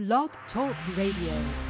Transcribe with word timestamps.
Blog 0.00 0.30
Talk 0.50 0.74
Radio. 0.96 1.69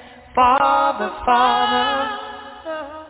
Father, 0.33 1.11
Father, 1.25 3.05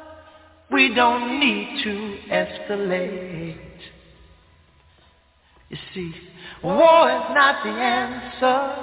we 0.71 0.93
don't 0.95 1.39
need 1.39 1.83
to 1.83 2.17
escalate. 2.31 3.57
You 5.69 5.77
see, 5.93 6.13
war 6.63 7.11
is 7.11 7.35
not 7.35 7.63
the 7.63 7.69
answer, 7.69 8.75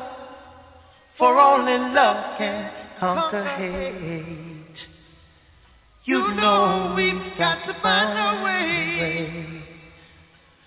for 1.19 1.37
only 1.39 1.79
love 1.93 2.39
can 2.39 2.71
conquer 3.01 3.45
hate. 3.57 4.77
You 6.05 6.35
know 6.35 6.95
we've 6.97 7.37
got 7.37 7.67
to 7.67 7.75
find 7.83 8.19
a 8.19 8.45
way 8.45 9.65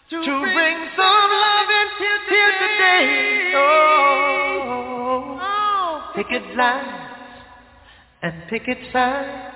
to 0.09 0.17
bring 0.17 0.89
some 0.97 1.31
love 1.45 1.69
into 1.81 2.09
here 2.29 2.51
today. 2.59 3.51
Oh, 3.55 5.39
oh 5.41 6.11
picket 6.13 6.55
lines 6.57 7.10
and 8.21 8.33
picket 8.49 8.77
signs. 8.91 9.53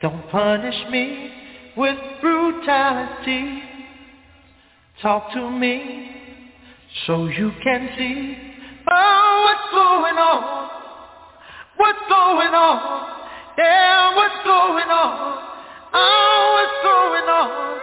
Don't 0.00 0.28
punish 0.30 0.90
me 0.90 1.32
with 1.76 1.98
brutality. 2.20 3.62
Talk 5.02 5.32
to 5.32 5.50
me 5.50 6.16
so 7.06 7.26
you 7.26 7.52
can 7.62 7.88
see 7.98 8.36
oh, 8.90 9.42
what's 9.44 9.70
going 9.72 10.16
on. 10.16 10.70
What's 11.76 11.98
going 12.08 12.54
on? 12.54 13.16
Yeah, 13.58 14.16
what's 14.16 14.44
going 14.44 14.88
on? 14.88 15.42
Oh, 15.92 16.52
what's 16.56 16.78
going 16.84 17.28
on? 17.28 17.76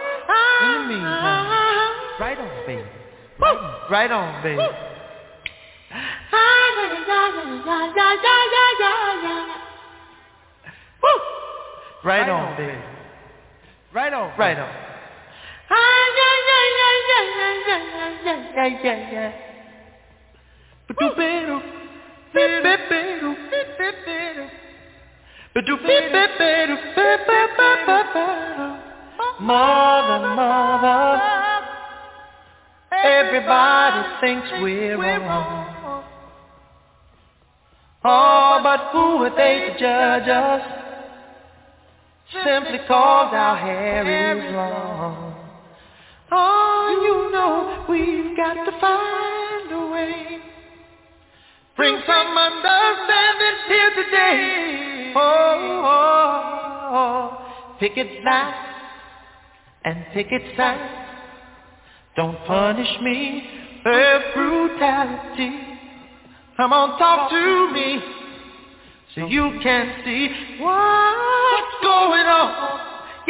In 0.64 0.82
the 0.82 0.88
meantime, 0.94 2.20
right 2.20 2.38
on, 2.38 2.66
baby. 2.66 2.82
Right, 3.38 3.88
right 3.90 4.10
on, 4.10 4.42
baby. 4.42 4.62
Right 12.04 12.28
on, 12.28 12.56
baby. 12.56 12.78
Right 13.92 14.12
on. 14.12 14.38
Right 14.38 14.58
on. 14.58 14.68
Mother, 29.40 30.34
mother, 30.34 31.20
everybody 32.92 34.20
thinks 34.20 34.48
we're 34.62 34.98
wrong. 34.98 36.04
Oh, 38.04 38.60
but 38.62 38.90
who 38.92 39.24
are 39.24 39.36
they 39.36 39.72
to 39.72 39.78
judge 39.78 40.28
us? 40.28 40.83
Simply 42.32 42.78
cause 42.88 43.32
our 43.32 43.56
hair 43.56 44.36
is 44.36 44.54
long. 44.54 45.34
Oh, 46.32 47.00
you 47.04 47.32
know 47.32 47.84
we've 47.88 48.36
got 48.36 48.54
to 48.54 48.72
find 48.80 49.72
a 49.72 49.92
way. 49.92 50.38
Bring 51.76 52.00
some 52.06 52.36
understanding 52.36 53.56
here 53.68 53.90
today. 54.04 55.12
Oh, 55.16 55.82
oh, 55.84 56.90
oh. 56.92 57.76
pick 57.78 57.92
it 57.96 58.24
lines 58.24 58.54
and 59.84 60.04
pick 60.12 60.28
it 60.30 60.56
signs. 60.56 60.90
Don't 62.16 62.38
punish 62.46 63.00
me 63.02 63.42
with 63.84 64.22
brutality. 64.34 65.50
Come 66.56 66.72
on, 66.72 66.98
talk 66.98 67.30
to 67.30 67.72
me 67.72 68.23
so 69.14 69.26
you 69.28 69.60
can 69.62 70.02
see 70.04 70.26
what's 70.58 71.74
going 71.82 72.26
on. 72.26 72.50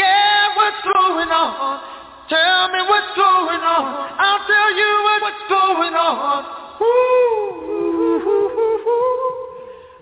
Yeah, 0.01 0.57
what's 0.57 0.81
going 0.81 1.29
on? 1.29 1.81
Tell 2.29 2.73
me 2.73 2.81
what's 2.89 3.13
going 3.13 3.61
on. 3.61 3.85
I'll 4.17 4.47
tell 4.49 4.73
you 4.73 5.05
what's 5.21 5.45
going 5.45 5.93
on. 5.93 6.45
Ooh, 6.81 8.17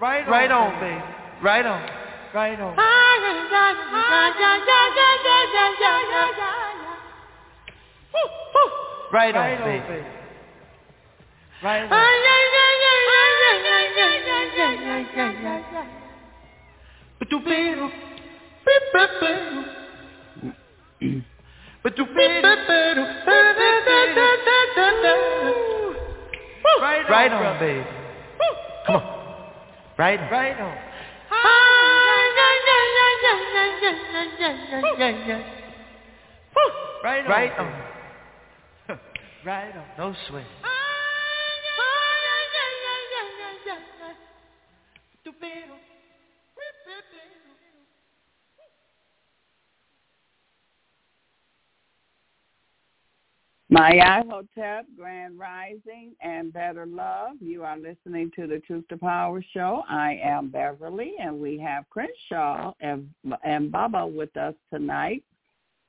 right 0.00 0.22
on, 0.22 0.30
right 0.30 0.52
on, 0.52 0.78
baby. 0.78 1.02
Right 1.42 1.66
on, 1.66 1.82
right 2.32 2.60
on. 2.60 2.76
Right 9.12 9.34
on, 9.34 9.58
baby. 9.66 10.06
Right 11.62 11.82
on. 11.82 11.90
Ba-do-ba-do, 21.82 22.30
ba-ba-ba-do. 22.44 23.02
Right 27.10 27.32
on, 27.32 27.58
baby. 27.58 27.84
Come 28.86 28.96
on. 28.96 29.02
Right 29.98 30.20
on. 30.20 30.30
Right 30.30 30.60
on. 30.60 30.76
Right 37.04 37.24
on. 37.24 37.30
Right 37.30 37.58
on. 37.58 37.82
Right 39.44 39.76
on. 39.76 39.84
No 39.98 40.14
swing. 40.28 40.46
Maya 53.72 54.22
Hotep, 54.28 54.84
Grand 54.98 55.38
Rising, 55.38 56.12
and 56.20 56.52
Better 56.52 56.84
Love. 56.84 57.36
You 57.40 57.64
are 57.64 57.78
listening 57.78 58.30
to 58.36 58.46
the 58.46 58.58
Truth 58.58 58.84
to 58.90 58.98
Power 58.98 59.42
show. 59.54 59.82
I 59.88 60.20
am 60.22 60.50
Beverly, 60.50 61.14
and 61.18 61.40
we 61.40 61.58
have 61.58 61.88
Crenshaw 61.88 62.74
and, 62.80 63.08
and 63.42 63.72
Baba 63.72 64.06
with 64.06 64.36
us 64.36 64.54
tonight. 64.70 65.24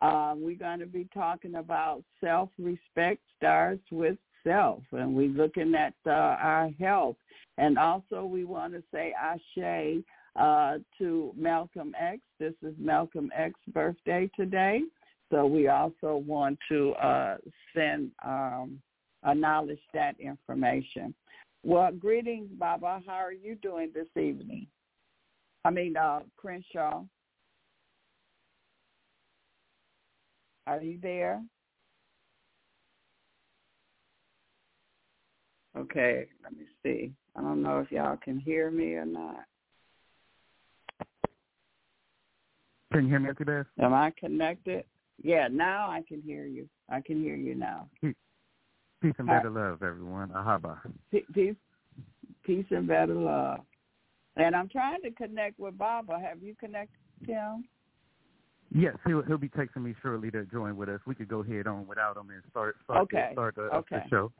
Uh, 0.01 0.33
we're 0.37 0.55
going 0.55 0.79
to 0.79 0.85
be 0.85 1.09
talking 1.13 1.55
about 1.55 2.01
self-respect 2.21 3.19
starts 3.35 3.83
with 3.91 4.17
self, 4.43 4.81
and 4.91 5.13
we're 5.15 5.29
looking 5.29 5.73
at 5.75 5.93
uh, 6.05 6.09
our 6.09 6.69
health. 6.79 7.15
And 7.57 7.77
also 7.77 8.25
we 8.25 8.43
want 8.45 8.73
to 8.73 8.83
say 8.91 9.13
ashe 9.13 10.03
uh, 10.35 10.77
to 10.97 11.31
Malcolm 11.37 11.93
X. 11.99 12.19
This 12.39 12.53
is 12.63 12.73
Malcolm 12.79 13.31
X's 13.35 13.73
birthday 13.73 14.29
today. 14.35 14.81
So 15.31 15.45
we 15.45 15.67
also 15.67 16.23
want 16.27 16.59
to 16.69 16.91
uh, 16.93 17.37
send, 17.75 18.11
um, 18.23 18.79
acknowledge 19.25 19.79
that 19.93 20.19
information. 20.19 21.13
Well, 21.63 21.91
greetings, 21.91 22.49
Baba. 22.59 23.01
How 23.05 23.13
are 23.13 23.31
you 23.31 23.55
doing 23.55 23.91
this 23.93 24.07
evening? 24.21 24.67
I 25.65 25.71
mean, 25.71 25.95
uh, 25.95 26.19
Crenshaw. 26.35 27.03
Are 30.67 30.81
you 30.81 30.99
there? 31.01 31.41
Okay, 35.77 36.27
let 36.43 36.53
me 36.53 36.65
see. 36.83 37.13
I 37.35 37.41
don't 37.41 37.63
know 37.63 37.79
if 37.79 37.91
y'all 37.91 38.17
can 38.17 38.39
hear 38.39 38.69
me 38.69 38.93
or 38.93 39.05
not. 39.05 39.45
Can 42.91 43.05
you 43.05 43.09
hear 43.09 43.19
me, 43.19 43.29
Auntie 43.29 43.43
Beth? 43.43 43.65
Am 43.81 43.93
I 43.93 44.11
connected? 44.19 44.83
Yeah, 45.21 45.47
now 45.51 45.89
I 45.89 46.03
can 46.07 46.21
hear 46.21 46.45
you. 46.45 46.69
I 46.89 47.01
can 47.01 47.19
hear 47.21 47.35
you 47.35 47.55
now. 47.55 47.89
Peace 48.01 49.15
and 49.17 49.27
better 49.27 49.49
love, 49.49 49.81
everyone. 49.81 50.29
Ahaba. 50.29 50.77
Peace, 51.11 51.55
peace 52.43 52.65
and 52.69 52.87
better 52.87 53.15
love. 53.15 53.61
And 54.35 54.55
I'm 54.55 54.69
trying 54.69 55.01
to 55.01 55.11
connect 55.11 55.59
with 55.59 55.77
Baba. 55.77 56.19
Have 56.19 56.41
you 56.43 56.55
connected 56.59 56.97
him? 57.25 57.65
Yes, 58.75 58.95
he'll 59.05 59.21
he'll 59.23 59.37
be 59.37 59.49
texting 59.49 59.83
me 59.83 59.93
shortly 60.01 60.31
to 60.31 60.45
join 60.45 60.75
with 60.75 60.89
us. 60.89 60.99
We 61.05 61.15
could 61.15 61.27
go 61.27 61.43
head 61.43 61.67
on 61.67 61.85
without 61.85 62.17
him 62.17 62.29
and 62.31 62.41
start 62.49 62.75
start 62.83 63.01
okay. 63.03 63.27
the, 63.29 63.33
start 63.33 63.55
the, 63.55 63.61
okay. 63.61 64.03
the 64.03 64.09
show. 64.09 64.31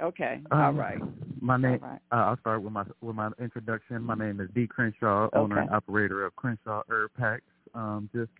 Okay. 0.00 0.40
Um, 0.50 0.60
All 0.60 0.72
right. 0.72 0.98
My 1.40 1.56
name. 1.56 1.80
Right. 1.82 2.00
Uh, 2.12 2.16
I'll 2.16 2.38
start 2.38 2.62
with 2.62 2.72
my 2.72 2.84
with 3.00 3.16
my 3.16 3.30
introduction. 3.40 4.02
My 4.02 4.14
name 4.14 4.40
is 4.40 4.48
D. 4.54 4.66
Crenshaw, 4.66 5.28
owner 5.32 5.60
and 5.60 5.70
operator 5.70 6.24
of 6.24 6.36
Crenshaw 6.36 6.82
Herb 6.88 7.10
Packs. 7.18 7.42
Um, 7.74 8.08
just 8.14 8.30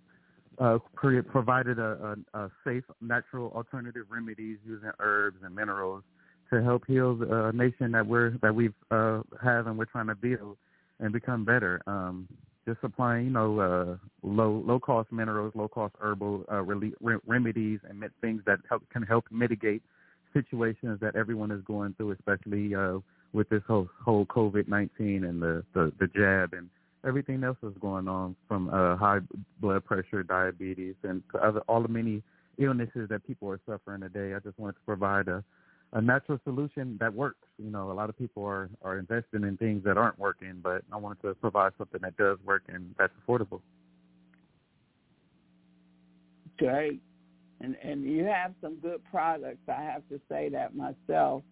uh, 0.59 0.79
pre- 0.95 1.23
provided 1.23 1.79
a, 1.79 2.17
a, 2.35 2.39
a 2.39 2.51
safe, 2.65 2.85
natural 3.01 3.53
alternative 3.55 4.07
remedies 4.09 4.59
using 4.67 4.91
herbs 5.01 5.39
and 5.45 5.55
minerals 5.55 6.03
to 6.51 6.63
help 6.63 6.85
heal 6.87 7.17
the 7.17 7.47
uh, 7.47 7.53
nation 7.53 7.93
that 7.93 8.07
we're 8.07 8.39
that 8.43 8.55
we've 8.55 8.75
uh, 8.91 9.23
have 9.43 9.67
and 9.67 9.77
we're 9.77 9.85
trying 9.85 10.07
to 10.07 10.15
build 10.15 10.57
and 11.01 11.13
become 11.13 11.45
better. 11.45 11.81
Um, 11.87 12.29
just 12.67 12.81
supplying, 12.81 13.27
you 13.27 13.31
know, 13.31 13.61
uh, 13.61 13.97
low 14.23 14.63
low 14.65 14.79
cost 14.79 15.11
minerals, 15.11 15.53
low 15.55 15.69
cost 15.69 15.95
herbal 16.01 16.45
uh, 16.51 16.63
re- 16.63 17.19
remedies, 17.27 17.81
and 17.89 18.05
things 18.21 18.43
that 18.47 18.59
help 18.69 18.83
can 18.91 19.03
help 19.03 19.25
mitigate 19.31 19.83
situations 20.43 20.99
that 21.01 21.17
everyone 21.17 21.51
is 21.51 21.63
going 21.65 21.95
through, 21.95 22.13
especially 22.13 22.75
uh, 22.75 22.99
with 23.33 23.49
this 23.49 23.63
whole 23.67 23.89
whole 24.05 24.27
COVID 24.27 24.69
nineteen 24.69 25.25
and 25.25 25.43
the, 25.43 25.65
the 25.75 25.93
the 26.01 26.07
jab 26.09 26.53
and 26.53 26.69
everything 27.07 27.45
else 27.45 27.57
that's 27.63 27.79
going 27.79 28.09
on 28.09 28.37
from 28.47 28.69
uh, 28.69 28.97
high 28.97 29.21
blood 29.61 29.85
pressure, 29.85 30.23
diabetes, 30.23 30.95
and 31.03 31.23
other 31.41 31.61
all 31.69 31.83
the 31.83 31.89
many 31.89 32.23
illnesses 32.59 33.09
that 33.09 33.27
people 33.27 33.49
are 33.49 33.61
suffering 33.67 34.01
today. 34.01 34.35
I 34.35 34.41
just 34.41 34.59
wanted 34.59 34.75
to 34.75 34.85
provide 34.87 35.29
a 35.29 35.45
a 35.95 36.03
natural 36.03 36.39
solution 36.45 36.99
that 37.01 37.15
works. 37.15 37.47
You 37.59 37.71
know, 37.71 37.91
a 37.91 37.95
lot 37.95 38.11
of 38.11 38.19
people 38.19 38.45
are 38.45 38.69
are 38.83 38.99
investing 38.99 39.45
in 39.45 39.57
things 39.57 39.85
that 39.85 39.97
aren't 39.97 40.19
working, 40.19 40.61
but 40.63 40.83
I 40.93 40.97
wanted 40.97 41.23
to 41.23 41.35
provide 41.35 41.73
something 41.79 42.01
that 42.03 42.17
does 42.17 42.39
work 42.45 42.63
and 42.69 42.95
that's 42.99 43.13
affordable. 43.27 43.61
Great. 46.59 47.01
And 47.61 47.77
and 47.83 48.05
you 48.05 48.25
have 48.25 48.55
some 48.61 48.77
good 48.77 49.01
products. 49.11 49.69
I 49.69 49.83
have 49.83 50.07
to 50.09 50.21
say 50.29 50.49
that 50.51 50.77
myself 50.77 51.43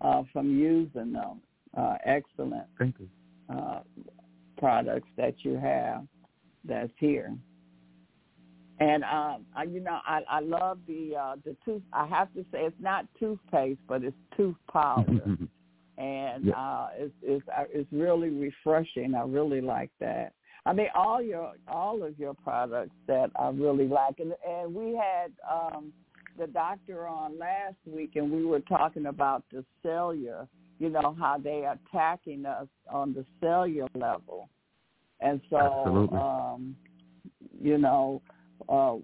uh, 0.00 0.22
from 0.32 0.58
using 0.58 1.12
them. 1.12 1.40
Uh, 1.76 1.96
excellent 2.04 2.66
Thank 2.78 2.94
you. 3.00 3.08
uh, 3.52 3.80
products 4.58 5.08
that 5.16 5.34
you 5.42 5.56
have 5.56 6.06
that's 6.64 6.92
here. 6.98 7.34
And 8.80 9.04
um, 9.04 9.46
I, 9.56 9.64
you 9.64 9.80
know, 9.80 9.98
I, 10.06 10.22
I 10.28 10.40
love 10.40 10.78
the 10.86 11.16
uh, 11.16 11.36
the 11.44 11.56
tooth. 11.64 11.82
I 11.92 12.06
have 12.06 12.32
to 12.34 12.42
say 12.52 12.58
it's 12.64 12.76
not 12.80 13.06
toothpaste, 13.18 13.80
but 13.88 14.02
it's 14.02 14.16
tooth 14.36 14.56
powder, 14.72 15.36
and 15.98 16.44
Yeah. 16.44 16.52
uh, 16.56 16.88
it's 16.96 17.14
it's 17.22 17.48
uh, 17.56 17.64
it's 17.72 17.92
really 17.92 18.30
refreshing. 18.30 19.14
I 19.14 19.22
really 19.22 19.60
like 19.60 19.90
that. 20.00 20.32
I 20.66 20.72
mean, 20.72 20.88
all 20.94 21.20
your 21.20 21.52
all 21.68 22.02
of 22.02 22.18
your 22.18 22.34
products 22.34 22.94
that 23.06 23.30
I 23.36 23.48
really 23.50 23.86
like, 23.86 24.18
and 24.18 24.32
and 24.48 24.74
we 24.74 24.96
had 24.96 25.32
um, 25.50 25.92
the 26.38 26.46
doctor 26.46 27.06
on 27.06 27.38
last 27.38 27.76
week, 27.86 28.12
and 28.16 28.30
we 28.30 28.44
were 28.44 28.60
talking 28.60 29.06
about 29.06 29.44
the 29.52 29.64
cellular. 29.82 30.48
You 30.78 30.88
know 30.88 31.16
how 31.18 31.38
they 31.38 31.64
are 31.64 31.78
attacking 31.88 32.46
us 32.46 32.66
on 32.90 33.14
the 33.14 33.24
cellular 33.40 33.88
level, 33.94 34.48
and 35.20 35.40
so 35.50 35.56
Absolutely. 35.56 36.18
um, 36.18 36.76
you 37.60 37.78
know, 37.78 38.22
uh, 38.68 38.96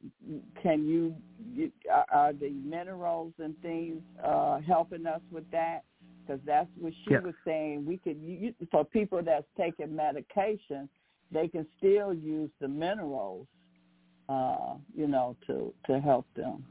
can 0.63 0.87
you, 0.87 1.15
you 1.55 1.71
are, 1.93 2.07
are 2.13 2.33
the 2.33 2.51
minerals 2.51 3.33
and 3.39 3.61
things 3.63 4.03
uh, 4.25 4.61
helping 4.61 5.07
us 5.07 5.21
with 5.31 5.49
that? 5.51 5.83
Because 6.23 6.41
that's 6.47 6.69
what 6.79 6.93
she 7.05 7.13
Yeah. 7.13 7.21
was 7.21 7.35
saying. 7.45 7.87
We 7.87 7.99
could 7.99 8.19
you, 8.21 8.55
for 8.71 8.85
people 8.85 9.23
that's 9.23 9.47
taking 9.57 9.95
medication, 9.95 10.89
they 11.33 11.49
can 11.49 11.67
still 11.79 12.13
use 12.13 12.51
the 12.61 12.69
minerals, 12.69 13.47
uh, 14.29 14.75
you 14.95 15.07
know, 15.07 15.37
to 15.47 15.73
to 15.87 16.01
help 16.01 16.27
them. 16.35 16.65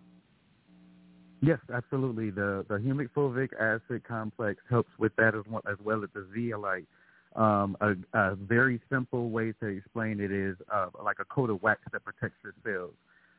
Yes, 1.41 1.59
absolutely. 1.73 2.29
The 2.31 2.65
the 2.67 2.75
humic 2.75 3.09
fulvic 3.15 3.49
acid 3.59 4.03
complex 4.03 4.61
helps 4.69 4.91
with 4.97 5.15
that 5.15 5.35
as 5.35 5.43
well 5.49 5.61
as 5.69 5.77
well 5.83 6.03
as 6.03 6.09
the 6.13 6.27
zeolite. 6.33 6.87
Um, 7.35 7.77
a, 7.79 7.93
a 8.17 8.35
very 8.35 8.81
simple 8.89 9.29
way 9.29 9.53
to 9.61 9.67
explain 9.67 10.19
it 10.19 10.31
is 10.31 10.57
uh, 10.73 10.87
like 11.03 11.17
a 11.19 11.25
coat 11.25 11.51
of 11.51 11.61
wax 11.61 11.81
that 11.91 12.03
protects 12.03 12.37
your 12.43 12.53
cells. 12.63 12.95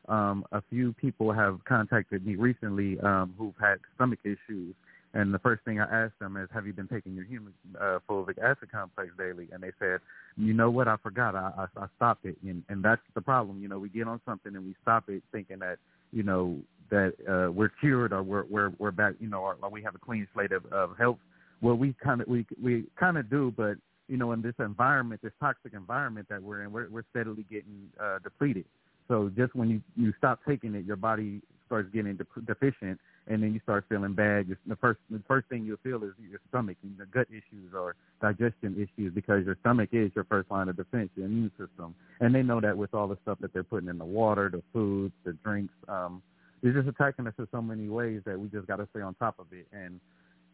Um, 0.07 0.45
a 0.51 0.63
few 0.69 0.93
people 0.93 1.31
have 1.31 1.59
contacted 1.65 2.25
me 2.25 2.35
recently 2.35 2.99
um, 3.01 3.35
who've 3.37 3.53
had 3.59 3.79
stomach 3.95 4.19
issues, 4.23 4.73
and 5.13 5.33
the 5.33 5.39
first 5.39 5.63
thing 5.65 5.79
I 5.79 6.05
asked 6.05 6.19
them 6.19 6.37
is, 6.37 6.47
"Have 6.53 6.65
you 6.65 6.73
been 6.73 6.87
taking 6.87 7.13
your 7.13 7.25
humic 7.25 7.53
uh, 7.79 7.99
fulvic 8.09 8.37
acid 8.37 8.71
complex 8.71 9.09
daily?" 9.17 9.49
And 9.51 9.61
they 9.61 9.71
said, 9.77 9.99
"You 10.37 10.53
know 10.53 10.69
what? 10.69 10.87
I 10.87 10.95
forgot. 10.97 11.35
I, 11.35 11.51
I, 11.57 11.83
I 11.83 11.87
stopped 11.97 12.25
it." 12.25 12.37
And, 12.43 12.63
and 12.69 12.83
that's 12.83 13.01
the 13.13 13.21
problem. 13.21 13.61
You 13.61 13.67
know, 13.67 13.77
we 13.77 13.89
get 13.89 14.07
on 14.07 14.21
something 14.25 14.55
and 14.55 14.65
we 14.65 14.75
stop 14.81 15.09
it, 15.09 15.21
thinking 15.31 15.59
that 15.59 15.77
you 16.11 16.23
know 16.23 16.57
that 16.91 17.13
uh, 17.27 17.51
we're 17.51 17.71
cured 17.79 18.13
or 18.13 18.23
we're 18.23 18.45
we're 18.49 18.71
we're 18.79 18.91
back, 18.91 19.15
you 19.19 19.27
know, 19.27 19.39
or, 19.39 19.57
or 19.61 19.69
we 19.69 19.81
have 19.81 19.95
a 19.95 19.99
clean 19.99 20.27
slate 20.33 20.53
of, 20.53 20.65
of 20.67 20.97
health. 20.97 21.17
Well, 21.61 21.75
we 21.75 21.93
kind 22.01 22.21
of 22.21 22.27
we 22.27 22.45
we 22.61 22.85
kind 22.97 23.17
of 23.17 23.29
do, 23.29 23.53
but 23.55 23.75
you 24.07 24.17
know, 24.17 24.31
in 24.31 24.41
this 24.41 24.55
environment, 24.59 25.21
this 25.21 25.33
toxic 25.41 25.73
environment 25.73 26.27
that 26.29 26.41
we're 26.41 26.63
in, 26.63 26.71
we're 26.71 26.89
we're 26.89 27.05
steadily 27.09 27.45
getting 27.49 27.89
uh, 28.01 28.19
depleted. 28.19 28.65
So 29.09 29.29
just 29.35 29.55
when 29.55 29.69
you 29.69 29.81
you 29.97 30.13
stop 30.17 30.39
taking 30.47 30.73
it, 30.75 30.85
your 30.85 30.95
body 30.95 31.41
starts 31.65 31.89
getting 31.93 32.17
de- 32.17 32.41
deficient, 32.45 32.99
and 33.27 33.41
then 33.43 33.53
you 33.53 33.59
start 33.61 33.85
feeling 33.87 34.13
bad. 34.13 34.47
Just 34.47 34.59
the 34.67 34.75
first 34.75 34.99
the 35.09 35.21
first 35.27 35.47
thing 35.47 35.65
you'll 35.65 35.77
feel 35.83 36.03
is 36.03 36.11
your 36.19 36.39
stomach 36.49 36.77
and 36.83 36.97
the 36.97 37.05
gut 37.05 37.27
issues 37.29 37.73
or 37.75 37.95
digestion 38.21 38.75
issues 38.75 39.13
because 39.13 39.45
your 39.45 39.57
stomach 39.61 39.89
is 39.91 40.11
your 40.15 40.25
first 40.25 40.49
line 40.51 40.69
of 40.69 40.77
defense, 40.77 41.09
your 41.15 41.27
immune 41.27 41.51
system, 41.51 41.95
and 42.19 42.33
they 42.33 42.41
know 42.41 42.59
that 42.59 42.75
with 42.75 42.93
all 42.93 43.07
the 43.07 43.17
stuff 43.21 43.37
that 43.41 43.53
they're 43.53 43.63
putting 43.63 43.89
in 43.89 43.97
the 43.97 44.05
water, 44.05 44.49
the 44.49 44.63
foods, 44.73 45.13
the 45.23 45.33
drinks. 45.43 45.73
Um, 45.87 46.21
they're 46.61 46.73
just 46.73 46.87
attacking 46.87 47.25
us 47.25 47.33
in 47.39 47.47
so 47.51 47.61
many 47.61 47.89
ways 47.89 48.21
that 48.25 48.39
we 48.39 48.47
just 48.49 48.67
got 48.67 48.75
to 48.77 48.87
stay 48.91 49.01
on 49.01 49.15
top 49.15 49.39
of 49.39 49.47
it. 49.51 49.65
And 49.73 49.99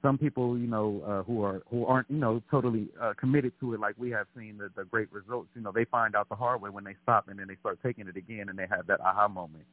some 0.02 0.18
people, 0.18 0.58
you 0.58 0.68
know, 0.68 1.02
uh, 1.06 1.24
who 1.24 1.44
are 1.44 1.64
who 1.70 1.86
aren't, 1.86 2.10
you 2.10 2.18
know, 2.18 2.42
totally 2.50 2.88
uh, 3.02 3.14
committed 3.20 3.52
to 3.60 3.74
it, 3.74 3.80
like 3.80 3.96
we 3.98 4.12
have 4.12 4.28
seen 4.38 4.58
the, 4.58 4.70
the 4.76 4.86
great 4.86 5.12
results. 5.12 5.50
You 5.56 5.62
know, 5.62 5.72
they 5.72 5.86
find 5.86 6.16
out 6.16 6.30
the 6.30 6.36
hard 6.36 6.62
way 6.62 6.70
when 6.70 6.84
they 6.84 6.96
stop, 7.04 7.28
and 7.28 7.40
then 7.40 7.48
they 7.48 7.56
start 7.56 7.80
taking 7.84 8.08
it 8.08 8.16
again, 8.16 8.50
and 8.50 8.58
they 8.58 8.68
have 8.70 8.88
that 8.88 9.02
aha 9.02 9.28
moment. 9.28 9.66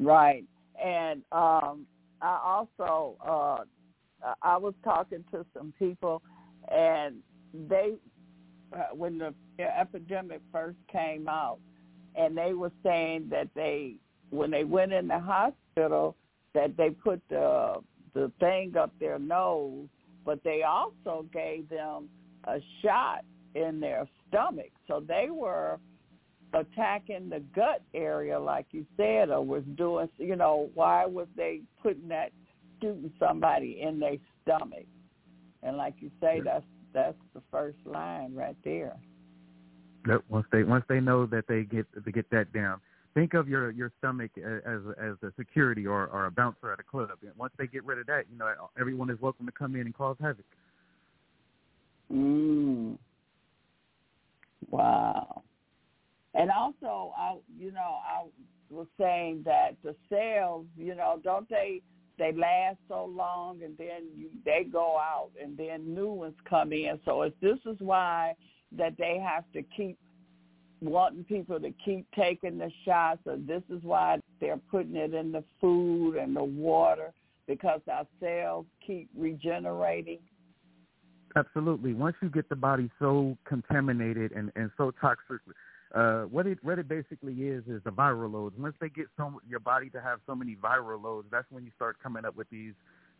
Right. 0.00 0.44
And 0.82 1.22
um 1.30 1.86
I 2.22 2.40
also 2.44 3.16
uh 3.24 4.34
I 4.42 4.56
was 4.56 4.74
talking 4.82 5.24
to 5.30 5.44
some 5.54 5.72
people 5.78 6.22
and 6.70 7.16
they 7.68 7.94
uh, 8.72 8.94
when 8.94 9.18
the 9.18 9.34
epidemic 9.58 10.40
first 10.52 10.78
came 10.90 11.28
out 11.28 11.58
and 12.16 12.36
they 12.36 12.54
were 12.54 12.72
saying 12.82 13.28
that 13.30 13.48
they 13.54 13.94
when 14.30 14.50
they 14.50 14.64
went 14.64 14.92
in 14.92 15.08
the 15.08 15.18
hospital 15.18 16.16
that 16.54 16.76
they 16.76 16.90
put 16.90 17.20
the 17.28 17.74
the 18.14 18.30
thing 18.40 18.76
up 18.76 18.92
their 19.00 19.18
nose 19.18 19.86
but 20.24 20.42
they 20.44 20.62
also 20.62 21.26
gave 21.32 21.68
them 21.68 22.08
a 22.44 22.58
shot 22.82 23.24
in 23.54 23.80
their 23.80 24.06
stomach 24.28 24.70
so 24.86 25.02
they 25.06 25.28
were 25.30 25.78
attacking 26.54 27.28
the 27.28 27.40
gut 27.54 27.82
area, 27.94 28.38
like 28.38 28.66
you 28.70 28.84
said, 28.96 29.30
or 29.30 29.44
was 29.44 29.62
doing, 29.76 30.08
you 30.18 30.36
know, 30.36 30.70
why 30.74 31.06
was 31.06 31.28
they 31.36 31.60
putting 31.82 32.08
that, 32.08 32.32
shooting 32.80 33.12
somebody 33.18 33.80
in 33.82 33.98
their 33.98 34.16
stomach? 34.42 34.86
And 35.62 35.76
like 35.76 35.94
you 36.00 36.10
say, 36.20 36.36
Yeah. 36.38 36.42
that's 36.44 36.64
that's 36.92 37.18
the 37.34 37.42
first 37.52 37.78
line 37.84 38.34
right 38.34 38.56
there. 38.64 38.96
Yep. 40.08 40.24
Once 40.28 40.46
they 40.50 40.64
once 40.64 40.84
they 40.88 41.00
know 41.00 41.26
that 41.26 41.46
they 41.46 41.62
get 41.62 41.86
to 42.04 42.10
get 42.10 42.28
that 42.30 42.52
down, 42.52 42.80
think 43.14 43.34
of 43.34 43.48
your 43.48 43.70
your 43.70 43.92
stomach 43.98 44.30
as 44.38 44.80
as 44.98 45.14
a 45.22 45.32
security 45.38 45.86
or 45.86 46.08
or 46.08 46.26
a 46.26 46.30
bouncer 46.30 46.72
at 46.72 46.80
a 46.80 46.82
club. 46.82 47.10
And 47.22 47.32
once 47.36 47.52
they 47.58 47.66
get 47.66 47.84
rid 47.84 47.98
of 47.98 48.06
that, 48.06 48.24
you 48.30 48.38
know, 48.38 48.52
everyone 48.78 49.10
is 49.10 49.20
welcome 49.20 49.46
to 49.46 49.52
come 49.52 49.76
in 49.76 49.82
and 49.82 49.94
cause 49.94 50.16
havoc. 50.20 50.44
Mm. 52.12 52.98
Wow. 54.70 55.42
And 56.34 56.50
also, 56.50 57.12
I, 57.18 57.36
you 57.58 57.72
know, 57.72 57.80
I 57.80 58.26
was 58.70 58.86
saying 58.98 59.42
that 59.44 59.76
the 59.82 59.96
cells, 60.08 60.66
you 60.76 60.94
know, 60.94 61.20
don't 61.22 61.48
they 61.48 61.82
they 62.18 62.32
last 62.32 62.76
so 62.86 63.06
long 63.06 63.62
and 63.62 63.76
then 63.78 64.08
you, 64.14 64.28
they 64.44 64.64
go 64.70 64.98
out 64.98 65.30
and 65.42 65.56
then 65.56 65.94
new 65.94 66.12
ones 66.12 66.34
come 66.48 66.72
in. 66.72 67.00
So 67.04 67.22
if 67.22 67.32
this 67.40 67.58
is 67.64 67.76
why 67.78 68.34
that 68.76 68.96
they 68.98 69.18
have 69.18 69.44
to 69.54 69.62
keep 69.74 69.98
wanting 70.82 71.24
people 71.24 71.58
to 71.58 71.72
keep 71.84 72.06
taking 72.14 72.58
the 72.58 72.70
shots, 72.84 73.20
or 73.26 73.36
this 73.36 73.62
is 73.70 73.82
why 73.82 74.18
they're 74.40 74.60
putting 74.70 74.96
it 74.96 75.14
in 75.14 75.32
the 75.32 75.44
food 75.60 76.16
and 76.16 76.36
the 76.36 76.44
water 76.44 77.12
because 77.46 77.80
our 77.90 78.06
cells 78.20 78.66
keep 78.86 79.08
regenerating. 79.16 80.18
Absolutely. 81.36 81.94
Once 81.94 82.16
you 82.22 82.28
get 82.28 82.48
the 82.48 82.56
body 82.56 82.90
so 82.98 83.36
contaminated 83.44 84.32
and 84.32 84.50
and 84.56 84.70
so 84.76 84.92
toxic, 85.00 85.40
uh, 85.94 86.22
what 86.22 86.46
it 86.46 86.58
what 86.62 86.78
it 86.78 86.88
basically 86.88 87.34
is 87.34 87.64
is 87.66 87.82
the 87.84 87.90
viral 87.90 88.32
loads. 88.32 88.56
Once 88.58 88.74
they 88.80 88.88
get 88.88 89.06
so 89.16 89.40
your 89.48 89.60
body 89.60 89.90
to 89.90 90.00
have 90.00 90.20
so 90.26 90.34
many 90.34 90.56
viral 90.56 91.02
loads, 91.02 91.26
that's 91.30 91.50
when 91.50 91.64
you 91.64 91.70
start 91.74 91.96
coming 92.02 92.24
up 92.24 92.36
with 92.36 92.48
these 92.50 92.74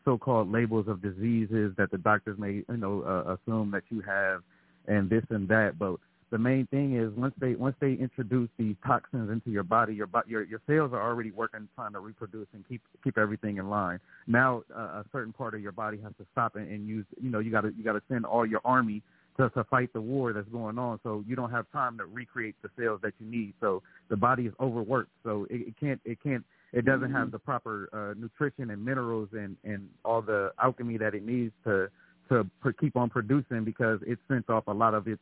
so-called 0.04 0.50
labels 0.50 0.86
of 0.88 1.02
diseases 1.02 1.74
that 1.76 1.90
the 1.90 1.98
doctors 1.98 2.38
may 2.38 2.62
you 2.68 2.76
know 2.76 3.02
uh, 3.02 3.34
assume 3.34 3.70
that 3.72 3.82
you 3.90 4.00
have, 4.00 4.42
and 4.86 5.10
this 5.10 5.24
and 5.30 5.48
that. 5.48 5.78
But 5.78 5.96
the 6.30 6.38
main 6.38 6.66
thing 6.68 6.96
is 6.96 7.10
once 7.16 7.34
they 7.40 7.54
once 7.54 7.74
they 7.80 7.94
introduce 7.94 8.48
these 8.56 8.76
toxins 8.86 9.30
into 9.30 9.50
your 9.50 9.64
body, 9.64 9.94
your 9.94 10.08
your 10.28 10.44
your 10.44 10.60
cells 10.68 10.92
are 10.92 11.02
already 11.02 11.32
working 11.32 11.68
trying 11.74 11.92
to 11.92 12.00
reproduce 12.00 12.46
and 12.54 12.66
keep 12.68 12.82
keep 13.02 13.18
everything 13.18 13.56
in 13.56 13.68
line. 13.68 13.98
Now 14.28 14.62
uh, 14.74 15.02
a 15.02 15.04
certain 15.10 15.32
part 15.32 15.54
of 15.54 15.60
your 15.60 15.72
body 15.72 15.98
has 16.04 16.12
to 16.18 16.26
stop 16.30 16.54
and, 16.54 16.70
and 16.70 16.86
use 16.86 17.04
you 17.20 17.30
know 17.30 17.40
you 17.40 17.50
got 17.50 17.62
to 17.62 17.72
you 17.76 17.82
got 17.82 17.94
to 17.94 18.02
send 18.08 18.24
all 18.24 18.46
your 18.46 18.60
army 18.64 19.02
to 19.36 19.50
to 19.50 19.64
fight 19.64 19.92
the 19.92 20.00
war 20.00 20.32
that's 20.32 20.48
going 20.48 20.78
on. 20.78 21.00
So 21.02 21.24
you 21.26 21.36
don't 21.36 21.50
have 21.50 21.70
time 21.72 21.98
to 21.98 22.06
recreate 22.06 22.56
the 22.62 22.70
cells 22.78 23.00
that 23.02 23.14
you 23.18 23.30
need. 23.30 23.54
So 23.60 23.82
the 24.08 24.16
body 24.16 24.46
is 24.46 24.54
overworked. 24.60 25.10
So 25.24 25.46
it, 25.50 25.68
it 25.68 25.74
can't 25.78 26.00
it 26.04 26.22
can't 26.22 26.44
it 26.72 26.84
doesn't 26.84 27.08
mm-hmm. 27.08 27.16
have 27.16 27.30
the 27.30 27.38
proper 27.38 27.88
uh, 27.92 28.18
nutrition 28.18 28.70
and 28.70 28.84
minerals 28.84 29.28
and 29.32 29.56
and 29.64 29.88
all 30.04 30.22
the 30.22 30.52
alchemy 30.62 30.98
that 30.98 31.14
it 31.14 31.24
needs 31.24 31.52
to 31.64 31.88
to 32.28 32.46
keep 32.80 32.96
on 32.96 33.10
producing 33.10 33.64
because 33.64 33.98
it 34.06 34.18
sent 34.28 34.48
off 34.48 34.66
a 34.68 34.72
lot 34.72 34.94
of 34.94 35.08
its 35.08 35.20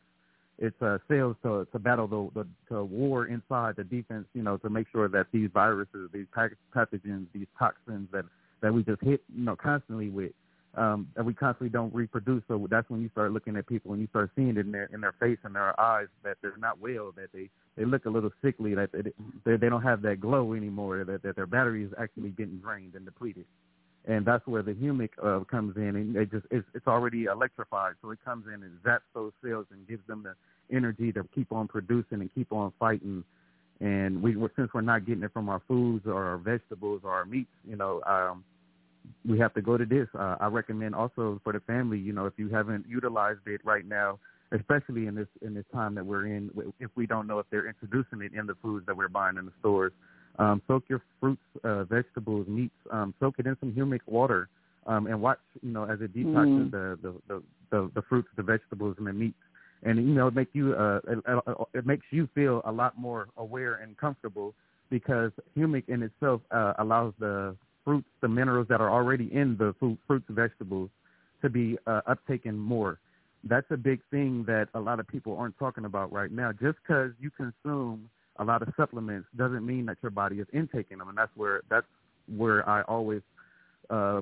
its 0.59 0.79
uh, 0.81 0.97
cells 1.07 1.35
to 1.43 1.65
to 1.71 1.79
battle 1.79 2.07
the, 2.07 2.43
the 2.43 2.47
to 2.67 2.83
war 2.83 3.27
inside 3.27 3.75
the 3.77 3.83
defense, 3.83 4.25
you 4.33 4.43
know, 4.43 4.57
to 4.57 4.69
make 4.69 4.87
sure 4.91 5.07
that 5.07 5.27
these 5.31 5.49
viruses, 5.53 6.09
these 6.13 6.27
pathogens, 6.35 7.27
these 7.33 7.47
toxins 7.57 8.07
that 8.11 8.25
that 8.61 8.73
we 8.73 8.83
just 8.83 9.01
hit, 9.01 9.23
you 9.33 9.45
know, 9.45 9.55
constantly 9.55 10.09
with, 10.09 10.31
um, 10.75 11.07
that 11.15 11.25
we 11.25 11.33
constantly 11.33 11.69
don't 11.69 11.93
reproduce. 11.93 12.43
So 12.47 12.67
that's 12.69 12.89
when 12.89 13.01
you 13.01 13.09
start 13.09 13.31
looking 13.31 13.55
at 13.57 13.67
people 13.67 13.91
and 13.91 14.01
you 14.01 14.07
start 14.07 14.31
seeing 14.35 14.49
it 14.49 14.57
in 14.57 14.71
their 14.71 14.89
in 14.93 15.01
their 15.01 15.15
face 15.19 15.39
and 15.43 15.55
their 15.55 15.79
eyes 15.79 16.07
that 16.23 16.37
they're 16.41 16.57
not 16.57 16.79
well, 16.79 17.11
that 17.15 17.29
they 17.33 17.49
they 17.75 17.85
look 17.85 18.05
a 18.05 18.09
little 18.09 18.31
sickly, 18.41 18.75
that 18.75 18.91
they 18.91 19.57
they 19.57 19.69
don't 19.69 19.83
have 19.83 20.01
that 20.03 20.19
glow 20.19 20.53
anymore, 20.53 21.03
that 21.03 21.23
that 21.23 21.35
their 21.35 21.47
battery 21.47 21.83
is 21.83 21.91
actually 21.99 22.29
getting 22.29 22.57
drained 22.57 22.95
and 22.95 23.05
depleted 23.05 23.45
and 24.05 24.25
that's 24.25 24.45
where 24.47 24.63
the 24.63 24.73
humic 24.73 25.09
uh, 25.23 25.43
comes 25.45 25.75
in, 25.77 25.95
and 25.95 26.15
it 26.15 26.31
just 26.31 26.45
it's, 26.51 26.65
it's 26.73 26.87
already 26.87 27.25
electrified, 27.25 27.93
so 28.01 28.11
it 28.11 28.19
comes 28.23 28.45
in 28.47 28.63
and 28.63 28.79
zaps 28.83 29.01
those 29.13 29.31
cells 29.43 29.67
and 29.71 29.87
gives 29.87 30.05
them 30.07 30.23
the 30.23 30.75
energy 30.75 31.11
to 31.11 31.23
keep 31.35 31.51
on 31.51 31.67
producing 31.67 32.21
and 32.21 32.33
keep 32.33 32.51
on 32.51 32.71
fighting. 32.79 33.23
And 33.81 34.21
we 34.21 34.35
since 34.55 34.71
we're 34.73 34.81
not 34.81 35.05
getting 35.05 35.23
it 35.23 35.31
from 35.31 35.47
our 35.47 35.61
foods 35.67 36.05
or 36.05 36.23
our 36.23 36.37
vegetables 36.37 37.01
or 37.03 37.11
our 37.11 37.25
meats, 37.25 37.51
you 37.67 37.75
know, 37.75 38.01
um, 38.05 38.43
we 39.27 39.39
have 39.39 39.53
to 39.53 39.61
go 39.61 39.77
to 39.77 39.85
this. 39.85 40.07
Uh, 40.17 40.35
I 40.39 40.47
recommend 40.47 40.95
also 40.95 41.39
for 41.43 41.53
the 41.53 41.59
family, 41.61 41.97
you 41.97 42.13
know, 42.13 42.25
if 42.25 42.33
you 42.37 42.49
haven't 42.49 42.85
utilized 42.87 43.47
it 43.47 43.61
right 43.63 43.85
now, 43.85 44.19
especially 44.51 45.07
in 45.07 45.15
this 45.15 45.27
in 45.41 45.53
this 45.53 45.65
time 45.73 45.95
that 45.95 46.05
we're 46.05 46.25
in, 46.25 46.49
if 46.79 46.89
we 46.95 47.05
don't 47.05 47.27
know 47.27 47.39
if 47.39 47.45
they're 47.51 47.67
introducing 47.67 48.21
it 48.21 48.33
in 48.33 48.47
the 48.47 48.55
foods 48.61 48.85
that 48.87 48.97
we're 48.97 49.07
buying 49.07 49.37
in 49.37 49.45
the 49.45 49.51
stores, 49.59 49.91
um, 50.39 50.61
soak 50.67 50.83
your 50.87 51.01
fruits, 51.19 51.41
uh, 51.63 51.83
vegetables, 51.83 52.47
meats, 52.47 52.73
um, 52.91 53.13
soak 53.19 53.35
it 53.39 53.45
in 53.45 53.55
some 53.59 53.71
humic 53.71 53.99
water, 54.05 54.49
um, 54.87 55.05
and 55.07 55.21
watch, 55.21 55.39
you 55.61 55.71
know, 55.71 55.83
as 55.83 55.99
it 56.01 56.15
detoxes 56.15 56.69
mm. 56.69 56.71
the, 56.71 56.99
the, 57.01 57.15
the, 57.27 57.43
the, 57.71 57.91
the 57.95 58.01
fruits, 58.03 58.29
the 58.37 58.43
vegetables, 58.43 58.95
and 58.97 59.07
the 59.07 59.13
meats. 59.13 59.37
And, 59.83 59.97
you 59.97 60.13
know, 60.13 60.29
make 60.31 60.49
you, 60.53 60.73
uh, 60.73 60.99
it, 61.07 61.19
it 61.73 61.85
makes 61.85 62.05
you 62.11 62.27
feel 62.35 62.61
a 62.65 62.71
lot 62.71 62.97
more 62.97 63.29
aware 63.37 63.75
and 63.75 63.97
comfortable 63.97 64.53
because 64.89 65.31
humic 65.57 65.83
in 65.87 66.03
itself 66.03 66.41
uh, 66.51 66.73
allows 66.79 67.13
the 67.19 67.55
fruits, 67.89 68.07
the 68.21 68.27
minerals 68.27 68.67
that 68.69 68.81
are 68.81 68.91
already 68.91 69.33
in 69.33 69.57
the 69.57 69.73
food, 69.79 69.97
fruits 70.05 70.27
vegetables 70.29 70.91
to 71.41 71.49
be 71.49 71.75
uh, 71.87 72.01
uptaken 72.07 72.55
more. 72.55 72.99
That's 73.43 73.65
a 73.71 73.77
big 73.77 73.99
thing 74.11 74.43
that 74.45 74.67
a 74.75 74.79
lot 74.79 74.99
of 74.99 75.07
people 75.07 75.35
aren't 75.35 75.57
talking 75.57 75.85
about 75.85 76.13
right 76.13 76.31
now. 76.31 76.51
Just 76.51 76.77
because 76.83 77.13
you 77.19 77.31
consume 77.31 78.07
a 78.37 78.43
lot 78.43 78.61
of 78.61 78.71
supplements 78.77 79.27
doesn't 79.35 79.65
mean 79.65 79.87
that 79.87 79.97
your 80.03 80.11
body 80.11 80.35
is 80.35 80.45
intaking 80.53 80.99
them, 80.99 81.09
and 81.09 81.17
that's 81.17 81.31
where 81.35 81.61
that's 81.67 81.87
where 82.37 82.67
I 82.69 82.83
always 82.83 83.21
uh, 83.89 84.21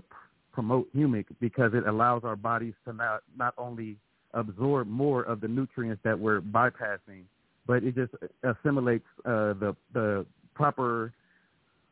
promote 0.53 0.88
humic 0.95 1.25
because 1.41 1.73
it 1.73 1.86
allows 1.86 2.23
our 2.23 2.38
bodies 2.38 2.73
to 2.86 2.93
not 2.93 3.21
not 3.36 3.53
only 3.58 3.97
absorb 4.34 4.88
more 4.88 5.23
of 5.23 5.41
the 5.41 5.49
nutrients 5.49 6.01
that 6.06 6.17
we're 6.17 6.39
bypassing, 6.39 7.23
but 7.65 7.84
it 7.84 7.95
just 7.95 8.13
assimilates 8.43 9.08
uh, 9.25 9.51
the 9.60 9.75
the 9.93 10.25
proper 10.53 11.12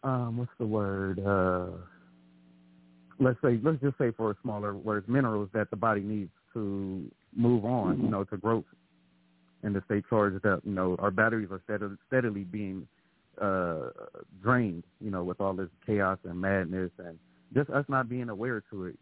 um, 0.05 0.37
what's 0.37 0.51
the 0.59 0.65
word? 0.65 1.19
Uh, 1.19 1.77
let's 3.19 3.39
say 3.43 3.59
let's 3.63 3.81
just 3.81 3.97
say 3.97 4.11
for 4.11 4.31
a 4.31 4.35
smaller 4.41 4.75
words, 4.75 5.07
minerals 5.09 5.49
that 5.53 5.69
the 5.71 5.75
body 5.75 6.01
needs 6.01 6.31
to 6.53 7.09
move 7.35 7.65
on, 7.65 7.95
mm-hmm. 7.95 8.05
you 8.05 8.11
know, 8.11 8.23
to 8.23 8.37
growth 8.37 8.65
and 9.63 9.73
to 9.73 9.83
stay 9.85 10.01
charged 10.07 10.45
up. 10.45 10.61
You 10.63 10.73
know, 10.73 10.95
our 10.99 11.11
batteries 11.11 11.49
are 11.51 11.61
steadily, 11.65 11.95
steadily 12.07 12.43
being 12.43 12.87
uh, 13.41 13.89
drained. 14.41 14.83
You 15.01 15.09
know, 15.09 15.23
with 15.23 15.41
all 15.41 15.53
this 15.53 15.69
chaos 15.85 16.19
and 16.23 16.39
madness, 16.39 16.91
and 16.99 17.17
just 17.53 17.69
us 17.71 17.85
not 17.87 18.07
being 18.07 18.29
aware 18.29 18.61
to 18.71 18.85
it. 18.85 18.99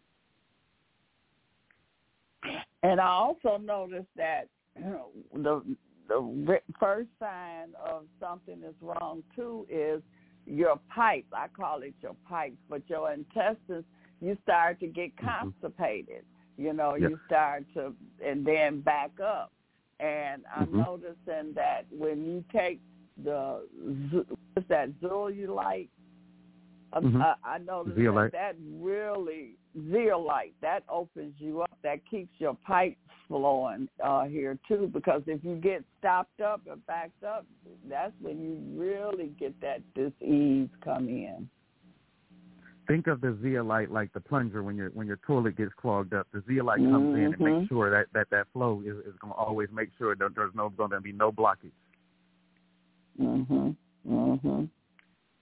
And 2.82 3.00
I 3.00 3.06
also 3.06 3.58
noticed 3.58 4.08
that 4.16 4.48
the 4.74 5.76
the 6.08 6.60
first 6.80 7.08
sign 7.18 7.68
of 7.84 8.04
something 8.20 8.62
is 8.62 8.74
wrong 8.80 9.22
too 9.34 9.66
is 9.70 10.02
your 10.46 10.78
pipe. 10.94 11.24
I 11.32 11.48
call 11.48 11.82
it 11.82 11.94
your 12.00 12.16
pipe, 12.28 12.54
but 12.68 12.82
your 12.88 13.12
intestines. 13.12 13.84
You 14.20 14.36
start 14.42 14.80
to 14.80 14.86
get 14.86 15.14
mm-hmm. 15.16 15.26
constipated. 15.26 16.22
Mm-hmm. 16.22 16.64
You 16.64 16.72
know, 16.72 16.94
you 16.94 17.18
start 17.26 17.64
to 17.74 17.94
and 18.24 18.46
then 18.46 18.80
back 18.80 19.12
up. 19.24 19.52
And 20.00 20.42
I'm 20.54 20.66
mm-hmm. 20.66 20.80
noticing 20.80 21.54
that 21.54 21.82
when 21.90 22.24
you 22.24 22.44
take 22.52 22.80
the 23.22 23.66
what's 24.54 24.68
that 24.68 24.90
zeolite, 25.00 25.90
mm-hmm. 26.94 27.22
I, 27.22 27.34
I 27.44 27.58
noticed 27.58 27.96
that, 27.96 28.30
that 28.32 28.56
really 28.80 29.56
zeolite 29.90 30.54
that 30.62 30.84
opens 30.88 31.34
you 31.38 31.62
up. 31.62 31.78
That 31.82 32.00
keeps 32.10 32.32
your 32.38 32.56
pipes 32.66 32.96
flowing 33.28 33.88
uh, 34.02 34.24
here 34.24 34.58
too. 34.66 34.90
Because 34.92 35.22
if 35.26 35.44
you 35.44 35.56
get 35.56 35.84
stopped 35.98 36.40
up 36.40 36.62
or 36.68 36.76
backed 36.76 37.24
up, 37.24 37.46
that's 37.88 38.12
when 38.20 38.40
you 38.40 38.58
really 38.80 39.32
get 39.38 39.58
that 39.60 39.80
disease 39.94 40.68
come 40.82 41.08
in 41.08 41.48
think 42.86 43.06
of 43.06 43.20
the 43.20 43.36
zeolite 43.42 43.90
like 43.90 44.12
the 44.12 44.20
plunger 44.20 44.62
when 44.62 44.76
your 44.76 44.90
when 44.90 45.06
your 45.06 45.18
toilet 45.26 45.56
gets 45.56 45.72
clogged 45.80 46.14
up. 46.14 46.26
The 46.32 46.42
zeolite 46.46 46.78
comes 46.78 46.92
mm-hmm. 46.92 47.16
in 47.16 47.24
and 47.24 47.40
makes 47.40 47.40
mm-hmm. 47.40 47.74
sure 47.74 47.90
that 47.90 48.06
that 48.12 48.28
that 48.30 48.46
flow 48.52 48.82
is, 48.84 48.96
is 48.98 49.14
going 49.20 49.32
to 49.32 49.38
always 49.38 49.68
make 49.72 49.90
sure 49.98 50.14
that 50.14 50.34
there's 50.34 50.54
no 50.54 50.68
going 50.70 50.90
to 50.90 51.00
be 51.00 51.12
no 51.12 51.32
blockage. 51.32 51.72
Mhm. 53.20 53.76
Mhm. 54.06 54.68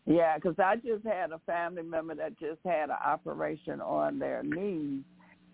Yeah, 0.04 0.36
because 0.36 0.58
I 0.58 0.76
just 0.76 1.04
had 1.04 1.30
a 1.30 1.38
family 1.40 1.82
member 1.82 2.14
that 2.16 2.38
just 2.38 2.60
had 2.64 2.90
an 2.90 2.96
operation 3.04 3.80
on 3.80 4.18
their 4.18 4.42
knees, 4.42 5.02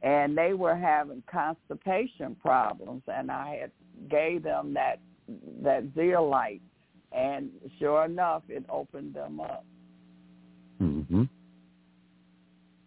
and 0.02 0.36
they 0.36 0.52
were 0.52 0.76
having 0.76 1.22
constipation 1.30 2.36
problems, 2.36 3.02
and 3.08 3.30
I 3.30 3.58
had 3.60 3.70
gave 4.08 4.42
them 4.42 4.74
that 4.74 5.00
that 5.62 5.84
zeolite, 5.94 6.62
and 7.12 7.50
sure 7.78 8.04
enough, 8.04 8.42
it 8.48 8.64
opened 8.68 9.14
them 9.14 9.40
up. 9.40 9.64
Mhm. 10.80 11.28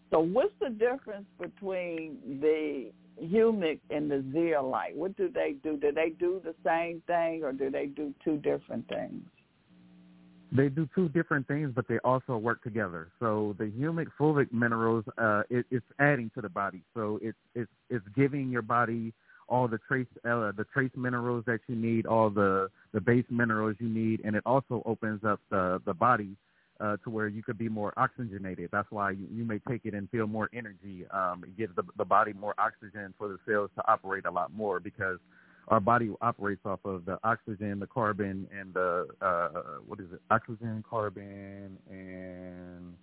So 0.10 0.19
what's 0.19 0.54
the 0.60 0.69
difference 0.69 1.28
between 1.39 2.39
the 2.41 2.91
humic 3.21 3.80
and 3.89 4.10
the 4.10 4.24
zeolite? 4.32 4.95
What 4.95 5.15
do 5.15 5.30
they 5.30 5.54
do? 5.63 5.78
Do 5.78 5.91
they 5.91 6.10
do 6.10 6.41
the 6.43 6.56
same 6.63 7.02
thing 7.08 7.43
or 7.43 7.54
do 7.54 7.69
they 7.69 7.88
do 7.88 8.13
two 8.24 8.38
different 8.38 8.88
things? 8.88 9.24
They 10.51 10.67
do 10.67 10.87
two 10.93 11.07
different 11.09 11.47
things, 11.47 11.71
but 11.73 11.87
they 11.87 11.97
also 11.99 12.35
work 12.35 12.61
together. 12.61 13.09
So 13.19 13.55
the 13.57 13.65
humic 13.65 14.07
fulvic 14.19 14.51
minerals, 14.51 15.05
uh, 15.17 15.43
it, 15.49 15.65
it's 15.71 15.85
adding 15.99 16.29
to 16.35 16.41
the 16.41 16.49
body. 16.49 16.83
So 16.93 17.19
it's 17.21 17.37
it's 17.55 17.71
it's 17.89 18.05
giving 18.15 18.49
your 18.49 18.61
body 18.61 19.13
all 19.47 19.67
the 19.67 19.79
trace 19.87 20.07
uh, 20.25 20.51
the 20.51 20.65
trace 20.73 20.91
minerals 20.95 21.45
that 21.45 21.59
you 21.67 21.75
need, 21.75 22.05
all 22.05 22.29
the 22.29 22.69
the 22.93 22.99
base 22.99 23.25
minerals 23.29 23.77
you 23.79 23.87
need, 23.87 24.21
and 24.25 24.35
it 24.35 24.43
also 24.45 24.81
opens 24.85 25.23
up 25.23 25.39
the 25.49 25.81
the 25.85 25.93
body 25.93 26.35
uh, 26.81 26.97
to 27.03 27.09
where 27.09 27.27
you 27.27 27.43
could 27.43 27.57
be 27.57 27.69
more 27.69 27.93
oxygenated. 27.97 28.69
That's 28.71 28.89
why 28.91 29.11
you, 29.11 29.27
you 29.31 29.45
may 29.45 29.59
take 29.69 29.85
it 29.85 29.93
and 29.93 30.09
feel 30.09 30.27
more 30.27 30.49
energy. 30.53 31.05
Um, 31.11 31.43
it 31.45 31.55
gives 31.57 31.75
the, 31.75 31.83
the 31.97 32.05
body 32.05 32.33
more 32.33 32.55
oxygen 32.57 33.13
for 33.17 33.27
the 33.27 33.37
cells 33.47 33.69
to 33.75 33.91
operate 33.91 34.25
a 34.25 34.31
lot 34.31 34.51
more 34.53 34.79
because 34.79 35.19
our 35.71 35.79
body 35.79 36.12
operates 36.21 36.62
off 36.65 36.81
of 36.84 37.05
the 37.05 37.17
oxygen, 37.23 37.79
the 37.79 37.88
carbon, 37.88 38.45
and 38.57 38.73
the 38.73 39.07
uh, 39.21 39.79
what 39.88 39.99
is 39.99 40.07
it? 40.13 40.21
Oxygen, 40.29 40.84
carbon, 40.88 41.77
and 41.89 42.93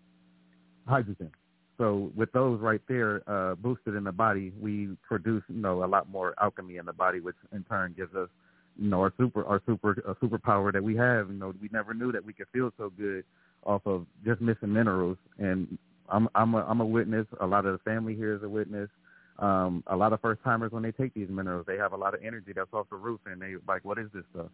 hydrogen. 0.86 1.30
So 1.78 2.12
with 2.14 2.30
those 2.32 2.60
right 2.60 2.82
there 2.86 3.22
uh, 3.26 3.54
boosted 3.54 3.94
in 3.94 4.04
the 4.04 4.12
body, 4.12 4.52
we 4.60 4.90
produce 5.06 5.42
you 5.48 5.62
know 5.62 5.82
a 5.82 5.86
lot 5.86 6.10
more 6.10 6.34
alchemy 6.40 6.76
in 6.76 6.84
the 6.84 6.92
body, 6.92 7.20
which 7.20 7.36
in 7.52 7.64
turn 7.64 7.94
gives 7.96 8.14
us 8.14 8.28
you 8.76 8.90
know 8.90 9.00
our 9.00 9.14
super 9.16 9.46
our 9.46 9.62
super 9.64 9.92
a 10.06 10.14
superpower 10.16 10.70
that 10.70 10.84
we 10.84 10.94
have. 10.94 11.30
You 11.30 11.38
know 11.38 11.54
we 11.60 11.70
never 11.72 11.94
knew 11.94 12.12
that 12.12 12.24
we 12.24 12.34
could 12.34 12.48
feel 12.52 12.70
so 12.76 12.90
good 12.90 13.24
off 13.64 13.80
of 13.86 14.04
just 14.26 14.42
missing 14.42 14.74
minerals. 14.74 15.16
And 15.38 15.78
I'm 16.10 16.28
I'm 16.34 16.52
a, 16.52 16.66
I'm 16.68 16.82
a 16.82 16.86
witness. 16.86 17.26
A 17.40 17.46
lot 17.46 17.64
of 17.64 17.72
the 17.72 17.78
family 17.78 18.14
here 18.14 18.34
is 18.34 18.42
a 18.42 18.48
witness. 18.48 18.90
Um, 19.38 19.84
a 19.86 19.96
lot 19.96 20.12
of 20.12 20.20
first 20.20 20.42
timers 20.42 20.72
when 20.72 20.82
they 20.82 20.90
take 20.90 21.14
these 21.14 21.28
minerals, 21.28 21.64
they 21.66 21.76
have 21.76 21.92
a 21.92 21.96
lot 21.96 22.14
of 22.14 22.20
energy 22.24 22.52
that's 22.54 22.72
off 22.72 22.86
the 22.90 22.96
roof, 22.96 23.20
and 23.26 23.40
they 23.40 23.54
like, 23.66 23.84
what 23.84 23.98
is 23.98 24.08
this 24.12 24.24
stuff? 24.34 24.50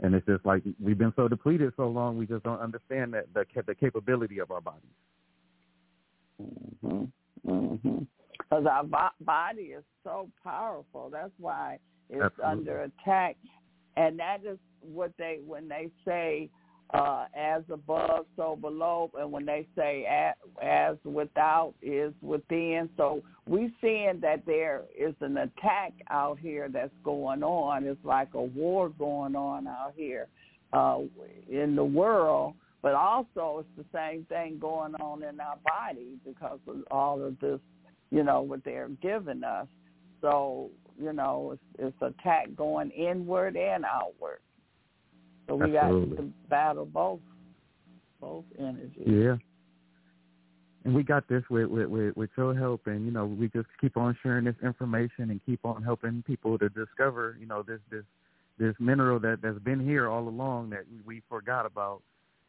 And 0.00 0.14
it's 0.14 0.26
just 0.26 0.44
like 0.44 0.62
we've 0.82 0.98
been 0.98 1.14
so 1.16 1.28
depleted 1.28 1.72
so 1.76 1.88
long, 1.88 2.18
we 2.18 2.26
just 2.26 2.44
don't 2.44 2.60
understand 2.60 3.14
that 3.14 3.26
the 3.34 3.44
the 3.66 3.74
capability 3.74 4.38
of 4.38 4.50
our 4.50 4.60
bodies. 4.60 4.82
Mhm. 6.40 7.10
Mhm. 7.46 8.06
Because 8.38 8.66
our 8.66 8.84
bo- 8.84 9.24
body 9.24 9.72
is 9.72 9.84
so 10.04 10.30
powerful. 10.44 11.10
That's 11.10 11.32
why 11.38 11.78
it's 12.08 12.22
Absolutely. 12.22 12.44
under 12.44 12.82
attack 12.82 13.36
and 13.98 14.18
that 14.18 14.38
is 14.44 14.58
what 14.80 15.12
they 15.18 15.40
when 15.44 15.68
they 15.68 15.90
say 16.04 16.48
uh, 16.94 17.26
as 17.36 17.62
above, 17.70 18.26
so 18.36 18.56
below, 18.56 19.10
and 19.18 19.30
when 19.30 19.44
they 19.44 19.66
say 19.76 20.06
as, 20.62 20.96
without 21.04 21.74
is 21.82 22.12
within. 22.22 22.88
So 22.96 23.22
we 23.46 23.72
seeing 23.80 24.20
that 24.22 24.44
there 24.46 24.82
is 24.98 25.14
an 25.20 25.36
attack 25.36 25.92
out 26.10 26.38
here 26.38 26.68
that's 26.72 26.92
going 27.04 27.42
on. 27.42 27.84
It's 27.84 28.02
like 28.04 28.32
a 28.34 28.42
war 28.42 28.88
going 28.88 29.36
on 29.36 29.66
out 29.66 29.92
here 29.96 30.28
uh, 30.72 31.00
in 31.50 31.76
the 31.76 31.84
world, 31.84 32.54
but 32.82 32.94
also 32.94 33.58
it's 33.64 33.68
the 33.76 33.98
same 33.98 34.24
thing 34.24 34.58
going 34.58 34.94
on 34.94 35.22
in 35.22 35.40
our 35.40 35.58
body 35.64 36.16
because 36.24 36.58
of 36.66 36.76
all 36.90 37.22
of 37.22 37.38
this, 37.40 37.60
you 38.10 38.24
know, 38.24 38.40
what 38.40 38.64
they're 38.64 38.88
giving 39.02 39.44
us. 39.44 39.66
So 40.22 40.70
you 41.00 41.12
know, 41.12 41.52
it's, 41.52 41.62
it's 42.02 42.02
attack 42.02 42.48
going 42.56 42.90
inward 42.90 43.56
and 43.56 43.84
outward. 43.84 44.40
So 45.48 45.56
we 45.56 45.76
Absolutely. 45.76 46.16
got 46.16 46.22
to 46.22 46.32
battle 46.48 46.84
both 46.84 47.20
both 48.20 48.44
energies. 48.58 49.02
Yeah. 49.06 49.36
And 50.84 50.94
we 50.94 51.02
got 51.02 51.26
this 51.28 51.42
with, 51.50 51.66
with 51.66 51.86
with 51.86 52.16
with 52.16 52.30
your 52.36 52.54
help, 52.54 52.86
and 52.86 53.04
you 53.04 53.10
know 53.10 53.26
we 53.26 53.48
just 53.48 53.68
keep 53.80 53.96
on 53.96 54.16
sharing 54.22 54.44
this 54.44 54.54
information 54.62 55.30
and 55.30 55.40
keep 55.44 55.60
on 55.64 55.82
helping 55.82 56.22
people 56.22 56.58
to 56.58 56.68
discover, 56.68 57.36
you 57.40 57.46
know, 57.46 57.62
this 57.62 57.80
this 57.90 58.04
this 58.58 58.74
mineral 58.78 59.18
that 59.20 59.40
that's 59.42 59.58
been 59.60 59.84
here 59.84 60.08
all 60.08 60.28
along 60.28 60.70
that 60.70 60.84
we 61.04 61.22
forgot 61.28 61.66
about. 61.66 62.02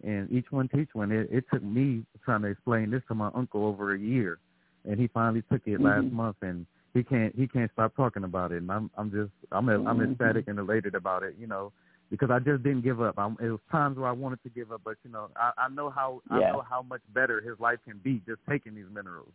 And 0.03 0.31
each 0.31 0.45
one 0.51 0.69
teach 0.69 0.89
one. 0.93 1.11
It, 1.11 1.27
it 1.31 1.45
took 1.51 1.63
me 1.63 2.05
trying 2.23 2.41
to 2.43 2.47
explain 2.47 2.91
this 2.91 3.01
to 3.09 3.15
my 3.15 3.29
uncle 3.35 3.65
over 3.65 3.93
a 3.93 3.99
year, 3.99 4.39
and 4.85 4.99
he 4.99 5.07
finally 5.07 5.43
took 5.51 5.61
it 5.65 5.81
last 5.81 6.05
Mhm. 6.05 6.11
month, 6.13 6.37
and 6.41 6.65
he 6.93 7.03
can't 7.03 7.35
he 7.35 7.47
can't 7.47 7.71
stop 7.73 7.95
talking 7.95 8.23
about 8.23 8.51
it. 8.51 8.61
And 8.61 8.71
I'm 8.71 8.89
I'm 8.97 9.11
just 9.11 9.31
I'm 9.51 9.67
I'm 9.69 9.99
Mhm. 9.99 10.11
ecstatic 10.11 10.47
and 10.47 10.59
elated 10.59 10.95
about 10.95 11.23
it. 11.23 11.35
You 11.37 11.47
know, 11.47 11.73
because 12.09 12.29
I 12.31 12.39
just 12.39 12.63
didn't 12.63 12.81
give 12.81 13.01
up. 13.01 13.15
I'm, 13.17 13.37
it 13.41 13.49
was 13.49 13.59
times 13.71 13.97
where 13.97 14.07
I 14.07 14.11
wanted 14.11 14.41
to 14.43 14.49
give 14.49 14.71
up, 14.71 14.81
but 14.83 14.97
you 15.03 15.11
know, 15.11 15.29
I, 15.35 15.51
I 15.57 15.69
know 15.69 15.89
how 15.89 16.21
I 16.29 16.39
know 16.39 16.63
how 16.67 16.81
much 16.81 17.01
better 17.13 17.41
his 17.41 17.59
life 17.59 17.79
can 17.85 17.99
be 18.03 18.21
just 18.27 18.39
taking 18.49 18.75
these 18.75 18.85
minerals. 18.91 19.31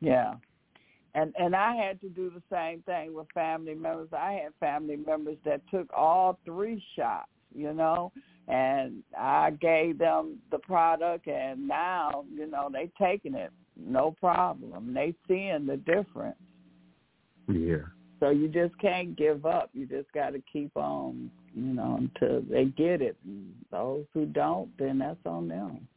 Yeah. 0.00 0.34
And 1.14 1.34
and 1.38 1.54
I 1.54 1.74
had 1.76 2.00
to 2.00 2.08
do 2.08 2.30
the 2.30 2.42
same 2.50 2.82
thing 2.82 3.14
with 3.14 3.26
family 3.34 3.74
members. 3.74 4.08
I 4.12 4.40
had 4.42 4.52
family 4.60 4.96
members 4.96 5.36
that 5.44 5.60
took 5.70 5.92
all 5.92 6.38
three 6.44 6.82
shots, 6.96 7.28
you 7.54 7.72
know, 7.74 8.12
and 8.48 9.02
I 9.18 9.50
gave 9.50 9.98
them 9.98 10.38
the 10.50 10.58
product 10.58 11.26
and 11.26 11.68
now, 11.68 12.24
you 12.32 12.46
know, 12.46 12.70
they 12.72 12.90
taking 13.00 13.34
it 13.34 13.52
no 13.76 14.12
problem. 14.12 14.94
They 14.94 15.14
seeing 15.28 15.66
the 15.66 15.76
difference. 15.76 16.36
Yeah. 17.48 17.84
So 18.22 18.30
you 18.30 18.46
just 18.46 18.78
can't 18.78 19.16
give 19.16 19.44
up. 19.44 19.70
You 19.72 19.84
just 19.84 20.12
got 20.12 20.30
to 20.30 20.42
keep 20.52 20.70
on, 20.76 21.28
you 21.56 21.74
know, 21.74 21.98
until 21.98 22.40
they 22.48 22.66
get 22.66 23.02
it. 23.02 23.16
And 23.24 23.52
those 23.72 24.04
who 24.14 24.26
don't, 24.26 24.70
then 24.78 25.00
that's 25.00 25.18
on 25.26 25.48
them. 25.48 25.88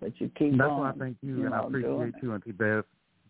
But 0.00 0.12
you 0.20 0.30
keep 0.38 0.52
That's 0.56 0.70
on. 0.70 0.78
why 0.78 0.90
I 0.90 0.92
thank 0.92 1.16
you, 1.20 1.38
you 1.38 1.46
and 1.46 1.54
I 1.56 1.62
know, 1.62 1.70
doing 1.70 1.84
appreciate 1.84 2.22
you, 2.22 2.32
Auntie 2.32 2.52
Beth, 2.52 2.84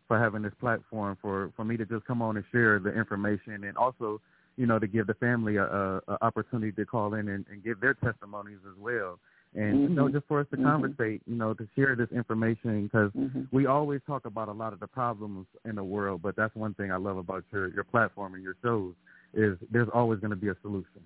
for 0.06 0.18
having 0.18 0.42
this 0.42 0.52
platform 0.60 1.16
for 1.22 1.50
for 1.56 1.64
me 1.64 1.78
to 1.78 1.86
just 1.86 2.04
come 2.04 2.20
on 2.20 2.36
and 2.36 2.44
share 2.52 2.78
the 2.78 2.92
information, 2.92 3.64
and 3.64 3.78
also, 3.78 4.20
you 4.58 4.66
know, 4.66 4.78
to 4.78 4.86
give 4.86 5.06
the 5.06 5.14
family 5.14 5.56
a, 5.56 5.64
a, 5.64 5.96
a 6.08 6.18
opportunity 6.20 6.70
to 6.72 6.84
call 6.84 7.14
in 7.14 7.30
and, 7.30 7.46
and 7.50 7.64
give 7.64 7.80
their 7.80 7.94
testimonies 7.94 8.58
as 8.66 8.76
well, 8.78 9.18
and 9.54 9.82
you 9.82 9.88
know, 9.88 10.08
just 10.08 10.26
for 10.26 10.40
us 10.40 10.46
to 10.50 10.56
Mhm. 10.56 10.64
conversate, 10.64 11.22
you 11.26 11.36
know, 11.36 11.54
to 11.54 11.66
share 11.74 11.96
this 11.96 12.10
information 12.12 12.84
because 12.84 13.12
Mhm. 13.12 13.48
we 13.50 13.66
always 13.66 14.02
talk 14.04 14.26
about 14.26 14.48
a 14.48 14.52
lot 14.52 14.72
of 14.72 14.80
the 14.80 14.86
problems 14.86 15.46
in 15.64 15.74
the 15.76 15.84
world, 15.84 16.22
but 16.22 16.36
that's 16.36 16.54
one 16.54 16.74
thing 16.74 16.92
I 16.92 16.96
love 16.96 17.16
about 17.16 17.44
your 17.50 17.68
your 17.68 17.84
platform 17.84 18.34
and 18.34 18.42
your 18.42 18.56
shows 18.62 18.94
is 19.32 19.58
there's 19.70 19.88
always 19.90 20.20
going 20.20 20.30
to 20.30 20.36
be 20.36 20.48
a 20.48 20.56
solution. 20.62 21.02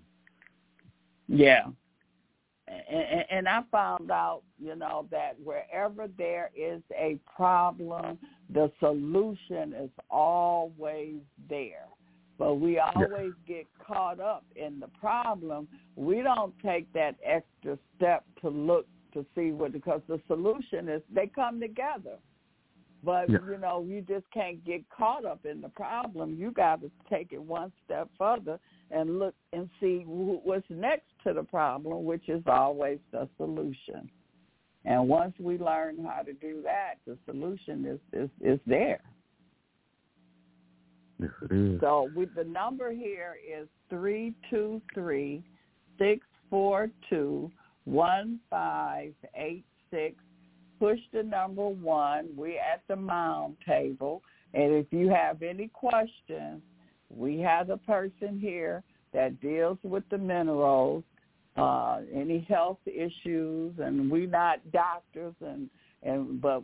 Yeah. 1.28 1.70
And, 2.68 3.24
and 3.31 3.48
I 3.48 3.62
found 3.70 4.11
out, 4.11 4.42
you 4.59 4.76
know, 4.76 5.07
that 5.11 5.38
wherever 5.40 6.09
there 6.09 6.50
is 6.55 6.83
a 6.92 7.18
problem, 7.37 8.18
the 8.50 8.70
solution 8.78 9.74
is 9.74 9.90
always 10.11 11.20
there. 11.48 11.88
But 12.42 12.55
we 12.55 12.81
always 12.81 13.35
get 13.46 13.68
caught 13.87 14.18
up 14.18 14.44
in 14.57 14.81
the 14.81 14.88
problem. 14.88 15.68
We 15.94 16.22
don't 16.22 16.52
take 16.59 16.92
that 16.92 17.14
extra 17.24 17.78
step 17.96 18.24
to 18.40 18.48
look 18.48 18.88
to 19.12 19.24
see 19.37 19.52
what, 19.52 19.70
because 19.70 20.00
the 20.09 20.20
solution 20.26 20.88
is 20.88 21.02
they 21.14 21.28
come 21.28 21.61
together. 21.61 22.18
But 23.05 23.31
Yeah. 23.31 23.38
you 23.48 23.59
know, 23.59 23.83
you 23.83 24.00
just 24.00 24.28
can't 24.33 24.64
get 24.64 24.88
caught 24.90 25.24
up 25.24 25.46
in 25.46 25.61
the 25.61 25.68
problem. 25.68 26.35
You 26.35 26.50
got 26.50 26.81
to 26.81 26.90
take 27.09 27.33
it 27.33 27.40
one 27.40 27.70
step 27.85 28.09
further 28.18 28.59
and 28.90 29.20
look 29.20 29.37
and 29.52 29.70
see 29.78 30.02
what's 30.02 30.68
next 30.68 31.12
to 31.22 31.33
the 31.33 31.44
problem, 31.44 32.05
which 32.05 32.28
is 32.28 32.42
always 32.48 32.98
the 33.12 33.28
solution. 33.37 34.11
And 34.85 35.09
once 35.09 35.38
we 35.38 35.59
learn 35.59 36.05
how 36.05 36.22
to 36.22 36.33
do 36.33 36.61
that, 36.62 36.94
the 37.07 37.16
solution 37.24 37.85
is 37.87 38.00
is, 38.12 38.31
is 38.40 38.59
there. 38.66 39.00
Yes, 41.22 41.30
it 41.42 41.54
is. 41.54 41.80
So 41.80 42.11
with 42.14 42.35
the 42.35 42.44
number 42.44 42.92
here 42.92 43.37
is 43.46 43.68
three 43.88 44.35
two 44.50 44.82
three 44.92 45.42
six 45.98 46.26
four 46.50 46.90
two 47.08 47.50
one 47.85 48.40
five 48.50 49.14
eight 49.37 49.64
six. 49.90 50.16
Push 50.80 50.98
the 51.12 51.22
number 51.22 51.68
one. 51.68 52.28
We're 52.37 52.58
at 52.58 52.82
the 52.88 52.96
mound 52.96 53.56
table. 53.66 54.22
And 54.52 54.72
if 54.72 54.87
you 54.90 55.08
have 55.08 55.42
any 55.42 55.68
questions, 55.68 56.61
we 57.08 57.38
have 57.38 57.70
a 57.70 57.76
person 57.76 58.38
here 58.40 58.82
that 59.14 59.40
deals 59.40 59.78
with 59.82 60.02
the 60.11 60.18
minerals, 60.18 61.04
uh, 61.56 62.00
any 62.12 62.40
health 62.48 62.78
issues, 62.87 63.74
and 63.78 64.11
we're 64.11 64.26
not 64.26 64.58
doctors 64.72 65.35
and 65.40 65.70
and 66.02 66.40
but 66.40 66.62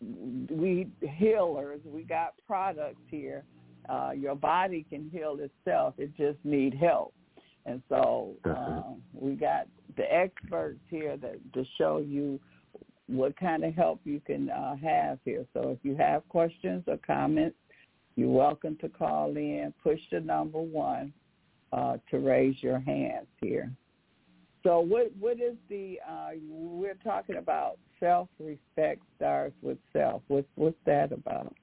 we 0.00 0.86
healers. 1.00 1.80
We 1.84 2.02
got 2.04 2.34
products 2.46 3.02
here 3.10 3.42
uh, 3.88 4.10
your 4.16 4.34
body 4.34 4.84
can 4.88 5.08
heal 5.10 5.38
itself. 5.40 5.94
It 5.98 6.16
just 6.16 6.38
need 6.44 6.74
help. 6.74 7.14
And 7.66 7.82
so 7.88 8.34
um, 8.44 9.02
we 9.12 9.34
got 9.34 9.66
the 9.96 10.12
experts 10.12 10.80
here 10.88 11.16
that 11.18 11.38
to 11.52 11.64
show 11.76 11.98
you 11.98 12.40
what 13.08 13.36
kind 13.38 13.64
of 13.64 13.74
help 13.74 14.00
you 14.04 14.20
can 14.24 14.50
uh, 14.50 14.76
have 14.76 15.18
here. 15.24 15.44
So 15.54 15.70
if 15.70 15.78
you 15.82 15.96
have 15.96 16.28
questions 16.28 16.84
or 16.86 16.98
comments, 17.06 17.56
you're 18.16 18.28
welcome 18.28 18.76
to 18.80 18.88
call 18.88 19.36
in. 19.36 19.72
Push 19.82 20.00
the 20.10 20.20
number 20.20 20.60
one 20.60 21.12
uh, 21.72 21.98
to 22.10 22.18
raise 22.18 22.56
your 22.62 22.80
hands 22.80 23.26
here. 23.40 23.70
So 24.64 24.80
what 24.80 25.12
what 25.18 25.40
is 25.40 25.54
the 25.68 25.98
uh, 26.06 26.30
we're 26.48 26.98
talking 27.04 27.36
about 27.36 27.78
self 28.00 28.28
respect 28.40 29.02
starts 29.16 29.54
with 29.62 29.78
self. 29.92 30.22
What's 30.28 30.48
what's 30.56 30.76
that 30.84 31.12
about? 31.12 31.54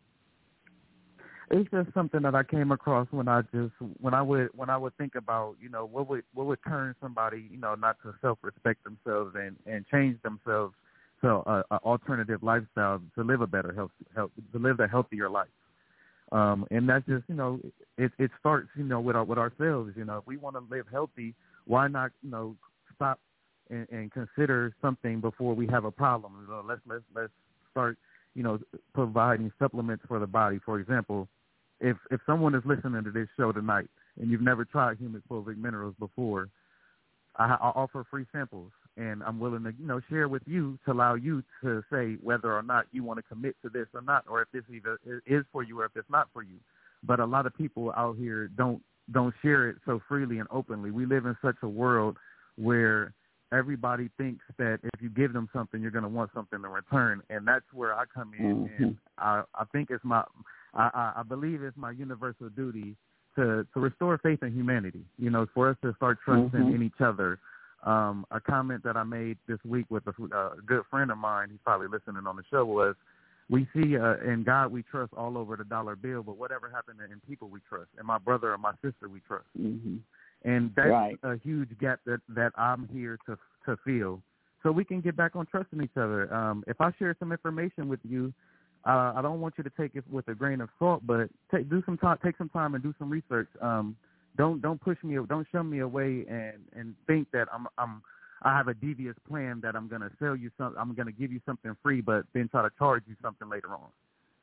It's 1.52 1.70
just 1.70 1.94
something 1.94 2.22
that 2.24 2.36
I 2.36 2.44
came 2.44 2.72
across 2.72 3.08
when 3.12 3.28
I 3.28 3.42
just 3.54 3.74
when 4.02 4.14
I 4.14 4.22
would 4.22 4.50
when 4.56 4.70
I 4.70 4.78
would 4.78 4.98
think 4.98 5.16
about 5.16 5.56
you 5.62 5.70
know 5.70 5.86
what 5.86 6.10
would 6.10 6.24
what 6.34 6.48
would 6.48 6.60
turn 6.68 6.96
somebody 7.02 7.48
you 7.52 7.58
know 7.58 7.76
not 7.76 7.98
to 8.04 8.14
self 8.22 8.40
respect 8.42 8.84
themselves 8.84 9.36
and 9.36 9.56
and 9.66 9.86
change 9.88 10.22
themselves 10.24 10.74
to 11.22 11.30
a, 11.30 11.64
a 11.72 11.76
alternative 11.78 12.42
lifestyle 12.42 13.02
to 13.16 13.24
live 13.24 13.42
a 13.42 13.48
better 13.48 13.74
health 13.74 13.92
health 14.16 14.32
to 14.54 14.60
live 14.60 14.80
a 14.80 14.88
healthier 14.88 15.30
life. 15.30 15.48
Um, 16.32 16.66
and 16.72 16.90
that's 16.90 17.06
just 17.06 17.24
you 17.28 17.36
know 17.36 17.60
it 17.98 18.12
it 18.18 18.32
starts 18.40 18.70
you 18.76 18.84
know 18.84 19.00
with 19.00 19.16
our 19.16 19.24
with 19.24 19.38
ourselves 19.38 19.94
you 19.96 20.06
know. 20.06 20.18
If 20.18 20.28
we 20.28 20.38
want 20.38 20.56
to 20.56 20.76
live 20.76 20.86
healthy 20.92 21.36
why 21.66 21.88
not 21.88 22.12
you 22.24 22.32
know 22.32 22.56
stop 22.96 23.20
and, 23.70 23.88
and 23.92 24.12
consider 24.12 24.74
something 24.82 25.22
before 25.22 25.54
we 25.54 25.68
have 25.68 25.86
a 25.86 25.92
problem? 25.92 26.34
You 26.42 26.54
know, 26.54 26.64
let's 26.68 26.82
let's 26.88 27.04
let's 27.16 27.34
start 27.70 27.98
you 28.34 28.42
know 28.42 28.60
providing 28.96 29.52
supplements 29.60 30.04
for 30.08 30.20
the 30.20 30.28
body. 30.28 30.60
For 30.66 30.80
example 30.80 31.28
if 31.80 31.98
if 32.12 32.22
someone 32.26 32.56
is 32.56 32.64
listening 32.66 33.04
to 33.04 33.12
this 33.12 33.28
show 33.38 33.52
tonight 33.52 33.88
and 34.20 34.30
you've 34.30 34.42
never 34.42 34.66
tried 34.66 34.98
humic 34.98 35.22
fulvic 35.30 35.58
minerals 35.58 35.96
before, 36.00 36.50
I, 37.38 37.58
I 37.60 37.72
offer 37.76 38.06
free 38.10 38.26
samples, 38.32 38.72
and 38.98 39.24
I'm 39.24 39.40
willing 39.40 39.64
to 39.64 39.74
you 39.78 39.88
know 39.88 40.00
share 40.10 40.28
with 40.28 40.44
you 40.46 40.80
to 40.86 40.92
allow 40.92 41.16
you 41.16 41.44
to 41.64 41.84
say 41.92 42.18
whether 42.22 42.54
or 42.54 42.64
not 42.64 42.86
you 42.92 43.04
want 43.04 43.20
to 43.20 43.24
commit 43.24 43.56
to 43.64 43.70
this 43.70 43.88
or 43.94 44.02
not, 44.02 44.26
or 44.28 44.42
if 44.42 44.52
this 44.52 44.64
either 44.74 45.00
is 45.26 45.44
for 45.52 45.64
you 45.64 45.80
or 45.80 45.86
if 45.86 45.92
it's 45.96 46.10
not 46.10 46.28
for 46.34 46.44
you. 46.44 46.58
But 47.04 47.20
a 47.20 47.26
lot 47.26 47.46
of 47.46 47.56
people 47.56 47.94
out 47.96 48.18
here 48.18 48.48
don't 48.48 48.82
don't 49.12 49.34
share 49.42 49.70
it 49.70 49.78
so 49.86 50.02
freely 50.08 50.40
and 50.40 50.48
openly. 50.52 50.92
We 50.92 51.06
live 51.06 51.26
in 51.26 51.38
such 51.42 51.58
a 51.62 51.68
world 51.68 52.18
where 52.58 53.14
everybody 53.52 54.10
thinks 54.18 54.44
that 54.58 54.80
if 54.84 55.02
you 55.02 55.10
give 55.10 55.34
them 55.34 55.50
something, 55.54 55.82
you're 55.82 55.92
going 55.92 56.04
to 56.04 56.10
want 56.10 56.32
something 56.34 56.60
in 56.60 56.70
return, 56.70 57.22
and 57.30 57.48
that's 57.48 57.66
where 57.74 57.94
I 57.94 58.06
come 58.06 58.34
in. 58.38 58.68
Mhm. 58.68 58.78
And 58.78 58.98
I, 59.18 59.44
I 59.54 59.66
think 59.66 59.92
it's 59.92 60.04
my, 60.04 60.24
I, 60.76 61.14
I, 61.18 61.24
believe 61.24 61.64
it's 61.64 61.78
my 61.78 61.92
universal 61.92 62.50
duty 62.50 62.96
to 63.36 63.66
to 63.74 63.80
restore 63.80 64.18
faith 64.18 64.44
in 64.44 64.54
humanity. 64.54 65.06
You 65.18 65.30
know, 65.30 65.48
for 65.54 65.70
us 65.70 65.78
to 65.84 65.94
start 65.96 66.20
trusting 66.24 66.60
Mhm. 66.60 66.76
in 66.76 66.84
each 66.84 67.02
other. 67.02 67.40
Um, 67.84 68.26
a 68.32 68.40
comment 68.40 68.84
that 68.84 68.98
I 68.98 69.04
made 69.04 69.38
this 69.48 69.60
week 69.64 69.86
with 69.90 70.08
a, 70.08 70.24
a 70.36 70.62
good 70.66 70.82
friend 70.90 71.12
of 71.12 71.20
mine, 71.20 71.50
he's 71.52 71.60
probably 71.64 71.88
listening 71.88 72.26
on 72.26 72.36
the 72.36 72.42
show, 72.50 72.66
was 72.66 72.96
we 73.48 73.68
see 73.74 73.96
uh, 73.96 74.18
in 74.26 74.44
God 74.44 74.72
we 74.72 74.82
trust 74.82 75.14
all 75.14 75.38
over 75.38 75.56
the 75.56 75.66
dollar 75.66 75.96
bill, 75.96 76.24
but 76.24 76.36
whatever 76.38 76.68
happened 76.70 77.00
in 77.00 77.20
people 77.28 77.48
we 77.48 77.60
trust, 77.70 77.90
and 77.98 78.08
my 78.08 78.18
brother 78.18 78.52
or 78.52 78.58
my 78.58 78.72
sister 78.84 79.08
we 79.08 79.20
trust. 79.20 79.46
Mm-hmm. 79.60 79.98
and 80.44 80.72
that's 80.76 80.90
right. 80.90 81.18
a 81.24 81.38
huge 81.38 81.70
gap 81.80 82.00
that 82.06 82.22
that 82.30 82.54
I'm 82.58 82.88
here 82.92 83.20
to 83.28 83.38
to 83.66 83.78
fill, 83.86 84.22
so 84.64 84.72
we 84.72 84.84
can 84.84 85.02
get 85.02 85.16
back 85.16 85.36
on 85.36 85.46
trusting 85.46 85.82
each 85.82 85.98
other. 85.98 86.34
Um, 86.34 86.64
if 86.68 86.82
I 86.82 86.92
share 86.98 87.16
some 87.20 87.32
information 87.32 87.88
with 87.88 88.00
you, 88.04 88.34
uh, 88.86 89.14
I 89.16 89.22
don't 89.22 89.42
want 89.42 89.56
you 89.58 89.64
to 89.64 89.72
take 89.72 89.96
it 89.96 90.04
with 90.12 90.28
a 90.28 90.36
grain 90.36 90.62
of 90.62 90.70
salt, 90.78 91.02
but 91.06 91.30
take 91.52 91.70
do 91.70 91.82
some 91.86 91.98
time, 91.98 92.18
take 92.24 92.38
some 92.38 92.50
time 92.50 92.76
and 92.76 92.84
do 92.84 92.94
some 93.00 93.10
research. 93.10 93.50
Um, 93.62 93.96
don't 94.38 94.62
don't 94.62 94.80
push 94.80 94.98
me, 95.04 95.18
don't 95.28 95.48
shun 95.52 95.70
me 95.70 95.80
away, 95.80 96.26
and 96.30 96.60
and 96.76 96.96
think 97.08 97.32
that 97.32 97.48
I'm 97.54 97.68
I'm 97.78 98.02
I 98.44 98.56
have 98.56 98.68
a 98.68 98.74
devious 98.74 99.16
plan 99.28 99.60
that 99.64 99.76
I'm 99.76 99.88
gonna 99.88 100.12
sell 100.20 100.36
you 100.36 100.52
some, 100.58 100.76
I'm 100.78 100.94
gonna 100.94 101.12
give 101.12 101.32
you 101.32 101.42
something 101.46 101.76
free, 101.82 102.02
but 102.02 102.26
then 102.34 102.48
try 102.50 102.62
to 102.62 102.72
charge 102.78 103.04
you 103.08 103.16
something 103.22 103.50
later 103.50 103.70
on. 103.70 103.88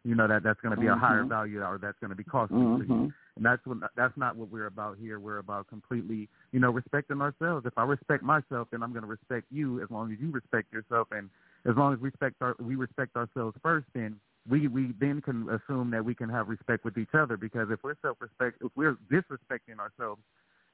You 0.05 0.16
know 0.16 0.26
that 0.26 0.42
that's 0.42 0.61
going 0.61 0.74
to 0.74 0.81
be 0.81 0.88
mm-hmm. 0.88 1.02
a 1.02 1.07
higher 1.07 1.24
value 1.24 1.62
or 1.62 1.78
that's 1.81 1.96
going 2.00 2.11
to 2.11 2.16
be 2.16 2.24
costly 2.24 2.57
mm-hmm. 2.57 2.83
to 2.83 2.88
you. 2.88 3.12
And 3.37 3.44
that's 3.44 3.64
what 3.64 3.78
that's 3.96 4.16
not 4.16 4.35
what 4.35 4.50
we're 4.50 4.66
about 4.66 4.98
here. 4.98 5.20
We're 5.20 5.38
about 5.38 5.68
completely, 5.68 6.28
you 6.50 6.59
know, 6.59 6.70
respecting 6.70 7.20
ourselves. 7.20 7.66
If 7.66 7.74
I 7.76 7.85
respect 7.85 8.24
myself, 8.24 8.66
then 8.72 8.83
I'm 8.83 8.90
going 8.90 9.05
to 9.05 9.09
respect 9.09 9.46
you 9.52 9.81
as 9.81 9.88
long 9.90 10.12
as 10.12 10.18
you 10.20 10.33
respect 10.33 10.72
yourself, 10.72 11.07
and 11.12 11.31
as 11.66 11.76
long 11.76 11.92
as 11.94 12.00
we 12.00 12.09
respect 12.09 12.35
our 12.40 12.57
we 12.59 12.74
respect 12.74 13.14
ourselves 13.16 13.57
first, 13.62 13.87
then 13.94 14.18
we 14.48 14.66
we 14.68 14.92
then 15.00 15.20
can 15.20 15.48
assume 15.48 15.90
that 15.90 16.05
we 16.05 16.14
can 16.14 16.28
have 16.28 16.48
respect 16.48 16.85
with 16.85 16.98
each 16.98 17.14
other. 17.14 17.37
Because 17.37 17.68
if 17.70 17.83
we're 17.83 17.94
self 18.02 18.18
respect, 18.20 18.59
if 18.62 18.72
we're 18.74 18.96
disrespecting 19.11 19.78
ourselves, 19.78 20.20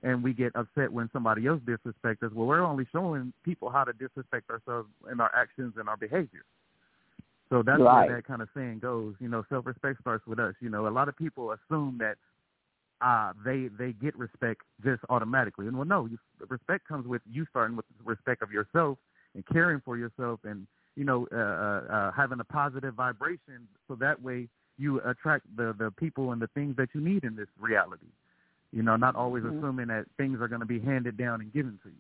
and 0.03 0.23
we 0.23 0.33
get 0.33 0.55
upset 0.55 0.93
when 0.93 1.11
somebody 1.13 1.47
else 1.47 1.61
disrespects 1.67 2.23
us, 2.23 2.33
well, 2.33 2.47
we're 2.47 2.65
only 2.65 2.87
showing 2.93 3.33
people 3.45 3.69
how 3.69 3.85
to 3.85 3.93
disrespect 3.93 4.49
ourselves 4.51 4.89
in 5.11 5.21
our 5.21 5.31
actions 5.35 5.75
and 5.77 5.89
our 5.89 5.97
behavior. 5.97 6.45
So 7.51 7.63
that's 7.63 7.81
right. 7.81 8.07
where 8.07 8.17
that 8.17 8.27
kind 8.27 8.43
of 8.43 8.49
saying 8.55 8.81
goes. 8.81 9.15
You 9.21 9.29
know, 9.29 9.45
self 9.49 9.67
respect 9.67 10.01
starts 10.01 10.27
with 10.27 10.39
us. 10.39 10.55
You 10.61 10.69
know, 10.69 10.87
a 10.87 10.91
lot 10.91 11.09
of 11.09 11.17
people 11.17 11.53
assume 11.53 11.99
that 11.99 12.17
uh 13.01 13.33
they 13.45 13.69
they 13.79 13.93
get 13.93 14.17
respect 14.17 14.63
just 14.85 15.03
automatically. 15.09 15.67
And 15.67 15.77
well 15.77 15.87
no, 15.87 16.07
you, 16.07 16.19
respect 16.49 16.87
comes 16.87 17.07
with 17.07 17.23
you 17.31 17.47
starting 17.51 17.77
with 17.77 17.87
respect 18.05 18.43
of 18.43 18.51
yourself 18.53 18.99
and 19.35 19.45
caring 19.47 19.81
for 19.85 19.97
yourself 19.97 20.41
and 20.45 20.67
you 20.99 21.05
know, 21.05 21.29
uh, 21.33 21.37
uh, 21.37 21.95
uh 21.95 22.13
having 22.13 22.41
a 22.41 22.45
positive 22.45 22.95
vibration 22.95 23.69
so 23.87 23.95
that 23.95 24.21
way 24.21 24.49
you 24.79 25.01
attract 25.03 25.47
the 25.57 25.73
the 25.79 25.93
people 25.93 26.33
and 26.33 26.43
the 26.43 26.49
things 26.49 26.75
that 26.77 26.89
you 26.93 27.01
need 27.01 27.23
in 27.23 27.37
this 27.37 27.47
reality. 27.59 28.07
You 28.73 28.83
know, 28.83 28.97
not 28.97 29.15
always 29.15 29.45
mm-hmm. 29.45 29.59
assuming 29.59 29.87
that 29.89 30.07
things 30.17 30.41
are 30.41 30.49
going 30.49 30.61
to 30.61 30.67
be 30.67 30.81
handed 30.81 31.17
down 31.17 31.41
and 31.41 31.53
given 31.53 31.79
to 31.85 31.89
you. 31.89 31.95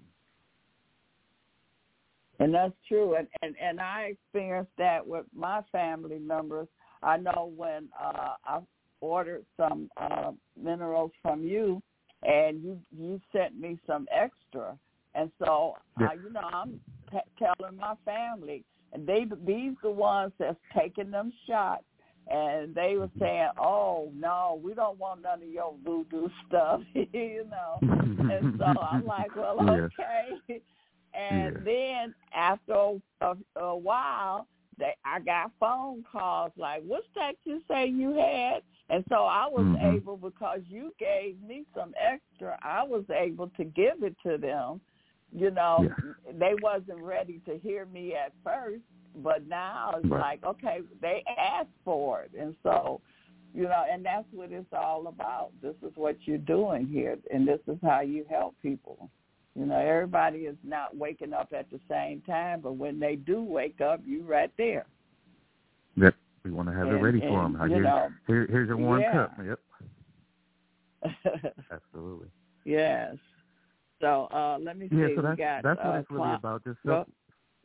And 2.40 2.52
that's 2.52 2.74
true. 2.88 3.14
And, 3.14 3.28
and 3.42 3.54
and 3.62 3.80
I 3.80 4.12
experienced 4.12 4.72
that 4.78 5.06
with 5.06 5.26
my 5.34 5.60
family 5.70 6.18
members. 6.18 6.66
I 7.02 7.16
know 7.18 7.52
when 7.56 7.88
uh 8.00 8.34
I 8.44 8.58
ordered 9.00 9.44
some 9.56 9.90
uh 9.96 10.32
minerals 10.60 11.12
from 11.22 11.44
you 11.44 11.80
and 12.24 12.62
you 12.64 12.80
you 12.96 13.20
sent 13.32 13.58
me 13.58 13.78
some 13.86 14.08
extra. 14.12 14.76
And 15.14 15.30
so 15.38 15.74
yeah. 16.00 16.08
uh, 16.08 16.12
you 16.14 16.32
know, 16.32 16.40
I'm 16.40 16.80
t- 17.12 17.18
telling 17.38 17.76
my 17.76 17.94
family 18.04 18.64
and 18.92 19.06
they 19.06 19.26
these 19.46 19.74
the 19.82 19.90
ones 19.90 20.32
that's 20.38 20.58
taking 20.74 21.10
them 21.10 21.32
shots 21.46 21.84
and 22.30 22.74
they 22.74 22.96
were 22.96 23.10
saying, 23.18 23.48
"Oh 23.58 24.10
no, 24.14 24.60
we 24.62 24.74
don't 24.74 24.98
want 24.98 25.22
none 25.22 25.42
of 25.42 25.48
your 25.48 25.74
voodoo 25.84 26.28
stuff," 26.46 26.82
you 26.94 27.46
know. 27.50 27.78
and 27.82 28.58
so 28.58 28.80
I'm 28.80 29.06
like, 29.06 29.34
"Well, 29.34 29.58
okay." 29.60 30.60
And 31.14 31.56
yeah. 31.56 31.60
then 31.64 32.14
after 32.34 32.98
a, 33.22 33.36
a 33.56 33.76
while, 33.76 34.46
they 34.78 34.94
I 35.04 35.20
got 35.20 35.52
phone 35.58 36.04
calls 36.10 36.52
like, 36.56 36.82
"What's 36.86 37.06
that 37.14 37.34
you 37.44 37.62
say 37.68 37.86
you 37.86 38.14
had?" 38.14 38.62
And 38.90 39.04
so 39.10 39.24
I 39.24 39.46
was 39.46 39.64
mm-hmm. 39.64 39.96
able 39.96 40.16
because 40.16 40.60
you 40.68 40.94
gave 40.98 41.36
me 41.42 41.64
some 41.74 41.92
extra. 42.00 42.58
I 42.62 42.82
was 42.82 43.04
able 43.10 43.48
to 43.56 43.64
give 43.64 44.02
it 44.02 44.16
to 44.24 44.38
them. 44.38 44.80
You 45.32 45.50
know, 45.50 45.78
yeah. 45.82 46.32
they 46.38 46.54
wasn't 46.62 47.02
ready 47.02 47.40
to 47.46 47.58
hear 47.58 47.86
me 47.86 48.14
at 48.14 48.32
first, 48.42 48.82
but 49.16 49.46
now 49.46 49.94
it's 49.96 50.08
right. 50.08 50.42
like, 50.42 50.44
okay, 50.44 50.80
they 51.02 51.22
asked 51.38 51.68
for 51.84 52.22
it, 52.22 52.30
and 52.38 52.54
so 52.62 53.00
you 53.54 53.64
know, 53.64 53.84
and 53.90 54.04
that's 54.04 54.26
what 54.32 54.52
it's 54.52 54.72
all 54.72 55.06
about. 55.06 55.50
This 55.62 55.74
is 55.82 55.92
what 55.96 56.16
you're 56.24 56.38
doing 56.38 56.86
here, 56.86 57.16
and 57.32 57.46
this 57.46 57.60
is 57.66 57.78
how 57.82 58.00
you 58.00 58.24
help 58.28 58.54
people. 58.62 59.10
You 59.58 59.66
know, 59.66 59.78
everybody 59.78 60.40
is 60.40 60.56
not 60.62 60.96
waking 60.96 61.32
up 61.32 61.52
at 61.56 61.70
the 61.70 61.80
same 61.90 62.20
time, 62.22 62.60
but 62.60 62.76
when 62.76 63.00
they 63.00 63.16
do 63.16 63.42
wake 63.42 63.80
up, 63.80 64.00
you're 64.06 64.22
right 64.22 64.52
there. 64.56 64.86
Yep, 65.96 66.14
we 66.44 66.50
want 66.52 66.68
to 66.68 66.74
have 66.74 66.88
and, 66.88 66.98
it 66.98 67.02
ready 67.02 67.20
and, 67.20 67.28
for 67.28 67.42
them. 67.42 67.58
You 67.62 67.74
Here, 67.74 67.82
know, 67.82 68.08
here, 68.26 68.46
here's 68.48 68.68
your 68.68 68.76
warm 68.76 69.00
yeah. 69.00 69.12
cup. 69.12 69.38
Yep. 69.44 69.60
Absolutely. 71.72 72.28
yes. 72.64 73.16
So 74.00 74.28
uh 74.32 74.58
let 74.60 74.76
me 74.78 74.88
see. 74.88 74.96
Yeah, 74.96 75.08
so 75.16 75.22
that's 75.22 75.38
got, 75.38 75.62
that's 75.62 75.78
what 75.78 75.94
uh, 75.94 75.98
it's 75.98 76.10
really 76.10 76.34
about. 76.34 76.64
Just 76.64 76.78
self 76.84 77.08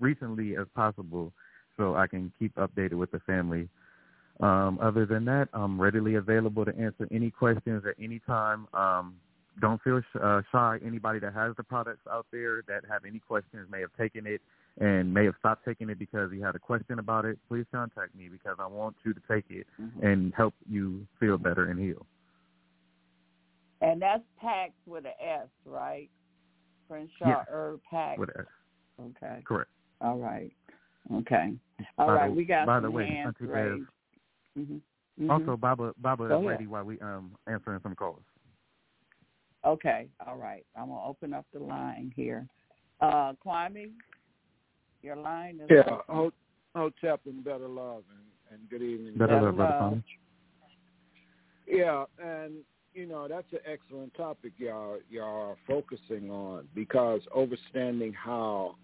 recently 0.00 0.56
as 0.56 0.66
possible, 0.74 1.32
so 1.76 1.94
I 1.96 2.06
can 2.06 2.32
keep 2.38 2.54
updated 2.56 2.94
with 2.94 3.10
the 3.10 3.20
family. 3.20 3.68
Um, 4.40 4.78
other 4.80 5.04
than 5.04 5.24
that, 5.24 5.48
I'm 5.52 5.80
readily 5.80 6.14
available 6.14 6.64
to 6.64 6.76
answer 6.76 7.08
any 7.10 7.30
questions 7.30 7.82
at 7.86 7.94
any 8.02 8.20
time. 8.20 8.68
Um, 8.72 9.16
don't 9.60 9.82
feel 9.82 10.00
sh- 10.00 10.18
uh, 10.22 10.42
shy. 10.52 10.78
Anybody 10.84 11.18
that 11.18 11.34
has 11.34 11.56
the 11.56 11.64
products 11.64 12.06
out 12.10 12.26
there 12.30 12.62
that 12.68 12.84
have 12.88 13.04
any 13.04 13.18
questions 13.18 13.66
may 13.70 13.80
have 13.80 13.90
taken 13.98 14.26
it 14.26 14.40
and 14.80 15.12
may 15.12 15.24
have 15.24 15.34
stopped 15.38 15.64
taking 15.64 15.90
it 15.90 15.98
because 15.98 16.30
he 16.32 16.40
had 16.40 16.54
a 16.54 16.58
question 16.58 16.98
about 16.98 17.24
it, 17.24 17.38
please 17.48 17.64
contact 17.72 18.14
me 18.14 18.28
because 18.28 18.56
I 18.60 18.66
want 18.66 18.96
you 19.04 19.12
to 19.12 19.20
take 19.28 19.44
it 19.50 19.66
Mhm. 19.80 20.02
and 20.02 20.34
help 20.34 20.54
you 20.68 21.06
feel 21.18 21.36
better 21.38 21.66
and 21.70 21.78
heal. 21.78 22.06
and 23.80 24.02
that's 24.02 24.24
packed 24.38 24.74
with 24.86 25.04
an 25.06 25.12
S, 25.20 25.48
right? 25.64 26.10
Crenshaw 26.88 27.28
Yes. 27.28 27.46
Herb 27.48 27.80
Pack. 27.84 28.18
With 28.18 28.30
us. 28.30 28.46
Okay. 29.00 29.40
Correct. 29.44 29.70
All 30.00 30.18
right. 30.18 30.52
Okay. 31.12 31.56
All 31.96 32.08
By 32.08 32.14
right. 32.14 32.28
the- 32.28 32.34
we 32.34 32.44
got 32.44 32.66
by 32.66 32.80
the 32.80 32.90
way, 32.90 33.06
hands 33.06 33.40
raised. 33.40 33.88
Mm-hmm. 34.56 35.30
Also, 35.30 35.56
Baba 35.56 35.94
Baba 35.98 36.26
Go 36.26 36.40
is 36.40 36.46
ready 36.48 36.66
while 36.66 36.82
we 36.82 36.98
um 37.00 37.36
answering 37.46 37.78
some 37.80 37.94
calls. 37.94 38.24
Okay. 39.64 40.08
All 40.26 40.36
right. 40.36 40.66
I'm 40.74 40.88
gonna 40.88 41.04
open 41.04 41.32
up 41.32 41.46
the 41.52 41.60
line 41.60 42.12
here. 42.16 42.48
Uh, 43.00 43.34
Kwame, 43.34 43.92
your 45.02 45.16
line 45.16 45.60
is 45.60 45.70
Yeah. 45.70 45.82
open. 45.86 46.14
Hold, 46.14 46.32
Hotep 46.74 47.20
and 47.26 47.42
Better 47.42 47.68
Love, 47.68 48.04
and, 48.10 48.60
and 48.60 48.70
good 48.70 48.82
evening. 48.82 49.14
Better 49.16 49.40
Love, 49.40 49.56
Brother 49.56 50.02
Yeah, 51.66 52.04
and 52.22 52.64
you 52.94 53.06
know 53.06 53.28
that's 53.28 53.52
an 53.52 53.60
excellent 53.64 54.14
topic 54.14 54.52
y'all 54.58 54.98
y'all 55.10 55.50
are 55.50 55.56
focusing 55.66 56.30
on 56.30 56.68
because 56.74 57.20
understanding 57.36 58.12
how 58.12 58.76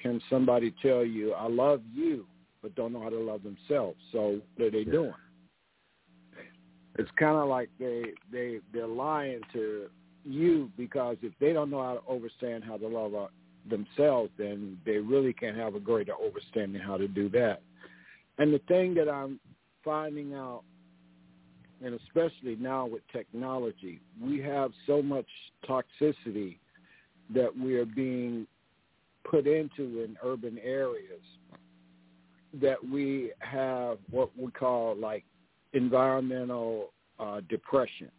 can 0.00 0.20
somebody 0.30 0.72
tell 0.82 1.04
you 1.04 1.34
I 1.34 1.46
love 1.46 1.82
you 1.92 2.26
but 2.62 2.74
don't 2.74 2.92
know 2.92 3.02
how 3.02 3.08
to 3.08 3.18
love 3.18 3.42
themselves. 3.42 3.98
So 4.12 4.40
what 4.56 4.66
are 4.66 4.70
they 4.70 4.80
Yeah. 4.80 4.92
doing? 4.92 5.14
It's 6.98 7.10
kind 7.12 7.36
of 7.36 7.48
like 7.48 7.70
they 7.78 8.14
they 8.30 8.60
they're 8.72 8.86
lying 8.86 9.42
to 9.52 9.90
you 10.24 10.70
because 10.76 11.16
if 11.22 11.32
they 11.38 11.52
don't 11.52 11.70
know 11.70 11.82
how 11.82 11.94
to 11.94 12.12
understand 12.12 12.64
how 12.64 12.76
to 12.76 12.88
love 12.88 13.14
uh, 13.14 13.28
themselves, 13.68 14.30
then 14.38 14.78
they 14.84 14.98
really 14.98 15.32
can't 15.32 15.56
have 15.56 15.74
a 15.74 15.80
greater 15.80 16.12
understanding 16.24 16.80
how 16.80 16.96
to 16.96 17.08
do 17.08 17.28
that. 17.30 17.60
And 18.38 18.52
the 18.52 18.60
thing 18.68 18.94
that 18.94 19.08
I'm 19.08 19.38
finding 19.84 20.34
out, 20.34 20.62
and 21.84 21.98
especially 22.06 22.56
now 22.56 22.86
with 22.86 23.02
technology, 23.12 24.00
we 24.22 24.40
have 24.40 24.70
so 24.86 25.02
much 25.02 25.26
toxicity 25.68 26.58
that 27.34 27.50
we 27.56 27.76
are 27.76 27.86
being 27.86 28.46
put 29.24 29.46
into 29.46 30.02
in 30.02 30.16
urban 30.22 30.58
areas 30.62 31.20
that 32.60 32.76
we 32.84 33.32
have 33.38 33.98
what 34.10 34.30
we 34.36 34.50
call 34.50 34.96
like 34.96 35.24
environmental 35.72 36.92
uh, 37.18 37.40
depression. 37.48 38.10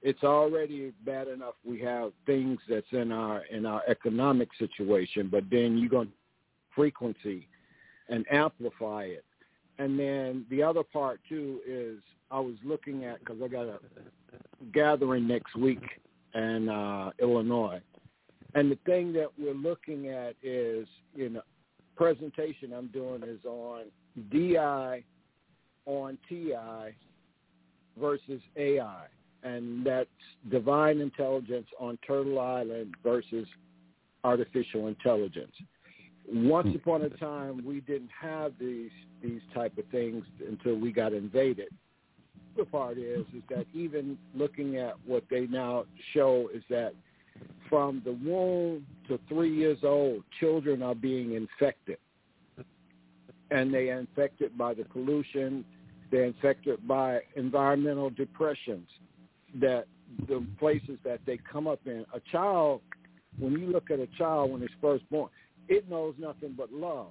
It's 0.00 0.22
already 0.22 0.92
bad 1.04 1.28
enough 1.28 1.54
we 1.64 1.80
have 1.80 2.12
things 2.24 2.60
that's 2.68 2.86
in 2.92 3.10
our 3.10 3.44
in 3.46 3.66
our 3.66 3.82
economic 3.88 4.48
situation, 4.58 5.28
but 5.30 5.44
then 5.50 5.76
you're 5.76 5.90
going 5.90 6.08
to 6.08 6.12
frequency 6.74 7.48
and 8.08 8.24
amplify 8.30 9.04
it. 9.04 9.24
And 9.78 9.98
then 9.98 10.46
the 10.50 10.62
other 10.62 10.82
part 10.82 11.20
too 11.28 11.60
is 11.66 11.98
I 12.30 12.38
was 12.40 12.54
looking 12.64 13.04
at 13.04 13.18
because 13.20 13.38
I 13.42 13.48
got 13.48 13.66
a 13.66 13.78
gathering 14.72 15.26
next 15.26 15.56
week 15.56 15.82
in 16.34 16.68
uh, 16.68 17.10
Illinois, 17.20 17.80
and 18.54 18.70
the 18.70 18.78
thing 18.86 19.12
that 19.14 19.28
we're 19.38 19.54
looking 19.54 20.08
at 20.08 20.34
is 20.42 20.86
you 21.14 21.28
know 21.30 21.42
presentation 21.96 22.72
I'm 22.72 22.88
doing 22.88 23.22
is 23.24 23.44
on 23.44 23.86
DI 24.30 25.04
on 25.86 26.18
TI 26.28 26.94
versus 27.98 28.40
AI, 28.56 29.06
and 29.42 29.84
that's 29.84 30.08
divine 30.50 31.00
intelligence 31.00 31.66
on 31.78 31.98
Turtle 32.06 32.38
Island 32.38 32.94
versus 33.02 33.46
artificial 34.24 34.88
intelligence. 34.88 35.52
Once 36.30 36.68
hmm. 36.68 36.76
upon 36.76 37.02
a 37.02 37.10
time, 37.10 37.64
we 37.64 37.80
didn't 37.80 38.10
have 38.20 38.52
these 38.58 38.90
these 39.22 39.40
type 39.52 39.76
of 39.78 39.84
things 39.86 40.24
until 40.46 40.76
we 40.76 40.92
got 40.92 41.12
invaded. 41.12 41.68
The 42.56 42.64
part 42.64 42.98
is 42.98 43.24
is 43.34 43.42
that 43.48 43.66
even 43.72 44.18
looking 44.34 44.76
at 44.76 44.94
what 45.06 45.24
they 45.30 45.46
now 45.46 45.84
show 46.12 46.48
is 46.52 46.62
that 46.70 46.94
from 47.68 48.02
the 48.04 48.12
womb 48.12 48.86
to 49.08 49.18
three 49.28 49.54
years 49.54 49.78
old, 49.82 50.24
children 50.40 50.82
are 50.82 50.94
being 50.94 51.34
infected, 51.34 51.98
and 53.50 53.72
they 53.72 53.90
are 53.90 54.00
infected 54.00 54.56
by 54.58 54.74
the 54.74 54.84
pollution. 54.84 55.64
They're 56.10 56.24
infected 56.24 56.86
by 56.88 57.20
environmental 57.36 58.10
depressions 58.10 58.88
that 59.60 59.86
the 60.28 60.44
places 60.58 60.98
that 61.04 61.20
they 61.26 61.38
come 61.50 61.66
up 61.66 61.80
in. 61.86 62.04
A 62.14 62.20
child, 62.32 62.80
when 63.38 63.52
you 63.52 63.66
look 63.66 63.90
at 63.90 63.98
a 63.98 64.08
child 64.18 64.52
when 64.52 64.62
it's 64.62 64.72
first 64.80 65.08
born, 65.10 65.28
it 65.68 65.88
knows 65.88 66.14
nothing 66.18 66.54
but 66.56 66.72
love. 66.72 67.08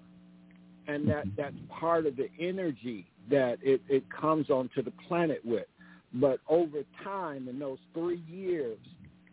And 0.87 1.07
that, 1.09 1.25
that's 1.35 1.55
part 1.69 2.05
of 2.05 2.15
the 2.15 2.29
energy 2.39 3.05
that 3.29 3.57
it, 3.61 3.81
it 3.89 4.03
comes 4.09 4.49
onto 4.49 4.81
the 4.81 4.93
planet 5.07 5.41
with. 5.43 5.67
But 6.13 6.39
over 6.47 6.83
time, 7.03 7.47
in 7.49 7.59
those 7.59 7.79
three 7.93 8.23
years, 8.27 8.79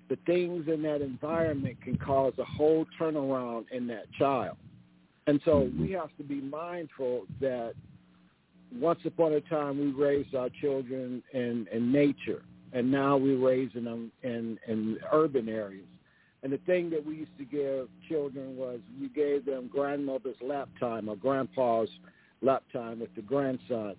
the 0.09 0.17
things 0.27 0.67
in 0.69 0.83
that 0.83 1.01
environment 1.01 1.81
can 1.83 1.97
cause 1.97 2.35
a 2.39 2.45
whole 2.45 2.87
turnaround 3.01 3.67
in 3.71 3.87
that 3.87 4.11
child. 4.19 4.57
And 5.27 5.41
so 5.45 5.71
we 5.79 5.93
have 5.93 6.15
to 6.19 6.23
be 6.23 6.41
mindful 6.41 7.23
that 7.41 7.75
once 8.79 9.01
upon 9.07 9.33
a 9.33 9.41
time 9.43 9.79
we 9.79 9.93
raised 9.93 10.35
our 10.35 10.51
children 10.61 11.23
in, 11.33 11.67
in 11.73 11.93
nature, 11.93 12.43
and 12.75 12.91
now 12.91 13.17
we're 13.17 13.39
raising 13.39 13.85
them 13.85 14.13
in, 14.23 14.59
in 14.69 14.99
urban 15.13 15.49
areas. 15.49 15.87
And 16.43 16.53
the 16.53 16.59
thing 16.59 16.91
that 16.91 17.05
we 17.05 17.17
used 17.17 17.39
to 17.39 17.45
give 17.45 17.89
children 18.07 18.57
was 18.57 18.81
we 19.01 19.09
gave 19.09 19.47
them 19.47 19.71
grandmother's 19.73 20.37
lap 20.43 20.69
time 20.79 21.09
or 21.09 21.17
grandpa's 21.17 21.89
lap 22.43 22.65
time 22.71 23.01
with 23.01 23.15
the 23.15 23.23
grandsons. 23.23 23.97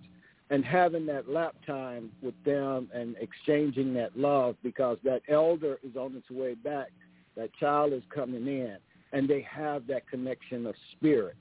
And 0.50 0.64
having 0.64 1.06
that 1.06 1.28
lap 1.28 1.56
time 1.66 2.12
with 2.22 2.34
them 2.44 2.88
and 2.94 3.16
exchanging 3.20 3.94
that 3.94 4.16
love 4.16 4.54
because 4.62 4.98
that 5.02 5.22
elder 5.28 5.78
is 5.82 5.96
on 5.96 6.14
its 6.14 6.30
way 6.30 6.54
back, 6.54 6.92
that 7.36 7.52
child 7.54 7.92
is 7.92 8.02
coming 8.14 8.46
in, 8.46 8.76
and 9.12 9.28
they 9.28 9.44
have 9.50 9.88
that 9.88 10.08
connection 10.08 10.66
of 10.66 10.76
spirit. 10.92 11.34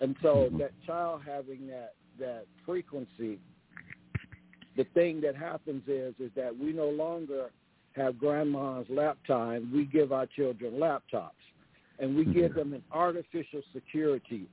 And 0.00 0.14
so 0.22 0.28
mm-hmm. 0.28 0.58
that 0.58 0.72
child 0.86 1.22
having 1.26 1.66
that 1.68 1.94
that 2.20 2.46
frequency, 2.64 3.40
the 4.76 4.84
thing 4.94 5.20
that 5.22 5.36
happens 5.36 5.82
is 5.86 6.14
is 6.18 6.30
that 6.36 6.56
we 6.56 6.72
no 6.72 6.88
longer 6.88 7.50
have 7.94 8.18
grandma's 8.18 8.86
lap 8.88 9.16
time. 9.26 9.70
We 9.74 9.84
give 9.86 10.12
our 10.12 10.26
children 10.26 10.74
laptops, 10.74 11.30
and 11.98 12.14
we 12.14 12.24
give 12.26 12.54
them 12.54 12.74
an 12.74 12.82
artificial 12.92 13.62
security 13.72 14.48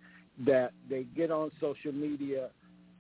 that 0.46 0.72
they 0.90 1.04
get 1.16 1.30
on 1.30 1.52
social 1.60 1.92
media, 1.92 2.50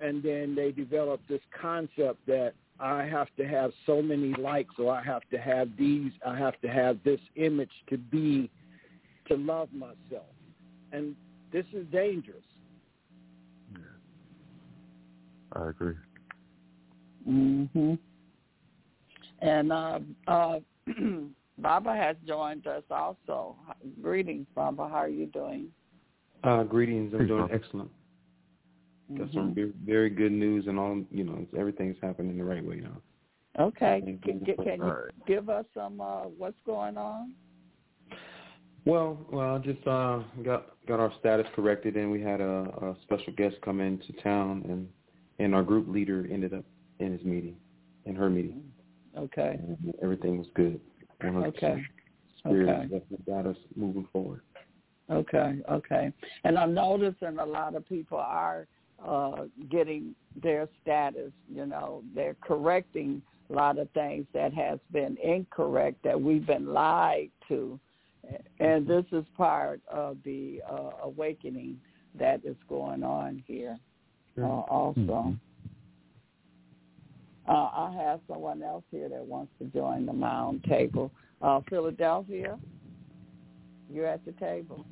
and 0.01 0.21
then 0.21 0.53
they 0.53 0.71
develop 0.71 1.21
this 1.30 1.41
concept 1.59 2.26
that 2.28 2.53
I 2.80 3.05
have 3.05 3.28
to 3.38 3.47
have 3.47 3.71
so 3.86 4.01
many 4.01 4.34
likes, 4.34 4.76
or 4.78 4.91
I 4.91 5.01
have 5.03 5.21
to 5.32 5.38
have 5.38 5.69
these, 5.78 6.11
I 6.26 6.38
have 6.38 6.59
to 6.61 6.67
have 6.67 6.97
this 7.03 7.21
image 7.36 7.71
to 7.89 7.97
be, 7.97 8.49
to 9.30 9.38
love 9.38 9.69
myself, 9.71 10.34
and 10.91 11.15
this 11.51 11.65
is 11.71 11.86
dangerous. 11.91 12.43
I 15.55 15.69
agree. 15.69 15.93
Mhm. 17.28 17.97
And 19.39 19.71
uh, 19.71 19.99
uh, 20.28 20.59
Baba 21.57 21.95
has 21.95 22.15
joined 22.26 22.67
us 22.67 22.84
also. 22.89 23.55
Greetings, 24.01 24.47
Baba. 24.55 24.88
How 24.89 24.97
are 24.97 25.07
you 25.07 25.28
doing? 25.28 25.67
Uh, 26.43 26.63
greetings. 26.63 27.13
I'm 27.13 27.28
doing 27.28 27.47
excellent. 27.51 27.89
Got 29.17 29.28
Mhm. 29.28 29.34
some 29.34 29.53
very, 29.53 29.74
very 29.86 30.09
good 30.09 30.32
news 30.32 30.67
and 30.67 30.80
all. 30.80 31.03
You 31.11 31.24
know, 31.24 31.45
everything's 31.57 31.97
happening 32.01 32.38
the 32.38 32.43
right 32.43 32.65
way 32.65 32.78
now. 32.78 33.01
Okay. 33.59 34.01
Can, 34.01 34.17
can, 34.19 34.55
can 34.55 34.82
you 34.82 35.09
give 35.28 35.49
us 35.49 35.65
some 35.74 36.01
uh, 36.01 36.24
what's 36.38 36.57
going 36.65 36.97
on? 36.97 37.34
Well, 38.86 39.17
well, 39.32 39.55
I 39.55 39.57
just 39.59 39.86
uh, 39.88 40.19
got 40.43 40.67
got 40.88 40.99
our 40.99 41.13
status 41.19 41.47
corrected, 41.55 41.95
and 41.95 42.11
we 42.11 42.21
had 42.21 42.41
a, 42.41 42.63
a 42.82 42.95
special 43.03 43.32
guest 43.34 43.55
come 43.61 43.80
into 43.80 44.11
town, 44.24 44.63
and 44.67 44.89
and 45.39 45.55
our 45.55 45.63
group 45.63 45.88
leader 45.88 46.28
ended 46.30 46.53
up 46.53 46.65
in 47.00 47.12
his 47.12 47.24
meeting, 47.24 47.56
in 48.06 48.16
her 48.16 48.30
meeting. 48.30 48.64
Okay. 49.18 49.60
And 49.60 49.94
everything 50.02 50.38
was 50.38 50.48
good. 50.56 50.80
100%. 51.22 51.46
Okay. 51.48 51.84
Spirit 52.39 52.70
Okay. 52.70 52.82
definitely 52.84 53.26
got 53.26 53.46
us 53.46 53.58
moving 53.76 54.08
forward. 54.12 54.41
Okay, 55.10 55.60
okay. 55.70 56.14
And 56.44 56.58
I'm 56.58 56.74
noticing 56.74 57.38
a 57.38 57.46
lot 57.46 57.76
of 57.76 57.88
people 57.88 58.18
are 58.18 58.68
uh, 59.06 59.46
getting 59.70 60.16
their 60.41 60.68
status, 60.82 61.32
you 61.50 61.66
know, 61.66 62.04
they're 62.16 62.38
correcting 62.41 63.22
a 63.50 63.54
lot 63.54 63.78
of 63.78 63.89
things 63.91 64.26
that 64.34 64.54
has 64.54 64.80
been 64.91 65.18
incorrect 65.22 65.98
that 66.04 66.20
we've 66.20 66.46
been 66.46 66.68
lied 66.68 67.30
to. 67.50 67.80
And 68.60 68.88
this 68.88 69.04
is 69.12 69.26
part 69.36 69.82
of 69.91 70.18
the 70.24 70.62
uh, 70.70 70.91
awakening 71.04 71.80
that 72.18 72.46
is 72.46 72.56
going 72.70 73.04
on 73.04 73.44
here 73.46 73.78
uh, 74.41 74.46
also. 74.46 75.00
Mhm. 75.00 75.39
Uh, 77.48 77.52
I 77.52 77.94
have 78.02 78.22
someone 78.28 78.64
else 78.64 78.84
here 78.89 79.10
that 79.10 79.26
wants 79.26 79.52
to 79.60 79.66
join 79.66 80.06
the 80.06 80.14
mound 80.14 80.64
table. 80.64 81.12
Uh, 81.41 81.60
Philadelphia, 81.70 82.58
you're 83.91 84.08
at 84.08 84.24
the 84.26 84.32
table. 84.34 84.86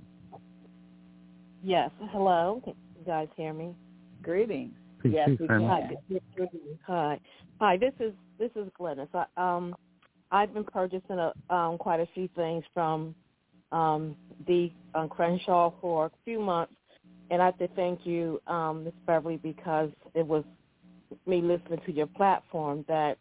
Yes. 1.63 1.91
Hello. 2.11 2.61
Can 2.63 2.73
you 2.99 3.05
guys 3.05 3.27
hear 3.37 3.53
me? 3.53 3.75
Greetings. 4.21 4.73
Yes, 5.03 5.29
we 5.39 5.47
can. 5.47 5.67
Hi. 5.67 5.97
good- 6.09 6.21
good 6.35 6.47
evening. 6.53 6.79
Hi. 6.85 7.19
Hi. 7.59 7.77
This 7.77 7.93
is 7.99 8.13
this 8.37 8.51
is 8.55 8.67
Glennis. 8.79 9.07
I, 9.13 9.25
um, 9.37 9.75
I've 10.31 10.53
been 10.53 10.63
purchasing 10.63 11.19
a, 11.19 11.33
um, 11.53 11.77
quite 11.77 11.99
a 11.99 12.07
few 12.13 12.27
things 12.35 12.63
from 12.73 13.15
um, 13.71 14.15
the 14.47 14.71
um, 14.95 15.09
Crenshaw 15.09 15.71
for 15.79 16.07
a 16.07 16.11
few 16.25 16.39
months, 16.39 16.73
and 17.29 17.41
I 17.41 17.45
have 17.45 17.57
to 17.59 17.67
thank 17.69 18.05
you, 18.05 18.41
um, 18.47 18.83
Ms. 18.83 18.93
Beverly, 19.05 19.37
because 19.37 19.89
it 20.13 20.25
was 20.25 20.43
me 21.27 21.41
listening 21.41 21.81
to 21.85 21.93
your 21.93 22.07
platform 22.07 22.85
that 22.87 23.17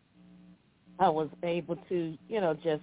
I 1.00 1.08
was 1.08 1.28
able 1.44 1.76
to, 1.88 2.18
you 2.28 2.40
know, 2.40 2.54
just 2.54 2.82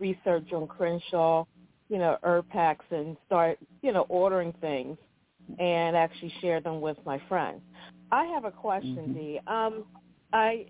research 0.00 0.52
on 0.52 0.68
Crenshaw, 0.68 1.44
you 1.88 1.98
know, 1.98 2.18
packs 2.50 2.86
and 2.90 3.16
start, 3.26 3.58
you 3.82 3.92
know, 3.92 4.06
ordering 4.08 4.52
things. 4.60 4.98
and 5.58 5.96
actually 5.96 6.32
share 6.40 6.60
them 6.60 6.80
with 6.80 6.96
my 7.04 7.20
friends. 7.28 7.62
I 8.10 8.24
have 8.26 8.44
a 8.44 8.52
question, 8.52 9.08
Mm-hmm. 9.08 9.14
Dee. 9.14 9.40
Um, 9.46 9.86
I 10.32 10.66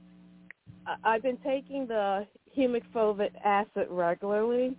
I- 0.86 0.96
I've 1.04 1.22
been 1.22 1.38
taking 1.38 1.86
the 1.86 2.26
humic 2.56 2.82
fulvic 2.94 3.32
acid 3.44 3.88
regularly, 3.90 4.76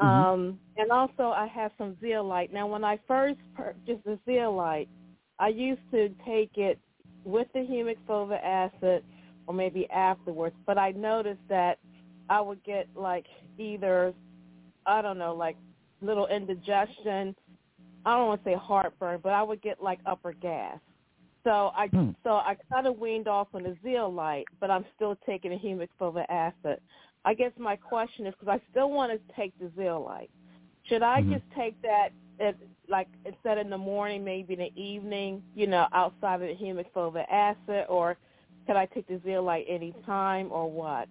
Mm-hmm. 0.00 0.22
um, 0.32 0.60
and 0.76 0.92
also 0.92 1.24
I 1.30 1.46
have 1.48 1.72
some 1.78 1.98
zeolite. 2.00 2.52
Now, 2.52 2.66
when 2.66 2.84
I 2.84 2.98
first 3.08 3.40
purchased 3.54 4.04
the 4.04 4.18
zeolite, 4.26 4.88
I 5.38 5.48
used 5.48 5.82
to 5.92 6.10
take 6.26 6.56
it 6.58 6.80
with 7.24 7.48
the 7.54 7.60
humic 7.60 7.96
fulvic 8.08 8.42
acid 8.42 9.04
or 9.46 9.54
maybe 9.54 9.88
afterwards, 9.90 10.56
but 10.66 10.78
I 10.78 10.92
noticed 10.92 11.40
that 11.48 11.78
I 12.28 12.40
would 12.40 12.62
get 12.64 12.88
like 12.96 13.26
either 13.58 14.14
I 14.86 15.02
don't 15.02 15.18
know, 15.18 15.34
like 15.34 15.56
little 16.00 16.26
indigestion. 16.26 17.34
I 18.04 18.16
don't 18.16 18.26
want 18.26 18.42
to 18.44 18.50
say 18.50 18.54
heartburn, 18.54 19.20
but 19.22 19.32
I 19.32 19.42
would 19.42 19.62
get 19.62 19.82
like 19.82 20.00
upper 20.06 20.32
gas. 20.32 20.78
So 21.44 21.70
I 21.76 21.88
Hmm. 21.88 22.10
so 22.24 22.30
I 22.34 22.56
kind 22.72 22.86
of 22.86 22.98
weaned 22.98 23.28
off 23.28 23.48
on 23.54 23.64
the 23.64 23.76
zeolite, 23.82 24.46
but 24.60 24.70
I'm 24.70 24.84
still 24.94 25.16
taking 25.26 25.50
the 25.50 25.56
humic 25.58 25.88
fulvic 26.00 26.26
acid. 26.28 26.80
I 27.24 27.34
guess 27.34 27.52
my 27.56 27.76
question 27.76 28.26
is 28.26 28.34
because 28.38 28.60
I 28.60 28.70
still 28.70 28.90
want 28.90 29.12
to 29.12 29.34
take 29.34 29.52
the 29.60 29.70
zeolite. 29.76 30.30
Should 30.84 31.02
I 31.02 31.22
Mhm. 31.22 31.30
just 31.30 31.44
take 31.56 31.80
that 31.82 32.08
at, 32.40 32.56
like 32.88 33.08
instead 33.24 33.58
of 33.58 33.64
in 33.64 33.70
the 33.70 33.78
morning, 33.78 34.24
maybe 34.24 34.54
in 34.54 34.60
the 34.60 34.72
evening, 34.80 35.42
you 35.54 35.66
know, 35.66 35.86
outside 35.92 36.36
of 36.36 36.40
the 36.40 36.54
humic 36.54 36.86
fulvic 36.94 37.30
acid, 37.30 37.86
or 37.88 38.16
could 38.66 38.76
I 38.76 38.86
take 38.86 39.06
the 39.08 39.20
zeolite 39.24 39.66
any 39.68 39.94
time 40.06 40.50
or 40.50 40.70
what? 40.70 41.08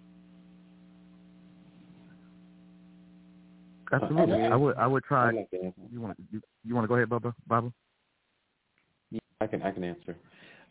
Absolutely. 3.92 4.42
I 4.42 4.56
would 4.56 4.76
I 4.76 4.86
would 4.86 5.04
try. 5.04 5.28
I'd 5.28 5.34
like 5.34 5.50
to 5.50 5.64
answer. 5.64 5.80
You 5.90 6.00
want 6.00 6.16
you, 6.30 6.40
you 6.64 6.74
want 6.74 6.84
to 6.84 6.88
go 6.88 6.94
ahead, 6.94 7.08
Bubba? 7.08 7.34
Bubba? 7.48 7.72
Yeah, 9.10 9.20
I 9.40 9.46
can 9.46 9.62
I 9.62 9.70
can 9.70 9.84
answer. 9.84 10.16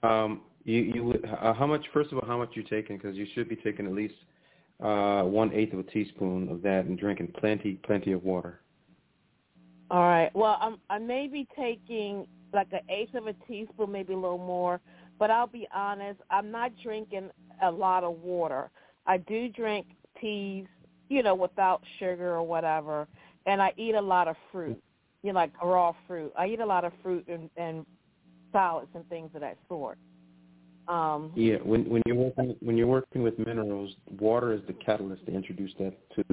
Um, 0.02 0.42
you 0.64 0.82
you 0.82 1.04
would 1.04 1.26
uh, 1.26 1.54
how 1.54 1.68
much? 1.68 1.86
First 1.94 2.12
of 2.12 2.18
all, 2.18 2.26
how 2.26 2.38
much 2.38 2.50
you 2.54 2.64
taking? 2.64 2.98
Because 2.98 3.16
you 3.16 3.28
should 3.36 3.48
be 3.48 3.56
taking 3.56 3.86
at 3.86 3.94
least 3.94 4.16
uh, 4.84 5.22
one 5.22 5.54
eighth 5.54 5.74
of 5.74 5.80
a 5.80 5.84
teaspoon 5.84 6.50
of 6.50 6.64
that 6.64 6.86
and 6.86 6.98
drinking 6.98 7.32
plenty 7.38 7.74
plenty 7.86 8.12
of 8.12 8.24
water. 8.24 8.62
All 9.92 10.04
right. 10.04 10.34
Well, 10.34 10.58
I'm 10.62 10.78
I 10.90 11.00
may 11.00 11.28
be 11.28 11.46
taking 11.60 12.26
like 12.54 12.70
an 12.72 12.80
eighth 12.90 13.14
of 13.14 13.28
a 13.28 13.34
teaspoon, 13.46 13.92
maybe 13.92 14.14
a 14.14 14.18
little 14.18 14.38
more, 14.38 14.80
but 15.20 15.30
I'll 15.30 15.48
be 15.48 15.68
honest, 15.76 16.22
I'm 16.30 16.50
not 16.50 16.72
drinking 16.82 17.30
a 17.62 17.70
lot 17.70 18.06
of 18.06 18.18
water. 18.22 18.72
I 19.06 19.18
do 19.18 19.50
drink 19.50 19.86
teas, 20.20 20.66
you 21.10 21.24
know, 21.24 21.36
without 21.36 21.82
sugar 22.00 22.36
or 22.36 22.44
whatever, 22.44 23.06
and 23.46 23.62
I 23.62 23.74
eat 23.76 23.96
a 23.96 24.02
lot 24.02 24.30
of 24.30 24.38
fruit, 24.52 24.82
you 25.24 25.34
know, 25.34 25.40
like 25.40 25.52
raw 25.62 25.94
fruit. 26.08 26.32
I 26.38 26.48
eat 26.48 26.62
a 26.62 26.66
lot 26.66 26.86
of 26.86 26.94
fruit 27.04 27.28
and, 27.28 27.50
and 27.58 27.86
salads 28.54 28.90
and 28.96 29.08
things 29.10 29.30
of 29.36 29.42
that 29.42 29.58
sort. 29.68 29.98
Um, 30.88 31.34
Yeah, 31.36 31.58
when 31.64 31.90
when 31.90 32.02
you're 32.06 32.16
working 32.16 32.56
when 32.62 32.78
you're 32.78 32.88
working 32.88 33.24
with 33.24 33.38
minerals, 33.40 33.94
water 34.20 34.54
is 34.54 34.62
the 34.68 34.74
catalyst 34.74 35.26
to 35.26 35.34
introduce 35.34 35.74
that 35.80 35.94
to 36.16 36.24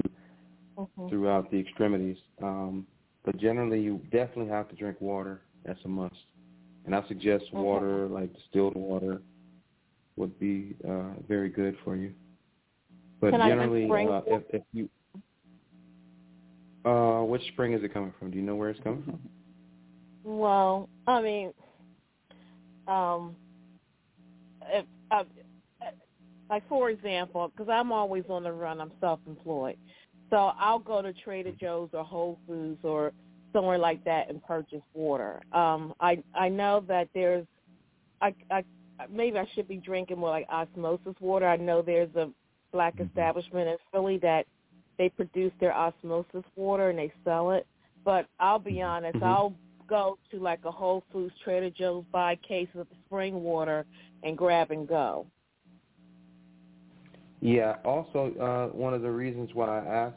mhm. 0.79 1.09
throughout 1.09 1.51
the 1.51 1.59
extremities. 1.59 2.19
Um, 2.41 2.87
but 3.29 3.37
generally, 3.37 3.79
you 3.79 4.01
definitely 4.11 4.49
have 4.49 4.71
to 4.71 4.75
drink 4.75 5.03
water. 5.03 5.43
That's 5.67 5.79
a 5.85 5.89
must. 5.89 6.15
And 6.87 6.95
I 6.95 7.07
suggest 7.09 7.45
water, 7.53 8.07
like 8.07 8.33
distilled 8.35 8.75
water, 8.75 9.21
would 10.17 10.41
be 10.41 10.75
uh, 10.89 11.11
very 11.29 11.51
good 11.51 11.77
for 11.85 11.95
you. 11.95 12.15
But 13.21 13.33
Can 13.33 13.47
generally, 13.47 13.85
uh, 13.85 14.23
if, 14.27 14.43
if 14.49 14.63
you, 14.73 14.89
uh, 16.87 17.23
which 17.25 17.43
spring 17.49 17.75
is 17.75 17.85
it 17.85 17.93
coming 17.93 18.15
from? 18.19 18.31
Do 18.31 18.39
you 18.39 18.43
know 18.43 18.57
where 18.57 18.71
it's 18.71 18.81
coming 18.81 19.03
from? 19.03 19.21
Well, 20.25 20.89
I 21.07 21.21
mean, 21.21 21.53
um, 22.87 23.37
if, 24.71 24.87
uh, 25.11 25.25
like 26.49 26.67
for 26.67 26.89
example, 26.89 27.53
because 27.55 27.71
I'm 27.71 27.93
always 27.93 28.25
on 28.31 28.45
the 28.45 28.53
run, 28.53 28.81
I'm 28.81 28.93
self-employed, 29.03 29.77
so 30.31 30.53
I'll 30.59 30.79
go 30.79 31.03
to 31.03 31.13
Trader 31.13 31.53
Joe's 31.53 31.91
or 31.93 32.05
Whole 32.05 32.39
Foods 32.47 32.79
or 32.83 33.13
somewhere 33.53 33.79
like 33.79 34.05
that 34.05 34.29
and 34.29 34.43
purchase 34.45 34.83
water. 34.95 35.41
Um, 35.53 35.95
I 36.01 36.23
I 36.35 36.49
know 36.49 36.85
that 36.89 37.09
there's, 37.15 37.47
I 38.21 38.35
I 38.51 38.65
maybe 39.11 39.39
I 39.39 39.47
should 39.55 39.69
be 39.69 39.77
drinking 39.77 40.19
more 40.19 40.31
like 40.31 40.47
osmosis 40.51 41.15
water. 41.21 41.47
I 41.47 41.57
know 41.57 41.83
there's 41.83 42.15
a 42.17 42.31
black 42.73 43.01
establishment 43.01 43.69
in 43.69 43.77
Philly 43.93 44.19
that 44.19 44.47
they 44.99 45.09
produce 45.09 45.53
their 45.61 45.75
osmosis 45.75 46.45
water 46.57 46.91
and 46.91 46.99
they 46.99 47.13
sell 47.25 47.53
it. 47.53 47.67
But 48.05 48.27
I'll 48.41 48.59
be 48.59 48.83
honest, 48.83 49.19
Mhm. 49.19 49.27
I'll 49.27 49.55
go 49.87 50.19
to 50.31 50.39
like 50.41 50.65
a 50.65 50.71
Whole 50.71 51.03
Foods, 51.13 51.35
Trader 51.39 51.71
Joe's, 51.71 52.05
buy 52.13 52.37
cases 52.37 52.77
of 52.77 52.89
spring 53.07 53.43
water 53.43 53.87
and 54.23 54.37
grab 54.37 54.71
and 54.71 54.87
go. 54.87 55.27
Yeah. 57.41 57.77
Also, 57.85 58.33
uh, 58.41 58.77
one 58.77 58.95
of 58.95 59.03
the 59.03 59.11
reasons 59.11 59.51
why 59.55 59.81
I 59.81 59.85
ask 59.87 60.17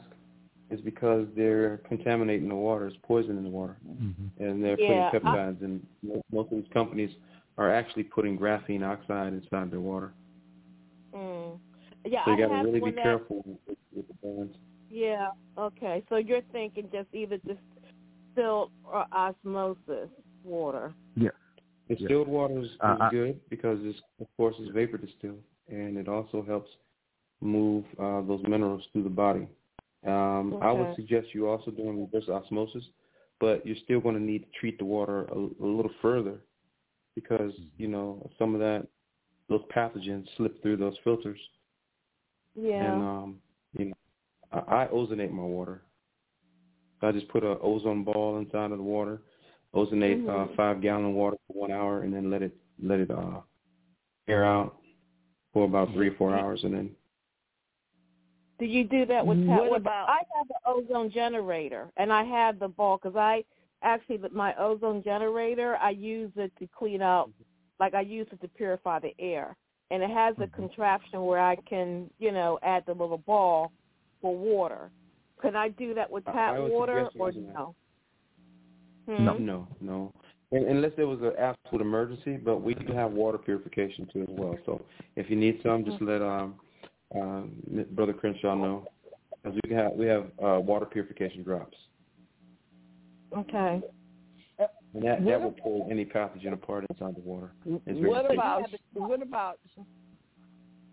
is 0.70 0.80
because 0.80 1.26
they're 1.36 1.78
contaminating 1.88 2.48
the 2.48 2.54
water, 2.54 2.86
it's 2.86 2.96
poison 3.02 3.36
in 3.36 3.44
the 3.44 3.50
water, 3.50 3.76
Mm-hmm. 3.86 4.42
and 4.42 4.64
they're 4.64 4.80
Yeah, 4.80 5.10
putting 5.10 5.28
peptides. 5.28 5.62
and 5.62 5.86
most 6.32 6.50
of 6.50 6.58
these 6.58 6.72
companies 6.72 7.10
are 7.58 7.70
actually 7.70 8.04
putting 8.04 8.38
graphene 8.38 8.82
oxide 8.82 9.34
inside 9.34 9.70
their 9.70 9.80
water. 9.80 10.12
Mm. 11.14 11.58
Yeah, 12.06 12.24
So 12.24 12.30
you 12.30 12.36
I 12.36 12.40
got 12.40 12.48
to 12.48 12.54
have 12.54 12.64
really 12.64 12.78
be 12.78 12.82
one 12.82 12.94
that- 12.96 13.02
careful 13.02 13.42
with, 13.66 13.76
with 13.94 14.08
the 14.08 14.14
brands. 14.14 14.56
Yeah. 14.90 15.28
Okay. 15.58 16.02
So 16.08 16.16
you're 16.16 16.40
thinking 16.52 16.88
just 16.92 17.08
either 17.12 17.38
distilled 17.38 18.70
or 18.84 19.06
osmosis 19.12 20.08
water. 20.44 20.94
Yes. 21.16 21.32
Distilled 21.88 22.28
water 22.28 22.58
is, 22.60 22.66
is 22.68 22.76
Uh, 22.80 23.10
good 23.10 23.38
because 23.50 23.78
it's 23.82 24.00
of 24.20 24.26
course 24.36 24.54
it's 24.58 24.70
vapor 24.72 24.96
distilled, 24.96 25.42
and 25.68 25.96
it 25.98 26.08
also 26.08 26.42
helps 26.42 26.70
move 27.42 27.84
uh, 28.00 28.22
those 28.22 28.42
minerals 28.48 28.82
through 28.92 29.04
the 29.04 29.10
body. 29.10 29.46
Um, 30.06 30.56
I 30.62 30.72
would 30.72 30.88
suggest 30.96 31.28
you 31.32 31.48
also 31.48 31.70
doing 31.70 32.00
reverse 32.00 32.28
osmosis, 32.28 32.84
but 33.40 33.64
you're 33.66 33.76
still 33.84 34.00
going 34.00 34.14
to 34.16 34.22
need 34.22 34.40
to 34.40 34.48
treat 34.58 34.78
the 34.78 34.84
water 34.84 35.24
a, 35.24 35.34
a 35.34 35.66
little 35.66 35.90
further 36.00 36.40
because 37.14 37.52
you 37.76 37.88
know 37.88 38.30
some 38.38 38.54
of 38.54 38.60
that 38.60 38.86
those 39.48 39.62
pathogens 39.74 40.26
slip 40.36 40.60
through 40.62 40.76
those 40.78 40.94
filters, 41.04 41.38
Yeah. 42.54 42.84
and 42.84 43.02
um, 43.02 43.38
you 43.78 43.86
know 43.86 43.94
I, 44.52 44.84
I 44.84 44.88
ozonate 44.88 45.32
my 45.32 45.42
water. 45.42 45.82
So 47.00 47.08
I 47.08 47.12
just 47.12 47.28
put 47.28 47.44
an 47.44 47.58
ozone 47.62 48.04
ball 48.04 48.38
inside 48.38 48.70
of 48.72 48.78
the 48.78 48.84
water, 48.84 49.20
ozonate 49.74 50.26
uh, 50.28 50.46
Mhm. 50.48 50.56
five 50.56 50.80
gallon 50.80 51.14
water 51.14 51.36
for 51.46 51.54
one 51.54 51.72
hour, 51.72 52.02
and 52.02 52.12
then 52.12 52.30
let 52.30 52.42
it 52.42 52.56
let 52.82 53.00
it 53.00 53.10
uh, 53.10 53.40
air 54.28 54.44
out 54.44 54.76
for 55.52 55.64
about 55.64 55.92
three 55.92 56.08
or 56.08 56.14
four 56.14 56.34
hours, 56.34 56.64
and 56.64 56.74
then 56.74 56.90
Do 58.62 58.68
you 58.68 58.84
do 58.84 59.04
that 59.06 59.26
with 59.26 59.44
tap 59.48 59.58
What 59.58 59.70
water? 59.70 59.80
about- 59.80 60.08
I 60.08 60.22
have 60.36 60.46
the 60.46 60.54
ozone 60.66 61.10
generator, 61.10 61.90
and 61.96 62.12
I 62.12 62.22
have 62.22 62.60
the 62.60 62.68
ball 62.68 62.96
because 62.96 63.16
I 63.16 63.44
actually 63.82 64.18
my 64.30 64.54
ozone 64.54 65.02
generator 65.02 65.76
I 65.78 65.90
use 65.90 66.30
it 66.36 66.52
to 66.60 66.68
clean 66.68 67.02
out, 67.02 67.28
like 67.80 67.94
I 67.94 68.02
use 68.02 68.28
it 68.30 68.40
to 68.40 68.46
purify 68.46 69.00
the 69.00 69.16
air, 69.18 69.56
and 69.90 70.00
it 70.00 70.10
has 70.10 70.36
a 70.38 70.46
contraption 70.46 71.24
where 71.24 71.40
I 71.40 71.56
can 71.56 72.08
you 72.20 72.30
know 72.30 72.60
add 72.62 72.86
the 72.86 72.92
little 72.92 73.18
ball 73.18 73.72
for 74.20 74.36
water. 74.36 74.92
Can 75.40 75.56
I 75.56 75.70
do 75.70 75.92
that 75.94 76.08
with 76.08 76.24
tap 76.26 76.56
water 76.56 77.10
or 77.18 77.30
using 77.30 77.48
that. 77.48 77.54
no? 77.54 77.74
No. 79.08 79.32
Hmm? 79.32 79.44
no, 79.44 79.68
no, 79.80 80.12
and, 80.52 80.66
unless 80.66 80.92
there 80.96 81.08
was 81.08 81.20
an 81.20 81.32
absolute 81.36 81.80
emergency. 81.80 82.36
But 82.36 82.58
we 82.58 82.74
do 82.74 82.92
have 82.92 83.10
water 83.10 83.38
purification 83.38 84.06
too 84.12 84.22
as 84.22 84.28
well. 84.30 84.56
So 84.64 84.80
if 85.16 85.28
you 85.28 85.34
need 85.34 85.58
some, 85.64 85.84
just 85.84 86.00
let 86.00 86.22
um, 86.22 86.60
um, 87.14 87.52
Brother 87.92 88.12
Crenshaw 88.12 88.54
know, 88.54 88.86
because 89.42 89.58
we 89.68 89.74
have 89.74 89.92
we 89.92 90.06
have 90.06 90.26
uh, 90.42 90.60
water 90.60 90.86
purification 90.86 91.42
drops. 91.42 91.76
Okay. 93.36 93.80
And 94.94 95.02
that, 95.02 95.24
that 95.24 95.40
will 95.40 95.54
pull 95.62 95.88
any 95.90 96.04
pathogen 96.04 96.52
apart 96.52 96.84
inside 96.90 97.16
the 97.16 97.22
water. 97.22 97.52
It's 97.64 97.98
very 97.98 98.08
What 98.08 98.26
safe. 98.26 98.32
about 98.34 98.68
what 98.92 99.22
about 99.22 99.58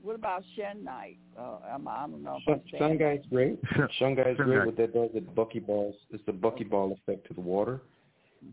what 0.01 0.15
about 0.15 0.43
Shenite? 0.57 1.17
Uh, 1.37 1.57
I'm, 1.73 1.87
I 1.87 2.07
don't 2.07 2.23
know 2.23 2.37
if 2.37 2.43
Shun, 2.43 2.53
I'm 2.53 2.61
saying 2.71 2.99
Shungite's 2.99 3.27
great. 3.29 3.59
Shungite's 4.01 4.37
great. 4.37 4.65
What 4.65 4.77
that 4.77 4.93
does, 4.93 5.09
it 5.13 5.35
buckyballs. 5.35 5.95
It's 6.11 6.23
the 6.25 6.31
buckyball 6.31 6.97
effect 6.97 7.27
to 7.27 7.33
the 7.33 7.41
water, 7.41 7.81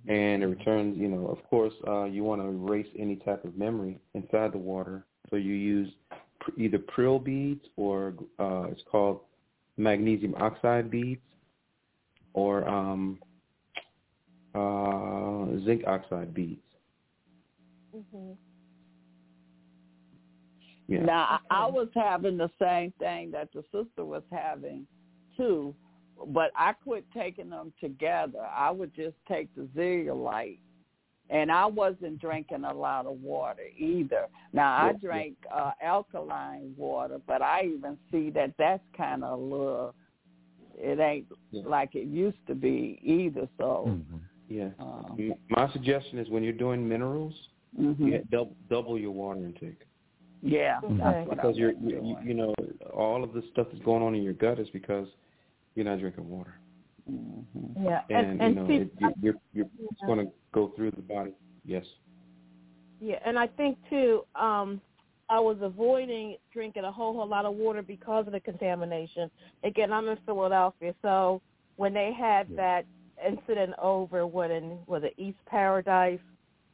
and 0.09 0.43
it 0.43 0.47
returns. 0.47 0.99
You 0.99 1.09
know, 1.09 1.29
of 1.29 1.43
course, 1.49 1.73
uh, 1.87 2.05
you 2.05 2.25
want 2.25 2.43
to 2.43 2.49
erase 2.49 2.89
any 2.99 3.17
type 3.17 3.45
of 3.45 3.57
memory 3.57 4.01
inside 4.15 4.53
the 4.53 4.59
water, 4.59 5.07
so 5.31 5.37
you 5.37 5.55
use 5.55 5.93
pr- 6.11 6.17
either 6.57 6.79
prill 6.79 7.19
beads 7.23 7.65
or 7.77 8.15
uh, 8.39 8.65
it's 8.71 8.83
called 8.91 9.21
magnesium 9.77 10.35
oxide 10.37 10.91
beads, 10.91 11.21
or 12.35 12.67
um, 12.69 13.19
uh, 14.55 15.47
zinc 15.65 15.83
oxide 15.87 16.33
beads. 16.35 16.61
hmm 17.93 18.33
Yeah. 20.89 21.05
Now 21.05 21.41
I, 21.51 21.65
I 21.65 21.67
was 21.67 21.89
having 21.95 22.37
the 22.37 22.51
same 22.61 22.93
thing 22.99 23.31
that 23.33 23.49
the 23.53 23.63
sister 23.73 24.05
was 24.05 24.23
having 24.31 24.87
too, 25.37 25.75
but 26.29 26.51
I 26.57 26.73
quit 26.73 27.05
taking 27.13 27.51
them 27.51 27.73
together. 27.81 28.41
I 28.41 28.71
would 28.71 28.95
just 28.95 29.17
take 29.29 29.55
the 29.55 29.69
zeolite 29.75 30.61
and 31.31 31.51
I 31.51 31.67
wasn't 31.67 32.21
drinking 32.21 32.65
a 32.65 32.73
lot 32.73 33.07
of 33.07 33.21
water 33.21 33.65
either. 33.79 34.27
Now 34.53 34.77
I 34.77 34.87
Yeah, 34.89 34.99
drank 35.01 35.37
uh, 35.53 35.73
alkaline 35.83 36.75
water, 36.77 37.21
but 37.27 37.43
I 37.43 37.65
even 37.65 37.99
see 38.11 38.31
that 38.31 38.53
that's 38.59 38.85
kind 38.97 39.25
of 39.25 39.39
a 39.39 39.43
little. 39.43 39.95
It 40.79 41.01
ain't 41.01 41.27
Yeah. 41.51 41.63
like 41.65 41.95
it 41.95 42.07
used 42.07 42.45
to 42.47 42.55
be 42.55 42.99
either. 43.03 43.49
So, 43.59 43.85
Mhm. 43.87 44.21
Yeah. 44.49 44.71
um, 44.79 45.35
My 45.49 45.69
suggestion 45.73 46.19
is 46.19 46.29
when 46.29 46.45
you're 46.45 46.53
doing 46.53 46.87
minerals, 46.89 47.35
mhm. 47.79 47.99
you 47.99 48.23
double, 48.31 48.57
double 48.69 48.99
your 48.99 49.13
water 49.13 49.45
intake 49.45 49.87
yeah, 50.43 50.81
Okay. 50.85 50.97
that's 50.99 51.27
what 51.27 51.37
because 51.37 51.57
you're 51.57 51.73
you, 51.73 52.01
you, 52.03 52.17
you 52.25 52.35
know 52.35 52.55
all 52.95 53.25
of 53.25 53.33
the 53.33 53.43
stuff 53.53 53.67
that's 53.73 53.85
going 53.85 54.03
on 54.03 54.15
in 54.15 54.23
your 54.23 54.35
gut 54.35 54.59
is 54.59 54.69
because 54.71 55.09
you're 55.75 55.85
not 55.85 55.99
drinking 55.99 56.29
water, 56.29 56.55
Mhm. 57.11 57.77
Yeah, 57.85 58.03
and, 58.11 58.41
and 58.41 58.55
you 58.57 58.61
know 58.63 58.67
see, 58.69 58.75
it, 58.75 58.93
you, 58.99 59.15
you're 59.23 59.35
you're 59.53 59.67
it's 59.91 60.01
going 60.07 60.27
to 60.27 60.33
go 60.53 60.73
through 60.77 60.91
the 60.93 61.03
body. 61.03 61.33
Yes. 61.65 61.85
Yeah, 63.01 63.19
and 63.25 63.39
I 63.39 63.47
think 63.47 63.79
too, 63.91 64.23
um, 64.35 64.81
I 65.29 65.39
was 65.39 65.59
avoiding 65.61 66.37
drinking 66.53 66.85
a 66.85 66.93
whole 66.93 67.13
whole 67.15 67.29
lot 67.29 67.45
of 67.45 67.55
water 67.55 67.83
because 67.83 68.27
of 68.27 68.33
the 68.33 68.41
contamination. 68.41 69.31
Again, 69.65 69.93
I'm 69.93 70.09
in 70.09 70.17
Philadelphia, 70.25 70.95
so 71.03 71.41
when 71.77 71.93
they 71.93 72.13
had 72.13 72.49
Yeah. 72.51 72.57
that 72.57 72.87
incident 73.25 73.75
over 73.81 74.27
what 74.27 74.51
in 74.51 74.79
was 74.87 75.03
it 75.05 75.15
East 75.17 75.39
Paradise, 75.47 76.21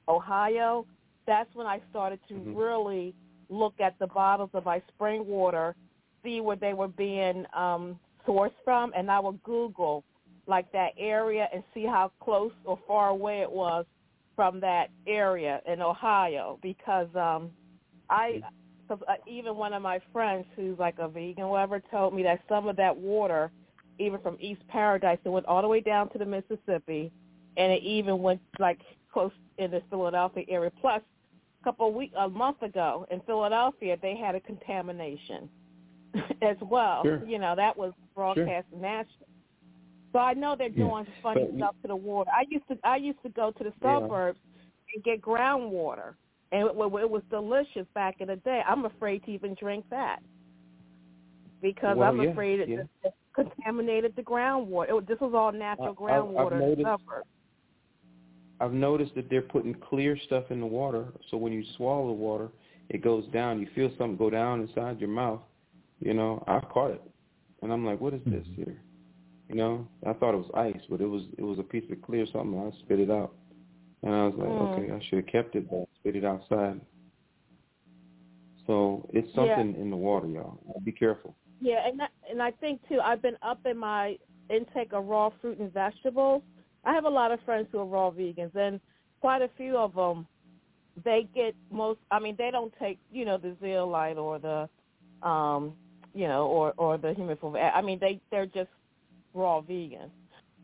Ohio, 0.08 0.86
that's 1.26 1.52
when 1.54 1.66
I 1.66 1.80
started 1.90 2.20
to 2.28 2.34
Mhm. 2.34 2.56
really 2.56 3.14
look 3.48 3.80
at 3.80 3.98
the 3.98 4.06
bottles 4.06 4.50
of 4.54 4.64
my 4.64 4.80
spring 4.88 5.26
water, 5.26 5.74
see 6.22 6.40
where 6.40 6.56
they 6.56 6.72
were 6.74 6.88
being 6.88 7.46
um 7.52 7.98
sourced 8.26 8.54
from, 8.64 8.92
and 8.94 9.10
I 9.10 9.18
would 9.18 9.42
Google 9.42 10.04
like 10.46 10.70
that 10.72 10.92
area 10.98 11.48
and 11.52 11.62
see 11.72 11.84
how 11.84 12.10
close 12.20 12.52
or 12.64 12.78
far 12.86 13.08
away 13.10 13.40
it 13.40 13.50
was 13.50 13.84
from 14.34 14.60
that 14.60 14.90
area 15.06 15.60
in 15.66 15.80
Ohio 15.80 16.58
because 16.62 17.08
um 17.14 17.50
I 18.10 18.40
cause, 18.88 18.98
uh, 19.08 19.14
even 19.26 19.56
one 19.56 19.72
of 19.72 19.82
my 19.82 20.00
friends 20.12 20.46
who's 20.56 20.78
like 20.78 20.98
a 20.98 21.08
vegan 21.08 21.48
whatever 21.48 21.80
told 21.90 22.14
me 22.14 22.22
that 22.24 22.40
some 22.48 22.68
of 22.68 22.76
that 22.76 22.96
water 22.96 23.50
even 23.98 24.20
from 24.20 24.36
East 24.40 24.62
Paradise 24.68 25.18
it 25.24 25.28
went 25.28 25.46
all 25.46 25.62
the 25.62 25.68
way 25.68 25.80
down 25.80 26.08
to 26.10 26.18
the 26.18 26.26
Mississippi 26.26 27.12
and 27.56 27.72
it 27.72 27.82
even 27.82 28.20
went 28.20 28.40
like 28.58 28.80
close 29.12 29.32
in 29.58 29.70
the 29.70 29.82
Philadelphia 29.90 30.44
area. 30.48 30.70
Plus 30.80 31.02
a 31.60 31.64
couple 31.64 31.88
of 31.88 31.94
week 31.94 32.12
a 32.18 32.28
month 32.28 32.62
ago 32.62 33.06
in 33.10 33.20
Philadelphia 33.20 33.96
they 34.02 34.16
had 34.16 34.34
a 34.34 34.40
contamination 34.40 35.48
as 36.42 36.56
well. 36.62 37.02
Sure. 37.04 37.22
you 37.26 37.38
know 37.38 37.54
that 37.54 37.76
was 37.76 37.92
broadcast 38.14 38.66
nationally 38.74 39.26
so 40.12 40.18
I 40.18 40.34
know 40.34 40.54
they're 40.56 40.68
Yeah. 40.68 40.84
doing 40.88 41.06
funny 41.22 41.44
But- 41.46 41.56
stuff 41.56 41.76
to 41.82 41.88
the 41.88 41.96
water. 41.96 42.30
I 42.32 42.44
used 42.48 42.66
to 42.68 42.78
I 42.84 42.96
used 42.96 43.22
to 43.22 43.28
go 43.30 43.50
to 43.52 43.64
the 43.64 43.72
Yeah. 43.82 44.00
suburbs 44.00 44.38
and 44.94 45.02
get 45.04 45.20
groundwater, 45.22 46.14
and 46.52 46.68
it, 46.68 46.70
it 46.76 47.10
was 47.10 47.22
delicious 47.30 47.86
back 47.94 48.20
in 48.20 48.28
the 48.28 48.36
day. 48.36 48.62
I'm 48.66 48.84
afraid 48.84 49.24
to 49.24 49.30
even 49.30 49.54
drink 49.54 49.84
that 49.90 50.20
because 51.60 51.96
Well, 51.96 52.08
I'm 52.10 52.20
yeah, 52.20 52.30
afraid 52.30 52.60
it 52.60 52.68
yeah. 52.68 52.82
just 53.02 53.14
contaminated 53.34 54.14
the 54.16 54.22
groundwater. 54.22 54.98
It, 54.98 55.06
this 55.06 55.20
was 55.20 55.32
all 55.34 55.52
natural 55.52 55.96
I- 56.00 56.18
I've- 56.18 56.36
I've 56.36 56.52
in 56.52 56.58
the 56.58 56.66
noticed- 56.66 56.82
suburbs. 56.82 57.28
I've 58.60 58.72
noticed 58.74 59.14
that 59.16 59.28
they're 59.28 59.42
putting 59.42 59.74
clear 59.74 60.16
stuff 60.16 60.50
in 60.52 60.60
the 60.60 60.66
water, 60.66 61.12
so 61.30 61.36
when 61.36 61.52
you 61.52 61.64
swallow 61.76 62.06
the 62.08 62.12
water, 62.12 62.50
it 62.90 62.98
goes 62.98 63.26
down. 63.28 63.58
You 63.58 63.66
feel 63.74 63.88
something 63.96 64.16
go 64.16 64.30
down 64.30 64.60
inside 64.60 65.00
your 65.00 65.08
mouth. 65.08 65.40
You 65.98 66.14
know, 66.14 66.44
I 66.46 66.60
caught 66.60 66.92
it, 66.92 67.02
and 67.62 67.72
I'm 67.72 67.84
like, 67.84 68.00
"What 68.00 68.12
is 68.14 68.22
this 68.24 68.46
Mhm. 68.48 68.54
here?" 68.54 68.80
You 69.48 69.56
know, 69.56 69.88
I 70.06 70.12
thought 70.14 70.34
it 70.34 70.38
was 70.38 70.50
ice, 70.54 70.80
but 70.88 71.00
it 71.00 71.06
was 71.06 71.22
it 71.36 71.42
was 71.42 71.58
a 71.58 71.62
piece 71.62 71.84
of 71.90 72.00
clear 72.02 72.26
something. 72.32 72.58
I 72.58 72.70
spit 72.84 73.00
it 73.00 73.10
out, 73.10 73.34
and 74.02 74.14
I 74.14 74.26
was 74.26 74.34
like, 74.36 74.48
Mm. 74.48 74.78
"Okay, 74.78 74.92
I 74.92 75.00
should 75.08 75.24
have 75.24 75.26
kept 75.26 75.56
it, 75.56 75.68
but 75.68 75.80
I 75.80 75.84
spit 76.00 76.16
it 76.16 76.24
outside." 76.24 76.80
So 78.66 79.08
it's 79.12 79.28
Yeah. 79.34 79.56
something 79.56 79.74
in 79.80 79.90
the 79.90 79.96
water, 79.96 80.28
y'all. 80.28 80.58
Be 80.84 80.92
careful. 80.92 81.36
Yeah, 81.60 81.86
and 81.86 81.98
that, 82.00 82.10
and 82.30 82.42
I 82.42 82.50
think 82.52 82.80
too. 82.88 83.00
I've 83.00 83.22
been 83.22 83.36
up 83.42 83.64
in 83.66 83.76
my 83.76 84.18
intake 84.48 84.92
of 84.92 85.06
raw 85.06 85.30
fruit 85.40 85.58
and 85.58 85.72
vegetables. 85.72 86.42
I 86.84 86.92
have 86.92 87.04
a 87.04 87.10
lot 87.10 87.30
of 87.30 87.40
friends 87.42 87.68
who 87.70 87.78
are 87.78 87.84
raw 87.84 88.10
vegans, 88.10 88.54
and 88.56 88.80
quite 89.20 89.42
a 89.42 89.50
few 89.56 89.76
of 89.76 89.94
them, 89.94 90.26
they 91.04 91.28
get 91.34 91.54
most. 91.70 92.00
I 92.10 92.18
mean, 92.18 92.36
they 92.36 92.50
don't 92.50 92.72
take 92.78 92.98
you 93.10 93.24
know 93.24 93.38
the 93.38 93.56
zeolite 93.60 94.18
or 94.18 94.38
the, 94.38 94.68
um, 95.26 95.74
you 96.14 96.26
know, 96.26 96.46
or 96.46 96.72
or 96.76 96.98
the 96.98 97.08
humic 97.08 97.38
fulvic. 97.38 97.70
I 97.74 97.80
mean, 97.80 97.98
they 98.00 98.20
they're 98.30 98.46
just 98.46 98.70
raw 99.34 99.60
vegan, 99.62 100.12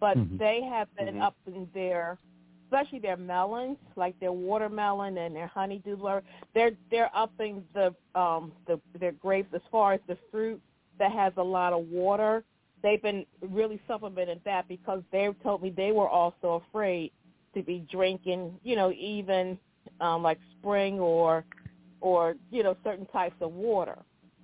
but 0.01 0.19
Mhm. 0.19 0.39
they 0.39 0.63
have 0.63 0.89
been 0.97 1.17
Mhm. 1.17 1.23
up 1.23 1.37
in 1.47 1.71
their, 1.75 2.19
especially 2.67 3.01
their 3.01 3.17
melons, 3.19 3.79
like 3.97 4.19
their 4.21 4.33
watermelon 4.33 5.19
and 5.19 5.37
their 5.37 5.49
honeydew. 5.49 5.97
Whatever, 5.97 6.25
they're 6.55 6.73
they're 6.91 7.17
upping 7.17 7.65
the 7.75 7.95
um 8.15 8.53
the 8.67 8.81
their 9.01 9.13
grapes 9.13 9.53
as 9.55 9.63
far 9.71 9.95
as 9.95 10.01
the 10.09 10.19
fruit 10.31 10.63
that 10.99 11.13
has 11.13 11.33
a 11.39 11.43
lot 11.45 11.73
of 11.73 11.87
water. 11.89 12.45
They've 12.83 13.03
been 13.03 13.27
really 13.43 13.81
supplementing 13.89 14.41
that 14.45 14.69
because 14.69 15.03
they 15.13 15.29
told 15.43 15.63
me 15.63 15.71
they 15.71 15.93
were 15.93 16.09
also 16.09 16.63
afraid 16.69 17.13
to 17.55 17.63
be 17.63 17.87
drinking, 17.91 18.61
you 18.65 18.77
know, 18.77 18.93
even 18.93 19.59
um 20.01 20.23
like 20.23 20.41
spring 20.59 21.01
or 21.01 21.45
or 22.01 22.37
you 22.51 22.63
know 22.63 22.77
certain 22.85 23.07
types 23.07 23.37
of 23.41 23.53
water 23.53 23.99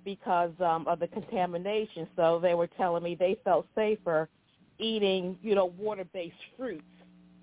because 0.05 0.51
um 0.61 0.87
of 0.87 0.99
the 0.99 1.07
contamination. 1.07 2.07
So 2.15 2.39
they 2.39 2.53
were 2.53 2.67
telling 2.67 3.03
me 3.03 3.15
they 3.15 3.37
felt 3.43 3.67
safer 3.75 4.29
eating, 4.79 5.37
you 5.41 5.55
know, 5.55 5.65
water-based 5.77 6.35
fruits 6.57 6.83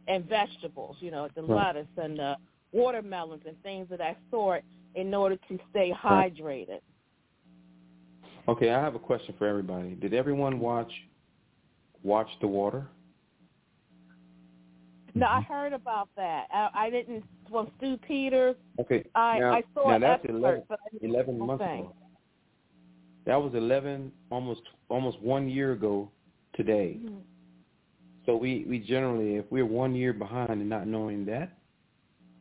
and 0.09 0.25
vegetables, 0.29 0.97
you 1.01 1.11
know, 1.11 1.29
the 1.35 1.43
Right. 1.43 1.67
lettuce 1.75 1.89
and 1.97 2.19
the 2.19 2.37
watermelons 2.73 3.43
and 3.47 3.61
things 3.63 3.91
of 3.91 3.99
that 3.99 4.19
sort 4.31 4.65
in 4.95 5.15
order 5.15 5.37
to 5.49 5.59
stay 5.71 5.93
hydrated. 5.93 6.81
Okay, 8.49 8.71
I 8.71 8.81
have 8.81 8.95
a 8.95 8.99
question 8.99 9.35
for 9.39 9.47
everybody. 9.47 9.95
Did 9.95 10.15
everyone 10.15 10.59
watch 10.59 10.93
Watch 12.03 12.29
the 12.41 12.49
Water? 12.49 12.89
No, 15.15 15.27
I 15.27 15.43
heard 15.43 15.73
about 15.73 16.09
that. 16.17 16.47
I, 16.53 16.69
I 16.75 16.91
didn't. 16.91 17.25
From 17.51 17.71
Stew 17.77 17.99
Peters, 18.09 18.57
Okay, 18.81 19.05
I 19.15 19.39
now, 19.39 19.53
I 19.53 19.63
saw 19.75 19.91
now 19.91 19.99
that's 19.99 20.25
11, 20.25 20.63
but 20.69 20.79
I 20.87 20.89
didn't 20.93 21.11
11 21.11 21.39
the 21.39 21.45
months 21.45 21.65
thing. 21.65 21.81
ago. 21.81 21.95
That 23.25 23.37
was 23.37 23.55
11, 23.55 24.13
almost 24.31 24.63
almost 24.89 25.21
one 25.21 25.49
year 25.49 25.73
ago 25.73 26.11
today. 26.55 26.99
Mhm. 27.03 27.23
So 28.27 28.37
we, 28.37 28.65
we 28.69 28.79
generally, 28.79 29.37
if 29.37 29.45
we're 29.51 29.67
one 29.67 29.95
year 29.95 30.13
behind 30.13 30.51
and 30.51 30.69
not 30.69 30.87
knowing 30.87 31.25
that, 31.27 31.59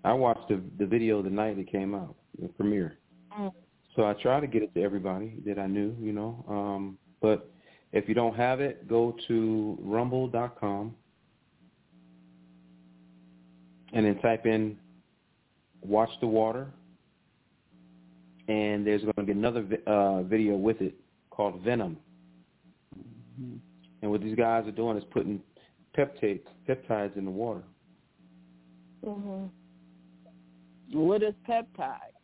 I 0.03 0.13
watched 0.13 0.47
the 0.49 0.61
the 0.77 0.86
video 0.86 1.21
the 1.21 1.29
night 1.29 1.57
it 1.57 1.71
came 1.71 1.93
out, 1.93 2.15
the 2.39 2.47
premiere. 2.49 2.97
Mm. 3.38 3.53
So 3.95 4.05
I 4.05 4.13
try 4.13 4.39
to 4.39 4.47
get 4.47 4.63
it 4.63 4.73
to 4.75 4.82
everybody 4.82 5.36
that 5.45 5.59
I 5.59 5.67
knew, 5.67 5.95
you 5.99 6.13
know. 6.13 6.43
Um, 6.47 6.97
but 7.21 7.51
if 7.91 8.07
you 8.07 8.15
don't 8.15 8.36
have 8.36 8.61
it, 8.61 8.88
go 8.88 9.15
to 9.27 9.77
rumble.com 9.82 10.95
and 13.93 14.05
then 14.05 14.17
type 14.19 14.45
in 14.45 14.77
"Watch 15.82 16.09
the 16.21 16.27
Water," 16.27 16.71
and 18.51 18.85
there's 18.85 19.01
going 19.01 19.13
to 19.15 19.23
be 19.23 19.31
another 19.31 19.65
uh, 19.87 20.23
video 20.23 20.55
with 20.55 20.81
it 20.81 20.95
called 21.29 21.61
Venom. 21.61 21.97
And 24.01 24.11
what 24.11 24.21
these 24.21 24.35
guys 24.35 24.67
are 24.67 24.71
doing 24.71 24.97
is 24.97 25.03
putting 25.11 25.41
peptides 25.97 26.41
peptides 26.67 27.15
in 27.17 27.25
the 27.25 27.31
water. 27.31 27.63
Mhm. 29.05 29.49
What 30.91 31.23
is 31.23 31.33
peptide? 31.47 32.15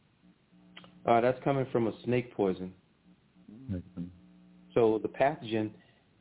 Uh, 1.05 1.21
that's 1.21 1.41
coming 1.43 1.65
from 1.71 1.88
a 1.88 1.93
snake 2.03 2.34
poison. 2.34 2.73
Mhm. 3.71 4.09
So 4.73 4.99
the 4.99 5.07
pathogen 5.07 5.71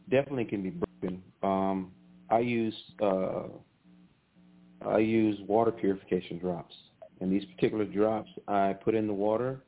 definitely 0.09 0.44
can 0.44 0.62
be 0.62 0.70
broken. 0.70 1.22
Um, 1.42 1.92
I 2.30 2.40
use 2.40 2.78
uh, 3.00 3.48
I 4.82 4.98
use 4.98 5.40
water 5.48 5.72
purification 5.72 6.38
drops, 6.38 6.74
and 7.20 7.32
these 7.32 7.44
particular 7.46 7.84
drops 7.84 8.30
I 8.46 8.74
put 8.74 8.94
in 8.94 9.07
the 9.07 9.14
water. 9.14 9.62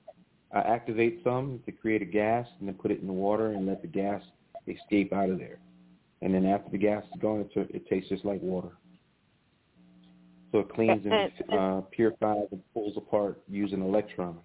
I 0.53 0.61
activate 0.61 1.21
some 1.23 1.61
to 1.67 1.73
create 1.73 2.01
a 2.03 2.07
gas, 2.07 2.47
and 2.59 2.69
then 2.69 2.75
put 2.75 2.91
it 2.91 3.01
in 3.01 3.07
the 3.07 3.13
water 3.13 3.49
and 3.53 3.67
let 3.67 3.83
the 3.83 3.89
gas 3.89 4.23
escape 4.67 5.13
out 5.13 5.29
of 5.31 5.39
there. 5.39 5.59
And 6.23 6.35
then 6.35 6.47
after 6.47 6.71
the 6.71 6.79
gas 6.79 7.05
is 7.15 7.21
gone, 7.21 7.41
it, 7.55 7.71
it 7.75 7.87
tastes 7.89 8.09
just 8.09 8.25
like 8.25 8.41
water. 8.41 8.71
So 10.53 10.61
it 10.61 10.69
cleans 10.71 11.05
and 11.05 11.15
And- 11.15 11.59
uh, 11.59 11.81
purifies 11.91 12.49
and 12.51 12.63
pulls 12.73 12.97
apart 12.97 13.41
using 13.49 13.83
electrons. 13.83 14.41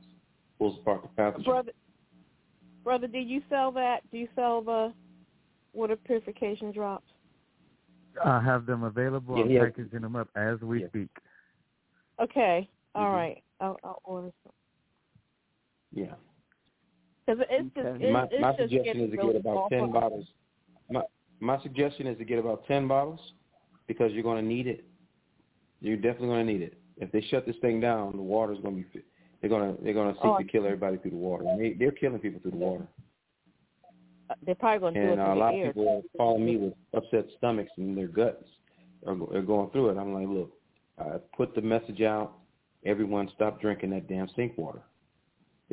Pulls 0.60 0.78
apart 0.80 1.04
the 1.04 1.22
pathogen. 1.22 1.46
Brother, 1.46 1.72
brother, 2.84 3.08
do 3.08 3.18
you 3.20 3.42
sell 3.50 3.72
that? 3.72 4.02
Do 4.12 4.18
you 4.18 4.28
sell 4.36 4.62
the 4.62 4.94
water 5.74 5.96
purification 5.96 6.72
drops? 6.72 7.06
I 8.24 8.42
have 8.42 8.66
them 8.66 8.84
available. 8.84 9.38
Yeah, 9.38 9.44
I'm 9.46 9.52
yeah. 9.52 9.66
packaging 9.66 10.02
them 10.02 10.16
up 10.16 10.28
as 10.36 10.60
we 10.62 10.82
Yeah. 10.82 10.88
speak. 10.90 11.10
Okay, 12.20 12.70
all 12.94 13.06
Mhm. 13.06 13.14
right. 13.14 13.44
I'll, 13.60 13.80
I'll 13.84 14.02
order 14.04 14.32
some. 14.44 14.54
Yeah. 15.94 16.14
Because 17.26 17.46
it's 17.50 17.74
just 17.76 17.88
Okay. 17.88 18.06
it's, 18.06 18.14
my 18.14 18.24
it's 18.24 18.42
my 18.42 18.52
just 18.52 18.72
suggestion 18.72 19.02
is 19.06 19.12
to 19.12 19.18
really 19.18 19.34
get 19.34 19.42
about 19.42 19.58
awful. 19.58 19.70
ten 19.70 19.92
bottles. 19.92 20.28
My 20.92 21.02
my 21.40 21.62
suggestion 21.62 22.08
is 22.08 22.18
to 22.18 22.26
get 22.26 22.40
about 22.40 22.66
ten 22.68 22.88
bottles 22.88 23.20
because 23.88 24.12
you're 24.12 24.24
going 24.24 24.42
to 24.44 24.48
need 24.48 24.68
it. 24.68 24.84
You're 25.82 25.98
definitely 25.98 26.28
going 26.28 26.48
to 26.48 26.54
need 26.54 26.62
it. 26.62 26.78
If 26.98 27.12
they 27.12 27.22
shut 27.22 27.46
this 27.46 27.56
thing 27.62 27.80
down, 27.80 28.16
the 28.16 28.22
water's 28.22 28.60
going 28.60 28.76
to 28.76 28.82
be 28.90 29.02
they're 29.42 29.50
going 29.50 29.76
to 29.76 29.84
they're 29.84 29.94
going 29.94 30.14
to 30.14 30.20
seek 30.20 30.26
Oh. 30.26 30.38
to 30.38 30.44
kill 30.44 30.66
everybody 30.66 30.98
through 30.98 31.12
the 31.12 31.18
water. 31.18 31.46
And 31.48 31.60
they 31.62 31.74
they're 31.74 31.92
killing 31.92 32.20
people 32.20 32.42
through 32.42 32.52
the 32.52 32.58
water. 32.58 32.88
They're 34.46 34.56
probably 34.56 34.80
going 34.80 34.94
to 34.96 35.00
do 35.02 35.12
And 35.12 35.22
it 35.22 35.28
uh, 35.28 35.34
a 35.34 35.36
lot 35.36 35.52
the 35.52 35.60
of 35.60 35.66
air. 35.66 35.74
people 35.74 35.90
are 35.90 36.18
calling 36.18 36.46
me 36.46 36.58
with 36.58 36.74
upset 36.96 37.26
stomachs 37.38 37.72
and 37.78 37.96
their 37.98 38.08
guts 38.08 38.44
are, 39.06 39.14
are 39.36 39.42
going 39.42 39.70
through 39.72 39.90
it. 39.90 39.98
I'm 39.98 40.14
like, 40.14 40.28
look, 40.28 40.52
I 40.98 41.18
put 41.38 41.54
the 41.56 41.62
message 41.62 42.02
out. 42.02 42.34
Everyone, 42.86 43.30
stop 43.36 43.62
drinking 43.62 43.92
that 43.92 44.08
damn 44.08 44.28
sink 44.36 44.58
water. 44.58 44.82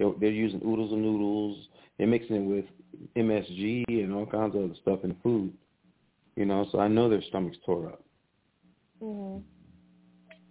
They're, 0.01 0.12
they're 0.20 0.32
using 0.32 0.62
oodles 0.66 0.92
and 0.92 1.03
noodles. 1.03 1.68
They're 1.98 2.09
mixing 2.09 2.36
it 2.36 2.48
with 2.48 2.66
MSG 3.16 3.84
and 3.88 4.14
all 4.14 4.26
kinds 4.26 4.57
of 4.57 4.64
other 4.64 4.74
stuff 4.82 5.01
in 5.05 5.11
the 5.11 5.16
food. 5.22 5.53
You 6.36 6.46
know, 6.46 6.66
so 6.72 6.80
I 6.80 6.88
know 6.88 7.09
their 7.11 7.22
stomachs 7.22 7.59
tore 7.66 7.88
up. 7.90 8.03
hmm 9.01 9.38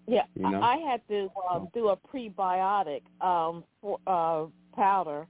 Yeah, 0.07 0.23
You 0.35 0.49
know? 0.49 0.61
I 0.61 0.77
had 0.77 1.01
to 1.09 1.29
uh, 1.51 1.59
do 1.73 1.89
a 1.89 1.97
prebiotic 1.97 3.01
um, 3.21 3.63
for, 3.81 3.99
uh, 4.07 4.45
powder. 4.75 5.27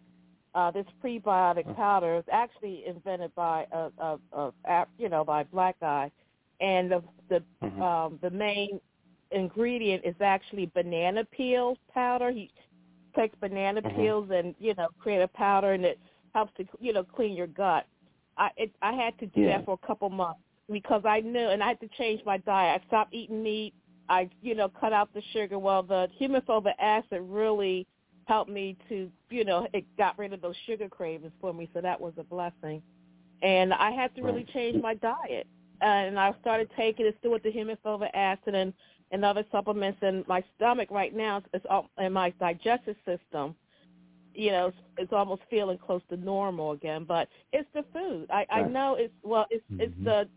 Uh, 0.55 0.71
this 0.71 0.85
prebiotic 1.03 1.65
Uh-huh. 1.65 1.75
powder 1.75 2.17
is 2.17 2.25
actually 2.31 2.83
invented 2.87 3.33
by 3.35 3.65
a, 3.71 3.89
a, 3.99 4.19
a, 4.33 4.53
a 4.65 4.87
you 4.97 5.09
know 5.09 5.23
by 5.23 5.41
a 5.41 5.45
black 5.45 5.79
guy, 5.79 6.11
and 6.59 6.91
the 6.91 7.03
the 7.29 7.43
Mhm. 7.61 7.83
um, 7.83 8.19
the 8.21 8.29
main 8.31 8.79
ingredient 9.31 10.03
is 10.05 10.15
actually 10.21 10.65
banana 10.73 11.23
peel 11.25 11.77
powder. 11.93 12.31
He 12.31 12.51
takes 13.15 13.35
banana 13.39 13.81
Mhm. 13.83 13.95
peels 13.95 14.29
and 14.31 14.55
you 14.59 14.73
know 14.75 14.87
create 14.99 15.21
a 15.21 15.27
powder, 15.29 15.73
and 15.73 15.85
it 15.85 15.99
helps 16.33 16.53
to 16.57 16.65
you 16.79 16.93
know 16.93 17.03
clean 17.03 17.35
your 17.35 17.47
gut. 17.47 17.85
I 18.37 18.49
it, 18.57 18.71
I 18.81 18.93
had 18.93 19.17
to 19.19 19.25
do 19.27 19.41
Yeah. 19.41 19.57
that 19.57 19.65
for 19.65 19.73
a 19.81 19.87
couple 19.87 20.09
months 20.09 20.39
because 20.71 21.03
I 21.05 21.21
knew, 21.21 21.49
and 21.49 21.63
I 21.63 21.69
had 21.69 21.79
to 21.81 21.87
change 21.97 22.21
my 22.25 22.37
diet. 22.37 22.81
I 22.81 22.87
stopped 22.87 23.13
eating 23.13 23.43
meat. 23.43 23.73
I 24.09 24.29
you 24.41 24.55
know 24.55 24.69
cut 24.69 24.93
out 24.93 25.09
the 25.13 25.21
sugar. 25.33 25.59
Well, 25.59 25.83
the 25.83 26.09
humic 26.19 26.45
fulvic 26.45 26.73
acid 26.79 27.21
really 27.23 27.87
helped 28.25 28.49
me 28.51 28.77
to 28.89 29.11
you 29.29 29.45
know 29.45 29.67
it 29.73 29.85
got 29.97 30.17
rid 30.17 30.33
of 30.33 30.41
those 30.41 30.55
sugar 30.65 30.89
cravings 30.89 31.33
for 31.41 31.53
me. 31.53 31.69
So 31.73 31.81
that 31.81 31.99
was 31.99 32.13
a 32.17 32.23
blessing. 32.23 32.81
And 33.41 33.73
I 33.73 33.91
had 33.91 34.13
to 34.15 34.21
really 34.23 34.43
Right. 34.43 34.53
change 34.53 34.81
my 34.81 34.95
diet. 34.95 35.47
And 35.81 36.19
I 36.19 36.33
started 36.41 36.69
taking 36.75 37.05
it 37.05 37.15
still 37.19 37.31
with 37.31 37.43
the 37.43 37.51
humic 37.51 37.77
fulvic 37.85 38.09
acid 38.13 38.55
and 38.55 38.73
and 39.11 39.25
other 39.25 39.45
supplements. 39.51 39.99
And 40.01 40.27
my 40.27 40.43
stomach 40.55 40.89
right 40.91 41.15
now 41.15 41.41
is 41.53 41.61
all, 41.69 41.89
and 41.97 42.13
my 42.13 42.31
digestive 42.39 42.95
system, 43.05 43.55
you 44.33 44.51
know, 44.51 44.71
it's 44.97 45.11
almost 45.13 45.41
feeling 45.49 45.77
close 45.77 46.01
to 46.09 46.17
normal 46.17 46.71
again. 46.71 47.05
But 47.07 47.27
it's 47.51 47.67
the 47.73 47.83
food. 47.93 48.27
I 48.29 48.45
I 48.49 48.61
know 48.63 48.95
it's 48.95 49.13
well, 49.23 49.45
it's 49.49 49.65
it's 49.79 49.93
Mhm. 49.95 50.03
the 50.03 50.29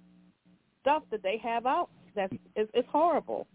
stuff 0.80 1.02
that 1.10 1.22
they 1.22 1.38
have 1.38 1.66
out 1.66 1.90
that's 2.14 2.34
it's, 2.56 2.70
it's 2.74 2.88
horrible. 2.88 3.46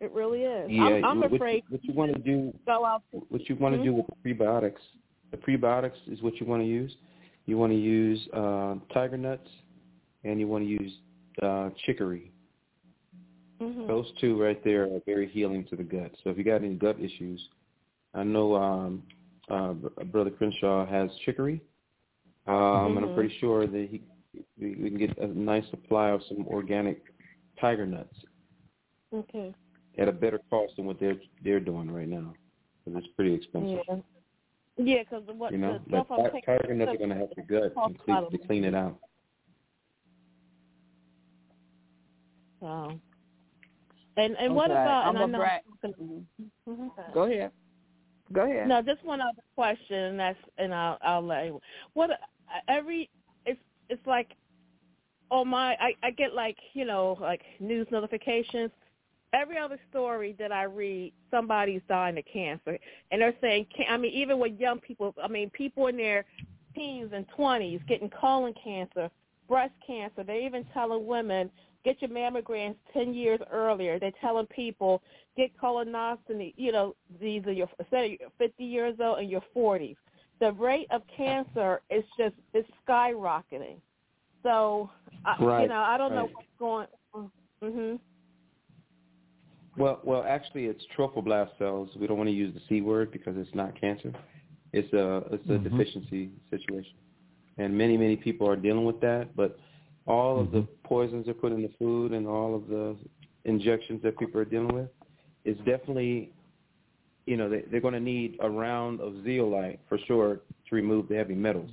It 0.00 0.12
really 0.12 0.44
is. 0.44 0.70
Yeah, 0.70 0.82
I'm, 0.82 1.04
I'm 1.04 1.20
what, 1.20 1.32
afraid 1.34 1.62
what 1.68 1.84
you 1.84 1.92
want 1.92 2.12
to 2.12 2.18
do 2.18 2.52
go 2.66 2.84
out. 2.84 3.02
what 3.28 3.48
you 3.48 3.56
want 3.56 3.74
to 3.74 3.80
Mhm. 3.80 3.84
do 3.84 3.94
with 3.94 4.06
the 4.06 4.34
prebiotics, 4.34 4.80
the 5.30 5.36
prebiotics 5.36 5.98
is 6.06 6.22
what 6.22 6.40
you 6.40 6.46
want 6.46 6.62
to 6.62 6.66
use. 6.66 6.96
You 7.46 7.58
want 7.58 7.72
to 7.72 7.78
use 7.78 8.28
uh, 8.32 8.76
tiger 8.92 9.16
nuts, 9.16 9.50
and 10.24 10.38
you 10.40 10.46
want 10.46 10.64
to 10.64 10.68
use 10.68 10.92
uh, 11.42 11.70
chicory. 11.84 12.29
Mhm. 13.60 13.86
Those 13.86 14.10
two 14.20 14.40
right 14.40 14.62
there 14.64 14.84
are 14.84 15.00
very 15.06 15.28
healing 15.28 15.64
to 15.66 15.76
the 15.76 15.82
gut. 15.84 16.12
So 16.22 16.30
if 16.30 16.38
you 16.38 16.44
got 16.44 16.62
any 16.64 16.74
gut 16.74 16.98
issues, 16.98 17.48
I 18.14 18.22
know 18.24 18.54
um, 18.56 19.02
uh, 19.48 19.72
Brother 20.04 20.30
Crenshaw 20.30 20.86
has 20.86 21.10
chicory, 21.24 21.60
um, 22.46 22.96
and 22.96 23.04
I'm 23.04 23.10
Mhm. 23.10 23.14
pretty 23.14 23.34
sure 23.38 23.66
that 23.66 23.88
he 23.90 24.02
we, 24.58 24.76
we 24.76 24.90
can 24.90 24.98
get 24.98 25.18
a 25.18 25.26
nice 25.26 25.68
supply 25.70 26.10
of 26.10 26.22
some 26.24 26.46
organic 26.46 27.02
tiger 27.60 27.84
nuts 27.84 28.14
Okay. 29.12 29.52
at 29.98 30.08
a 30.08 30.12
better 30.12 30.38
cost 30.50 30.76
than 30.76 30.86
what 30.86 30.98
they're 31.00 31.20
they're 31.42 31.60
doing 31.60 31.90
right 31.90 32.08
now, 32.08 32.32
because 32.84 33.02
it's 33.04 33.12
pretty 33.14 33.34
expensive. 33.34 33.80
Yeah. 33.88 34.00
Yeah, 34.78 35.02
because 35.02 35.24
what 35.36 35.52
You 35.52 35.58
know, 35.58 35.78
the 35.88 36.04
stuff 36.04 36.06
I'm 36.12 36.24
taking 36.30 36.42
tiger 36.42 36.74
nuts 36.74 36.92
are 36.94 36.96
going 36.96 37.10
to 37.10 37.16
help 37.16 37.32
your 37.36 37.44
gut 37.46 37.72
and 37.84 37.98
clean, 37.98 38.30
to 38.30 38.38
clean 38.38 38.64
it 38.64 38.74
out. 38.74 38.98
So. 42.60 43.00
And 44.20 44.36
and 44.36 44.54
what 44.54 44.70
Okay, 44.70 44.80
about? 44.80 45.06
I'm 45.06 45.16
and 45.16 45.18
I 45.18 45.24
a 45.24 45.28
know 45.28 45.38
brat. 45.38 45.64
Mhm. 46.68 47.14
Go 47.14 47.22
ahead. 47.22 47.50
Go 48.32 48.42
ahead. 48.42 48.68
No, 48.68 48.82
just 48.82 49.02
one 49.04 49.20
other 49.20 49.42
question, 49.54 49.96
and 49.96 50.20
that's 50.20 50.38
and 50.58 50.74
I'll 50.74 50.98
I'll 51.02 51.22
let 51.22 51.46
you. 51.46 51.60
What 51.94 52.10
every 52.68 53.08
it's 53.46 53.60
it's 53.88 54.06
like 54.06 54.32
on 55.30 55.48
my 55.48 55.74
I 55.80 55.94
I 56.02 56.10
get 56.10 56.34
like 56.34 56.58
you 56.74 56.84
know 56.84 57.16
like 57.20 57.42
news 57.58 57.86
notifications. 57.90 58.70
Every 59.32 59.56
other 59.58 59.78
story 59.90 60.34
that 60.40 60.50
I 60.50 60.64
read, 60.64 61.12
somebody's 61.30 61.82
dying 61.88 62.18
of 62.18 62.24
cancer, 62.32 62.76
and 63.12 63.22
they're 63.22 63.36
saying, 63.40 63.66
I 63.88 63.96
mean, 63.96 64.12
even 64.12 64.40
with 64.40 64.58
young 64.58 64.80
people, 64.80 65.14
I 65.22 65.28
mean, 65.28 65.50
people 65.50 65.86
in 65.86 65.96
their 65.96 66.24
teens 66.74 67.12
and 67.14 67.24
twenties 67.36 67.80
getting 67.86 68.10
colon 68.10 68.54
cancer, 68.62 69.08
breast 69.48 69.72
cancer. 69.86 70.24
They're 70.24 70.40
even 70.40 70.64
telling 70.74 71.06
women 71.06 71.48
get 71.84 72.00
your 72.00 72.10
mammograms 72.10 72.76
ten 72.92 73.14
years 73.14 73.40
earlier. 73.50 73.98
They're 73.98 74.12
telling 74.20 74.46
people 74.46 75.02
get 75.36 75.50
colonoscopy. 75.60 76.54
You 76.56 76.72
know, 76.72 76.96
these 77.20 77.44
are 77.46 77.52
your 77.52 77.68
instead 77.78 78.04
of 78.04 78.10
you're 78.12 78.30
50 78.38 78.64
years 78.64 78.96
old 79.00 79.18
and 79.18 79.30
your 79.30 79.42
40s. 79.56 79.96
The 80.40 80.52
rate 80.52 80.86
of 80.90 81.02
cancer 81.16 81.82
is 81.90 82.04
just 82.18 82.34
is 82.54 82.64
skyrocketing. 82.88 83.76
So, 84.42 84.90
I, 85.24 85.34
you 85.62 85.68
know, 85.68 85.80
I 85.86 85.98
don't 85.98 86.14
know 86.14 86.30
what's 86.32 86.48
going. 86.58 86.86
Mhm. 87.62 88.00
Well, 89.76 90.00
well, 90.02 90.24
actually, 90.26 90.66
it's 90.66 90.82
trophoblast 90.96 91.56
cells. 91.58 91.90
We 91.98 92.06
don't 92.06 92.16
want 92.18 92.28
to 92.28 92.34
use 92.34 92.52
the 92.54 92.60
c 92.68 92.80
word 92.80 93.12
because 93.12 93.34
it's 93.36 93.54
not 93.54 93.78
cancer. 93.80 94.12
It's 94.72 94.92
a 94.92 95.24
it's 95.32 95.44
a 95.46 95.58
Mhm. 95.58 95.62
deficiency 95.64 96.30
situation, 96.50 96.94
and 97.58 97.76
many 97.76 97.96
many 97.96 98.16
people 98.16 98.48
are 98.48 98.56
dealing 98.56 98.84
with 98.84 99.00
that. 99.00 99.34
But 99.36 99.58
all 100.10 100.40
of 100.40 100.50
the 100.50 100.66
poisons 100.82 101.26
they 101.26 101.32
put 101.32 101.52
in 101.52 101.62
the 101.62 101.70
food 101.78 102.12
and 102.12 102.26
all 102.26 102.54
of 102.54 102.66
the 102.66 102.96
injections 103.44 104.02
that 104.02 104.18
people 104.18 104.40
are 104.40 104.44
dealing 104.44 104.74
with 104.74 104.88
is 105.44 105.56
definitely, 105.58 106.32
you 107.26 107.36
know, 107.36 107.48
they, 107.48 107.62
they're 107.70 107.80
going 107.80 107.94
to 107.94 108.00
need 108.00 108.36
a 108.40 108.50
round 108.50 109.00
of 109.00 109.14
zeolite 109.24 109.78
for 109.88 109.98
sure 110.06 110.40
to 110.68 110.74
remove 110.74 111.08
the 111.08 111.14
heavy 111.14 111.34
metals 111.34 111.70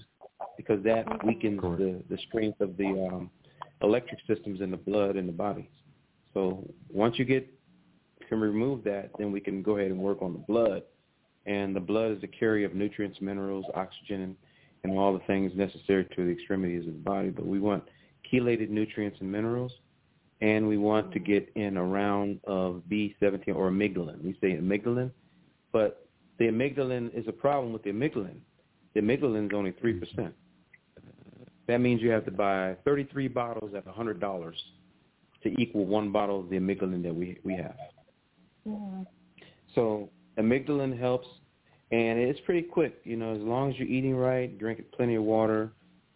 because 0.55 0.83
that 0.83 1.05
weakens 1.25 1.59
Correct. 1.59 1.79
the 1.79 2.15
the 2.15 2.21
strength 2.27 2.61
of 2.61 2.77
the 2.77 3.09
um, 3.11 3.29
electric 3.81 4.19
systems 4.27 4.61
in 4.61 4.69
the 4.69 4.77
blood 4.77 5.15
and 5.15 5.27
the 5.27 5.33
body. 5.33 5.67
So 6.33 6.63
once 6.91 7.17
you 7.17 7.25
get 7.25 7.51
can 8.29 8.39
remove 8.39 8.83
that, 8.83 9.11
then 9.17 9.31
we 9.31 9.39
can 9.39 9.63
go 9.63 9.77
ahead 9.77 9.89
and 9.89 9.99
work 9.99 10.21
on 10.21 10.33
the 10.33 10.39
blood. 10.39 10.83
And 11.45 11.75
the 11.75 11.79
blood 11.79 12.11
is 12.11 12.21
the 12.21 12.27
carrier 12.27 12.67
of 12.67 12.75
nutrients, 12.75 13.19
minerals, 13.21 13.65
oxygen, 13.73 14.21
and, 14.21 14.35
and 14.83 14.97
all 14.97 15.13
the 15.13 15.25
things 15.25 15.53
necessary 15.55 16.05
to 16.15 16.25
the 16.25 16.31
extremities 16.31 16.85
of 16.87 16.93
the 16.93 16.99
body. 16.99 17.29
But 17.29 17.45
we 17.45 17.59
want 17.59 17.83
chelated 18.31 18.69
nutrients 18.69 19.17
and 19.19 19.31
minerals, 19.31 19.71
and 20.41 20.67
we 20.67 20.77
want 20.77 21.11
to 21.13 21.19
get 21.19 21.49
in 21.55 21.77
a 21.77 21.83
round 21.83 22.39
of 22.45 22.83
B17 22.89 23.55
or 23.55 23.71
amygdalin. 23.71 24.23
We 24.23 24.37
say 24.41 24.53
amygdalin, 24.53 25.11
but 25.71 26.07
the 26.39 26.45
amygdalin 26.45 27.17
is 27.17 27.27
a 27.27 27.31
problem 27.31 27.73
with 27.73 27.83
the 27.83 27.91
amygdalin. 27.91 28.37
The 28.93 29.01
amygdalin 29.01 29.47
is 29.47 29.51
only 29.53 29.71
3%. 29.73 30.31
That 31.67 31.79
means 31.79 32.01
you 32.01 32.11
have 32.11 32.25
to 32.25 32.31
buy 32.31 32.77
33 32.85 33.27
bottles 33.27 33.73
at 33.75 33.85
$100 33.85 34.53
to 35.43 35.61
equal 35.61 35.85
one 35.85 36.11
bottle 36.11 36.39
of 36.39 36.49
the 36.49 36.55
amygdalin 36.55 37.03
that 37.03 37.13
we, 37.13 37.37
we 37.43 37.55
have. 37.55 37.75
So 39.75 40.09
amygdalin 40.37 40.97
helps, 40.97 41.27
and 41.91 42.19
it's 42.19 42.39
pretty 42.41 42.63
quick. 42.63 42.99
You 43.03 43.17
know, 43.17 43.35
as 43.35 43.41
long 43.41 43.71
as 43.71 43.77
you're 43.77 43.87
eating 43.87 44.15
right, 44.15 44.57
drinking 44.57 44.85
plenty 44.95 45.15
of 45.15 45.23
water, 45.23 45.71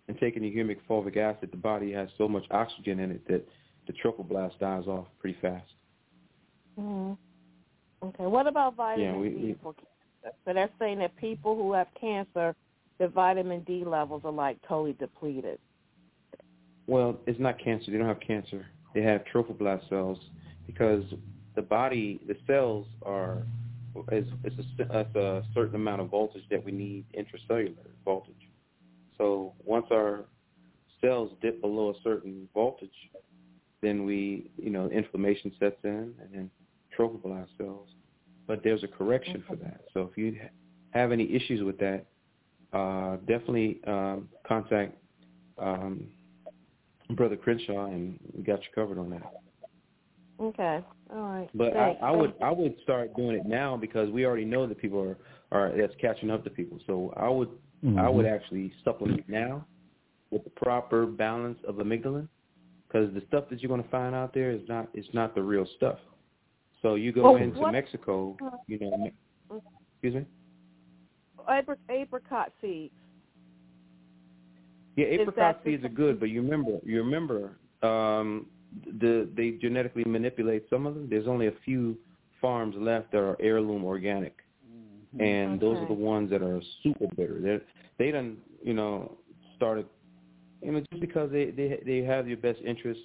and 0.08 0.18
taking 0.20 0.44
the 0.44 0.54
humic 0.54 0.78
fulvic 0.90 1.18
acid, 1.18 1.50
the 1.52 1.58
body 1.58 1.92
has 1.92 2.10
so 2.18 2.28
much 2.28 2.44
oxygen 2.52 3.00
in 3.00 3.12
it 3.12 3.28
that 3.28 3.48
the 3.88 3.94
trophoblast 3.94 4.60
dies 4.60 4.88
off 4.88 5.08
pretty 5.20 5.38
fast. 5.42 5.74
Mhm. 6.78 7.18
Okay. 8.04 8.26
What 8.26 8.48
about 8.48 8.76
vitamin 8.76 9.14
Yeah, 9.14 9.20
we- 9.20 9.30
D 9.30 9.54
for 9.62 9.74
cancer? 9.74 10.38
So 10.46 10.54
they're 10.54 10.70
saying 10.80 11.00
that 11.00 11.16
people 11.16 11.56
who 11.56 11.74
have 11.74 11.92
cancer, 11.96 12.56
the 12.98 13.08
vitamin 13.08 13.62
D 13.62 13.84
levels 13.84 14.24
are 14.24 14.32
like 14.32 14.62
totally 14.62 14.94
depleted. 14.94 15.60
Well, 16.88 17.20
it's 17.26 17.40
not 17.40 17.58
cancer. 17.60 17.92
They 17.92 17.98
don't 17.98 18.08
have 18.08 18.20
cancer. 18.20 18.66
They 18.94 19.02
have 19.02 19.24
trophoblast 19.26 19.88
cells 19.90 20.20
because 20.68 21.04
the 21.56 21.62
body, 21.62 22.20
the 22.28 22.38
cells 22.48 22.88
are 23.04 23.44
is 24.12 24.26
it's 24.44 24.56
a, 24.58 25.00
it's 25.00 25.16
a 25.16 25.44
certain 25.54 25.76
amount 25.76 26.02
of 26.02 26.10
voltage 26.10 26.48
that 26.50 26.64
we 26.64 26.72
need 26.72 27.06
intracellular 27.14 27.76
voltage. 28.06 28.48
So 29.22 29.54
once 29.64 29.86
our 29.92 30.26
cells 31.00 31.32
dip 31.44 31.62
below 31.62 31.92
a 31.92 31.94
certain 32.04 32.50
voltage, 32.56 32.90
then 33.84 34.04
we, 34.04 34.50
you 34.58 34.72
know, 34.72 34.88
inflammation 34.88 35.52
sets 35.60 35.78
in 35.84 36.16
and 36.20 36.30
then 36.34 36.52
trophoblast 36.98 37.50
cells. 37.56 37.88
But 38.48 38.64
there's 38.64 38.84
a 38.84 38.88
correction 38.88 39.44
for 39.48 39.56
that. 39.58 39.82
So 39.94 40.10
if 40.12 40.18
you 40.18 40.40
have 40.90 41.12
any 41.12 41.32
issues 41.36 41.64
with 41.64 41.78
that, 41.78 42.06
uh, 42.74 43.18
definitely 43.28 43.80
um, 43.86 44.28
contact 44.48 44.98
um, 45.60 46.08
Brother 47.12 47.36
Crenshaw, 47.36 47.86
and 47.86 48.20
we 48.36 48.44
got 48.44 48.60
you 48.62 48.70
covered 48.74 48.98
on 48.98 49.12
that. 49.12 49.34
Okay. 50.42 50.84
All 51.14 51.22
right. 51.22 51.50
But 51.54 51.74
Thanks. 51.74 52.00
I, 52.02 52.08
I 52.08 52.12
would 52.12 52.34
I 52.42 52.50
would 52.50 52.76
start 52.82 53.16
doing 53.16 53.36
it 53.36 53.46
now 53.46 53.78
because 53.78 54.10
we 54.10 54.26
already 54.26 54.46
know 54.46 54.66
that 54.66 54.80
people 54.80 55.00
are 55.00 55.18
are 55.52 55.78
that's 55.78 55.94
catching 56.02 56.32
up 56.32 56.44
to 56.46 56.50
people. 56.50 56.80
So 56.88 57.14
I 57.18 57.30
would 57.30 57.50
Mm-hmm. 57.84 58.00
I 58.00 58.10
would 58.10 58.26
actually 58.26 58.72
supplement 58.84 59.28
now 59.28 59.66
with 60.30 60.44
the 60.44 60.50
proper 60.52 61.06
balance 61.06 61.58
of 61.68 61.76
amygdalin 61.76 62.28
because 62.88 63.14
the 63.14 63.22
stuff 63.28 63.46
that 63.50 63.62
you're 63.62 63.70
going 63.70 63.84
to 63.84 63.90
find 63.90 64.14
out 64.14 64.34
there 64.34 64.52
is 64.52 64.62
not 64.68 64.88
is 64.94 65.06
not 65.14 65.34
the 65.34 65.42
real 65.42 65.66
stuff. 65.78 65.98
So 66.82 66.96
you 66.96 67.12
go 67.12 67.26
Oh, 67.26 67.36
into 67.38 67.60
what- 67.60 67.72
Mexico, 67.72 68.38
you 68.68 68.80
know, 68.80 69.12
excuse 69.94 70.16
me. 70.16 70.26
Apricot, 71.50 71.84
apricot 71.90 72.54
seeds. 72.62 72.94
Yeah, 74.96 75.06
apricot 75.06 75.36
that 75.36 75.64
seeds 75.64 75.84
are 75.84 75.90
good, 75.90 76.20
but 76.20 76.30
you 76.30 76.42
remember, 76.42 76.78
you 76.84 77.02
remember, 77.02 77.58
um, 77.82 78.48
the 79.00 79.28
they 79.36 79.52
genetically 79.52 80.04
manipulate 80.06 80.70
some 80.70 80.86
of 80.86 80.94
them. 80.96 81.10
There's 81.10 81.28
only 81.28 81.48
a 81.48 81.54
few 81.66 81.98
farms 82.40 82.76
left 82.78 83.12
that 83.12 83.20
are 83.20 83.38
heirloom 83.42 83.84
organic, 83.84 84.38
Mm-hmm. 85.16 85.24
and 85.24 85.60
those 85.60 85.78
are 85.78 85.88
the 85.88 85.94
ones 85.94 86.30
that 86.30 86.42
are 86.42 86.62
super 86.84 87.08
bitter. 87.18 87.42
They 87.42 87.60
they 88.06 88.12
done, 88.12 88.38
you 88.64 88.74
know, 88.74 89.18
started, 89.58 89.86
you 90.62 90.72
know, 90.72 90.82
just 90.90 91.02
because 91.02 91.30
they 91.32 91.52
they 91.52 91.82
they 91.86 91.98
have 92.00 92.30
your 92.30 92.38
best 92.38 92.60
interest, 92.66 93.02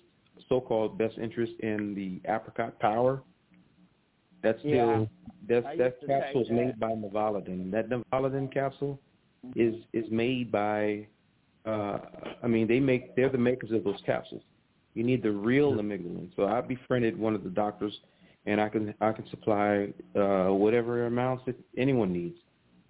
so-called 0.49 0.99
best 0.99 1.19
interest 1.19 1.53
in 1.61 1.95
the 1.95 2.21
apricot 2.31 2.79
power. 2.79 3.23
That's 4.43 4.61
still 4.61 4.73
Yeah. 4.73 5.05
that's 5.49 5.67
that 5.67 5.79
used 5.79 6.01
to 6.03 6.07
take 6.07 6.23
capsule 6.23 6.43
is 6.43 6.51
made 6.51 6.79
by 6.79 6.93
Novalidin. 6.93 7.73
That 7.73 7.89
Novalidin 7.89 8.53
capsule 8.53 9.01
is 9.57 9.75
is 9.93 10.09
made 10.11 10.53
by 10.53 11.09
uh 11.65 11.99
I 12.41 12.47
mean 12.47 12.69
they 12.69 12.79
make 12.79 13.17
they're 13.17 13.31
the 13.31 13.39
makers 13.39 13.73
of 13.73 13.83
those 13.83 14.01
capsules. 14.07 14.43
You 14.95 15.03
need 15.03 15.25
the 15.25 15.33
real 15.33 15.73
mm-hmm. 15.73 15.91
amygdalin. 15.91 16.37
So 16.37 16.47
I 16.47 16.61
befriended 16.61 17.19
one 17.19 17.35
of 17.35 17.43
the 17.43 17.51
doctors 17.51 17.99
and 18.47 18.61
I 18.61 18.69
can 18.69 18.95
I 19.01 19.13
can 19.13 19.29
supply 19.31 19.89
uh 20.15 20.49
whatever 20.53 21.07
amounts 21.07 21.45
that 21.47 21.57
anyone 21.77 22.13
needs. 22.13 22.39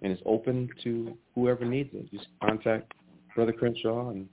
And 0.01 0.11
it's 0.11 0.21
open 0.25 0.69
to 0.83 1.17
whoever 1.33 1.65
needs 1.65 1.89
it. 1.93 2.11
Just 2.11 2.27
contact 2.41 2.93
Brother 3.35 3.51
Crenshaw 3.53 4.09
and 4.09 4.27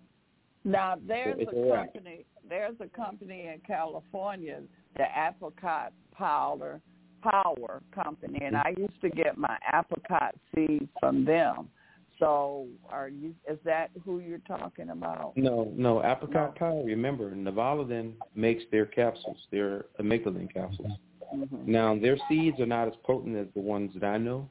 Now 0.64 0.96
there's 1.06 1.40
a 1.40 1.70
right. 1.70 1.92
company. 1.92 2.26
There's 2.48 2.76
a 2.80 2.88
company 2.88 3.48
in 3.52 3.60
California, 3.66 4.60
the 4.96 5.04
Apricot 5.28 5.92
Powder 6.12 6.80
Power 7.22 7.82
Company, 7.94 8.38
and 8.42 8.54
I 8.54 8.74
used 8.76 9.00
to 9.00 9.08
get 9.08 9.38
my 9.38 9.56
apricot 9.72 10.34
seeds 10.54 10.90
from 11.00 11.24
them. 11.24 11.70
So, 12.18 12.66
are 12.90 13.08
you? 13.08 13.34
Is 13.50 13.58
that 13.64 13.90
who 14.04 14.20
you're 14.20 14.38
talking 14.46 14.90
about? 14.90 15.32
No, 15.36 15.72
no, 15.74 16.04
apricot 16.04 16.54
No. 16.54 16.58
power. 16.58 16.84
Remember, 16.84 17.32
Novalidin 17.32 18.12
makes 18.34 18.62
their 18.70 18.86
capsules, 18.86 19.38
their 19.50 19.86
amygdalin 19.98 20.52
capsules. 20.52 20.92
Hmm 21.30 21.46
Now, 21.66 21.98
their 21.98 22.16
seeds 22.28 22.60
are 22.60 22.66
not 22.66 22.88
as 22.88 22.94
potent 23.04 23.36
as 23.36 23.46
the 23.54 23.60
ones 23.60 23.92
that 23.94 24.04
I 24.04 24.18
know 24.18 24.48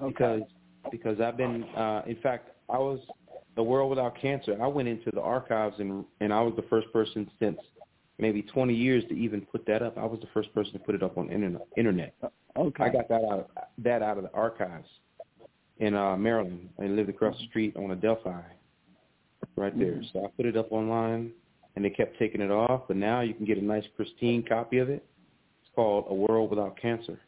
Okay. 0.00 0.08
because 0.08 0.42
because 0.90 1.20
I've 1.20 1.36
been. 1.36 1.64
Uh, 1.76 2.02
in 2.06 2.16
fact, 2.16 2.50
I 2.68 2.78
was 2.78 2.98
the 3.56 3.62
World 3.62 3.90
Without 3.90 4.20
Cancer. 4.20 4.56
I 4.60 4.66
went 4.66 4.88
into 4.88 5.10
the 5.12 5.20
archives 5.20 5.76
and 5.78 6.04
and 6.20 6.32
I 6.32 6.40
was 6.42 6.54
the 6.56 6.62
first 6.62 6.92
person 6.92 7.30
since 7.38 7.58
maybe 8.18 8.42
20 8.42 8.74
years 8.74 9.04
to 9.08 9.14
even 9.14 9.42
put 9.42 9.64
that 9.66 9.82
up. 9.82 9.96
I 9.98 10.04
was 10.04 10.20
the 10.20 10.28
first 10.34 10.52
person 10.54 10.72
to 10.74 10.78
put 10.78 10.94
it 10.94 11.02
up 11.02 11.18
on 11.18 11.30
internet. 11.30 11.66
Internet. 11.76 12.14
Okay. 12.56 12.84
I 12.84 12.88
got 12.88 13.08
that 13.08 13.24
out 13.24 13.38
of 13.40 13.46
that 13.78 14.02
out 14.02 14.16
of 14.18 14.24
the 14.24 14.32
archives 14.32 14.88
in 15.78 15.94
uh 15.94 16.16
Maryland. 16.16 16.68
I 16.80 16.86
lived 16.86 17.08
across 17.10 17.36
the 17.38 17.46
street 17.46 17.76
on 17.76 17.90
Adelphi, 17.90 18.30
right 19.56 19.78
there. 19.78 19.92
Mhm. 19.92 20.12
So 20.12 20.24
I 20.24 20.28
put 20.36 20.46
it 20.46 20.56
up 20.56 20.72
online, 20.72 21.32
and 21.76 21.84
they 21.84 21.90
kept 21.90 22.18
taking 22.18 22.40
it 22.40 22.50
off. 22.50 22.88
But 22.88 22.96
now 22.96 23.20
you 23.20 23.34
can 23.34 23.44
get 23.44 23.58
a 23.58 23.64
nice 23.64 23.86
pristine 23.96 24.42
copy 24.42 24.78
of 24.78 24.88
it. 24.90 25.04
Called 25.74 26.06
A 26.08 26.14
World 26.14 26.50
Without 26.50 26.76
Cancer, 26.80 27.18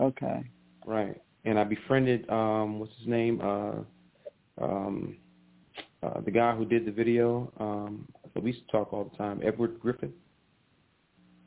Okay. 0.00 0.42
right? 0.86 1.20
And 1.44 1.58
I 1.58 1.64
befriended 1.64 2.28
um 2.30 2.78
what's 2.78 2.96
his 2.98 3.06
name 3.06 3.40
uh 3.42 3.80
um 4.62 5.16
uh 6.02 6.20
the 6.20 6.30
guy 6.30 6.54
who 6.54 6.64
did 6.64 6.86
the 6.86 6.92
video 6.92 7.52
um 7.58 8.06
that 8.34 8.42
we 8.42 8.52
used 8.52 8.64
to 8.66 8.72
talk 8.72 8.92
all 8.92 9.04
the 9.04 9.16
time 9.16 9.40
Edward 9.44 9.78
Griffin. 9.80 10.12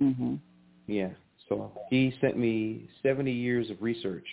Mhm. 0.01 0.39
Yeah. 0.87 1.11
So 1.49 1.71
he 1.89 2.13
sent 2.21 2.37
me 2.37 2.89
70 3.03 3.31
years 3.31 3.69
of 3.69 3.81
research 3.81 4.25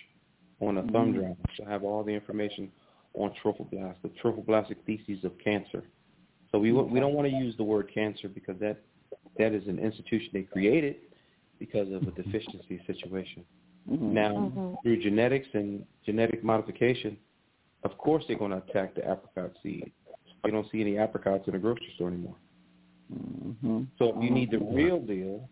on 0.60 0.78
a 0.78 0.82
thumb 0.82 1.12
Mhm. 1.12 1.14
drive. 1.14 1.36
So 1.56 1.64
I 1.66 1.70
have 1.70 1.84
all 1.84 2.02
the 2.02 2.12
information 2.12 2.70
on 3.14 3.32
trophoblast, 3.42 3.96
the 4.02 4.08
trophoblastic 4.22 4.76
theses 4.86 5.24
of 5.24 5.36
cancer. 5.38 5.84
So 6.50 6.58
we 6.58 6.72
we 6.72 7.00
don't 7.00 7.14
want 7.14 7.28
to 7.28 7.34
use 7.34 7.56
the 7.56 7.64
word 7.64 7.88
cancer 7.92 8.28
because 8.28 8.58
that 8.58 8.78
that 9.38 9.52
is 9.52 9.66
an 9.68 9.78
institution 9.78 10.30
they 10.32 10.42
created 10.42 10.96
because 11.62 11.92
of 11.92 12.02
a 12.08 12.10
deficiency 12.10 12.82
situation. 12.88 13.44
Mhm. 13.88 14.00
Now, 14.00 14.34
Mhm. 14.34 14.82
through 14.82 14.96
genetics 14.96 15.46
and 15.54 15.86
genetic 16.04 16.42
modification, 16.42 17.16
of 17.84 17.96
course 17.98 18.24
they're 18.26 18.36
going 18.36 18.50
to 18.50 18.62
attack 18.66 18.94
the 18.96 19.02
apricot 19.08 19.56
seed. 19.62 19.92
You 20.44 20.50
don't 20.50 20.68
see 20.72 20.80
any 20.80 20.98
apricots 20.98 21.46
in 21.46 21.52
the 21.52 21.60
grocery 21.60 21.92
store 21.94 22.08
anymore. 22.08 22.34
Mhm. 23.12 23.86
So 23.96 24.16
if 24.16 24.24
you 24.24 24.30
need 24.30 24.50
the 24.50 24.58
real 24.58 24.98
deal, 24.98 25.48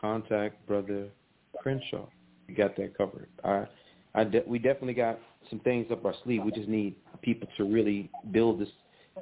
contact 0.00 0.66
Brother 0.66 1.08
Crenshaw. 1.56 2.08
We 2.48 2.54
got 2.54 2.74
that 2.76 2.96
covered. 2.96 3.28
I, 3.44 3.68
I 4.14 4.24
de- 4.24 4.44
we 4.44 4.58
definitely 4.58 4.94
got 4.94 5.20
some 5.50 5.60
things 5.60 5.88
up 5.92 6.04
our 6.04 6.14
sleeve. 6.24 6.42
We 6.42 6.50
just 6.50 6.68
need 6.68 6.96
people 7.22 7.48
to 7.58 7.64
really 7.64 8.10
build 8.32 8.58
this 8.58 8.72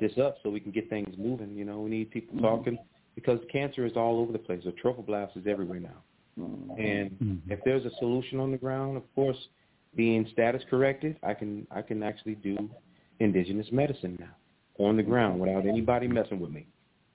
this 0.01 0.17
up 0.19 0.37
so 0.43 0.51
we 0.51 0.61
can 0.61 0.73
get 0.73 0.89
things 0.89 1.17
moving. 1.19 1.55
You 1.55 1.65
know, 1.65 1.81
we 1.81 1.91
need 1.91 2.11
people 2.11 2.37
Mhm. 2.37 2.43
talking 2.43 2.79
because 3.15 3.41
cancer 3.51 3.85
is 3.87 3.97
all 3.97 4.19
over 4.21 4.31
the 4.33 4.39
place. 4.39 4.63
The 4.63 4.73
trophoblast 4.73 5.37
is 5.37 5.47
everywhere 5.47 5.81
now. 5.81 6.03
And 6.37 7.11
Mhm. 7.19 7.41
if 7.49 7.63
there's 7.65 7.85
a 7.87 7.91
solution 7.99 8.39
on 8.41 8.51
the 8.51 8.59
ground, 8.59 8.97
of 8.97 9.15
course, 9.15 9.49
being 9.95 10.27
status 10.27 10.63
corrected, 10.65 11.19
I 11.23 11.33
can 11.35 11.67
I 11.71 11.83
can 11.83 12.03
actually 12.03 12.35
do 12.37 12.69
indigenous 13.21 13.71
medicine 13.73 14.17
now 14.21 14.35
on 14.79 14.97
the 14.97 15.03
ground 15.03 15.41
without 15.41 15.65
anybody 15.67 16.07
messing 16.07 16.39
with 16.39 16.51
me. 16.51 16.67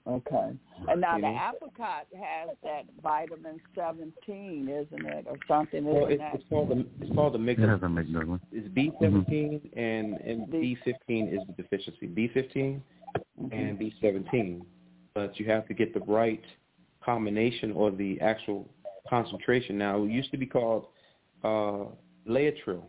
Okay. 0.07 0.57
And 0.87 0.99
now 1.01 1.17
You 1.17 1.21
the 1.21 1.29
know? 1.29 1.51
apricot 1.53 2.07
has 2.19 2.49
that 2.63 2.85
vitamin 3.03 3.61
17, 3.75 4.67
isn't 4.67 5.05
it, 5.05 5.27
or 5.27 5.37
something? 5.47 5.85
Isn't 5.85 5.93
Well, 5.93 6.05
it's, 6.09 6.17
that? 6.19 6.33
it's 6.33 6.43
called 6.49 6.69
the 6.69 6.87
it's 6.99 7.13
called 7.13 7.33
the 7.33 7.39
It 7.51 7.59
has 7.59 7.79
amygdalin. 7.79 7.83
a 7.83 8.03
amygdalin. 8.03 8.39
It's 8.51 8.67
B 8.69 8.91
seventeen 8.99 9.69
and 9.73 10.15
and 10.21 10.49
B- 10.49 10.59
B 10.61 10.75
fifteen 10.83 11.27
is 11.27 11.45
the 11.45 11.53
deficiency. 11.53 12.07
B 12.07 12.27
fifteen 12.29 12.81
Mhm. 13.39 13.51
and 13.53 13.77
B 13.77 13.93
seventeen, 14.01 14.65
but 15.13 15.39
you 15.39 15.45
have 15.45 15.67
to 15.67 15.75
get 15.75 15.93
the 15.93 15.99
right 16.01 16.43
combination 17.01 17.71
or 17.73 17.91
the 17.91 18.19
actual 18.21 18.67
concentration. 19.09 19.77
Now, 19.77 20.03
it 20.03 20.11
used 20.11 20.31
to 20.31 20.37
be 20.37 20.45
called 20.45 20.87
uh, 21.43 21.85
Laetrile. 22.27 22.85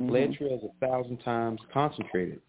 Mhm. 0.00 0.10
Laetrile 0.10 0.58
is 0.58 0.64
a 0.64 0.86
thousand 0.86 1.18
times 1.18 1.60
concentrated. 1.72 2.40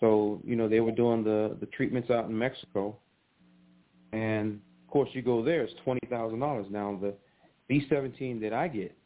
So 0.00 0.40
you 0.44 0.56
know 0.56 0.68
they 0.68 0.80
were 0.80 0.92
doing 0.92 1.24
the 1.24 1.56
the 1.60 1.66
treatments 1.66 2.10
out 2.10 2.26
in 2.28 2.36
Mexico, 2.36 2.96
and 4.12 4.60
of 4.84 4.90
course 4.90 5.08
you 5.12 5.22
go 5.22 5.42
there, 5.42 5.62
it's 5.62 5.74
twenty 5.84 6.06
thousand 6.08 6.40
dollars. 6.40 6.66
Now 6.70 6.98
the 7.00 7.14
B 7.68 7.86
seventeen 7.88 8.40
that 8.40 8.52
I 8.52 8.68
get 8.68 8.96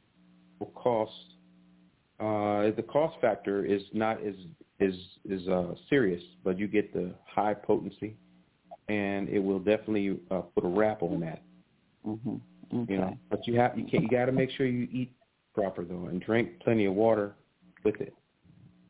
will 0.59 0.73
cost. 0.75 1.13
Uh, 2.21 2.73
the 2.75 2.83
cost 2.83 3.17
factor 3.21 3.65
is 3.65 3.83
not 3.93 4.21
as 4.25 4.35
is 4.81 4.97
is 5.29 5.47
uh, 5.49 5.75
serious, 5.89 6.23
but 6.43 6.59
you 6.59 6.67
get 6.67 6.93
the 6.93 7.15
high 7.27 7.55
potency, 7.55 8.17
and 8.89 9.29
it 9.29 9.39
will 9.39 9.61
definitely 9.61 10.19
uh, 10.31 10.41
put 10.41 10.65
a 10.65 10.69
wrap 10.69 11.03
on 11.03 11.21
that. 11.21 11.43
Mhm. 12.07 12.41
Okay. 12.75 12.93
You 12.93 12.99
know, 12.99 13.19
but 13.31 13.47
you 13.47 13.59
have 13.59 13.79
you 13.79 13.87
can 13.87 14.03
you 14.03 14.09
got 14.09 14.27
to 14.27 14.33
make 14.33 14.51
sure 14.51 14.67
you 14.67 14.89
eat 14.93 15.13
proper 15.55 15.85
though, 15.85 16.07
and 16.07 16.21
drink 16.21 16.61
plenty 16.61 16.85
of 16.85 16.95
water 16.95 17.35
with 17.85 18.01
it. 18.01 18.15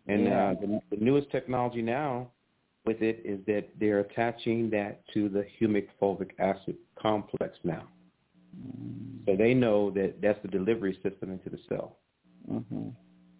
And 0.06 0.24
Yeah. 0.24 0.50
uh, 0.50 0.54
the, 0.54 0.80
the 0.90 1.04
newest 1.04 1.30
technology 1.30 1.82
now 1.82 2.30
with 2.84 3.02
it 3.02 3.20
is 3.24 3.44
that 3.46 3.68
they're 3.78 4.00
attaching 4.00 4.70
that 4.70 5.02
to 5.12 5.28
the 5.28 5.46
humic 5.60 5.88
fulvic 6.00 6.30
acid 6.38 6.76
complex 6.96 7.56
now. 7.62 7.86
Mm-hmm. 8.56 9.24
So 9.26 9.36
they 9.36 9.54
know 9.54 9.90
that 9.90 10.20
that's 10.20 10.40
the 10.42 10.48
delivery 10.48 10.98
system 11.02 11.30
into 11.30 11.50
the 11.50 11.58
cell. 11.68 11.98
Mhm. 12.50 12.94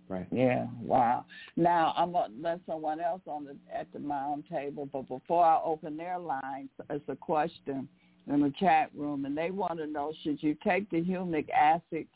Right. 0.08 0.26
Yeah. 0.30 0.66
Wow. 0.80 1.26
Now 1.56 1.92
I'm 1.96 2.12
gonna 2.12 2.32
let 2.40 2.60
someone 2.66 3.00
else 3.00 3.22
on 3.26 3.44
the 3.44 3.56
at 3.74 3.92
the 3.92 3.98
round 3.98 4.44
table, 4.48 4.88
but 4.90 5.08
before 5.08 5.44
I 5.44 5.60
open 5.62 5.96
their 5.96 6.18
lines, 6.18 6.70
it's 6.88 7.08
a 7.08 7.16
question 7.16 7.88
in 8.28 8.40
the 8.40 8.52
chat 8.58 8.90
room, 8.94 9.24
and 9.24 9.36
they 9.36 9.50
want 9.50 9.78
to 9.78 9.86
know: 9.86 10.12
Should 10.22 10.42
you 10.42 10.56
take 10.64 10.88
the 10.90 11.02
humic 11.02 11.48
acid 11.50 12.06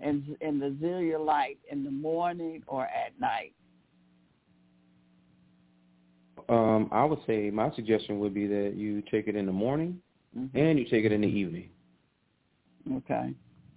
and 0.00 0.36
and 0.40 0.60
the 0.60 0.76
zeolite 0.80 1.58
in 1.70 1.84
the 1.84 1.90
morning 1.90 2.62
or 2.66 2.86
at 2.86 3.18
night? 3.20 3.54
Um, 6.48 6.88
I 6.92 7.04
would 7.04 7.20
say 7.26 7.50
my 7.50 7.72
suggestion 7.74 8.18
would 8.18 8.34
be 8.34 8.46
that 8.46 8.74
you 8.76 9.02
take 9.10 9.28
it 9.28 9.36
in 9.36 9.46
the 9.46 9.52
morning 9.52 10.00
Mhm. 10.36 10.50
and 10.54 10.78
you 10.78 10.84
take 10.86 11.04
it 11.04 11.12
in 11.12 11.20
the 11.20 11.28
evening. 11.28 11.70
Okay. 12.92 13.34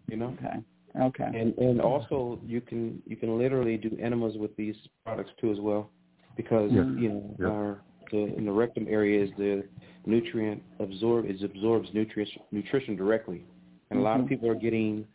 You 0.08 0.18
know. 0.18 0.30
Okay. 0.40 0.64
Okay. 1.00 1.40
And 1.40 1.58
and 1.58 1.82
also 1.82 2.40
you 2.46 2.62
can 2.62 3.02
you 3.06 3.16
can 3.18 3.38
literally 3.38 3.78
do 3.78 3.96
enemas 4.02 4.38
with 4.38 4.56
these 4.56 4.76
products 5.06 5.32
too 5.40 5.52
as 5.52 5.60
well, 5.60 5.92
because 6.38 6.72
Yes. 6.72 6.86
you 6.98 7.10
know 7.10 7.36
Yes. 7.40 7.50
our 7.50 7.82
the 8.12 8.36
in 8.38 8.46
the 8.46 8.52
rectum 8.52 8.88
area 8.90 9.24
is 9.24 9.30
the 9.38 9.64
nutrient 10.06 10.62
absorb 10.80 11.26
it 11.26 11.42
absorbs 11.44 11.90
nutrition 11.94 12.42
nutrition 12.52 12.96
directly, 12.96 13.44
and 13.90 14.00
a 14.00 14.02
lot 14.02 14.20
of 14.20 14.28
people 14.28 14.50
are 14.50 14.56
getting 14.56 15.06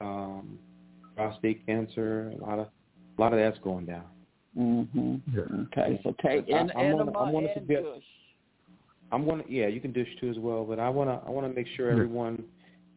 um, 0.00 0.58
prostate 1.16 1.64
cancer. 1.66 2.32
A 2.40 2.44
lot 2.44 2.58
of 2.58 2.68
a 3.16 3.20
lot 3.20 3.32
of 3.32 3.38
that's 3.38 3.58
going 3.64 3.86
down. 3.86 4.04
Mm-hmm. 4.58 5.62
Okay, 5.64 6.00
so 6.02 6.14
take 6.22 6.46
I- 6.48 6.52
en- 6.58 6.70
I'm 6.70 6.92
gonna- 6.92 7.02
enema 7.02 7.18
I'm 7.18 7.32
gonna 7.32 7.46
and 7.48 7.54
suggest- 7.54 7.84
douche. 7.84 8.04
I'm 9.12 9.24
going 9.24 9.44
to 9.44 9.50
yeah, 9.52 9.68
you 9.68 9.80
can 9.80 9.92
dish 9.92 10.08
too 10.20 10.28
as 10.30 10.38
well, 10.38 10.64
but 10.64 10.80
I 10.80 10.88
want 10.88 11.08
to 11.10 11.26
I 11.26 11.30
want 11.30 11.46
to 11.46 11.52
make 11.54 11.68
sure 11.76 11.90
everyone 11.90 12.42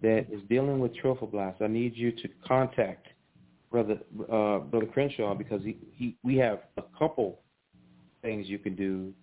that 0.02 0.26
is 0.32 0.42
dealing 0.50 0.80
with 0.80 0.92
trophoblast, 0.96 1.62
I 1.62 1.68
need 1.68 1.96
you 1.96 2.12
to 2.12 2.28
contact 2.48 3.08
brother 3.70 4.00
uh, 4.32 4.60
brother 4.60 4.88
Crenshaw 4.88 5.36
because 5.36 5.62
he, 5.64 5.78
he 5.96 6.16
we 6.24 6.36
have 6.38 6.62
a 6.78 6.84
couple 6.98 7.40
things 8.24 8.48
you 8.48 8.58
can 8.58 8.76
do 8.76 9.14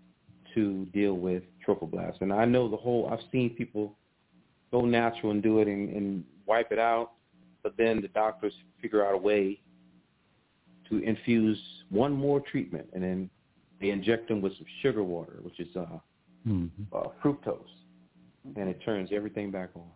to 0.57 0.87
deal 0.87 1.15
with 1.15 1.45
trophoblast, 1.65 2.21
and 2.23 2.33
I 2.33 2.45
know 2.45 2.69
the 2.69 2.77
whole. 2.77 3.09
I've 3.13 3.25
seen 3.31 3.51
people 3.51 3.95
go 4.73 4.81
natural 4.81 5.31
and 5.31 5.43
do 5.43 5.61
it 5.61 5.69
and, 5.69 5.95
and 5.95 6.25
wipe 6.47 6.73
it 6.73 6.79
out, 6.79 7.13
but 7.63 7.77
then 7.77 8.01
the 8.01 8.09
doctors 8.09 8.55
figure 8.83 9.07
out 9.07 9.15
a 9.15 9.19
way 9.19 9.61
to 10.89 10.99
infuse 10.99 11.61
one 11.91 12.13
more 12.13 12.41
treatment, 12.41 12.89
and 12.95 13.03
then 13.03 13.31
they 13.81 13.91
inject 13.91 14.29
them 14.29 14.41
with 14.41 14.57
some 14.57 14.67
sugar 14.83 15.05
water, 15.05 15.39
which 15.43 15.61
is 15.61 15.77
uh, 15.77 15.87
Mhm. 16.47 16.71
uh, 16.93 17.09
fructose, 17.23 17.75
and 18.57 18.69
it 18.69 18.81
turns 18.83 19.11
everything 19.13 19.51
back 19.51 19.71
on. 19.75 19.91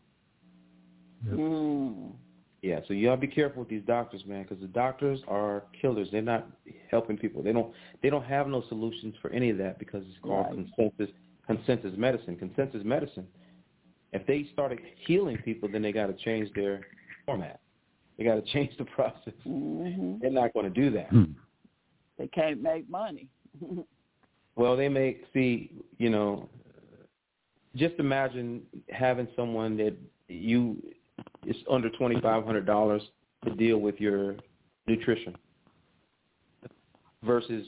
Mm. 1.28 2.12
Yeah, 2.62 2.80
so 2.86 2.92
y'all 2.92 3.16
be 3.16 3.26
careful 3.26 3.60
with 3.60 3.70
these 3.70 3.84
doctors, 3.86 4.22
man, 4.26 4.42
because 4.42 4.60
the 4.60 4.68
doctors 4.68 5.20
are 5.28 5.64
killers. 5.80 6.08
They're 6.12 6.20
not 6.20 6.46
helping 6.90 7.16
people. 7.16 7.42
They 7.42 7.52
don't. 7.52 7.72
They 8.02 8.10
don't 8.10 8.24
have 8.24 8.48
no 8.48 8.62
solutions 8.68 9.14
for 9.22 9.30
any 9.30 9.48
of 9.48 9.56
that 9.58 9.78
because 9.78 10.04
it's 10.06 10.18
called 10.22 10.46
Right. 10.46 10.66
consensus 10.76 11.14
consensus 11.46 11.96
medicine. 11.96 12.36
Consensus 12.36 12.84
medicine. 12.84 13.26
If 14.12 14.26
they 14.26 14.46
started 14.52 14.80
healing 15.06 15.38
people, 15.38 15.68
then 15.70 15.80
they 15.80 15.92
got 15.92 16.08
to 16.08 16.12
change 16.12 16.52
their 16.54 16.82
format. 17.24 17.60
They 18.18 18.24
got 18.24 18.34
to 18.34 18.42
change 18.52 18.76
the 18.76 18.84
process. 18.84 19.32
hmm 19.44 20.18
They're 20.20 20.30
not 20.30 20.52
going 20.52 20.72
to 20.72 20.80
do 20.80 20.90
that. 20.90 21.08
Hmm. 21.08 21.24
They 22.18 22.28
can't 22.28 22.60
make 22.60 22.88
money. 22.88 23.28
Well, 24.56 24.76
they 24.76 24.88
make 24.90 25.24
see, 25.32 25.72
you 25.96 26.10
know, 26.10 26.48
just 27.76 27.94
imagine 27.98 28.62
having 28.90 29.28
someone 29.34 29.76
that 29.78 29.96
you 30.28 30.82
it's 31.44 31.58
under 31.70 31.90
twenty 31.90 32.20
five 32.20 32.44
hundred 32.44 32.66
dollars 32.66 33.02
to 33.44 33.54
deal 33.54 33.78
with 33.78 34.00
your 34.00 34.36
nutrition 34.86 35.36
versus 37.22 37.66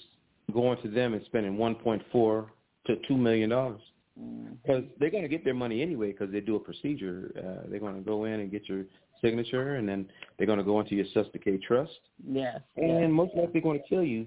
going 0.53 0.81
to 0.83 0.89
them 0.89 1.15
and 1.15 1.25
spending 1.27 1.57
one 1.57 1.75
point 1.75 2.03
four 2.11 2.53
to 2.87 2.97
two 3.09 3.17
million 3.17 3.51
dollars 3.51 3.81
Mm. 4.21 4.57
because 4.63 4.85
they're 4.99 5.11
going 5.11 5.23
to 5.23 5.29
get 5.29 5.45
their 5.45 5.55
money 5.55 5.81
anyway 5.81 6.13
because 6.13 6.31
they 6.31 6.41
do 6.41 6.57
a 6.57 6.61
procedure. 6.61 7.33
Uh, 7.37 7.69
they're 7.71 7.81
going 7.81 7.95
to 7.95 8.03
go 8.03 8.25
in 8.27 8.41
and 8.41 8.51
get 8.51 8.69
your 8.69 8.85
signature, 9.23 9.77
and 9.77 9.89
then 9.89 10.07
they're 10.37 10.47
going 10.47 10.59
to 10.59 10.65
go 10.65 10.81
into 10.81 10.95
your 10.95 11.07
cestui 11.15 11.43
que 11.43 11.59
trust, 11.67 11.99
yes. 12.29 12.61
and 12.77 13.01
yes. 13.01 13.09
most 13.11 13.35
likely 13.35 13.61
going 13.61 13.81
to 13.81 13.89
kill 13.89 14.03
you. 14.03 14.27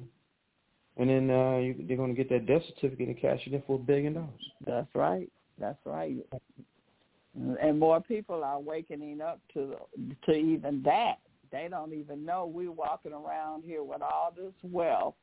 And 0.97 1.09
then 1.09 1.29
uh, 1.29 1.57
you, 1.57 1.75
they're 1.87 1.97
going 1.97 2.15
to 2.15 2.23
get 2.23 2.29
that 2.29 2.47
death 2.47 2.63
certificate 2.73 3.09
and 3.09 3.19
cash 3.19 3.41
it 3.45 3.53
in 3.53 3.61
for 3.67 3.75
a 3.75 3.79
billion 3.79 4.13
dollars. 4.13 4.29
That's 4.65 4.87
right. 4.95 5.29
That's 5.59 5.77
right. 5.85 6.15
And 7.35 7.79
more 7.79 7.99
people 7.99 8.43
are 8.43 8.59
wakening 8.59 9.21
up 9.21 9.41
to 9.53 9.75
to 10.25 10.31
even 10.31 10.81
that. 10.83 11.15
They 11.51 11.67
don't 11.69 11.93
even 11.93 12.25
know 12.25 12.45
we're 12.45 12.71
walking 12.71 13.13
around 13.13 13.63
here 13.63 13.83
with 13.83 14.01
all 14.01 14.33
this 14.35 14.53
wealth, 14.63 15.15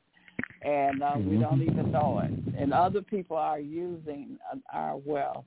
and 0.62 1.02
uh, 1.02 1.14
we 1.18 1.36
don't 1.38 1.62
even 1.62 1.90
know 1.90 2.20
it. 2.24 2.30
And 2.56 2.72
other 2.72 3.02
people 3.02 3.36
are 3.36 3.58
using 3.58 4.38
uh, 4.52 4.56
our 4.72 4.96
wealth. 4.96 5.44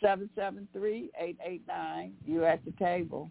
Seven 0.00 0.30
seven 0.36 0.68
three 0.72 1.10
eight 1.20 1.38
eight 1.44 1.62
nine. 1.66 2.12
You 2.24 2.44
at 2.44 2.64
the 2.64 2.72
table? 2.72 3.30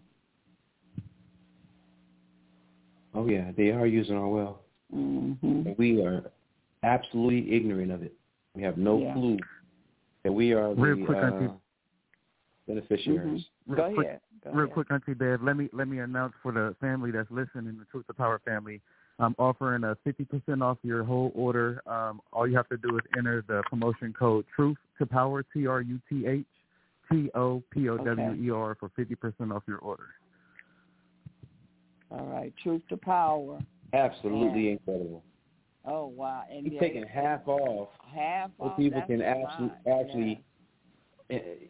Oh 3.14 3.26
yeah, 3.26 3.50
they 3.56 3.70
are 3.70 3.86
using 3.86 4.16
our 4.16 4.28
wealth. 4.28 4.58
Mm-hmm. 4.94 5.72
We 5.78 6.02
are 6.04 6.30
absolutely 6.82 7.54
ignorant 7.54 7.90
of 7.92 8.02
it. 8.02 8.14
We 8.54 8.62
have 8.62 8.76
no 8.76 8.98
Yeah. 8.98 9.14
clue 9.14 9.38
that 10.22 10.32
we 10.32 10.52
are 10.52 10.74
the 10.74 10.80
Real 10.80 11.06
quick, 11.06 11.18
uh, 11.18 11.26
Auntie. 11.26 11.54
Beneficiaries. 12.68 13.44
Go 13.74 13.74
Real 13.86 13.94
quick, 13.94 14.06
ahead. 14.06 14.20
Go 14.44 14.50
Real 14.50 14.64
ahead. 14.64 14.74
quick, 14.74 14.86
Auntie 14.90 15.14
Bev, 15.14 15.42
let 15.42 15.56
me 15.56 15.68
let 15.72 15.88
me 15.88 15.98
announce 15.98 16.34
for 16.42 16.52
the 16.52 16.76
family 16.80 17.10
that's 17.10 17.30
listening, 17.30 17.76
the 17.78 17.84
Truth 17.90 18.06
to 18.06 18.14
Power 18.14 18.40
family, 18.44 18.80
I'm 19.20 19.34
offering 19.38 19.82
a 19.84 19.96
50% 20.06 20.62
off 20.62 20.78
your 20.82 21.02
whole 21.02 21.32
order. 21.34 21.82
Um, 21.86 22.20
all 22.32 22.46
you 22.46 22.56
have 22.56 22.68
to 22.68 22.76
do 22.76 22.96
is 22.96 23.02
enter 23.16 23.44
the 23.46 23.62
promotion 23.68 24.14
code 24.16 24.44
Truth 24.54 24.76
to 24.98 25.06
Power, 25.06 25.42
T 25.42 25.66
R 25.66 25.80
U 25.80 25.98
T 26.08 26.26
H 26.26 26.46
T 27.10 27.30
O 27.34 27.62
P 27.72 27.88
O 27.88 27.96
W 27.96 28.32
E 28.34 28.50
R 28.50 28.76
for 28.78 28.90
50% 28.90 29.54
off 29.54 29.64
your 29.66 29.78
order. 29.78 30.04
All 32.10 32.26
right. 32.26 32.52
Truth 32.62 32.82
to 32.90 32.96
power. 32.96 33.58
Absolutely 33.92 34.70
incredible. 34.70 35.24
Oh 35.84 36.06
wow. 36.06 36.44
And 36.50 36.64
He's 36.64 36.74
yeah, 36.74 36.80
taking 36.80 37.04
half 37.06 37.46
off 37.48 37.88
half 38.14 38.50
so 38.58 38.64
off. 38.66 38.76
people 38.76 39.00
that's 39.00 39.10
can 39.10 39.20
fine. 39.20 39.70
actually 39.90 40.40
actually. 41.30 41.68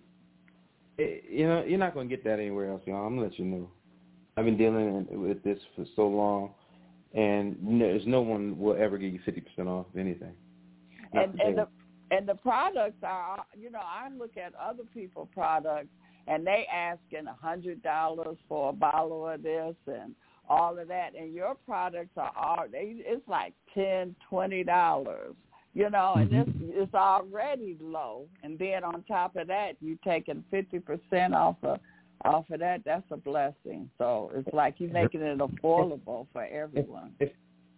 You 0.99 1.46
know, 1.46 1.64
you're 1.64 1.78
not 1.78 1.94
going 1.94 2.09
to 2.09 2.16
get 2.16 2.24
that 2.24 2.40
anywhere 2.40 2.70
else, 2.70 2.82
y'all. 2.84 3.07
I'm 3.07 3.14
gonna 3.14 3.28
let 3.28 3.38
you 3.38 3.44
know. 3.44 3.70
I've 4.36 4.44
been 4.44 4.57
dealing 4.57 5.07
with 5.11 5.42
this 5.44 5.59
for 5.76 5.84
so 5.94 6.07
long, 6.07 6.51
and 7.14 7.80
there's 7.80 8.07
no 8.07 8.20
one 8.20 8.59
will 8.59 8.76
ever 8.76 8.99
give 8.99 9.12
you 9.12 9.20
50% 9.20 9.66
off 9.66 9.86
of 9.92 9.99
anything. 9.99 10.32
Not 11.14 11.30
and 11.30 11.40
and 11.40 11.59
the 11.59 11.68
and 12.11 12.28
the 12.28 12.34
products 12.34 12.99
are 13.03 13.44
you 13.59 13.70
know 13.70 13.80
I 13.80 14.09
look 14.16 14.36
at 14.36 14.53
other 14.55 14.82
people 14.92 15.28
products 15.32 15.88
and 16.26 16.46
they 16.46 16.66
asking 16.72 17.26
a 17.26 17.34
hundred 17.34 17.82
dollars 17.82 18.36
for 18.49 18.70
a 18.70 18.72
bottle 18.72 19.28
of 19.28 19.42
this 19.42 19.74
and 19.86 20.14
all 20.49 20.78
of 20.78 20.88
that 20.88 21.14
and 21.18 21.32
your 21.32 21.55
products 21.66 22.16
are 22.16 22.32
all 22.36 22.66
they 22.70 22.96
it's 22.99 23.26
like 23.28 23.55
ten 23.74 24.14
twenty 24.28 24.64
dollars 24.64 25.34
you 25.79 25.89
know 25.91 26.14
and 26.16 26.31
mm-hmm. 26.31 26.51
it's 26.51 26.72
it's 26.74 26.95
already 26.95 27.76
low 27.81 28.26
and 28.43 28.59
then 28.59 28.83
on 28.83 29.03
top 29.05 29.37
of 29.37 29.47
that 29.47 29.72
you're 29.81 29.97
taking 30.05 30.43
fifty 30.51 30.81
percent 30.81 31.33
off 31.35 31.57
of 31.62 31.79
off 32.24 32.45
of 32.51 32.59
that 32.59 32.81
that's 32.85 33.07
a 33.12 33.16
blessing 33.16 33.89
so 33.97 34.31
it's 34.35 34.49
like 34.53 34.74
you're 34.79 34.91
making 34.91 35.20
it 35.20 35.39
affordable 35.39 36.26
for 36.33 36.45
everyone 36.47 37.12
if 37.20 37.31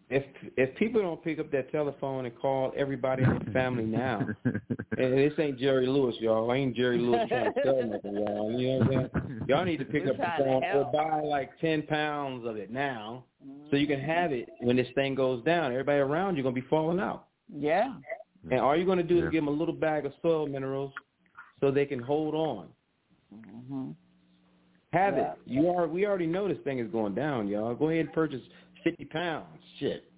if 0.09 0.24
if 0.57 0.74
people 0.74 1.01
don't 1.01 1.22
pick 1.22 1.38
up 1.38 1.53
that 1.53 1.70
telephone 1.70 2.26
and 2.26 2.36
call 2.36 2.72
everybody 2.76 3.22
in 3.22 3.28
their 3.30 3.53
family 3.53 3.84
now, 3.84 4.26
and 4.44 4.62
this 4.96 5.32
ain't 5.38 5.57
Jerry 5.57 5.86
Lewis, 5.86 6.16
y'all. 6.18 6.51
I 6.51 6.57
ain't 6.57 6.74
Jerry 6.74 6.98
Lewis 6.98 7.28
trying 7.28 7.55
to 7.55 7.61
sell 7.64 7.86
nothing, 7.86 8.14
y'all. 8.16 8.51
You 8.51 8.66
know 8.66 8.78
what 8.78 8.94
I'm 8.96 9.11
saying? 9.12 9.40
Y'all 9.48 9.64
need 9.64 9.76
to 9.76 9.84
pick 9.84 10.05
We're 10.05 10.11
up 10.11 10.16
the 10.16 10.44
phone 10.44 10.64
or 10.64 10.90
buy 10.92 11.20
like 11.20 11.51
ten 11.61 11.82
pounds 11.82 12.44
of 12.44 12.57
it 12.57 12.72
now, 12.72 13.24
so 13.70 13.76
you 13.76 13.86
can 13.86 14.01
mm-hmm. 14.01 14.11
have 14.11 14.32
it 14.32 14.48
when 14.59 14.74
this 14.74 14.88
thing 14.96 15.14
goes 15.14 15.44
down. 15.44 15.70
Everybody 15.70 16.01
around 16.01 16.36
you 16.36 16.42
gonna 16.42 16.57
be 16.57 16.61
falling 16.62 16.98
out, 16.98 17.28
yeah 17.57 17.94
and 18.51 18.61
all 18.61 18.76
you're 18.76 18.86
gonna 18.86 19.03
do 19.03 19.18
is 19.18 19.24
give 19.30 19.44
them 19.44 19.48
a 19.48 19.57
little 19.57 19.74
bag 19.74 20.07
of 20.07 20.12
soil 20.22 20.46
minerals 20.46 20.92
so 21.61 21.70
they 21.70 21.84
can 21.84 21.98
hold 22.01 22.34
on. 22.34 22.68
hmm 23.30 23.90
Have 24.92 25.16
Yeah. 25.16 25.32
it. 25.32 25.38
You 25.44 25.68
are. 25.68 25.86
We 25.86 26.07
already 26.07 26.26
know 26.26 26.48
this 26.48 26.59
thing 26.64 26.78
is 26.78 26.90
going 26.90 27.14
down, 27.14 27.48
y'all. 27.48 27.74
Go 27.74 27.90
ahead 27.90 28.07
and 28.07 28.12
purchase 28.14 28.42
fifty 28.82 29.05
pounds. 29.05 29.46
Shit. 29.78 30.11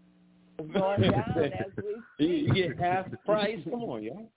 it's 0.58 0.72
going 0.72 1.02
down 1.02 1.24
as 1.36 1.72
we 2.18 2.26
You, 2.26 2.34
you 2.46 2.54
get 2.54 2.78
half 2.78 3.10
the 3.10 3.16
price. 3.18 3.58
Come 3.68 3.82
on, 3.82 4.02
y'all. 4.02 4.30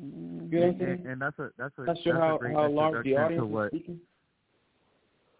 Mhm. 0.00 0.52
You 0.52 0.60
know 0.60 0.66
and, 0.68 0.80
and, 0.80 1.06
and 1.06 1.22
that's 1.22 1.38
a 1.38 1.50
that's 1.58 1.74
a 1.78 1.84
Not 1.84 1.96
sure 2.02 2.14
that's 2.14 2.24
how, 2.24 2.36
a 2.36 2.38
great 2.38 2.54
how 2.54 2.68
large 2.68 3.04
the 3.04 3.16
audience 3.16 3.40
to 3.40 3.46
is 3.46 3.52
what 3.52 3.68
speaking. 3.70 4.00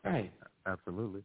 Right. 0.04 0.32
absolutely. 0.66 1.22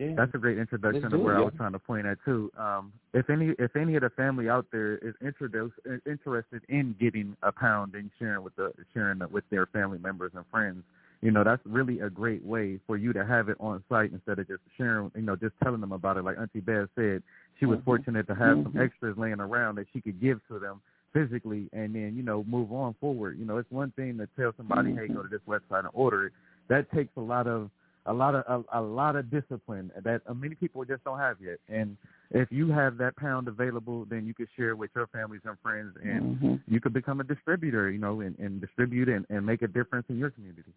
Yeah. 0.00 0.14
That's 0.16 0.34
a 0.34 0.38
great 0.38 0.56
introduction 0.56 1.02
Let's 1.02 1.12
to 1.12 1.18
do 1.18 1.22
it, 1.22 1.24
where 1.26 1.36
I 1.36 1.40
yeah. 1.40 1.44
was 1.44 1.54
trying 1.58 1.72
to 1.72 1.78
point 1.78 2.06
at 2.06 2.16
too. 2.24 2.50
Um, 2.56 2.90
if 3.12 3.28
any 3.28 3.50
if 3.58 3.76
any 3.76 3.96
of 3.96 4.00
the 4.00 4.08
family 4.08 4.48
out 4.48 4.64
there 4.72 4.96
is 4.96 5.14
introduced 5.20 5.74
interested 6.06 6.62
in 6.70 6.96
getting 6.98 7.36
a 7.42 7.52
pound 7.52 7.94
and 7.94 8.10
sharing 8.18 8.42
with 8.42 8.56
the 8.56 8.72
sharing 8.94 9.20
with 9.30 9.44
their 9.50 9.66
family 9.66 9.98
members 9.98 10.32
and 10.34 10.44
friends, 10.50 10.84
you 11.20 11.30
know 11.30 11.44
that's 11.44 11.60
really 11.66 12.00
a 12.00 12.08
great 12.08 12.42
way 12.42 12.80
for 12.86 12.96
you 12.96 13.12
to 13.12 13.26
have 13.26 13.50
it 13.50 13.58
on 13.60 13.84
site 13.90 14.10
instead 14.10 14.38
of 14.38 14.48
just 14.48 14.62
sharing. 14.78 15.10
You 15.14 15.20
know, 15.20 15.36
just 15.36 15.52
telling 15.62 15.82
them 15.82 15.92
about 15.92 16.16
it. 16.16 16.24
Like 16.24 16.38
Auntie 16.38 16.60
Bev 16.60 16.88
said, 16.94 17.22
she 17.58 17.66
was 17.66 17.78
Mhm. 17.80 17.84
fortunate 17.84 18.26
to 18.28 18.34
have 18.34 18.62
some 18.62 18.72
Mhm. 18.72 18.80
extras 18.80 19.18
laying 19.18 19.38
around 19.38 19.74
that 19.74 19.86
she 19.92 20.00
could 20.00 20.18
give 20.18 20.40
to 20.48 20.58
them 20.58 20.80
physically 21.12 21.68
and 21.74 21.94
then 21.94 22.16
you 22.16 22.22
know 22.22 22.42
move 22.44 22.72
on 22.72 22.94
forward. 22.94 23.38
You 23.38 23.44
know, 23.44 23.58
it's 23.58 23.70
one 23.70 23.90
thing 23.90 24.16
to 24.16 24.26
tell 24.28 24.54
somebody, 24.56 24.94
hey, 24.94 25.08
go 25.08 25.22
to 25.22 25.28
this 25.28 25.42
website 25.46 25.80
and 25.80 25.90
order 25.92 26.28
it. 26.28 26.32
That 26.68 26.90
takes 26.90 27.14
a 27.18 27.20
lot 27.20 27.46
of 27.46 27.70
a 28.10 28.12
lot 28.12 28.34
of 28.34 28.64
a, 28.72 28.80
a 28.80 28.82
lot 28.82 29.14
of 29.16 29.30
discipline 29.30 29.90
that 30.02 30.22
uh, 30.28 30.34
many 30.34 30.56
people 30.56 30.84
just 30.84 31.04
don't 31.04 31.18
have 31.18 31.36
yet. 31.40 31.58
And 31.68 31.96
if 32.32 32.50
you 32.50 32.70
have 32.70 32.98
that 32.98 33.16
pound 33.16 33.46
available, 33.48 34.04
then 34.10 34.26
you 34.26 34.34
can 34.34 34.48
share 34.56 34.74
with 34.74 34.90
your 34.96 35.06
families 35.08 35.42
and 35.44 35.56
friends, 35.62 35.96
and 36.02 36.36
Mhm. 36.36 36.60
you 36.66 36.80
could 36.80 36.92
become 36.92 37.20
a 37.20 37.24
distributor. 37.24 37.90
You 37.90 37.98
know, 37.98 38.20
and, 38.20 38.36
and 38.38 38.60
distribute 38.60 39.08
and, 39.08 39.24
and 39.30 39.46
make 39.46 39.62
a 39.62 39.68
difference 39.68 40.06
in 40.08 40.18
your 40.18 40.30
community. 40.30 40.72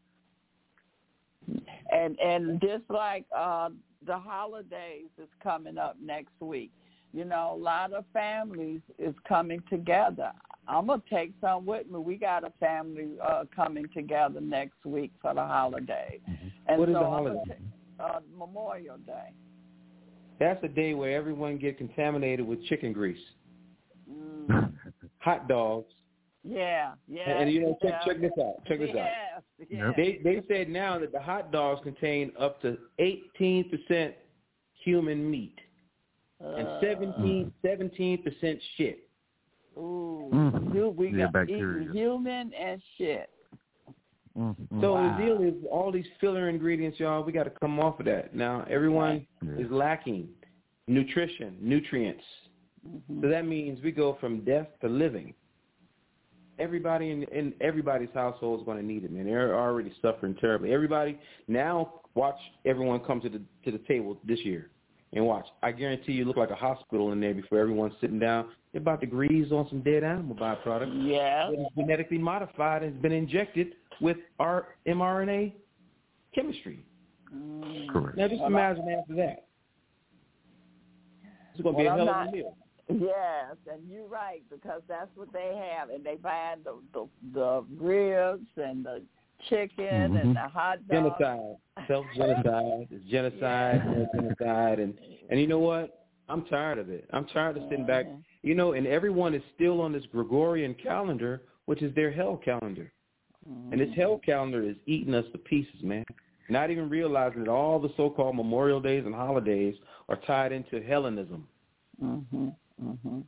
and 1.92 2.18
and 2.20 2.62
just 2.62 2.84
like 2.90 3.26
uh 3.36 3.70
the 4.06 4.18
holidays 4.18 5.10
is 5.18 5.30
coming 5.42 5.78
up 5.78 5.96
next 6.02 6.34
week 6.40 6.72
you 7.14 7.26
know 7.26 7.54
a 7.54 7.60
lot 7.60 7.94
of 7.94 8.06
families 8.14 8.82
is 8.98 9.14
coming 9.28 9.62
together 9.70 10.32
I'm 10.68 10.88
gonna 10.88 11.02
take 11.10 11.34
some 11.42 11.66
with 11.66 11.90
me. 11.90 12.00
We 12.00 12.16
got 12.16 12.44
a 12.44 12.52
family 12.60 13.10
uh 13.22 13.44
coming 13.56 13.86
together 13.94 14.40
next 14.42 14.84
week 14.86 15.12
for 15.22 15.34
the 15.34 15.42
holiday, 15.46 16.20
Mm-hmm. 16.30 16.48
and 16.68 16.80
What 16.80 16.90
is 16.90 16.96
so 16.96 17.00
the 17.00 17.06
holiday? 17.10 17.58
uh, 18.00 18.20
Memorial 18.38 18.98
Day. 18.98 19.30
That's 20.40 20.62
the 20.62 20.68
day 20.68 20.94
where 20.94 21.16
everyone 21.16 21.58
get 21.58 21.78
contaminated 21.78 22.46
with 22.48 22.64
chicken 22.66 22.94
grease, 22.94 23.18
Mm. 24.10 24.74
hot 25.20 25.48
dogs, 25.48 25.94
Yeah, 26.44 26.94
yeah. 27.08 27.22
and, 27.30 27.44
and 27.44 27.52
you 27.54 27.62
know, 27.62 27.78
check, 27.82 27.92
yeah. 27.92 28.06
check 28.14 28.22
this 28.22 28.32
out. 28.42 28.66
Check 28.66 28.80
this 28.80 28.90
out. 28.90 28.96
Yes, 28.96 29.68
yes. 29.70 29.94
They 29.96 30.20
they 30.24 30.42
said 30.48 30.70
now 30.70 30.98
that 31.00 31.12
the 31.12 31.20
hot 31.22 31.52
dogs 31.52 31.82
contain 31.84 32.32
up 32.40 32.62
to 32.62 32.78
18% 33.00 34.14
human 34.84 35.30
meat 35.30 35.58
and 36.40 36.68
Uh, 36.68 36.82
17 36.82 38.24
percent 38.24 38.60
shit. 38.76 39.08
Ooh, 39.78 40.30
Mm. 40.32 40.74
you, 40.76 40.90
we 40.90 41.10
Yeah, 41.10 41.26
got 41.26 41.34
bacteria. 41.34 41.82
eating 41.84 41.94
human 41.94 42.54
and 42.54 42.82
shit. 42.98 43.30
Mm. 44.38 44.56
So 44.82 44.94
Wow. 44.94 45.16
the 45.18 45.24
deal 45.24 45.42
is 45.42 45.54
all 45.72 45.92
these 45.92 46.08
filler 46.20 46.50
ingredients, 46.50 47.00
y'all. 47.00 47.24
We 47.24 47.32
got 47.32 47.44
to 47.44 47.50
come 47.52 47.80
off 47.80 48.00
of 48.00 48.06
that. 48.08 48.34
Now 48.36 48.66
everyone 48.70 49.28
Yeah. 49.42 49.52
is 49.58 49.70
lacking 49.72 50.30
nutrition, 50.88 51.58
nutrients. 51.62 52.24
Mhm. 52.88 53.22
So 53.22 53.30
that 53.30 53.46
means 53.46 53.82
we 53.82 53.92
go 53.92 54.14
from 54.14 54.42
death 54.42 54.68
to 54.82 54.90
living. 54.90 55.34
Everybody 56.60 57.10
in, 57.12 57.24
in 57.24 57.54
everybody's 57.62 58.12
household 58.14 58.60
is 58.60 58.66
going 58.66 58.78
to 58.78 58.86
need 58.86 59.04
it, 59.04 59.12
man. 59.12 59.26
They're 59.26 59.56
already 59.58 59.92
suffering 60.02 60.36
terribly. 60.36 60.72
Everybody 60.72 61.18
now 61.48 62.02
watch 62.16 62.38
everyone 62.66 63.00
come 63.00 63.20
to 63.22 63.30
the 63.30 63.42
to 63.66 63.72
the 63.72 63.80
table 63.80 64.20
this 64.24 64.44
year 64.46 64.70
and 65.16 65.26
watch. 65.26 65.46
I 65.62 65.72
guarantee 65.72 66.14
you, 66.14 66.26
look 66.26 66.38
like 66.38 66.50
a 66.50 66.56
hospital 66.56 67.12
in 67.12 67.20
there 67.20 67.34
before 67.34 67.60
everyone's 67.60 67.94
sitting 68.02 68.20
down. 68.20 68.50
They're 68.72 68.82
about 68.82 69.02
to 69.02 69.08
grease 69.08 69.52
on 69.52 69.68
some 69.70 69.82
dead 69.82 70.04
animal 70.04 70.36
byproduct 70.36 71.08
Yeah. 71.08 71.50
that 71.52 71.60
is 71.60 71.68
genetically 71.78 72.18
modified 72.18 72.84
and 72.84 72.94
has 72.94 73.02
been 73.02 73.12
injected 73.12 73.76
with 74.02 74.18
our 74.40 74.70
mRNA 74.88 75.54
chemistry. 76.34 76.84
Mm. 77.34 77.90
Correct. 77.90 78.18
Now 78.18 78.28
just 78.28 78.40
Well, 78.42 78.50
imagine 78.50 78.90
after 78.90 79.16
that. 79.16 79.46
It's 81.54 81.62
going 81.62 81.76
to 81.76 81.80
be 81.80 81.86
Well, 81.86 81.98
a 82.00 82.02
I'm 82.02 82.08
hell 82.08 82.22
of 82.22 82.28
a 82.28 82.32
meal. 82.32 82.58
Yes, 82.90 83.56
and 83.72 83.90
you're 83.90 84.08
right 84.08 84.42
because 84.50 84.82
that's 84.88 85.10
what 85.16 85.32
they 85.32 85.56
have, 85.72 85.90
and 85.90 86.04
they 86.04 86.16
buy 86.16 86.56
the 86.64 86.76
the, 86.94 87.08
the 87.34 87.64
ribs 87.80 88.46
and 88.58 88.86
the 88.86 89.02
chicken 89.50 90.14
Mhm. 90.14 90.22
and 90.22 90.36
the 90.36 90.48
hot 90.48 90.86
dogs. 90.88 91.20
genocide, 91.20 91.58
self 91.88 92.06
genocide, 92.16 92.88
it's 92.92 93.06
genocide, 93.06 93.84
Yeah. 93.86 94.06
genocide, 94.14 94.80
and 94.80 94.98
and 95.30 95.40
you 95.40 95.48
know 95.48 95.60
what? 95.60 96.08
I'm 96.30 96.46
tired 96.46 96.78
of 96.78 96.90
it. 96.90 97.08
I'm 97.12 97.26
tired 97.26 97.58
of 97.58 97.64
sitting 97.64 97.86
back. 97.86 98.06
You 98.42 98.56
know, 98.56 98.74
and 98.74 98.86
everyone 98.88 99.34
is 99.34 99.44
still 99.56 99.82
on 99.82 99.92
this 99.92 100.06
Gregorian 100.08 100.74
calendar, 100.76 101.44
which 101.66 101.82
is 101.82 101.94
their 101.96 102.12
hell 102.12 102.38
calendar, 102.38 102.92
and 103.46 103.80
this 103.80 103.94
hell 103.96 104.20
calendar 104.20 104.62
is 104.62 104.76
eating 104.86 105.14
us 105.14 105.26
to 105.32 105.38
pieces, 105.38 105.82
man. 105.84 106.06
Not 106.50 106.72
even 106.72 106.90
realizing 106.90 107.46
that 107.46 107.50
all 107.50 107.80
the 107.80 107.94
so-called 107.96 108.36
Memorial 108.36 108.82
Days 108.82 109.06
and 109.06 109.16
holidays 109.16 109.76
are 110.10 110.18
tied 110.18 110.52
into 110.52 110.82
Hellenism. 110.82 111.48
Mhm. 112.02 112.56
Mhm. 112.82 113.24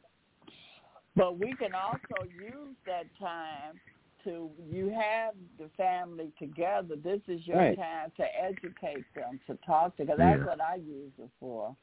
But 1.16 1.40
we 1.40 1.54
can 1.54 1.74
also 1.74 2.24
use 2.30 2.76
that 2.86 3.06
time 3.18 3.80
to 4.26 4.50
you 4.70 4.90
have 4.90 5.34
the 5.58 5.70
family 5.78 6.32
together. 6.38 6.96
This 6.98 7.22
is 7.28 7.46
your 7.48 7.58
Right. 7.58 7.78
time 7.78 8.12
to 8.18 8.44
educate 8.44 9.06
them, 9.16 9.40
to 9.48 9.56
talk 9.66 9.96
to 9.98 10.06
them. 10.06 10.18
That's 10.18 10.40
Yeah. 10.40 10.46
what 10.46 10.62
I 10.62 10.76
use 10.76 11.14
it 11.18 11.30
for. 11.40 11.76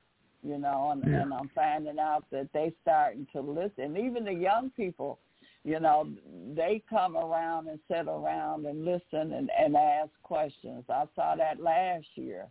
You 0.42 0.58
know, 0.58 0.90
and, 0.90 1.02
Yeah. 1.04 1.22
and 1.22 1.32
I'm 1.32 1.48
finding 1.50 1.98
out 1.98 2.28
that 2.30 2.52
they 2.52 2.70
starting 2.82 3.26
to 3.32 3.40
listen. 3.40 3.84
and 3.84 3.98
Even 3.98 4.24
the 4.24 4.34
young 4.34 4.70
people, 4.70 5.18
you 5.64 5.78
know, 5.78 6.08
they 6.54 6.80
come 6.80 7.16
around 7.16 7.68
and 7.68 7.78
sit 7.88 8.08
around 8.08 8.66
and 8.66 8.84
listen 8.84 9.32
and, 9.32 9.50
and 9.50 9.76
ask 9.76 10.10
questions. 10.22 10.84
I 10.90 11.06
saw 11.14 11.36
that 11.36 11.60
last 11.60 12.18
year 12.18 12.48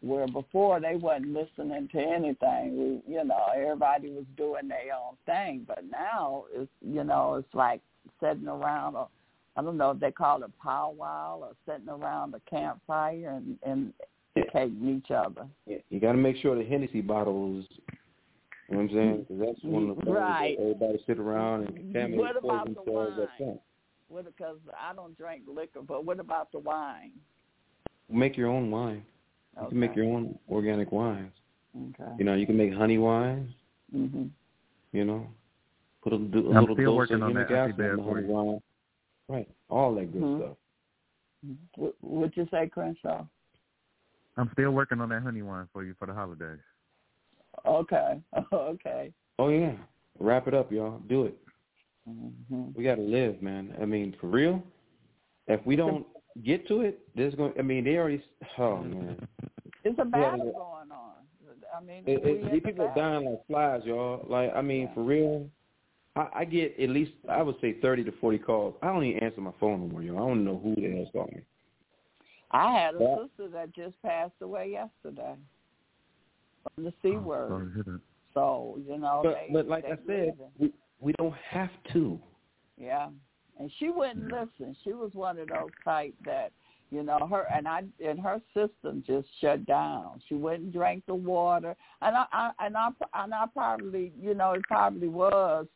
where 0.00 0.26
before 0.26 0.80
they 0.80 0.96
wasn't 0.96 1.32
listening 1.32 1.88
to 1.88 1.98
anything. 1.98 3.02
We, 3.06 3.14
you 3.14 3.24
know, 3.24 3.46
everybody 3.54 4.10
was 4.10 4.26
doing 4.36 4.68
their 4.68 4.94
own 4.94 5.16
thing, 5.24 5.64
but 5.66 5.84
now 5.90 6.44
it's 6.52 6.70
you 6.82 7.04
know 7.04 7.34
it's 7.36 7.54
like 7.54 7.80
sitting 8.20 8.48
around 8.48 8.96
a, 8.96 9.06
I 9.56 9.62
don't 9.62 9.76
know 9.76 9.92
if 9.92 10.00
they 10.00 10.10
call 10.10 10.42
it 10.42 10.50
powwow 10.62 11.38
or 11.40 11.52
sitting 11.66 11.88
around 11.88 12.34
a 12.34 12.40
campfire 12.50 13.28
and 13.28 13.56
and 13.64 13.92
educating 14.36 14.96
each 14.96 15.10
other. 15.10 15.46
Yeah, 15.66 15.78
You 15.90 16.00
got 16.00 16.12
to 16.12 16.18
make 16.18 16.36
sure 16.38 16.56
the 16.56 16.64
Hennessy 16.64 17.00
bottles. 17.00 17.64
You 18.68 18.76
know 18.76 18.82
what 18.82 18.90
I'm 18.90 18.96
saying? 18.96 19.26
Because 19.28 19.46
that's 19.46 19.64
one 19.64 19.90
of 19.90 19.96
the 19.96 20.02
things 20.02 20.16
Right. 20.16 20.56
that 20.56 20.62
everybody 20.62 21.04
sit 21.06 21.18
around 21.18 21.66
and 21.66 21.76
contaminate 21.76 22.18
What 22.18 22.36
about 22.36 22.66
the 22.66 22.74
themselves 22.74 23.18
up 23.20 23.28
wine? 23.38 23.58
What 24.08 24.24
because 24.24 24.56
I 24.78 24.94
don't 24.94 25.16
drink 25.16 25.42
liquor, 25.46 25.82
but 25.86 26.04
what 26.04 26.18
about 26.18 26.50
the 26.52 26.58
wine? 26.58 27.12
Make 28.10 28.36
your 28.36 28.48
own 28.48 28.70
wine. 28.70 29.04
You 29.60 29.68
can 29.68 29.78
make 29.78 29.94
your 29.94 30.06
own 30.06 30.38
organic 30.50 30.90
wines. 30.92 31.32
Okay. 31.76 32.10
You 32.18 32.24
know, 32.24 32.34
you 32.34 32.46
can 32.46 32.56
make 32.56 32.72
honey 32.72 32.98
wines. 32.98 33.50
Mm-hmm. 33.94 34.24
You 34.92 35.04
know, 35.04 35.26
put 36.02 36.12
a, 36.12 36.18
do, 36.18 36.46
a 36.46 36.54
I'm 36.54 36.60
little 36.62 36.76
still 36.76 36.90
dose 36.92 36.96
working 36.96 37.16
of 37.16 37.22
on 37.22 37.34
that, 37.34 37.50
acid 37.50 37.78
in 37.78 37.96
the 37.96 38.02
honey 38.02 38.24
wine. 38.24 38.60
Right, 39.28 39.48
all 39.70 39.94
that 39.94 40.12
good 40.12 40.22
Mhm. 40.22 40.38
stuff. 40.38 40.56
What 41.76 41.94
what 42.02 42.36
you 42.36 42.46
say, 42.50 42.68
Crenshaw? 42.68 43.26
I'm 44.36 44.50
still 44.52 44.70
working 44.72 45.00
on 45.00 45.08
that 45.10 45.22
honey 45.22 45.42
wine 45.42 45.68
for 45.72 45.84
you 45.84 45.94
for 45.94 46.06
the 46.06 46.14
holidays. 46.14 46.60
Okay. 47.64 48.20
Okay. 48.52 49.12
Oh 49.38 49.48
yeah, 49.48 49.76
wrap 50.18 50.46
it 50.48 50.54
up, 50.54 50.70
y'all. 50.70 50.98
Do 51.08 51.24
it. 51.26 51.36
hmm 52.06 52.70
We 52.74 52.84
got 52.84 52.96
to 52.96 53.02
live, 53.02 53.42
man. 53.42 53.74
I 53.80 53.84
mean, 53.84 54.14
for 54.20 54.28
real. 54.28 54.62
If 55.48 55.64
we 55.66 55.76
don't 55.76 56.06
get 56.44 56.66
to 56.68 56.82
it, 56.82 57.00
there's 57.14 57.34
gonna. 57.34 57.52
I 57.58 57.62
mean, 57.62 57.84
they 57.84 57.96
already. 57.96 58.22
Oh 58.58 58.78
man, 58.82 59.26
It's 59.84 59.98
a 59.98 60.04
battle 60.04 60.46
yeah. 60.46 60.52
going 60.52 60.90
on. 60.92 61.12
I 61.76 61.80
mean, 61.82 62.04
it, 62.06 62.24
it, 62.24 62.52
these 62.52 62.62
people 62.62 62.84
are 62.86 62.94
dying 62.94 63.26
like 63.26 63.46
flies, 63.46 63.82
y'all. 63.84 64.24
Like, 64.28 64.54
I 64.54 64.62
mean, 64.62 64.82
Yeah. 64.82 64.94
for 64.94 65.02
real. 65.02 65.50
I, 66.16 66.28
I 66.34 66.44
get 66.44 66.78
at 66.78 66.90
least 66.90 67.12
I 67.28 67.42
would 67.42 67.56
say 67.60 67.76
thirty 67.80 68.04
to 68.04 68.12
forty 68.20 68.38
calls. 68.38 68.74
I 68.82 68.86
don't 68.86 69.04
even 69.04 69.22
answer 69.22 69.40
my 69.40 69.52
phone 69.58 69.80
no 69.80 69.86
more, 69.88 70.02
y'all. 70.02 70.16
I 70.16 70.28
don't 70.28 70.44
know 70.44 70.60
who 70.62 70.74
the 70.76 70.94
hell's 70.94 71.08
calling 71.12 71.34
me. 71.36 71.42
I 72.50 72.72
had 72.72 72.94
a 72.94 73.00
Yeah. 73.00 73.16
sister 73.16 73.48
that 73.52 73.74
just 73.74 74.00
passed 74.02 74.34
away 74.40 74.70
yesterday 74.70 75.34
from 76.74 76.84
the 76.84 76.92
C 77.02 77.16
Oh, 77.16 77.20
word. 77.20 77.48
sorry 77.50 77.66
to 77.66 77.74
hear 77.74 77.82
that. 77.84 78.00
So 78.32 78.78
you 78.86 78.98
know, 78.98 79.20
But 79.24 79.34
they, 79.34 79.52
but 79.52 79.68
like 79.68 79.84
they 79.84 79.92
I 79.92 79.96
said, 80.06 80.38
we 80.58 80.72
we 81.00 81.12
don't 81.18 81.34
have 81.50 81.70
to. 81.92 82.20
yeah. 82.78 83.08
And 83.58 83.70
she 83.78 83.90
wouldn't 83.90 84.30
listen. 84.32 84.76
She 84.82 84.92
was 84.92 85.10
one 85.14 85.38
of 85.38 85.48
those 85.48 85.70
type 85.84 86.14
that 86.24 86.52
you 86.90 87.02
know 87.02 87.26
her 87.28 87.46
and 87.52 87.66
I 87.68 87.82
and 88.04 88.20
her 88.20 88.40
system 88.52 89.02
just 89.06 89.28
shut 89.40 89.64
down. 89.66 90.20
She 90.28 90.34
wouldn't 90.34 90.72
drink 90.72 91.04
the 91.06 91.14
water, 91.14 91.76
and 92.02 92.16
I, 92.16 92.24
I 92.32 92.50
and 92.60 92.76
I 92.76 92.88
and 93.14 93.34
I 93.34 93.46
probably 93.52 94.12
you 94.20 94.34
know 94.34 94.52
it 94.52 94.62
probably 94.68 95.08
was 95.08 95.66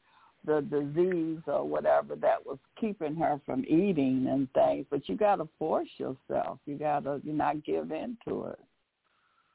the 0.48 0.62
disease 0.62 1.40
or 1.46 1.64
whatever 1.66 2.16
that 2.16 2.44
was 2.44 2.58
keeping 2.80 3.14
her 3.16 3.40
from 3.46 3.64
eating 3.68 4.26
and 4.28 4.50
things. 4.52 4.86
But 4.90 5.08
you 5.08 5.16
got 5.16 5.36
to 5.36 5.48
force 5.58 5.88
yourself. 5.98 6.58
You 6.66 6.76
got 6.78 7.04
to 7.04 7.20
you 7.22 7.32
not 7.32 7.64
give 7.64 7.92
in 7.92 8.16
to 8.26 8.46
it. 8.46 8.58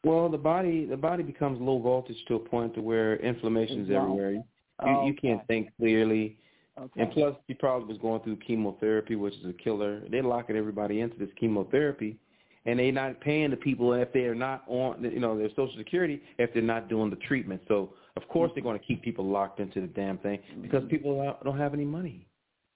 Well, 0.06 0.30
the 0.30 0.38
body 0.38 0.86
the 0.86 0.98
body 0.98 1.24
becomes 1.24 1.60
low 1.60 1.80
voltage 1.80 2.18
to 2.28 2.36
a 2.36 2.40
point 2.40 2.76
to 2.76 2.82
where 2.82 3.18
inflammation's 3.18 3.90
It's 3.90 3.96
wrong. 3.96 4.12
everywhere. 4.12 4.32
You, 4.32 4.44
Oh, 4.80 5.06
you 5.06 5.14
can't 5.14 5.46
think 5.48 5.70
clearly. 5.78 6.38
Okay. 6.80 7.02
And 7.02 7.12
plus, 7.12 7.36
she 7.48 7.54
probably 7.54 7.88
was 7.88 8.00
going 8.00 8.22
through 8.22 8.38
chemotherapy, 8.38 9.16
which 9.16 9.36
is 9.36 9.46
a 9.46 9.54
killer. 9.54 10.02
They're 10.10 10.24
locking 10.24 10.56
everybody 10.56 11.02
into 11.02 11.18
this 11.18 11.30
chemotherapy, 11.40 12.18
and 12.66 12.80
they're 12.80 12.92
not 12.92 13.22
paying 13.22 13.52
the 13.52 13.58
people 13.58 13.94
if 13.94 14.12
they're 14.12 14.36
not 14.36 14.64
on, 14.68 15.04
you 15.04 15.20
know, 15.20 15.38
their 15.38 15.50
Social 15.50 15.76
Security 15.78 16.22
if 16.40 16.52
they're 16.54 16.64
not 16.64 16.90
doing 16.90 17.10
the 17.12 17.16
treatment. 17.18 17.62
So, 17.68 17.92
of 18.16 18.28
course, 18.28 18.52
they're 18.54 18.64
going 18.64 18.80
to 18.80 18.86
keep 18.86 19.02
people 19.02 19.26
locked 19.26 19.60
into 19.60 19.82
the 19.82 19.88
damn 19.88 20.18
thing 20.20 20.40
because 20.62 20.84
people 20.90 21.36
don't- 21.44 21.58
have 21.58 21.74
any 21.74 21.86
money. 21.86 22.28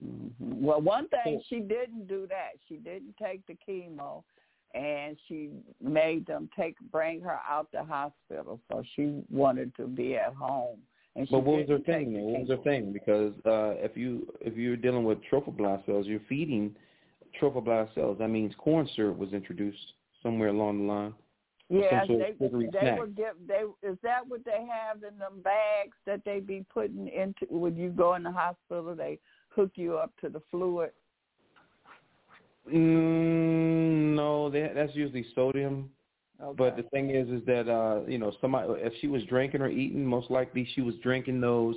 hmm 0.01 0.27
Well, 0.39 0.81
one 0.81 1.07
thing 1.09 1.41
she 1.47 1.59
didn't 1.59 2.07
do 2.07 2.27
that. 2.27 2.51
She 2.67 2.77
didn't 2.77 3.15
take 3.17 3.45
the 3.45 3.55
chemo, 3.67 4.23
and 4.73 5.17
she 5.27 5.51
made 5.81 6.25
them 6.25 6.49
take 6.55 6.75
bring 6.91 7.21
her 7.21 7.39
out 7.47 7.71
the 7.71 7.83
hospital. 7.83 8.59
So 8.71 8.83
she 8.95 9.23
wanted 9.29 9.75
to 9.75 9.87
be 9.87 10.15
at 10.15 10.33
home. 10.33 10.79
And 11.15 11.27
she 11.27 11.31
But 11.31 11.43
what 11.43 11.59
was 11.59 11.69
her 11.69 11.79
thing? 11.79 12.13
What 12.13 12.41
was 12.41 12.49
her 12.49 12.63
thing? 12.63 12.93
Because 12.93 13.33
uh, 13.45 13.73
if 13.83 13.97
you 13.97 14.31
if 14.39 14.55
you're 14.55 14.75
dealing 14.75 15.03
with 15.03 15.19
trophoblast 15.31 15.85
cells, 15.85 16.05
you're 16.05 16.19
feeding 16.29 16.75
trophoblast 17.41 17.93
cells. 17.95 18.17
That 18.19 18.29
means 18.29 18.53
corn 18.57 18.87
syrup 18.95 19.17
was 19.17 19.33
introduced 19.33 19.93
somewhere 20.21 20.49
along 20.49 20.79
the 20.79 20.93
line. 20.93 21.13
Yeah, 21.69 22.05
they 22.07 22.33
they 22.39 22.91
were 22.97 23.07
give 23.07 23.33
they 23.45 23.63
is 23.87 23.97
that 24.01 24.25
what 24.25 24.45
they 24.45 24.65
have 24.71 25.03
in 25.03 25.19
them 25.19 25.41
bags 25.43 25.97
that 26.05 26.21
they 26.23 26.39
be 26.39 26.65
putting 26.73 27.09
into 27.09 27.45
when 27.49 27.75
you 27.75 27.89
go 27.89 28.15
in 28.15 28.23
the 28.23 28.31
hospital? 28.31 28.95
They 28.95 29.19
hook 29.49 29.71
you 29.75 29.97
up 29.97 30.13
to 30.21 30.29
the 30.29 30.41
fluid. 30.49 30.91
Mm, 32.71 34.15
no, 34.15 34.49
that, 34.49 34.75
that's 34.75 34.95
usually 34.95 35.25
sodium. 35.35 35.89
Okay. 36.41 36.55
But 36.57 36.77
the 36.77 36.83
thing 36.83 37.09
is, 37.09 37.27
is 37.29 37.45
that 37.47 37.69
uh, 37.69 38.07
you 38.07 38.17
know, 38.17 38.31
somebody 38.39 38.67
if 38.77 38.93
she 39.01 39.07
was 39.07 39.23
drinking 39.23 39.61
or 39.61 39.69
eating, 39.69 40.05
most 40.05 40.31
likely 40.31 40.67
she 40.73 40.81
was 40.81 40.95
drinking 41.03 41.41
those 41.41 41.75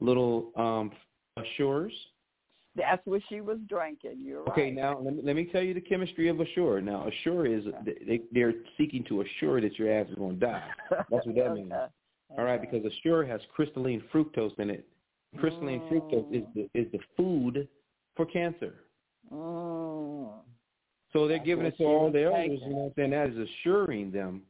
little 0.00 0.50
um 0.56 0.90
Assures. 1.36 1.92
That's 2.80 3.06
what 3.06 3.22
she 3.28 3.40
was 3.40 3.58
drinking. 3.68 4.16
You're 4.18 4.48
Okay, 4.50 4.64
right. 4.64 4.74
now 4.74 4.98
let 4.98 5.14
me, 5.14 5.22
let 5.24 5.36
me 5.36 5.44
tell 5.46 5.62
you 5.62 5.74
the 5.74 5.80
chemistry 5.80 6.28
of 6.28 6.40
Assure. 6.40 6.80
Now, 6.80 7.08
Assure 7.08 7.46
is 7.46 7.64
they, 7.84 8.20
they're 8.32 8.54
seeking 8.76 9.04
to 9.04 9.22
assure 9.22 9.60
that 9.60 9.78
your 9.78 9.92
ass 9.92 10.06
is 10.10 10.16
going 10.16 10.38
to 10.40 10.46
die. 10.46 10.68
That's 10.90 11.26
what 11.26 11.34
that 11.36 11.54
means. 11.54 11.72
Okay. 11.72 11.86
All 12.38 12.44
right, 12.44 12.60
because 12.60 12.84
Assure 12.84 13.24
has 13.26 13.40
crystalline 13.54 14.02
fructose 14.12 14.58
in 14.58 14.70
it. 14.70 14.86
Crystalline 15.38 15.80
fructose 15.90 16.32
is 16.34 16.44
the 16.54 16.62
is 16.74 16.90
the 16.92 16.98
food 17.16 17.68
for 18.16 18.26
cancer. 18.26 18.74
Mm. 19.32 20.28
So 21.12 21.26
they're 21.26 21.38
That's 21.38 21.46
giving 21.46 21.66
it 21.66 21.76
to 21.78 21.84
all 21.84 22.04
was 22.06 22.12
the 22.12 22.24
elders. 22.24 22.60
You 22.62 22.70
know 22.70 22.76
what 22.76 22.84
I'm 22.86 22.92
saying? 22.96 23.10
That 23.10 23.30
is 23.30 23.48
assuring 23.60 24.10
them 24.10 24.42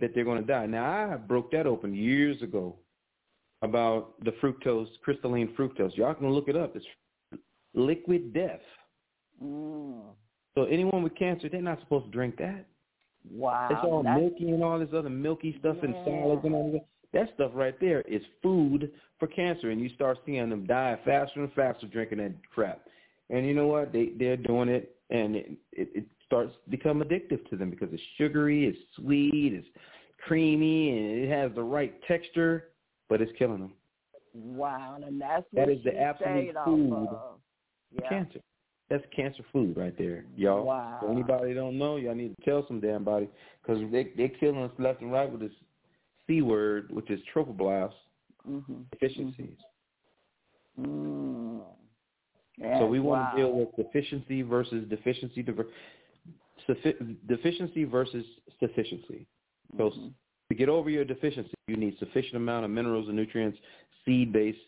that 0.00 0.14
they're 0.14 0.24
going 0.24 0.40
to 0.40 0.46
die. 0.46 0.66
Now 0.66 1.12
I 1.12 1.16
broke 1.16 1.52
that 1.52 1.66
open 1.66 1.94
years 1.94 2.40
ago 2.42 2.76
about 3.62 4.14
the 4.24 4.32
fructose, 4.32 4.88
crystalline 5.02 5.54
fructose. 5.58 5.96
Y'all 5.96 6.14
can 6.14 6.30
look 6.30 6.48
it 6.48 6.56
up. 6.56 6.76
It's 6.76 6.84
liquid 7.74 8.32
death. 8.32 8.60
Mm. 9.42 10.00
So 10.54 10.64
anyone 10.64 11.02
with 11.02 11.16
cancer, 11.16 11.48
they're 11.48 11.60
not 11.60 11.80
supposed 11.80 12.06
to 12.06 12.10
drink 12.10 12.36
that. 12.38 12.66
Wow. 13.30 13.68
It's 13.70 13.80
all 13.82 14.02
That's- 14.02 14.20
milky 14.20 14.50
and 14.50 14.62
all 14.62 14.78
this 14.78 14.92
other 14.94 15.10
milky 15.10 15.56
stuff 15.58 15.82
and 15.82 15.94
Yeah. 15.94 16.04
solids 16.04 16.44
and 16.44 16.54
all 16.54 16.72
that. 16.72 16.86
That 17.12 17.32
stuff 17.34 17.52
right 17.54 17.78
there 17.78 18.00
is 18.02 18.24
food 18.42 18.92
for 19.18 19.28
cancer, 19.28 19.70
and 19.70 19.80
you 19.80 19.88
start 19.90 20.18
seeing 20.26 20.48
them 20.48 20.66
die 20.66 20.96
faster 21.04 21.40
and 21.40 21.52
faster 21.52 21.86
drinking 21.86 22.18
that 22.18 22.32
crap. 22.50 22.88
And 23.30 23.46
you 23.46 23.54
know 23.54 23.68
what? 23.68 23.92
They 23.92 24.06
they're 24.08 24.36
doing 24.36 24.68
it, 24.68 24.96
and 25.10 25.36
it 25.36 25.52
it, 25.72 25.90
it 25.94 26.06
starts 26.26 26.52
to 26.64 26.70
become 26.70 27.00
addictive 27.02 27.48
to 27.50 27.56
them 27.56 27.70
because 27.70 27.92
it's 27.92 28.02
sugary, 28.16 28.66
it's 28.66 28.78
sweet, 28.96 29.52
it's 29.52 29.68
creamy, 30.18 30.90
and 30.90 31.24
it 31.24 31.28
has 31.28 31.52
the 31.54 31.62
right 31.62 32.02
texture, 32.02 32.70
but 33.08 33.20
it's 33.22 33.32
killing 33.38 33.60
them. 33.60 33.74
Wow, 34.34 34.96
and 35.06 35.20
that's 35.20 35.46
That 35.52 35.68
what 35.68 35.76
is 35.76 35.84
the 35.84 35.96
absolute 35.96 36.56
food 36.64 36.92
of. 36.92 37.38
Yeah. 37.92 38.08
Cancer. 38.08 38.40
That's 38.90 39.04
cancer 39.16 39.42
food 39.52 39.76
right 39.76 39.96
there, 39.96 40.26
y'all. 40.36 40.64
Wow. 40.64 40.98
So 41.00 41.10
anybody 41.10 41.54
don't 41.54 41.78
know, 41.78 41.96
y'all 41.96 42.14
need 42.14 42.36
to 42.36 42.44
tell 42.44 42.66
some 42.68 42.80
damn 42.80 43.02
body 43.04 43.28
because 43.62 43.82
they 43.90 44.12
they're 44.16 44.28
killing 44.28 44.58
us 44.62 44.70
left 44.78 45.00
and 45.00 45.10
right 45.10 45.30
with 45.30 45.40
this 45.40 45.52
c 46.26 46.42
word, 46.42 46.90
which 46.90 47.10
is 47.10 47.20
trophoblast 47.34 47.92
Mm-hmm. 48.46 48.82
deficiencies. 48.92 49.56
Mm. 50.78 51.60
so 52.78 52.86
we 52.86 53.00
want 53.00 53.30
to 53.30 53.36
deal 53.38 53.52
with 53.52 53.74
deficiency 53.74 54.42
versus 54.42 54.86
deficiency, 54.90 55.42
diver- 55.42 55.68
suffi- 56.68 57.16
deficiency 57.26 57.84
versus 57.84 58.24
sufficiency. 58.60 59.26
So 59.78 59.90
Mhm. 59.90 60.12
to 60.50 60.54
get 60.54 60.68
over 60.68 60.90
your 60.90 61.04
deficiency, 61.06 61.54
you 61.68 61.76
need 61.76 61.96
sufficient 61.98 62.34
amount 62.36 62.64
of 62.66 62.70
minerals 62.70 63.08
and 63.08 63.16
nutrients, 63.16 63.58
seed-based 64.04 64.58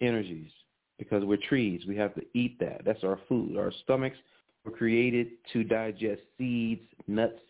energies, 0.00 0.52
because 0.98 1.24
we're 1.24 1.38
trees. 1.48 1.82
We 1.86 1.96
have 1.96 2.14
to 2.14 2.22
eat 2.34 2.58
that. 2.60 2.82
That's 2.84 3.04
our 3.04 3.18
food. 3.28 3.56
Our 3.56 3.72
stomachs 3.84 4.18
were 4.64 4.72
created 4.72 5.28
to 5.52 5.64
digest 5.64 6.22
seeds, 6.36 6.82
nuts, 7.06 7.40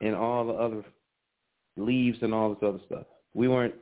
and 0.00 0.14
all 0.14 0.46
the 0.46 0.52
other 0.52 0.84
leaves 1.76 2.18
and 2.22 2.34
all 2.34 2.50
this 2.50 2.62
other 2.62 2.80
stuff. 2.86 3.06
We 3.34 3.48
weren't 3.48 3.74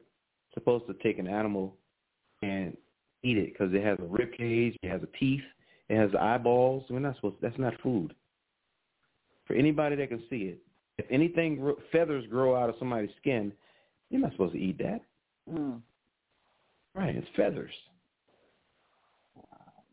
supposed 0.55 0.87
to 0.87 0.95
take 0.95 1.19
an 1.19 1.27
animal 1.27 1.75
and 2.43 2.77
eat 3.23 3.39
it 3.39 3.53
because 3.53 3.73
it 3.75 3.85
has 3.85 3.99
a 4.01 4.07
rib 4.07 4.33
cage, 4.37 4.77
it 4.83 4.91
has 4.91 5.03
a 5.03 5.19
teeth, 5.19 5.43
it 5.89 5.97
has 5.97 6.11
eyeballs. 6.19 6.85
We're 6.91 6.99
not 6.99 7.17
supposed. 7.17 7.41
To, 7.41 7.49
that's 7.49 7.59
not 7.59 7.75
food. 7.83 8.15
For 9.47 9.55
anybody 9.55 9.97
that 9.97 10.11
can 10.11 10.23
see 10.29 10.43
it, 10.43 10.59
if 10.99 11.07
anything 11.11 11.75
feathers 11.91 12.25
grow 12.29 12.55
out 12.55 12.69
of 12.69 12.75
somebody's 12.79 13.11
skin, 13.21 13.53
you're 14.11 14.21
not 14.21 14.33
supposed 14.33 14.53
to 14.53 14.59
eat 14.59 14.79
that. 14.79 15.01
Mm. 15.51 15.81
Right? 16.95 17.17
It's 17.17 17.27
feathers. 17.37 17.73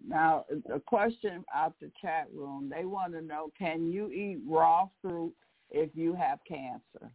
Now, 0.08 0.46
a 0.74 0.80
question 0.80 1.44
out 1.54 1.74
the 1.82 1.92
chat 2.02 2.28
room. 2.34 2.72
They 2.74 2.86
want 2.86 3.14
to 3.14 3.22
know, 3.22 3.52
can 3.58 3.92
you 3.92 4.10
eat 4.10 4.40
raw 4.48 4.88
fruit 5.02 5.34
if 5.72 5.90
you 5.96 6.14
have 6.16 6.40
cancer? 6.48 7.12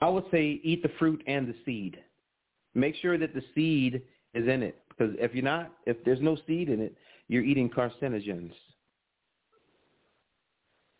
I 0.00 0.08
would 0.08 0.24
say 0.30 0.60
eat 0.62 0.82
the 0.82 0.90
fruit 0.98 1.22
and 1.26 1.48
the 1.48 1.54
seed. 1.64 1.98
Make 2.74 2.96
sure 2.96 3.18
that 3.18 3.34
the 3.34 3.42
seed 3.54 4.02
is 4.34 4.48
in 4.48 4.62
it 4.62 4.82
because 4.88 5.14
if 5.18 5.34
you're 5.34 5.44
not, 5.44 5.72
if 5.86 6.02
there's 6.04 6.20
no 6.20 6.36
seed 6.46 6.68
in 6.68 6.80
it, 6.80 6.96
you're 7.28 7.42
eating 7.42 7.70
carcinogens. 7.70 8.52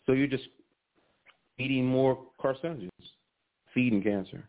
So 0.06 0.12
you're 0.12 0.26
just 0.26 0.48
eating 1.58 1.86
more 1.86 2.18
carcinogens, 2.42 2.90
feeding 3.74 4.02
cancer. 4.02 4.48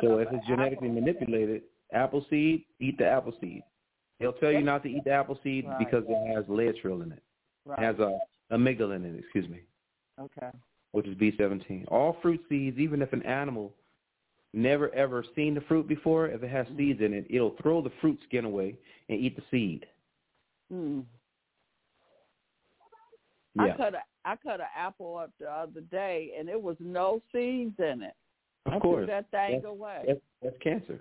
So 0.00 0.18
if 0.18 0.28
it's 0.32 0.46
genetically 0.46 0.88
apple. 0.88 1.00
manipulated, 1.00 1.62
apple 1.92 2.24
seed, 2.30 2.64
eat 2.80 2.98
the 2.98 3.06
apple 3.06 3.34
seed. 3.40 3.62
They'll 4.20 4.34
tell 4.34 4.52
you 4.52 4.60
not 4.60 4.82
to 4.84 4.88
eat 4.90 5.04
the 5.04 5.10
apple 5.12 5.38
seed 5.42 5.64
Right. 5.66 5.78
because 5.78 6.04
it 6.08 6.34
has 6.36 6.44
laetrile 6.44 7.02
in 7.02 7.12
it. 7.12 7.22
Right. 7.64 7.78
It 7.78 7.84
has 7.84 7.98
a 7.98 8.18
amygdalin 8.52 8.96
in 9.04 9.16
it, 9.16 9.18
excuse 9.20 9.48
me, 9.48 9.60
okay. 10.20 10.50
which 10.92 11.06
is 11.06 11.16
B17. 11.16 11.86
All 11.88 12.16
fruit 12.20 12.40
seeds, 12.48 12.78
even 12.78 13.00
if 13.02 13.12
an 13.12 13.22
animal 13.22 13.74
never 14.52 14.90
ever 14.94 15.24
seen 15.34 15.54
the 15.54 15.60
fruit 15.62 15.86
before, 15.88 16.26
if 16.28 16.42
it 16.42 16.50
has 16.50 16.66
seeds 16.76 17.00
in 17.00 17.14
it, 17.14 17.26
it'll 17.30 17.56
throw 17.62 17.80
the 17.80 17.90
fruit 18.00 18.18
skin 18.24 18.44
away 18.44 18.76
and 19.08 19.18
eat 19.20 19.36
the 19.36 19.42
seed. 19.50 19.86
Hmm. 20.70 21.00
Yeah. 23.54 23.74
I 23.74 23.76
cut 23.76 23.94
a 23.94 23.98
I 24.24 24.36
cut 24.36 24.60
an 24.60 24.66
apple 24.76 25.16
up 25.16 25.30
the 25.40 25.50
other 25.50 25.80
day, 25.80 26.32
and 26.38 26.48
it 26.48 26.60
was 26.60 26.76
no 26.78 27.22
seeds 27.32 27.74
in 27.78 28.02
it. 28.02 28.12
I 28.66 28.76
of 28.76 28.82
threw 28.82 28.90
course. 28.90 29.06
that 29.06 29.30
thing 29.30 29.56
That's- 29.60 29.64
away. 29.64 30.04
That's, 30.06 30.20
that's 30.42 30.56
cancer. 30.62 31.00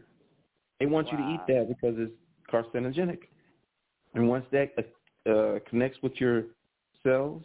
They 0.80 0.86
want 0.86 1.12
you 1.12 1.18
to 1.18 1.30
eat 1.34 1.42
that 1.48 1.68
because 1.68 1.96
it's 1.98 2.14
carcinogenic. 2.52 3.20
And 4.14 4.28
once 4.28 4.46
that 4.52 4.74
uh, 4.78 5.30
uh, 5.30 5.60
connects 5.70 6.00
with 6.02 6.14
your 6.16 6.46
cells 7.04 7.44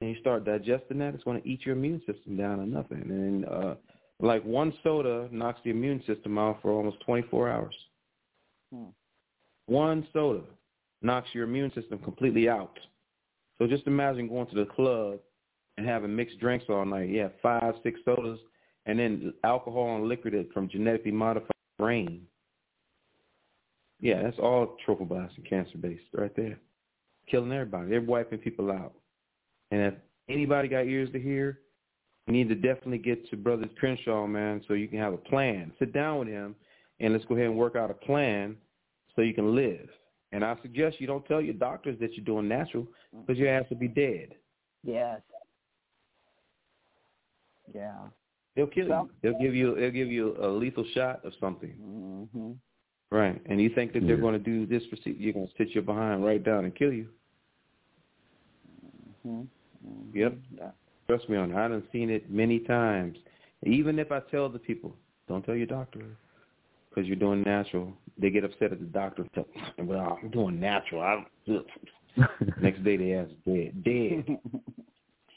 and 0.00 0.10
you 0.10 0.16
start 0.20 0.44
digesting 0.44 0.98
that, 0.98 1.14
it's 1.14 1.24
going 1.24 1.40
to 1.40 1.48
eat 1.48 1.66
your 1.66 1.76
immune 1.76 2.00
system 2.06 2.36
down 2.36 2.58
to 2.58 2.66
nothing. 2.66 3.02
And 3.02 3.44
uh, 3.44 3.74
like 4.18 4.42
one 4.44 4.72
soda 4.82 5.28
knocks 5.30 5.60
the 5.64 5.70
immune 5.70 6.02
system 6.06 6.38
out 6.38 6.60
for 6.62 6.70
almost 6.70 7.00
24 7.00 7.50
hours. 7.50 7.74
Hmm. 8.72 8.84
One 9.66 10.06
soda 10.12 10.42
knocks 11.02 11.28
your 11.32 11.44
immune 11.44 11.72
system 11.74 11.98
completely 11.98 12.48
out. 12.48 12.78
So 13.58 13.66
just 13.66 13.86
imagine 13.86 14.28
going 14.28 14.46
to 14.48 14.54
the 14.54 14.66
club 14.66 15.18
and 15.76 15.86
having 15.86 16.14
mixed 16.14 16.40
drinks 16.40 16.64
all 16.68 16.84
night. 16.84 17.08
You 17.10 17.20
have 17.20 17.32
five, 17.42 17.74
six 17.82 18.00
sodas, 18.04 18.38
and 18.86 18.98
then 18.98 19.34
alcohol 19.44 19.96
and 19.96 20.08
liquor 20.08 20.30
that 20.30 20.52
from 20.52 20.68
genetically 20.68 21.12
modified 21.12 21.50
brain. 21.78 22.22
Yeah, 24.00 24.22
that's 24.22 24.38
all 24.38 24.76
trophoblast 24.86 25.36
and 25.36 25.48
cancer 25.48 25.78
based 25.78 26.02
right 26.12 26.34
there. 26.34 26.58
Killing 27.30 27.52
everybody. 27.52 27.90
They're 27.90 28.00
wiping 28.00 28.38
people 28.38 28.72
out. 28.72 28.94
And 29.70 29.80
if 29.80 29.94
anybody 30.28 30.68
got 30.68 30.86
ears 30.86 31.10
to 31.12 31.20
hear, 31.20 31.60
you 32.26 32.32
need 32.32 32.48
to 32.48 32.54
definitely 32.54 32.98
get 32.98 33.28
to 33.30 33.36
Brother 33.36 33.68
Crenshaw, 33.78 34.26
man, 34.26 34.62
so 34.66 34.74
you 34.74 34.88
can 34.88 34.98
have 34.98 35.12
a 35.12 35.18
plan. 35.18 35.72
Sit 35.78 35.92
down 35.92 36.18
with 36.18 36.28
him 36.28 36.54
and 36.98 37.12
let's 37.12 37.24
go 37.26 37.34
ahead 37.34 37.46
and 37.46 37.56
work 37.56 37.76
out 37.76 37.90
a 37.90 37.94
plan 37.94 38.56
so 39.14 39.22
you 39.22 39.34
can 39.34 39.54
live. 39.54 39.88
And 40.32 40.44
I 40.44 40.56
suggest 40.62 41.00
you 41.00 41.06
don't 41.06 41.24
tell 41.26 41.40
your 41.40 41.54
doctors 41.54 41.98
that 42.00 42.14
you're 42.14 42.24
doing 42.24 42.48
natural 42.48 42.86
because 43.26 43.38
your 43.38 43.48
ass 43.48 43.64
will 43.68 43.78
be 43.78 43.88
dead. 43.88 44.34
Yes. 44.84 45.20
Yeah. 47.74 47.94
They'll 48.56 48.66
kill 48.66 48.86
you. 48.86 49.10
They'll 49.22 49.38
give 49.38 49.54
you 49.54 49.74
they'll 49.74 49.90
give 49.90 50.10
you 50.10 50.36
a 50.40 50.48
lethal 50.48 50.84
shot 50.94 51.24
of 51.24 51.32
something. 51.40 51.70
hmm 51.70 52.52
Right. 53.10 53.40
And 53.46 53.60
you 53.60 53.70
think 53.70 53.92
that 53.94 54.00
they're 54.06 54.16
Yeah. 54.16 54.20
going 54.20 54.34
to 54.34 54.38
do 54.38 54.66
this 54.66 54.86
procedure, 54.86 55.18
you're 55.18 55.32
going 55.32 55.48
to 55.48 55.52
sit 55.58 55.70
your 55.70 55.82
behind 55.82 56.24
right 56.24 56.42
down 56.42 56.64
and 56.64 56.74
kill 56.74 56.92
you. 56.92 57.08
hmm 59.22 59.42
Yep. 60.14 60.34
Yeah. 60.56 60.70
Trust 61.08 61.28
me 61.28 61.36
on 61.36 61.50
that. 61.50 61.58
I 61.58 61.68
done 61.68 61.82
seen 61.92 62.10
it 62.10 62.30
many 62.30 62.60
times. 62.60 63.18
Even 63.64 63.98
if 63.98 64.12
I 64.12 64.20
tell 64.30 64.48
the 64.48 64.58
people, 64.58 64.94
don't 65.28 65.44
tell 65.44 65.56
your 65.56 65.66
doctor 65.66 66.00
because 66.88 67.06
you're 67.06 67.16
doing 67.16 67.42
natural, 67.42 67.92
they 68.18 68.30
get 68.30 68.44
upset 68.44 68.72
at 68.72 68.80
the 68.80 68.86
doctor. 68.86 69.22
and 69.22 69.32
Tell, 69.32 69.46
well, 69.86 70.18
I'm 70.22 70.30
doing 70.30 70.60
natural. 70.60 71.00
I 71.02 71.24
don't, 71.46 71.66
Next 72.60 72.82
day, 72.84 72.96
they 72.96 73.14
ass 73.14 73.28
dead. 73.46 73.82
Dead. 73.84 74.24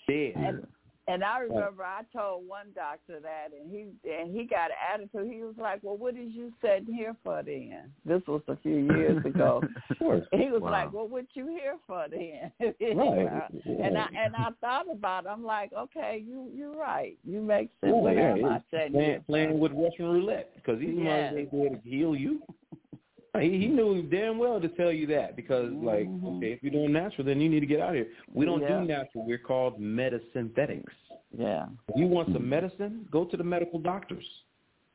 Dead. 0.07 0.67
And, 1.07 1.23
I 1.23 1.39
remember 1.39 1.83
I 1.83 2.01
told 2.15 2.47
one 2.47 2.67
doctor 2.73 3.19
that, 3.19 3.49
and 3.57 3.69
he 3.69 3.87
and 4.09 4.33
he 4.33 4.45
got 4.45 4.71
an 4.71 4.77
attitude. 4.93 5.33
He 5.33 5.43
was 5.43 5.55
like, 5.57 5.79
"Well, 5.81 5.97
what 5.97 6.15
is 6.15 6.31
you 6.31 6.53
sitting 6.61 6.93
here 6.93 7.15
for 7.23 7.43
then?" 7.43 7.91
This 8.05 8.21
was 8.27 8.41
a 8.47 8.55
few 8.57 8.77
years 8.95 9.23
ago. 9.25 9.61
Course. 9.99 10.25
He 10.31 10.49
was 10.49 10.61
Wow. 10.61 10.71
like, 10.71 10.93
"Well, 10.93 11.07
what 11.09 11.25
you 11.33 11.47
here 11.47 11.75
for 11.85 12.05
then?" 12.09 12.51
Right. 12.79 13.49
And 13.83 13.97
I 13.97 14.07
and 14.15 14.35
I 14.35 14.49
thought 14.61 14.89
about 14.89 15.25
it. 15.25 15.29
I'm 15.29 15.43
like, 15.43 15.73
"Okay, 15.73 16.23
you 16.25 16.49
you're 16.55 16.71
right. 16.75 17.17
You 17.25 17.41
make 17.41 17.69
oh, 17.83 17.87
sense. 17.87 17.93
Yeah, 17.95 18.01
what 18.01 18.15
yeah, 18.15 18.33
am 18.33 18.45
I 18.45 18.55
it's 18.55 18.65
sitting 18.71 18.93
playing, 18.93 19.23
playing 19.27 19.59
with 19.59 19.71
Russian 19.73 20.05
roulette 20.05 20.55
because 20.55 20.79
these 20.79 20.95
Yeah. 20.97 21.31
motherfuckers 21.33 21.83
to 21.83 21.89
heal 21.89 22.15
you. 22.15 22.41
He, 23.39 23.57
he 23.57 23.67
knew 23.67 24.03
damn 24.03 24.37
well 24.37 24.61
to 24.61 24.67
tell 24.69 24.91
you 24.91 25.07
that 25.07 25.35
because, 25.35 25.71
like, 25.73 26.07
Mhm. 26.07 26.37
okay, 26.37 26.51
if 26.51 26.61
you're 26.61 26.71
doing 26.71 26.93
natural, 26.93 27.25
then 27.25 27.41
you 27.41 27.49
need 27.49 27.61
to 27.61 27.65
get 27.65 27.79
out 27.79 27.89
of 27.89 27.95
here. 27.95 28.07
We 28.31 28.45
don't 28.45 28.61
Yeah. 28.61 28.81
do 28.81 28.85
natural. 28.85 29.25
We're 29.25 29.39
called 29.39 29.79
metasynthetics. 29.79 30.93
Yeah. 31.35 31.67
If 31.87 31.95
you 31.95 32.05
want 32.05 32.31
some 32.31 32.47
medicine, 32.47 33.07
go 33.09 33.25
to 33.25 33.35
the 33.35 33.43
medical 33.43 33.79
doctors. 33.79 34.43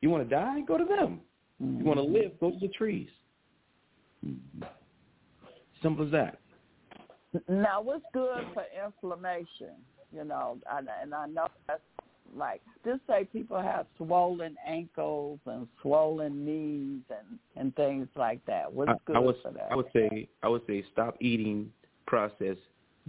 You 0.01 0.09
want 0.09 0.23
to 0.23 0.29
die? 0.33 0.61
Go 0.61 0.77
to 0.77 0.85
them. 0.85 1.19
You 1.59 1.83
want 1.83 1.97
to 1.97 2.03
live? 2.03 2.39
Go 2.39 2.51
to 2.51 2.57
the 2.57 2.69
trees. 2.69 3.09
Mm-hmm. 4.25 4.63
Simple 5.81 6.05
as 6.05 6.11
that. 6.11 6.39
Now, 7.49 7.81
what's 7.81 8.05
good 8.13 8.45
for 8.53 8.63
inflammation? 8.85 9.75
You 10.13 10.23
know, 10.23 10.57
and, 10.71 10.89
and 11.01 11.13
I 11.13 11.27
know 11.27 11.47
that's 11.67 11.81
like 12.35 12.61
just 12.85 13.01
say 13.07 13.25
people 13.25 13.61
have 13.61 13.85
swollen 13.97 14.55
ankles 14.65 15.39
and 15.45 15.67
swollen 15.81 16.45
knees 16.45 17.01
and 17.09 17.39
and 17.55 17.75
things 17.75 18.07
like 18.15 18.45
that. 18.45 18.71
What's 18.71 18.91
good 19.05 19.15
I 19.15 19.19
would, 19.19 19.35
for 19.41 19.51
that? 19.51 19.67
I 19.71 19.75
would 19.75 19.87
say 19.93 20.27
I 20.43 20.47
would 20.47 20.61
say 20.67 20.83
stop 20.91 21.15
eating 21.19 21.71
processed 22.05 22.59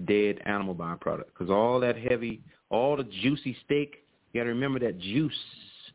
dead 0.05 0.41
animal 0.47 0.75
byproduct 0.75 1.27
because 1.27 1.51
all 1.51 1.81
that 1.81 1.97
heavy, 1.97 2.41
all 2.71 2.97
the 2.97 3.05
juicy 3.05 3.57
steak. 3.65 4.05
You 4.33 4.41
got 4.41 4.45
to 4.45 4.51
remember 4.51 4.79
that 4.81 4.99
juice, 5.01 5.33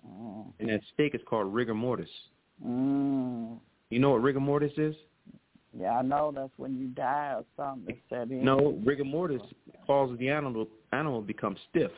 mm. 0.05 0.45
and 0.59 0.69
that 0.69 0.81
steak 0.93 1.15
is 1.15 1.21
called 1.25 1.53
rigor 1.53 1.73
mortis. 1.73 2.09
Mm. 2.65 3.57
You 3.89 3.99
know 3.99 4.11
what 4.11 4.21
rigor 4.21 4.41
mortis 4.41 4.73
is? 4.77 4.95
Yeah, 5.77 5.91
I 5.91 6.01
know 6.01 6.31
that's 6.33 6.51
when 6.57 6.77
you 6.77 6.87
die 6.87 7.35
or 7.35 7.45
something. 7.57 7.97
Set 8.09 8.31
in. 8.31 8.43
No, 8.43 8.79
rigor 8.85 9.03
mortis 9.03 9.41
causes 9.85 10.17
the 10.19 10.29
animal 10.29 10.67
animal 10.91 11.21
to 11.21 11.27
become 11.27 11.55
stiff. 11.69 11.91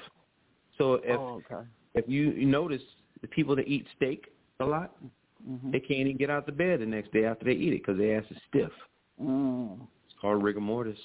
So 0.78 0.96
if 0.96 1.18
oh, 1.18 1.42
okay. 1.52 1.68
if 1.96 2.06
you, 2.08 2.46
notice 2.46 2.82
the 3.22 3.28
people 3.28 3.56
that 3.56 3.68
eat 3.68 3.86
steak 3.96 4.28
a 4.60 4.66
lot, 4.66 4.96
mm-hmm. 5.48 5.72
they 5.72 5.80
can't 5.80 6.02
even 6.02 6.18
get 6.18 6.30
out 6.30 6.48
of 6.48 6.58
bed 6.58 6.82
the 6.82 6.86
next 6.86 7.12
day 7.12 7.26
after 7.26 7.46
they 7.46 7.54
eat 7.54 7.74
it 7.74 7.82
because 7.86 7.98
their 7.98 8.18
ass 8.18 8.26
is 8.30 8.38
stiff. 8.50 8.72
Mm. 9.22 9.80
It's 10.06 10.16
called 10.22 10.44
rigor 10.44 10.60
mortis. 10.60 10.98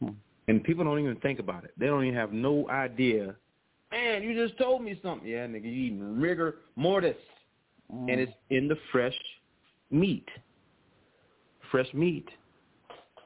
Hmm. 0.00 0.10
And 0.48 0.62
people 0.62 0.84
don't 0.84 0.98
even 0.98 1.16
think 1.16 1.38
about 1.38 1.64
it. 1.64 1.72
They 1.78 1.86
don't 1.86 2.04
even 2.04 2.18
have 2.18 2.32
no 2.32 2.68
idea. 2.68 3.34
Man, 3.90 4.22
you 4.22 4.34
just 4.34 4.58
told 4.58 4.82
me 4.82 4.98
something. 5.02 5.26
Yeah, 5.26 5.46
nigga, 5.46 5.64
you 5.64 5.70
eating 5.70 6.20
rigor 6.20 6.56
mortis. 6.76 7.16
Mm. 7.92 8.12
And 8.12 8.20
it's 8.20 8.32
in 8.50 8.68
the 8.68 8.76
fresh 8.92 9.14
meat. 9.90 10.28
Fresh 11.70 11.92
meat 11.94 12.28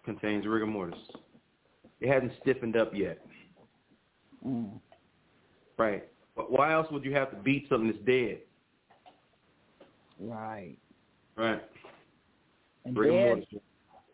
contains 0.05 0.47
rigor 0.47 0.66
mortis. 0.66 0.98
It 2.01 2.12
hasn't 2.12 2.32
stiffened 2.40 2.76
up 2.76 2.93
yet. 2.94 3.18
Mm. 4.47 4.81
Right. 5.77 6.09
But 6.36 6.51
why 6.51 6.73
else 6.73 6.86
would 6.90 7.05
you 7.05 7.12
have 7.15 7.31
to 7.31 7.36
beat 7.36 7.69
something 7.69 7.89
that's 7.89 8.05
dead? 8.05 8.39
Right. 10.20 10.77
Right. 11.36 11.62
And 12.85 12.97
then, 12.97 13.44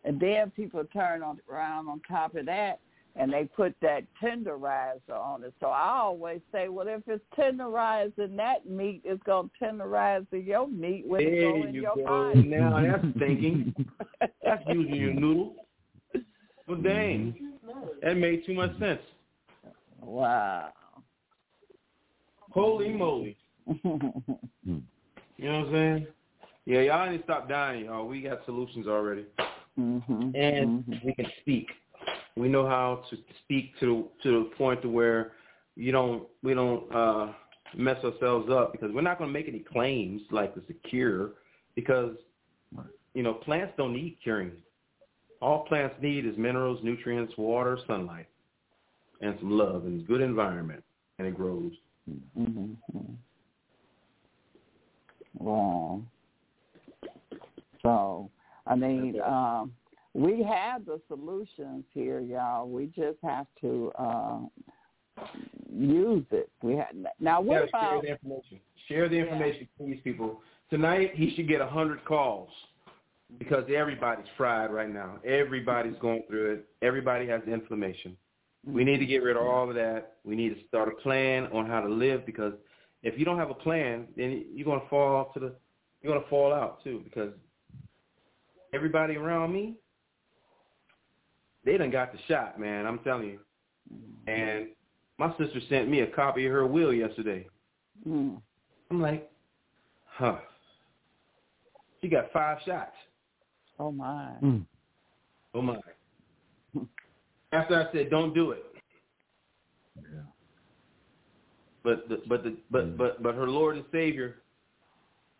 and 0.03 0.19
then 0.19 0.51
people 0.51 0.83
turn 0.91 1.23
on, 1.23 1.39
around 1.49 1.87
on 1.87 2.01
top 2.07 2.35
of 2.35 2.45
that 2.45 2.79
and 3.15 3.31
they 3.31 3.45
put 3.45 3.73
that 3.81 4.03
tenderizer 4.21 5.11
on 5.11 5.43
it. 5.43 5.53
So 5.59 5.67
I 5.67 5.99
always 5.99 6.41
say, 6.51 6.67
well, 6.67 6.87
if 6.87 7.01
it's 7.07 7.23
tenderizing 7.37 8.35
that 8.35 8.67
meat, 8.69 9.01
it's 9.05 9.23
going 9.23 9.49
to 9.57 9.65
tenderize 9.65 10.25
your 10.31 10.67
meat 10.67 11.05
when 11.07 11.21
it 11.21 11.31
There 11.31 11.51
go 11.51 11.63
in 11.63 11.73
you 11.73 11.81
your 11.81 11.95
go. 11.95 12.05
body. 12.05 12.43
Now 12.43 12.81
that's 12.81 13.17
thinking. 13.17 13.73
that's 14.43 14.63
using 14.67 14.95
your 14.95 15.13
noodle. 15.13 15.55
Well, 16.67 16.81
dang. 16.81 17.53
That 18.01 18.15
made 18.15 18.45
too 18.45 18.53
much 18.53 18.77
sense. 18.79 19.01
Wow. 20.05 20.69
Holy 22.51 22.89
moly. 22.89 23.37
You 25.37 25.49
know 25.49 25.59
what 25.59 25.67
I'm 25.67 25.73
saying? 25.73 26.07
Yeah, 26.65 26.79
y'all 26.81 27.11
need 27.11 27.17
to 27.17 27.23
stop 27.23 27.49
dying, 27.49 27.85
y'all. 27.85 28.07
We 28.07 28.21
got 28.21 28.45
solutions 28.45 28.87
already. 28.87 29.25
mm-hmm. 29.77 30.33
And 30.33 30.83
mm-hmm. 30.83 31.05
we 31.05 31.13
can 31.13 31.25
speak. 31.41 31.67
We 32.37 32.47
know 32.47 32.65
how 32.65 33.03
to 33.09 33.17
speak 33.43 33.77
to 33.81 34.07
to 34.23 34.43
the 34.43 34.55
point 34.55 34.81
to 34.81 34.89
where 34.89 35.33
you 35.75 35.91
don't 35.91 36.23
we 36.41 36.53
don't 36.53 36.89
uh 36.95 37.33
mess 37.75 37.97
ourselves 38.03 38.49
up 38.49 38.71
because 38.71 38.91
we're 38.93 39.01
not 39.01 39.17
going 39.17 39.29
to 39.29 39.33
make 39.33 39.47
any 39.47 39.59
claims 39.59 40.21
like 40.31 40.53
it's 40.55 40.69
a 40.69 40.87
cure 40.87 41.31
because 41.75 42.15
you 43.13 43.23
know 43.23 43.33
plants 43.33 43.73
don't 43.77 43.93
need 43.93 44.17
curing. 44.23 44.51
All 45.41 45.65
plants 45.65 45.95
need 46.01 46.25
is 46.25 46.37
minerals, 46.37 46.79
nutrients, 46.81 47.33
water, 47.37 47.77
sunlight, 47.87 48.27
and 49.21 49.35
some 49.39 49.51
love 49.51 49.85
and 49.85 50.05
good 50.07 50.21
environment, 50.21 50.83
and 51.19 51.27
it 51.27 51.35
grows. 51.35 51.71
Mm-hmm. 52.37 52.73
Wow. 55.37 56.01
So, 57.81 58.29
I 58.65 58.75
mean, 58.75 59.19
um, 59.21 59.71
we 60.13 60.43
have 60.43 60.85
the 60.85 61.01
solutions 61.07 61.83
here, 61.93 62.19
y'all. 62.19 62.67
We 62.67 62.87
just 62.87 63.17
have 63.23 63.47
to 63.61 63.91
uh, 63.99 64.39
use 65.71 66.25
it. 66.31 66.49
We 66.61 66.75
have 66.77 66.87
now. 67.19 67.41
What 67.41 67.55
Yeah, 67.55 67.67
about 67.69 67.91
share 67.91 68.01
the 68.01 68.07
information? 68.07 68.59
Share 68.87 69.09
the 69.09 69.17
information, 69.17 69.67
please, 69.77 69.99
people. 70.03 70.41
Tonight 70.69 71.11
he 71.15 71.35
should 71.35 71.47
get 71.47 71.61
a 71.61 71.67
hundred 71.67 72.03
calls 72.05 72.49
because 73.39 73.65
everybody's 73.75 74.25
fried 74.37 74.71
right 74.71 74.91
now. 74.91 75.17
Everybody's 75.25 75.95
going 75.99 76.23
through 76.27 76.53
it. 76.53 76.65
Everybody 76.81 77.27
has 77.27 77.41
inflammation. 77.47 78.15
We 78.65 78.83
need 78.83 78.97
to 78.97 79.05
get 79.05 79.21
rid 79.21 79.37
of 79.37 79.43
all 79.43 79.69
of 79.69 79.75
that. 79.75 80.17
We 80.23 80.35
need 80.35 80.49
to 80.55 80.67
start 80.67 80.89
a 80.89 81.01
plan 81.01 81.47
on 81.53 81.67
how 81.67 81.81
to 81.81 81.89
live 81.89 82.25
because 82.25 82.53
if 83.03 83.17
you 83.19 83.25
don't 83.25 83.37
have 83.37 83.51
a 83.51 83.55
plan, 83.55 84.07
then 84.17 84.45
you're 84.53 84.65
gonna 84.65 84.89
fall 84.89 85.31
to 85.33 85.39
the 85.39 85.55
you're 86.01 86.13
gonna 86.13 86.27
fall 86.29 86.53
out 86.53 86.83
too 86.83 87.01
because 87.03 87.31
everybody 88.73 89.15
around 89.15 89.53
me 89.53 89.75
they 91.65 91.77
done 91.77 91.89
got 91.89 92.11
the 92.11 92.19
shot, 92.27 92.59
man. 92.59 92.85
I'm 92.85 92.99
telling 92.99 93.27
you. 93.27 93.39
And 94.27 94.67
my 95.17 95.31
sister 95.37 95.59
sent 95.67 95.89
me 95.89 96.01
a 96.01 96.07
copy 96.07 96.45
of 96.45 96.51
her 96.51 96.65
will 96.65 96.93
yesterday. 96.93 97.47
Mm. 98.07 98.39
I'm 98.91 99.01
like, 99.01 99.29
huh. 100.05 100.37
She 102.01 102.07
got 102.07 102.31
five 102.31 102.59
shots. 102.65 102.95
Oh 103.79 103.91
my. 103.91 104.33
Mm. 104.43 104.65
Oh 105.53 105.61
my. 105.61 105.77
After 107.51 107.75
I 107.75 107.91
said, 107.91 108.09
don't 108.09 108.33
do 108.33 108.51
it. 108.51 108.63
Yeah. 109.97 110.21
But 111.83 112.09
the, 112.09 112.21
but 112.27 112.43
the 112.43 112.57
but 112.71 112.85
Mm. 112.85 112.97
but 112.97 113.23
but 113.23 113.35
her 113.35 113.47
Lord 113.47 113.77
and 113.77 113.85
Savior, 113.91 114.37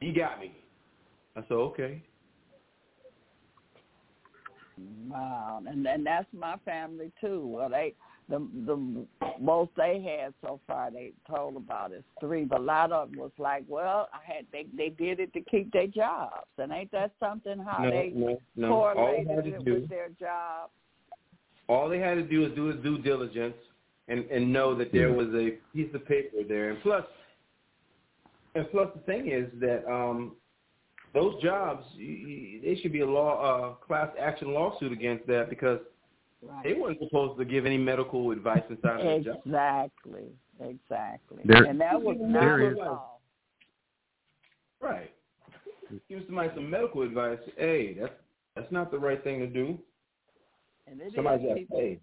he 0.00 0.12
got 0.12 0.40
me. 0.40 0.52
I 1.36 1.42
said, 1.42 1.52
okay. 1.52 2.02
Wow, 5.08 5.62
and 5.66 5.86
and 5.86 6.06
that's 6.06 6.26
my 6.32 6.56
family 6.64 7.12
too. 7.20 7.46
Well, 7.46 7.68
they 7.68 7.94
the 8.30 8.48
the 8.66 9.06
most 9.40 9.70
they 9.76 10.00
had 10.00 10.32
so 10.40 10.60
far 10.66 10.90
they 10.90 11.12
told 11.28 11.56
about 11.56 11.92
is 11.92 12.04
three, 12.20 12.44
but 12.44 12.60
a 12.60 12.62
lot 12.62 12.92
of 12.92 13.10
them 13.10 13.18
was 13.18 13.32
like, 13.38 13.64
well, 13.68 14.08
I 14.14 14.32
had 14.34 14.46
they 14.52 14.66
they 14.76 14.90
did 14.90 15.20
it 15.20 15.32
to 15.34 15.40
keep 15.40 15.72
their 15.72 15.88
jobs, 15.88 16.46
and 16.58 16.72
ain't 16.72 16.92
that 16.92 17.12
something 17.20 17.58
how 17.58 17.82
No, 17.82 17.90
they 17.90 18.12
no, 18.14 18.38
no. 18.56 18.82
All 18.84 18.94
they 18.94 19.24
had 19.34 19.44
to 19.44 19.50
it 19.56 19.64
do, 19.64 19.74
with 19.74 19.88
their 19.88 20.08
job? 20.10 20.70
all 21.68 21.88
they 21.88 21.98
had 21.98 22.14
to 22.14 22.22
do 22.22 22.40
was 22.40 22.52
do 22.52 22.66
his 22.66 22.82
due 22.82 22.98
diligence 22.98 23.54
and 24.08 24.24
and 24.30 24.52
know 24.52 24.74
that 24.74 24.92
there 24.92 25.12
was 25.12 25.28
a 25.34 25.50
piece 25.74 25.92
of 25.94 26.06
paper 26.06 26.38
there. 26.46 26.70
And 26.70 26.82
plus, 26.82 27.04
and 28.54 28.70
plus 28.70 28.88
the 28.94 29.00
thing 29.02 29.28
is 29.30 29.48
that 29.60 29.84
um 29.90 30.36
those 31.14 31.40
jobs 31.42 31.84
you, 31.96 32.06
you, 32.06 32.60
they 32.62 32.80
should 32.80 32.92
be 32.92 33.00
a 33.00 33.06
law 33.06 33.32
uh 33.42 33.74
class 33.84 34.08
action 34.20 34.52
lawsuit 34.54 34.92
against 34.92 35.26
that 35.26 35.50
because 35.50 35.78
they 36.62 36.72
weren't 36.74 36.98
supposed 36.98 37.38
to 37.38 37.44
give 37.44 37.66
any 37.66 37.78
medical 37.78 38.30
advice 38.30 38.62
inside 38.70 39.00
of 39.00 39.04
their 39.04 39.20
job. 39.34 39.42
Exactly, 39.44 40.24
exactly, 40.60 41.42
There- 41.44 41.64
and 41.64 41.80
that 41.80 42.00
was 42.00 42.16
not 42.20 42.40
there 42.40 42.58
the 42.58 42.70
is- 42.72 42.76
law. 42.78 43.16
Right. 44.80 45.12
Give 46.08 46.22
somebody 46.26 46.50
some 46.54 46.70
medical 46.70 47.02
advice. 47.02 47.38
Hey, 47.56 47.94
that's 47.94 48.12
that's 48.56 48.70
not 48.72 48.90
the 48.90 48.98
right 48.98 49.22
thing 49.22 49.40
to 49.40 49.46
do. 49.46 49.78
And 50.86 51.00
it 51.00 51.08
is 51.08 51.14
Somebody's 51.14 51.46
got 51.46 51.54
to 51.54 51.60
people, 51.60 51.78
pay. 51.78 52.00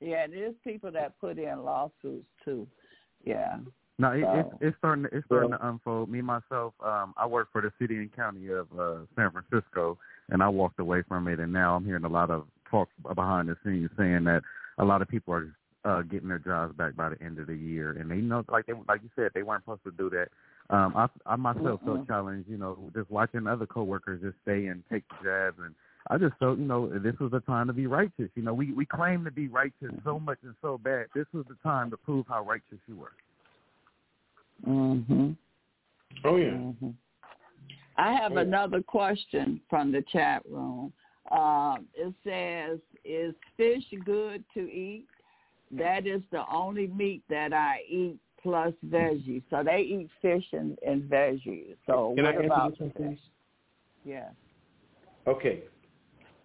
yeah, 0.00 0.26
There's 0.26 0.54
people 0.64 0.90
that 0.92 1.18
put 1.20 1.38
in 1.38 1.62
lawsuits 1.64 2.26
too. 2.44 2.66
Yeah. 3.24 3.58
No, 3.98 4.12
it, 4.12 4.18
it's 4.20 4.50
So- 4.50 4.58
it's 4.60 4.76
starting 4.78 5.06
it's 5.12 5.26
starting 5.26 5.50
Yeah. 5.50 5.58
to 5.58 5.68
unfold. 5.68 6.08
Me 6.08 6.20
myself, 6.22 6.74
um, 6.80 7.14
I 7.16 7.26
work 7.26 7.50
for 7.52 7.60
the 7.60 7.70
city 7.78 7.96
and 7.96 8.12
county 8.12 8.48
of 8.48 8.66
uh, 8.78 9.06
San 9.14 9.30
Francisco, 9.30 9.98
and 10.30 10.42
I 10.42 10.48
walked 10.48 10.80
away 10.80 11.02
from 11.02 11.28
it, 11.28 11.38
and 11.40 11.52
now 11.52 11.76
I'm 11.76 11.84
hearing 11.84 12.04
a 12.04 12.08
lot 12.08 12.30
of 12.30 12.46
talk 12.70 12.88
behind 13.14 13.48
the 13.48 13.56
scenes 13.64 13.90
saying 13.96 14.24
that 14.24 14.42
a 14.78 14.84
lot 14.84 15.02
of 15.02 15.08
people 15.08 15.34
are 15.34 15.54
uh, 15.84 16.02
getting 16.02 16.28
their 16.28 16.38
jobs 16.38 16.76
back 16.76 16.96
by 16.96 17.08
the 17.08 17.22
end 17.22 17.38
of 17.38 17.46
the 17.46 17.54
year, 17.54 17.92
and 17.92 18.10
they 18.10 18.16
know, 18.16 18.44
like 18.50 18.66
they 18.66 18.74
like 18.88 19.02
you 19.02 19.10
said, 19.16 19.30
they 19.34 19.42
weren't 19.42 19.62
supposed 19.62 19.84
to 19.84 19.90
do 19.92 20.10
that. 20.10 20.28
Um, 20.70 20.94
I 20.96 21.08
I 21.26 21.36
myself 21.36 21.80
felt 21.84 21.84
Mm-mm. 21.84 22.06
challenged, 22.06 22.48
you 22.48 22.58
know, 22.58 22.90
just 22.94 23.10
watching 23.10 23.46
other 23.46 23.66
coworkers 23.66 24.20
just 24.20 24.36
stay 24.42 24.66
and 24.66 24.82
take 24.90 25.04
the 25.08 25.24
jabs, 25.24 25.58
and 25.64 25.74
I 26.10 26.18
just 26.18 26.36
felt, 26.38 26.58
you 26.58 26.64
know, 26.64 26.88
this 26.98 27.18
was 27.20 27.30
the 27.30 27.40
time 27.40 27.66
to 27.68 27.72
be 27.72 27.86
righteous. 27.86 28.30
You 28.34 28.42
know, 28.42 28.54
we 28.54 28.72
we 28.72 28.86
claim 28.86 29.24
to 29.24 29.30
be 29.30 29.48
righteous 29.48 29.92
so 30.04 30.18
much 30.18 30.38
and 30.42 30.54
so 30.60 30.78
bad. 30.78 31.06
This 31.14 31.26
was 31.32 31.44
the 31.48 31.56
time 31.62 31.90
to 31.90 31.96
prove 31.96 32.26
how 32.28 32.44
righteous 32.44 32.78
you 32.86 32.96
were. 32.96 33.12
Mhm. 34.66 35.36
Oh 36.24 36.36
yeah. 36.36 36.50
Mhm. 36.50 36.94
I 37.96 38.12
have 38.12 38.32
Oh, 38.32 38.36
yeah. 38.36 38.40
another 38.42 38.82
question 38.82 39.60
from 39.68 39.90
the 39.92 40.02
chat 40.02 40.42
room. 40.48 40.92
Um, 41.30 41.86
it 41.94 42.14
says, 42.24 42.78
"Is 43.04 43.34
fish 43.56 43.84
good 44.04 44.44
to 44.54 44.60
eat?" 44.60 45.06
That 45.70 46.06
is 46.06 46.22
the 46.30 46.44
only 46.50 46.86
meat 46.86 47.22
that 47.28 47.52
I 47.52 47.82
eat 47.88 48.18
plus 48.42 48.72
veggies. 48.86 49.42
So 49.50 49.62
they 49.62 49.80
eat 49.80 50.08
fish 50.22 50.44
and, 50.52 50.78
and 50.86 51.02
veggies. 51.02 51.76
So 51.86 52.14
Can 52.16 52.24
I 52.24 52.28
what 52.28 52.36
answer 52.36 52.46
about 52.46 52.70
this 52.70 52.80
one, 52.80 53.10
fish? 53.10 53.18
Yeah. 54.04 54.28
Okay. 55.26 55.62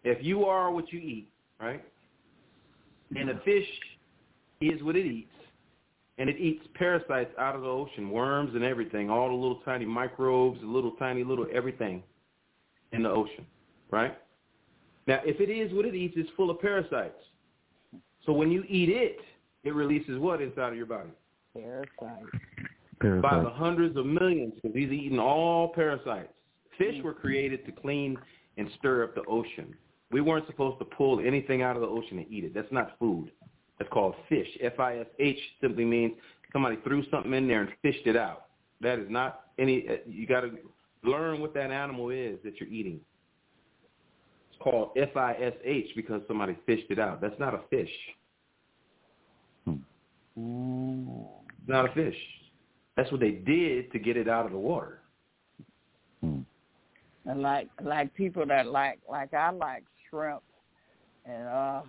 If 0.04 0.24
you 0.24 0.46
are 0.46 0.72
what 0.72 0.92
you 0.92 1.00
eat, 1.00 1.30
right? 1.62 1.84
And 3.16 3.30
a 3.30 3.40
fish 3.46 3.68
is 4.60 4.82
what 4.84 4.96
it 4.96 5.06
eats, 5.06 5.32
and 6.18 6.30
it 6.30 6.38
eats 6.38 6.66
parasites 6.74 7.32
out 7.38 7.56
of 7.56 7.62
the 7.62 7.68
ocean, 7.68 8.10
worms 8.10 8.56
and 8.56 8.64
everything, 8.64 9.10
all 9.10 9.30
the 9.30 9.36
little 9.36 9.62
tiny 9.64 9.86
microbes, 9.86 10.60
the 10.62 10.68
little 10.68 10.92
tiny 10.92 11.24
little 11.24 11.46
everything 11.54 12.04
in 12.92 13.04
the 13.04 13.10
ocean, 13.10 13.46
right? 13.92 14.18
Now, 15.08 15.20
if 15.26 15.40
it 15.42 15.52
is 15.52 15.74
what 15.74 15.86
it 15.86 15.96
eats, 15.96 16.14
it's 16.18 16.30
full 16.38 16.50
of 16.50 16.60
parasites. 16.60 17.22
So 18.26 18.32
when 18.32 18.52
you 18.52 18.64
eat 18.70 18.90
it, 18.90 19.18
it 19.64 19.74
releases 19.74 20.18
what 20.20 20.42
inside 20.42 20.70
of 20.70 20.78
your 20.78 20.86
body? 20.86 21.10
Parasites. 23.02 23.22
By 23.22 23.44
the 23.44 23.50
hundreds 23.50 23.98
of 23.98 24.06
millions, 24.06 24.54
because 24.56 24.76
he's 24.76 24.92
eating 24.92 25.20
all 25.20 25.70
parasites. 25.74 26.32
Fish 26.78 26.96
were 27.04 27.14
created 27.14 27.66
to 27.66 27.72
clean 27.72 28.18
and 28.58 28.70
stir 28.80 29.04
up 29.04 29.16
the 29.16 29.24
ocean. 29.28 29.76
We 30.12 30.22
weren't 30.22 30.48
supposed 30.48 30.80
to 30.80 30.86
pull 30.86 31.20
anything 31.20 31.62
out 31.64 31.76
of 31.76 31.82
the 31.82 31.88
ocean 31.88 32.20
and 32.20 32.28
eat 32.32 32.46
it. 32.46 32.54
That's 32.54 32.72
not 32.72 32.98
food. 33.00 33.32
That's 33.78 33.92
called 33.92 34.16
fish. 34.30 34.48
F-I-S-H 34.62 35.40
simply 35.60 35.86
means 35.86 36.14
somebody 36.54 36.78
threw 36.84 37.04
something 37.10 37.34
in 37.34 37.48
there 37.48 37.62
and 37.62 37.70
fished 37.82 38.06
it 38.06 38.16
out. 38.16 38.46
That 38.82 39.00
is 39.00 39.08
not 39.10 39.48
any. 39.60 39.86
uh, 39.90 39.96
You 40.08 40.28
got 40.28 40.42
to 40.42 40.52
learn 41.04 41.42
what 41.42 41.54
that 41.56 41.72
animal 41.72 42.10
is 42.10 42.38
that 42.44 42.60
you're 42.60 42.70
eating. 42.70 43.00
It's 44.64 44.72
called 44.72 44.92
F-I-S-H 44.96 45.88
because 45.96 46.22
somebody 46.28 46.56
fished 46.66 46.90
it 46.90 47.00
out. 47.00 47.20
That's 47.22 47.38
not 47.40 47.54
a 47.54 47.60
fish. 47.70 47.90
Mm. 49.68 51.26
It's 51.60 51.68
not 51.68 51.90
a 51.90 51.94
fish. 51.94 52.16
That's 52.96 53.12
what 53.12 53.20
they 53.20 53.32
did 53.32 53.92
to 53.92 54.00
get 54.00 54.18
it 54.18 54.30
out 54.30 54.46
of 54.46 54.52
the 54.52 54.58
water. 54.58 55.00
Hmm. 56.22 56.40
And 57.26 57.42
like 57.42 57.70
like 57.82 58.14
people 58.16 58.46
that 58.48 58.68
like 58.68 59.00
like 59.10 59.34
I 59.34 59.52
like 59.52 59.84
shrimp 60.10 60.42
and 61.26 61.48
uh 61.48 61.82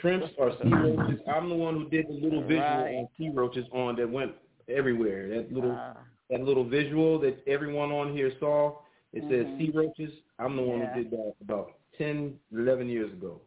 Shrimps 0.00 0.28
are 0.40 0.52
sea 0.62 0.68
roaches. 0.72 1.20
I'm 1.32 1.48
the 1.48 1.54
one 1.54 1.74
who 1.74 1.88
did 1.88 2.06
the 2.08 2.14
little 2.14 2.42
visual 2.42 2.60
Right. 2.60 2.94
on 2.96 3.08
sea 3.18 3.30
roaches 3.30 3.66
on 3.72 3.96
that 3.96 4.08
went 4.08 4.32
everywhere. 4.68 5.28
That 5.28 5.52
little 5.52 5.72
uh, 5.72 5.94
that 6.30 6.40
little 6.40 6.64
visual 6.64 7.18
that 7.20 7.42
everyone 7.46 7.90
on 7.90 8.12
here 8.12 8.32
saw. 8.38 8.78
It 9.12 9.22
says 9.24 9.46
Mhm. 9.46 9.58
sea 9.58 9.70
roaches. 9.70 10.12
I'm 10.38 10.56
the 10.56 10.62
one 10.62 10.80
Yeah. 10.80 10.94
who 10.94 11.02
did 11.02 11.10
that 11.12 11.34
about 11.40 11.78
ten, 11.98 12.38
eleven 12.52 12.88
years 12.88 13.12
ago. 13.12 13.40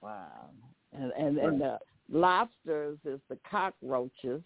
wow. 0.00 0.50
And 0.92 1.12
and 1.12 1.38
and 1.38 1.60
the 1.60 1.78
lobsters 2.08 2.98
is 3.04 3.20
the 3.28 3.36
cockroaches. 3.50 4.42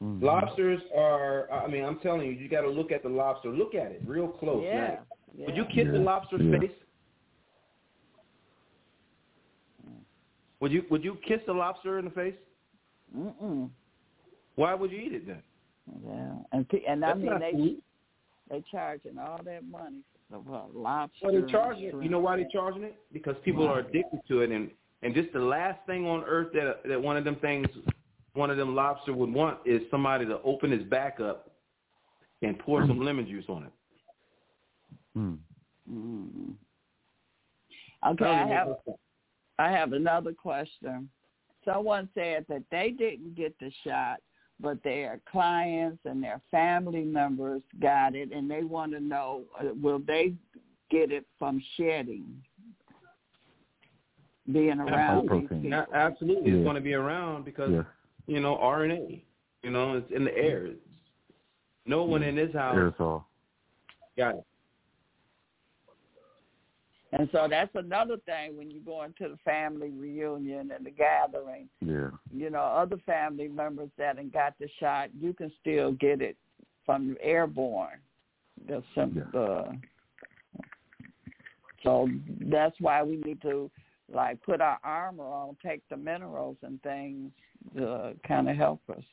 Mhm. 0.00 0.22
Lobsters 0.22 0.80
are. 0.94 1.50
I 1.52 1.66
mean, 1.68 1.84
I'm 1.84 2.00
telling 2.00 2.22
you, 2.26 2.32
you 2.32 2.48
got 2.48 2.62
to 2.62 2.68
look 2.68 2.90
at 2.90 3.02
the 3.02 3.08
lobster. 3.08 3.50
Look 3.50 3.74
at 3.74 3.92
it 3.92 4.02
real 4.04 4.28
close. 4.28 4.64
Yeah. 4.64 4.88
Now, 4.88 5.06
yeah. 5.34 5.46
Would 5.46 5.56
you 5.56 5.64
kiss 5.66 5.86
the 5.86 5.98
lobster's 5.98 6.42
Yeah. 6.42 6.58
face? 6.58 6.72
Would 10.60 10.72
you 10.72 10.84
Would 10.90 11.04
you 11.04 11.14
kiss 11.16 11.40
the 11.46 11.52
lobster 11.54 11.98
in 11.98 12.04
the 12.04 12.10
face? 12.10 12.34
Mm-mm. 13.16 13.70
Why 14.56 14.74
would 14.74 14.90
you 14.90 14.98
eat 14.98 15.12
it 15.14 15.26
then? 15.26 15.42
Yeah. 16.04 16.36
And 16.52 16.66
and 16.86 17.04
I 17.04 17.08
That's 17.08 17.20
mean 17.20 17.38
they 17.38 17.52
food. 17.52 17.82
They 18.50 18.62
charging 18.70 19.18
all 19.18 19.40
that 19.44 19.64
money 19.64 20.02
for 20.28 20.40
what, 20.40 20.74
lobster. 20.74 21.18
Well, 21.22 21.32
they're 21.32 21.48
charging 21.48 21.84
it. 21.84 21.94
You 22.02 22.08
know 22.08 22.18
why 22.18 22.36
they're 22.36 22.48
charging 22.52 22.82
it? 22.82 22.96
Because 23.12 23.36
people 23.44 23.66
are 23.66 23.80
addicted 23.80 24.20
to 24.28 24.40
it, 24.40 24.50
and 24.50 24.70
and 25.02 25.14
just 25.14 25.32
the 25.32 25.40
last 25.40 25.78
thing 25.86 26.06
on 26.06 26.24
earth 26.24 26.48
that 26.54 26.82
that 26.86 27.00
one 27.00 27.16
of 27.16 27.24
them 27.24 27.36
things, 27.36 27.66
one 28.34 28.50
of 28.50 28.56
them 28.56 28.74
lobster 28.74 29.14
would 29.14 29.32
want 29.32 29.58
is 29.64 29.80
somebody 29.90 30.26
to 30.26 30.40
open 30.42 30.70
his 30.70 30.82
back 30.82 31.20
up 31.20 31.50
and 32.42 32.58
pour 32.58 32.86
some 32.86 33.00
lemon 33.00 33.26
juice 33.26 33.44
on 33.48 33.64
it. 33.64 33.72
Hmm. 35.14 35.34
Mm. 35.90 36.54
Okay, 38.08 38.24
I 38.24 38.46
have 38.46 38.76
I 39.58 39.70
have 39.70 39.92
another 39.92 40.32
question. 40.32 41.08
Someone 41.64 42.08
said 42.14 42.46
that 42.48 42.62
they 42.70 42.94
didn't 42.96 43.34
get 43.36 43.54
the 43.60 43.70
shot, 43.84 44.20
but 44.62 44.82
their 44.82 45.20
clients 45.30 45.98
and 46.04 46.22
their 46.22 46.40
family 46.50 47.02
members 47.04 47.62
got 47.80 48.14
it, 48.14 48.32
and 48.32 48.50
they 48.50 48.62
want 48.62 48.92
to 48.92 49.00
know 49.00 49.42
uh, 49.58 49.72
will 49.82 50.00
they 50.06 50.34
get 50.90 51.10
it 51.12 51.24
from 51.38 51.62
shedding, 51.76 52.26
being 54.52 54.80
around 54.80 55.22
these 55.22 55.28
protein. 55.28 55.48
people? 55.48 55.70
Yeah, 55.70 55.84
absolutely, 55.94 56.50
Yeah. 56.50 56.56
it's 56.58 56.64
going 56.64 56.74
to 56.76 56.80
be 56.82 56.94
around 56.94 57.44
because 57.44 57.70
Yeah. 57.70 57.84
you 58.26 58.40
know 58.40 58.56
RNA. 58.56 59.22
You 59.62 59.70
know, 59.70 59.96
it's 59.96 60.10
in 60.10 60.24
the 60.24 60.36
air. 60.36 60.66
It's, 60.66 60.80
no 61.86 62.04
one 62.04 62.22
in 62.22 62.34
this 62.36 62.52
house 62.54 62.76
Aerosol. 62.76 63.24
got 64.16 64.36
it. 64.36 64.44
And 67.12 67.28
so 67.32 67.48
that's 67.50 67.74
another 67.74 68.18
thing 68.18 68.56
when 68.56 68.70
you 68.70 68.80
go 68.80 69.02
into 69.02 69.28
the 69.28 69.38
family 69.44 69.90
reunion 69.90 70.70
and 70.70 70.86
the 70.86 70.90
gathering. 70.90 71.68
Yeah. 71.80 72.10
you 72.32 72.50
know, 72.50 72.60
other 72.60 72.98
family 73.04 73.48
members 73.48 73.90
that 73.98 74.18
and 74.18 74.32
got 74.32 74.54
the 74.60 74.68
shot, 74.78 75.10
you 75.20 75.32
can 75.32 75.50
still 75.60 75.92
get 75.92 76.22
it 76.22 76.36
from 76.86 77.16
airborne. 77.20 77.98
The 78.68 78.82
sim- 78.94 79.14
Yeah. 79.16 79.24
the 79.32 79.78
so 81.82 82.08
that's 82.42 82.78
why 82.78 83.02
we 83.02 83.16
need 83.16 83.40
to 83.42 83.70
like 84.12 84.42
put 84.42 84.60
our 84.60 84.78
armor 84.84 85.24
on, 85.24 85.56
take 85.64 85.88
the 85.88 85.96
minerals 85.96 86.56
and 86.62 86.80
things 86.82 87.30
to 87.76 88.14
kind 88.26 88.50
of 88.50 88.56
help 88.56 88.80
us. 88.90 89.04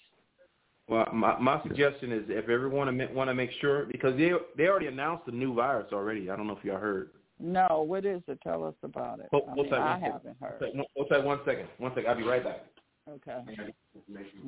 Well, 0.88 1.08
my 1.14 1.38
my 1.40 1.62
suggestion 1.64 2.12
is 2.12 2.24
if 2.30 2.50
everyone 2.50 3.00
want 3.14 3.30
to 3.30 3.34
make 3.34 3.52
sure 3.60 3.86
because 3.86 4.18
they 4.18 4.32
they 4.58 4.68
already 4.68 4.88
announced 4.88 5.26
the 5.26 5.32
new 5.32 5.54
virus 5.54 5.92
already. 5.92 6.30
I 6.30 6.36
don't 6.36 6.48
know 6.48 6.58
if 6.58 6.64
y'all 6.64 6.80
heard. 6.80 7.10
No, 7.40 7.86
what 7.88 8.06
is 8.06 8.22
it? 8.28 8.40
Tell 8.42 8.64
us 8.64 8.74
about 8.84 9.20
it. 9.20 9.28
Hold- 9.32 9.50
I, 9.50 9.56
mean, 9.56 9.74
I 9.74 10.00
haven't 10.00 10.38
heard. 10.42 10.60
What's 10.60 10.74
that- 10.76 10.88
What's 10.96 11.10
that? 11.12 11.24
One 11.24 11.40
second. 11.46 11.68
One 11.78 11.92
second. 11.94 12.10
I'll 12.10 12.18
be 12.18 12.24
right 12.24 12.44
back. 12.44 12.66
Okay. 13.10 13.44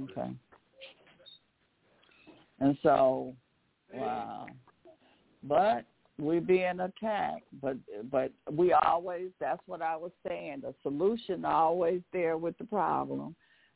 Okay. 0.03 0.29
And 2.59 2.77
so, 2.83 3.33
wow. 3.93 4.47
But 5.43 5.85
we're 6.17 6.41
being 6.41 6.79
attacked. 6.81 7.45
But 7.61 7.77
but 8.11 8.33
we 8.51 8.73
always 8.73 9.29
that's 9.39 9.61
what 9.67 9.81
I 9.81 9.95
was 9.95 10.11
saying. 10.27 10.61
The 10.63 10.73
solution 10.83 11.45
always 11.45 12.01
there 12.11 12.37
with 12.37 12.57
the 12.57 12.65
problem. 12.65 13.35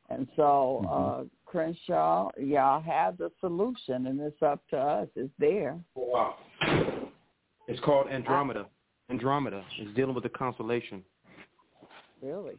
And 0.09 0.27
so, 0.35 0.85
uh 0.91 1.23
Crenshaw, 1.45 2.29
y'all 2.37 2.81
have 2.81 3.17
the 3.17 3.31
solution 3.39 4.07
and 4.07 4.19
it's 4.19 4.41
up 4.41 4.59
to 4.71 4.77
us. 4.77 5.07
It's 5.15 5.31
there. 5.39 5.79
Wow. 5.95 6.35
It's 7.69 7.79
called 7.79 8.09
Andromeda. 8.09 8.65
Andromeda 9.13 9.63
is 9.79 9.93
dealing 9.95 10.15
with 10.15 10.23
the 10.23 10.29
constellation. 10.29 11.03
Really. 12.21 12.55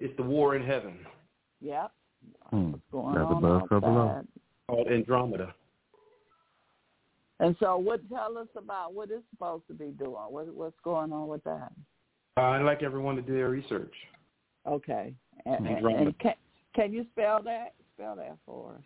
It's 0.00 0.16
the 0.16 0.22
war 0.22 0.56
in 0.56 0.64
heaven 0.66 0.98
Yep. 1.60 1.92
Hmm. 2.50 2.70
What's 2.72 2.82
going 2.92 3.14
That's 3.14 3.26
on 3.26 3.36
above, 3.38 3.62
so 3.68 3.80
below. 3.80 4.08
outside. 4.08 4.26
called 4.68 4.88
Andromeda. 4.88 5.54
And 7.40 7.56
so 7.60 7.76
what 7.78 8.06
tell 8.08 8.36
us 8.38 8.48
about 8.56 8.92
what 8.94 9.10
it's 9.10 9.22
supposed 9.30 9.66
to 9.68 9.74
be 9.74 9.86
doing. 9.98 10.12
What 10.28 10.52
what's 10.54 10.76
going 10.84 11.12
on 11.12 11.28
with 11.28 11.42
that? 11.44 11.72
Uh, 12.36 12.40
I'd 12.40 12.62
like 12.62 12.82
everyone 12.82 13.16
to 13.16 13.22
do 13.22 13.34
their 13.34 13.48
research. 13.50 13.92
Okay. 14.66 15.14
And, 15.46 15.66
and, 15.66 15.68
Andromeda. 15.76 16.02
and 16.06 16.18
can 16.18 16.34
can 16.74 16.92
you 16.92 17.06
spell 17.12 17.42
that? 17.44 17.74
Spell 17.96 18.16
that 18.16 18.36
for 18.44 18.72
us. 18.74 18.82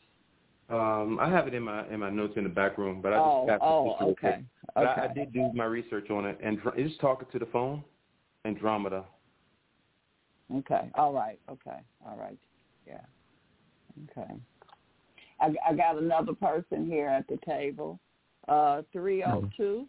Um, 0.71 1.19
I 1.21 1.29
have 1.31 1.47
it 1.49 1.55
in 1.55 1.63
my 1.65 1.87
in 1.89 2.01
my 2.01 2.11
notes 2.11 2.35
in 2.37 2.45
the 2.45 2.51
back 2.51 2.77
room, 2.79 3.01
but 3.03 3.13
I 3.13 3.17
just 3.17 3.27
Oh, 3.27 3.47
got 3.47 3.57
to 3.59 3.65
oh, 3.65 3.87
just 3.91 4.01
real 4.03 4.15
quick. 4.15 4.33
okay. 4.35 4.45
But 4.79 4.91
Okay. 4.91 5.01
I, 5.01 5.05
I 5.07 5.13
did 5.13 5.33
do 5.33 5.51
my 5.55 5.65
research 5.65 6.09
on 6.11 6.25
it, 6.25 6.39
and 6.41 6.61
just 6.77 7.01
talking 7.01 7.27
to 7.33 7.39
the 7.41 7.47
phone, 7.47 7.83
Andromeda. 8.45 9.05
Okay. 10.55 10.89
All 10.95 11.13
right. 11.13 11.39
Okay. 11.51 11.79
All 12.07 12.17
right. 12.17 12.39
Yeah. 12.87 13.01
Okay. 14.11 14.35
I, 15.41 15.55
I 15.69 15.75
got 15.75 15.99
another 15.99 16.33
person 16.33 16.87
here 16.87 17.09
at 17.09 17.27
the 17.27 17.39
table. 17.45 17.99
Uh, 18.47 18.83
three 18.93 19.25
oh 19.25 19.49
two. 19.57 19.87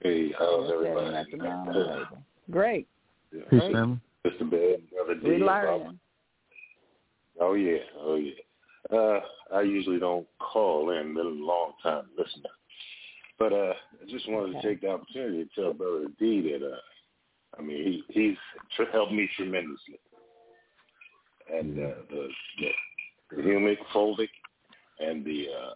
Hey, 0.00 0.32
how's 0.36 0.70
everybody? 0.70 1.14
at 1.14 1.26
the 1.30 1.36
table. 1.36 2.22
Great. 2.50 2.88
Yeah. 3.32 3.42
Peace, 3.50 3.60
Great. 3.60 3.72
family. 3.72 4.00
Mr. 4.26 4.50
Bed, 4.50 4.82
Brother 4.92 5.14
D. 5.14 5.28
We 5.28 5.38
Bob. 5.38 5.64
learning. 5.64 6.00
Oh 7.40 7.54
yeah, 7.54 7.78
oh 8.00 8.16
yeah. 8.16 8.32
Uh, 8.92 9.20
I 9.54 9.62
usually 9.62 9.98
don't 9.98 10.26
call 10.38 10.90
in, 10.90 11.14
been 11.14 11.26
a 11.26 11.28
long 11.28 11.72
time 11.82 12.04
listener, 12.16 12.50
but 13.38 13.52
uh, 13.52 13.74
I 14.02 14.10
just 14.10 14.28
wanted 14.30 14.56
Okay. 14.56 14.60
to 14.62 14.68
take 14.68 14.80
the 14.80 14.88
opportunity 14.90 15.44
to 15.44 15.50
tell 15.62 15.72
Brother 15.74 16.06
D 16.18 16.40
that 16.52 16.66
uh, 16.66 16.76
I 17.58 17.62
mean 17.62 17.84
he 17.84 18.04
he's 18.08 18.36
tr- 18.76 18.90
helped 18.90 19.12
me 19.12 19.28
tremendously, 19.36 20.00
and 21.52 21.78
uh, 21.78 21.94
the, 22.10 22.28
the 22.60 23.36
the 23.36 23.42
humic 23.42 23.76
fulvic 23.94 24.28
and 25.00 25.24
the 25.24 25.46
uh, 25.50 25.74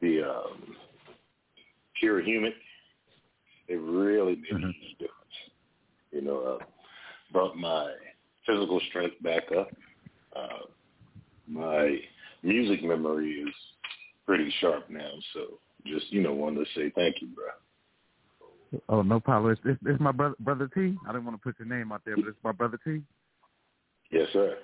the 0.00 0.22
um, 0.22 0.76
pure 2.00 2.20
humic, 2.22 2.54
it 3.68 3.76
really 3.76 4.34
made 4.36 4.50
a 4.50 4.54
Mhm. 4.54 4.74
huge 4.74 4.98
difference. 4.98 5.36
You 6.10 6.22
know, 6.22 6.40
uh, 6.60 6.64
brought 7.32 7.56
my 7.56 7.94
physical 8.44 8.80
strength 8.88 9.22
back 9.22 9.44
up 9.52 9.70
uh, 10.34 10.66
my 11.46 11.98
music 12.42 12.82
memory 12.82 13.30
is 13.32 13.54
pretty 14.26 14.52
sharp 14.60 14.88
now. 14.90 15.10
So 15.34 15.58
just 15.86 16.12
you 16.12 16.22
know, 16.22 16.32
wanted 16.32 16.64
to 16.64 16.80
say 16.80 16.92
thank 16.94 17.16
you, 17.20 17.28
bro. 17.28 18.80
Oh, 18.88 19.02
no 19.02 19.20
problem. 19.20 19.52
It's, 19.52 19.60
it's, 19.64 19.80
it's 19.84 20.00
my 20.00 20.12
brother, 20.12 20.34
brother 20.40 20.68
T. 20.74 20.96
I 21.06 21.12
didn't 21.12 21.26
want 21.26 21.36
to 21.36 21.42
put 21.42 21.58
your 21.58 21.68
name 21.68 21.92
out 21.92 22.02
there, 22.06 22.16
but 22.16 22.26
it's 22.28 22.38
my 22.42 22.52
brother 22.52 22.78
T. 22.82 23.02
Yes, 24.10 24.28
sir. 24.32 24.56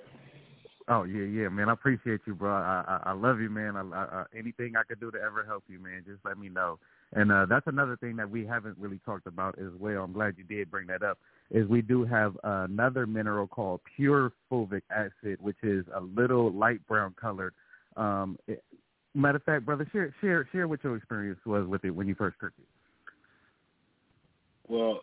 Oh 0.91 1.03
yeah, 1.03 1.25
yeah, 1.25 1.49
man. 1.49 1.69
I 1.69 1.73
appreciate 1.73 2.21
you, 2.25 2.33
bro. 2.33 2.51
I 2.51 2.83
I, 2.87 3.11
I 3.11 3.13
love 3.13 3.39
you, 3.39 3.49
man. 3.51 3.75
I, 3.77 3.81
I, 3.81 4.23
anything 4.35 4.73
I 4.75 4.81
could 4.81 4.99
do 4.99 5.11
to 5.11 5.19
ever 5.19 5.45
help 5.45 5.63
you, 5.67 5.79
man, 5.79 6.03
just 6.05 6.25
let 6.25 6.39
me 6.39 6.49
know. 6.49 6.79
And 7.13 7.31
uh, 7.31 7.45
that's 7.47 7.67
another 7.67 7.95
thing 7.95 8.15
that 8.15 8.29
we 8.29 8.43
haven't 8.43 8.75
really 8.79 8.99
talked 9.05 9.27
about 9.27 9.57
as 9.59 9.71
well. 9.79 10.03
I'm 10.03 10.13
glad 10.13 10.35
you 10.37 10.43
did 10.43 10.71
bring 10.71 10.87
that 10.87 11.03
up. 11.03 11.19
Is 11.51 11.67
we 11.67 11.83
do 11.83 12.05
have 12.05 12.35
another 12.43 13.05
mineral 13.05 13.45
called 13.45 13.81
pure 13.95 14.31
fulvic 14.51 14.81
acid, 14.89 15.37
which 15.39 15.57
is 15.61 15.85
a 15.95 16.01
little 16.01 16.51
light 16.51 16.85
brown 16.87 17.13
colored. 17.21 17.53
Um, 17.95 18.39
it, 18.47 18.63
matter 19.13 19.37
of 19.37 19.43
fact, 19.43 19.65
brother, 19.65 19.87
share 19.91 20.13
share 20.21 20.49
share 20.51 20.67
what 20.67 20.83
your 20.83 20.95
experience 20.95 21.39
was 21.45 21.67
with 21.67 21.85
it 21.85 21.91
when 21.91 22.07
you 22.07 22.15
first 22.15 22.37
took 22.39 22.53
it. 22.57 22.67
Well, 24.67 25.01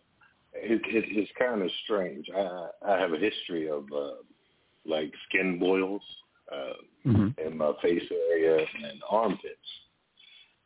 it, 0.52 0.80
it, 0.84 1.04
it's 1.08 1.30
kind 1.38 1.62
of 1.62 1.70
strange. 1.84 2.26
I 2.34 2.70
I 2.84 2.98
have 2.98 3.12
a 3.12 3.18
history 3.18 3.68
of 3.68 3.84
uh, 3.92 4.22
like 4.86 5.12
skin 5.28 5.58
boils 5.58 6.02
uh, 6.52 7.08
mm-hmm. 7.08 7.28
in 7.46 7.56
my 7.56 7.72
face 7.82 8.02
area 8.30 8.58
and 8.58 9.02
armpits, 9.08 9.54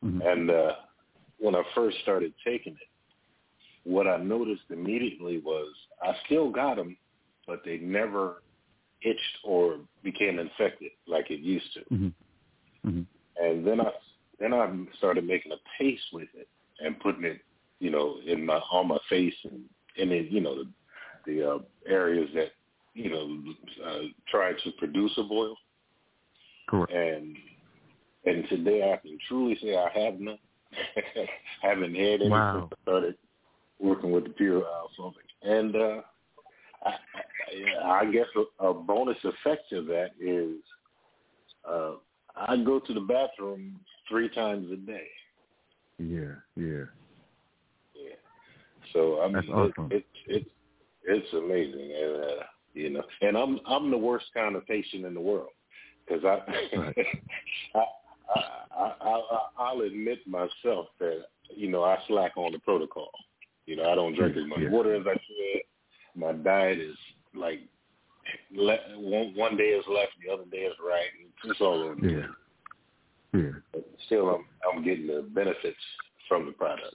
mm-hmm. 0.05 0.21
and 0.23 0.51
uh, 0.51 0.73
when 1.39 1.55
I 1.55 1.63
first 1.75 1.97
started 2.03 2.33
taking 2.45 2.75
it, 2.75 2.89
what 3.85 4.07
I 4.07 4.19
noticed 4.19 4.63
immediately 4.71 5.39
was 5.39 5.69
I 6.03 6.13
still 6.27 6.51
got 6.51 6.77
them, 6.77 6.97
but 7.47 7.63
they 7.65 7.79
never 7.79 8.43
itched 9.03 9.39
or 9.45 9.79
became 10.03 10.39
infected 10.39 10.91
like 11.07 11.31
it 11.31 11.41
used 11.41 11.73
to. 11.75 11.81
Mm-hmm. 11.95 12.89
Mm-hmm. 12.89 13.45
And 13.45 13.67
then 13.67 13.81
I 13.81 13.91
then 14.39 14.55
I 14.55 14.71
started 14.99 15.27
making 15.27 15.53
a 15.53 15.57
paste 15.79 16.03
with 16.13 16.29
it 16.35 16.49
and 16.81 16.99
putting 17.01 17.25
it, 17.25 17.41
you 17.79 17.91
know, 17.91 18.17
in 18.27 18.45
my 18.45 18.61
on 18.71 18.89
my 18.89 18.99
face 19.09 19.35
and 19.45 19.63
in 19.97 20.13
it, 20.13 20.31
you 20.31 20.41
know, 20.41 20.57
the, 20.57 20.69
the 21.27 21.51
uh, 21.51 21.59
areas 21.87 22.29
that 22.35 22.53
you 22.95 23.11
know 23.11 23.43
uh, 23.87 24.01
tried 24.31 24.57
to 24.65 24.71
produce 24.73 25.13
a 25.19 25.23
boil. 25.23 25.57
Correct. 26.69 26.93
And 26.93 27.37
and 28.27 28.49
today 28.49 28.93
I 28.93 28.97
can 28.97 29.19
truly 29.29 29.59
say 29.63 29.77
I 29.77 29.89
have 29.99 30.21
none. 30.21 30.39
haven't 31.63 31.97
had 31.97 32.21
any 32.21 32.31
wow. 32.31 32.69
since 32.71 32.73
I 32.73 32.83
started 32.83 33.15
working 33.81 34.13
with 34.13 34.25
the 34.25 34.31
pure 34.31 34.63
uh, 34.63 35.11
And 35.43 35.75
uh, 35.75 36.01
I, 36.85 36.95
I, 37.85 38.01
I 38.03 38.11
guess 38.11 38.27
a, 38.37 38.67
a 38.67 38.75
bonus 38.75 39.17
effect 39.25 39.73
of 39.73 39.87
that 39.87 40.11
is 40.21 40.57
uh, 41.69 41.93
I 42.37 42.57
go 42.59 42.79
to 42.79 42.95
the 42.95 43.01
bathroom 43.01 43.81
three 44.09 44.29
times 44.29 44.71
a 44.73 44.77
day. 44.77 45.09
Yeah, 45.99 46.35
yeah. 46.57 46.85
Yeah. 47.95 48.17
So 48.93 49.21
I 49.23 49.27
mean, 49.27 49.35
That's 49.35 49.49
awesome. 49.49 49.89
it, 49.91 50.07
it, 50.27 50.37
it, 50.37 50.47
it's 51.05 51.33
amazing, 51.33 51.93
and 51.93 52.25
uh, 52.25 52.45
you 52.75 52.91
know, 52.91 53.03
and 53.23 53.37
I'm 53.37 53.61
I'm 53.67 53.91
the 53.91 53.99
worst 53.99 54.27
kind 54.35 54.57
of 54.57 54.67
patient 54.67 55.05
in 55.05 55.15
the 55.15 55.21
world 55.21 55.51
because 56.07 56.25
I, 56.25 56.77
right. 56.77 56.97
I 57.75 57.85
I, 58.35 58.41
I, 58.81 58.95
I, 59.01 59.39
I'll 59.59 59.81
admit 59.81 60.27
myself 60.27 60.87
that 60.99 61.25
you 61.55 61.69
know 61.71 61.83
I 61.85 61.99
slack 62.09 62.33
on 62.37 62.53
the 62.53 62.59
protocol. 62.59 63.11
You 63.67 63.77
know, 63.77 63.91
I 63.91 63.95
don't 63.95 64.15
drink 64.15 64.37
as 64.37 64.47
much 64.47 64.61
yeah. 64.63 64.71
water 64.71 64.95
as 64.95 65.07
I 65.07 65.15
should. 65.15 65.63
My 66.15 66.33
diet 66.33 66.79
is 66.79 66.97
like 67.35 67.61
le- 68.53 68.79
one 68.97 69.35
one 69.35 69.57
day 69.57 69.71
is 69.71 69.85
left, 69.89 70.13
the 70.25 70.33
other 70.33 70.45
day 70.51 70.59
is 70.59 70.75
right. 70.85 71.07
It's 71.45 71.61
all 71.61 71.83
over. 71.83 72.07
Yeah. 72.07 72.27
Yeah. 73.33 73.51
But 73.73 73.89
still, 74.07 74.29
I'm 74.29 74.45
I'm 74.73 74.85
getting 74.85 75.07
the 75.07 75.23
benefits 75.23 75.79
from 76.29 76.47
the 76.47 76.53
products. 76.53 76.95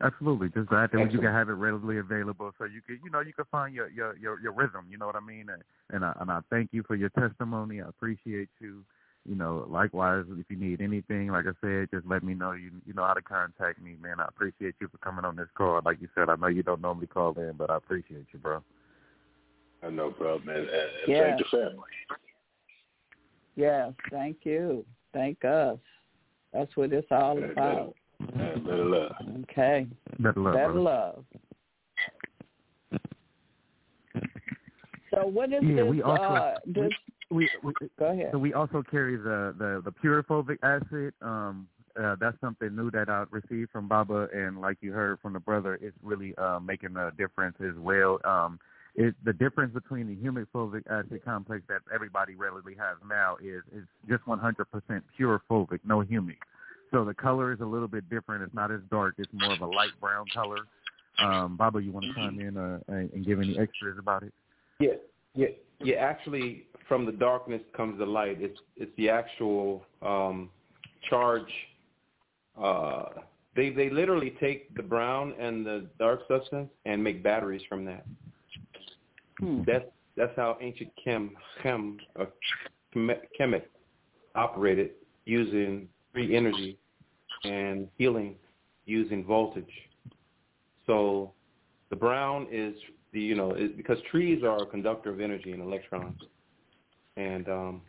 So. 0.00 0.06
Absolutely, 0.06 0.48
just 0.48 0.68
glad 0.68 0.90
that 0.92 1.12
you 1.12 1.18
can 1.18 1.32
have 1.32 1.48
it 1.48 1.52
readily 1.52 1.98
available, 1.98 2.52
so 2.58 2.64
you 2.64 2.80
can, 2.80 3.00
you 3.04 3.10
know, 3.10 3.20
you 3.20 3.32
can 3.32 3.46
find 3.50 3.74
your 3.74 3.90
your 3.90 4.16
your, 4.16 4.40
your 4.40 4.52
rhythm. 4.52 4.86
You 4.90 4.98
know 4.98 5.06
what 5.06 5.16
I 5.16 5.20
mean? 5.20 5.48
And 5.50 5.62
and 5.90 6.04
I, 6.04 6.12
and 6.20 6.30
I 6.30 6.40
thank 6.50 6.70
you 6.72 6.84
for 6.86 6.94
your 6.94 7.10
testimony. 7.10 7.80
I 7.80 7.88
appreciate 7.88 8.48
you 8.60 8.84
you 9.28 9.34
know, 9.34 9.66
likewise, 9.68 10.24
if 10.30 10.46
you 10.48 10.56
need 10.56 10.80
anything, 10.80 11.28
like 11.28 11.44
I 11.46 11.52
said, 11.60 11.88
just 11.92 12.06
let 12.06 12.22
me 12.22 12.32
know. 12.32 12.52
You 12.52 12.70
you 12.86 12.94
know 12.94 13.04
how 13.04 13.12
to 13.12 13.20
contact 13.20 13.80
me, 13.80 13.96
man. 14.02 14.20
I 14.20 14.26
appreciate 14.26 14.74
you 14.80 14.88
for 14.88 14.96
coming 14.98 15.24
on 15.24 15.36
this 15.36 15.48
call. 15.54 15.80
Like 15.84 16.00
you 16.00 16.08
said, 16.14 16.30
I 16.30 16.36
know 16.36 16.46
you 16.46 16.62
don't 16.62 16.80
normally 16.80 17.08
call 17.08 17.38
in, 17.38 17.52
but 17.58 17.70
I 17.70 17.76
appreciate 17.76 18.26
you, 18.32 18.38
bro. 18.38 18.62
I 19.82 19.90
know, 19.90 20.10
bro, 20.10 20.38
man. 20.40 20.56
And, 20.56 20.68
and 20.68 20.90
yes. 21.06 21.24
thank 21.24 21.38
the 21.38 21.56
family. 21.58 21.88
Yes, 23.54 23.92
thank 24.10 24.38
you. 24.44 24.84
Thank 25.12 25.44
us. 25.44 25.78
That's 26.54 26.74
what 26.76 26.92
it's 26.92 27.06
all 27.10 27.34
better, 27.34 27.52
about. 27.52 27.94
Better, 28.20 28.58
better 28.58 28.84
love. 28.84 29.12
Okay. 29.42 29.86
Better 30.18 30.40
love. 30.40 30.54
Better 30.54 30.72
brother. 30.72 30.80
love. 30.80 31.24
So 35.14 35.26
what 35.26 35.52
is 35.52 35.62
Yeah, 35.62 35.82
this? 35.82 35.90
we 35.90 36.02
also- 36.02 36.22
uh, 36.24 36.58
this 36.66 36.92
We, 37.30 37.48
we 37.62 37.74
go 37.98 38.06
ahead. 38.06 38.30
So 38.32 38.38
we 38.38 38.54
also 38.54 38.82
carry 38.82 39.16
the 39.16 39.54
the 39.58 39.82
the 39.84 39.92
pure 39.92 40.22
fulvic 40.22 40.58
acid. 40.62 41.12
Um, 41.20 41.68
uh, 42.00 42.16
that's 42.18 42.40
something 42.40 42.74
new 42.74 42.90
that 42.92 43.08
I 43.10 43.24
received 43.30 43.70
from 43.70 43.86
Baba, 43.88 44.28
and 44.32 44.60
like 44.60 44.78
you 44.80 44.92
heard 44.92 45.18
from 45.20 45.32
the 45.34 45.40
brother, 45.40 45.78
it's 45.82 45.96
really 46.02 46.34
uh, 46.38 46.58
making 46.60 46.96
a 46.96 47.10
difference 47.18 47.56
as 47.60 47.74
well. 47.76 48.18
Um, 48.24 48.58
it, 48.94 49.14
the 49.24 49.32
difference 49.32 49.74
between 49.74 50.06
the 50.06 50.16
humic 50.16 50.46
fulvic 50.54 50.86
acid 50.88 51.22
complex 51.24 51.64
that 51.68 51.82
everybody 51.92 52.34
readily 52.34 52.74
has 52.78 52.96
now 53.06 53.36
is 53.42 53.62
is 53.76 53.84
just 54.08 54.24
100% 54.24 55.02
pure 55.16 55.42
fulvic, 55.50 55.80
no 55.84 56.02
humic. 56.02 56.38
So 56.90 57.04
the 57.04 57.14
color 57.14 57.52
is 57.52 57.60
a 57.60 57.64
little 57.64 57.88
bit 57.88 58.08
different. 58.08 58.42
It's 58.42 58.54
not 58.54 58.70
as 58.70 58.80
dark. 58.90 59.14
It's 59.18 59.30
more 59.32 59.52
of 59.52 59.60
a 59.60 59.66
light 59.66 59.90
brown 60.00 60.24
color. 60.32 60.58
Um, 61.18 61.56
Baba, 61.56 61.80
you 61.82 61.90
want 61.90 62.06
to 62.06 62.14
chime 62.14 62.40
in 62.40 62.56
uh, 62.56 62.78
and 62.88 63.12
and 63.12 63.26
give 63.26 63.40
any 63.40 63.58
extras 63.58 63.98
about 63.98 64.22
it? 64.22 64.32
Yeah, 64.78 64.92
yeah, 65.34 65.48
yeah. 65.80 65.96
Actually, 65.96 66.66
from 66.86 67.04
the 67.04 67.12
darkness 67.12 67.60
comes 67.76 67.98
the 67.98 68.06
light. 68.06 68.38
It's 68.40 68.58
it's 68.76 68.92
the 68.96 69.10
actual 69.10 69.84
um, 70.00 70.48
charge. 71.10 71.50
Uh, 72.60 73.06
they 73.56 73.70
they 73.70 73.90
literally 73.90 74.34
take 74.40 74.74
the 74.76 74.82
brown 74.82 75.34
and 75.38 75.66
the 75.66 75.86
dark 75.98 76.20
substance 76.28 76.70
and 76.86 77.02
make 77.02 77.22
batteries 77.22 77.62
from 77.68 77.84
that. 77.84 78.06
Hmm. 79.40 79.62
That's 79.66 79.86
that's 80.16 80.36
how 80.36 80.56
ancient 80.60 80.90
chem 81.02 81.32
chem 81.62 81.98
uh, 82.18 82.26
chemists 83.36 83.68
operated 84.34 84.90
using 85.24 85.88
free 86.18 86.36
energy 86.36 86.78
and 87.44 87.88
healing 87.96 88.34
using 88.86 89.24
voltage. 89.24 89.70
So 90.86 91.32
the 91.90 91.96
brown 91.96 92.48
is 92.50 92.74
the 93.12 93.20
you 93.20 93.36
know 93.36 93.52
it, 93.52 93.76
because 93.76 93.98
trees 94.10 94.42
are 94.42 94.62
a 94.62 94.66
conductor 94.66 95.10
of 95.10 95.20
energy 95.20 95.52
and 95.52 95.62
electrons, 95.62 96.20
and 97.16 97.48
um, 97.48 97.82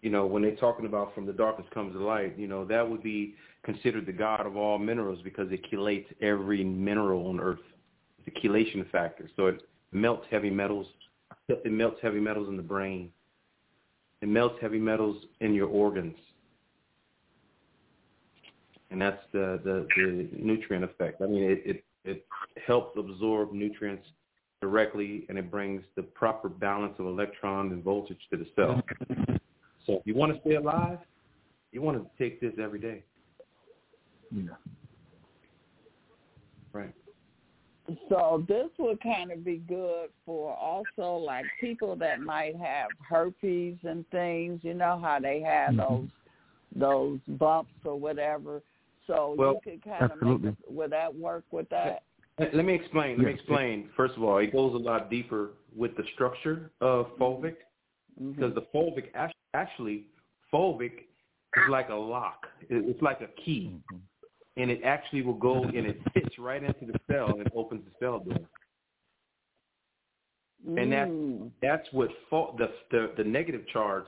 you 0.00 0.10
know 0.10 0.26
when 0.26 0.42
they're 0.42 0.56
talking 0.56 0.86
about 0.86 1.14
from 1.14 1.26
the 1.26 1.32
darkness 1.32 1.68
comes 1.74 1.92
the 1.92 2.00
light, 2.00 2.38
you 2.38 2.48
know 2.48 2.64
that 2.64 2.88
would 2.88 3.02
be 3.02 3.34
considered 3.62 4.06
the 4.06 4.12
god 4.12 4.46
of 4.46 4.56
all 4.56 4.78
minerals 4.78 5.18
because 5.22 5.48
it 5.50 5.60
chelates 5.70 6.06
every 6.22 6.64
mineral 6.64 7.28
on 7.28 7.40
Earth. 7.40 7.58
A 8.26 8.30
chelation 8.46 8.88
factor, 8.90 9.30
so 9.36 9.46
it 9.46 9.62
melts 9.92 10.26
heavy 10.30 10.50
metals. 10.50 10.86
It 11.48 11.72
melts 11.72 11.98
heavy 12.02 12.20
metals 12.20 12.48
in 12.48 12.58
the 12.58 12.62
brain. 12.62 13.10
It 14.20 14.28
melts 14.28 14.56
heavy 14.60 14.78
metals 14.78 15.24
in 15.40 15.54
your 15.54 15.68
organs 15.68 16.16
and 18.90 19.00
that's 19.00 19.22
the, 19.32 19.60
the, 19.64 19.86
the 19.96 20.28
nutrient 20.32 20.84
effect. 20.84 21.20
I 21.20 21.26
mean, 21.26 21.42
it, 21.44 21.62
it, 21.64 21.84
it 22.04 22.26
helps 22.66 22.98
absorb 22.98 23.52
nutrients 23.52 24.06
directly, 24.60 25.26
and 25.28 25.38
it 25.38 25.50
brings 25.50 25.82
the 25.96 26.02
proper 26.02 26.48
balance 26.48 26.94
of 26.98 27.06
electron 27.06 27.72
and 27.72 27.82
voltage 27.82 28.20
to 28.30 28.36
the 28.36 28.46
cell. 28.56 28.82
So 29.86 29.94
if 29.94 30.02
you 30.04 30.14
want 30.14 30.34
to 30.34 30.40
stay 30.40 30.56
alive, 30.56 30.98
you 31.72 31.82
want 31.82 31.98
to 31.98 32.06
take 32.22 32.40
this 32.40 32.52
every 32.60 32.78
day. 32.78 33.04
Yeah. 34.30 34.50
Right. 36.72 36.94
So 38.10 38.44
this 38.46 38.68
would 38.78 39.02
kind 39.02 39.32
of 39.32 39.44
be 39.44 39.62
good 39.66 40.10
for 40.26 40.54
also 40.54 41.16
like 41.16 41.46
people 41.60 41.96
that 41.96 42.20
might 42.20 42.56
have 42.56 42.90
herpes 43.08 43.76
and 43.82 44.06
things. 44.10 44.60
You 44.62 44.74
know 44.74 44.98
how 45.02 45.18
they 45.20 45.40
have 45.40 45.74
Mhm. 45.74 45.78
those 45.78 46.08
those 46.76 47.20
bumps 47.38 47.72
or 47.84 47.98
whatever. 47.98 48.62
So 49.08 49.34
Well, 49.36 49.54
you 49.66 49.72
could 49.72 49.82
kind 49.84 50.04
of 50.04 50.12
absolutely. 50.12 50.50
make 50.50 50.56
would 50.68 50.92
that 50.92 51.14
work 51.14 51.44
with 51.50 51.68
that? 51.70 52.04
Let 52.38 52.54
let 52.54 52.64
me 52.64 52.74
explain. 52.74 53.18
Let 53.18 53.26
me 53.26 53.32
explain. 53.34 53.90
First 53.96 54.16
of 54.16 54.22
all, 54.22 54.38
it 54.38 54.52
goes 54.52 54.74
a 54.74 54.78
lot 54.78 55.10
deeper 55.10 55.50
with 55.76 55.96
the 55.96 56.04
structure 56.14 56.70
of 56.80 57.08
fulvic 57.18 57.56
Mhm. 58.22 58.36
because 58.36 58.54
the 58.54 58.62
fulvic 58.74 59.10
actually 59.54 60.06
fulvic 60.52 61.08
is 61.56 61.68
like 61.68 61.88
a 61.90 61.94
lock. 61.94 62.46
It's 62.70 63.02
like 63.02 63.20
a 63.22 63.28
key, 63.44 63.80
Mhm. 63.90 64.00
and 64.58 64.70
it 64.70 64.84
actually 64.84 65.22
will 65.22 65.34
go 65.50 65.64
and 65.64 65.86
it 65.86 66.00
fits 66.12 66.38
right 66.38 66.62
into 66.62 66.86
the 66.86 67.00
cell 67.10 67.40
and 67.40 67.50
opens 67.56 67.84
the 67.86 67.92
cell 67.98 68.20
door. 68.20 68.48
and 70.76 70.92
that 70.92 71.08
Mm. 71.08 71.50
that's 71.62 71.90
what 71.92 72.10
fa- 72.30 72.52
the, 72.58 72.68
the 72.90 73.14
the 73.16 73.24
negative 73.24 73.66
charge 73.68 74.06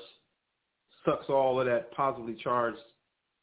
sucks 1.05 1.29
all 1.29 1.61
of 1.61 1.67
that 1.67 1.91
positively 1.93 2.35
charged 2.35 2.79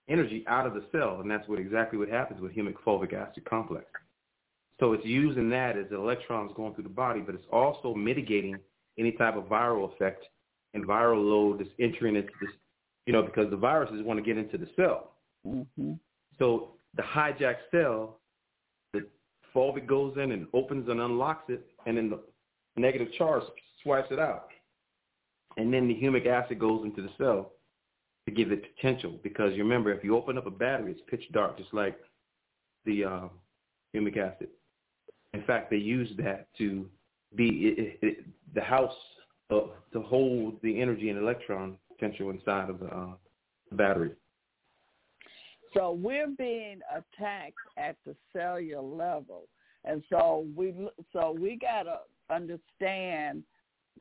energy 0.10 0.44
out 0.48 0.66
of 0.66 0.74
the 0.74 0.84
cell, 0.92 1.20
and 1.22 1.30
that's 1.30 1.48
what 1.48 1.60
exactly 1.60 1.98
what 2.00 2.10
happens 2.10 2.42
with 2.42 2.56
humic 2.56 2.76
fulvic 2.86 3.14
acid 3.14 3.46
complex. 3.46 3.86
So 4.80 4.94
it's 4.94 5.06
using 5.06 5.50
that 5.50 5.78
as 5.78 5.86
electrons 5.92 6.52
going 6.56 6.74
through 6.74 6.84
the 6.84 6.90
body, 6.90 7.20
but 7.20 7.36
it's 7.36 7.48
also 7.52 7.94
mitigating 7.94 8.58
any 8.98 9.12
type 9.12 9.36
of 9.36 9.46
viral 9.46 9.92
effect 9.94 10.26
and 10.74 10.86
viral 10.86 11.24
load 11.24 11.60
that's 11.60 11.70
entering 11.80 12.16
into 12.16 12.32
this, 12.42 12.52
you 13.06 13.14
know, 13.14 13.24
because 13.24 13.50
the 13.50 13.58
viruses 13.58 14.04
want 14.04 14.20
to 14.20 14.24
get 14.24 14.38
into 14.38 14.58
the 14.58 14.68
cell. 14.76 15.14
Mm-hmm. 15.46 15.94
So 16.38 16.74
the 16.96 17.02
hijacked 17.02 17.70
cell, 17.72 18.20
the 18.94 19.08
fulvic 19.56 19.88
goes 19.88 20.16
in 20.18 20.32
and 20.32 20.48
opens 20.54 20.88
and 20.90 21.02
unlocks 21.02 21.50
it, 21.50 21.66
and 21.86 21.98
then 21.98 22.10
the 22.10 22.20
negative 22.80 23.08
charge 23.18 23.44
swipes 23.82 24.10
it 24.12 24.20
out. 24.20 24.50
And 25.58 25.74
then 25.74 25.88
the 25.88 25.96
humic 25.96 26.28
acid 26.28 26.60
goes 26.60 26.86
into 26.86 27.02
the 27.02 27.10
cell 27.18 27.54
to 28.28 28.32
give 28.32 28.52
it 28.52 28.76
potential. 28.76 29.18
Because 29.24 29.54
you 29.54 29.64
remember, 29.64 29.92
if 29.92 30.04
you 30.04 30.16
open 30.16 30.38
up 30.38 30.46
a 30.46 30.52
battery, 30.52 30.92
it's 30.92 31.02
pitch 31.08 31.24
dark, 31.32 31.58
just 31.58 31.74
like 31.74 31.98
the 32.86 33.06
uh, 33.06 33.28
humic 33.96 34.18
acid. 34.18 34.50
In 35.34 35.44
fact, 35.44 35.72
they 35.72 35.78
use 35.78 36.10
that 36.18 36.48
to 36.58 36.88
be 37.36 37.48
it, 37.48 38.00
it, 38.02 38.26
the 38.54 38.62
house 38.62 38.94
of, 39.50 39.72
to 39.94 40.02
hold 40.02 40.62
the 40.62 40.82
energy 40.82 41.10
and 41.10 41.18
electron 41.18 41.78
potential 41.94 42.30
inside 42.30 42.70
of 42.70 42.80
the 42.80 42.88
uh, 42.88 43.14
battery. 43.72 44.12
So 45.74 45.92
we're 45.92 46.34
being 46.38 46.80
attacked 46.92 47.56
at 47.78 47.96
the 48.06 48.16
cellular 48.34 48.82
level, 48.82 49.48
and 49.86 50.04
so 50.10 50.48
we 50.56 50.74
so 51.14 51.36
we 51.38 51.58
gotta 51.62 52.00
understand 52.30 53.44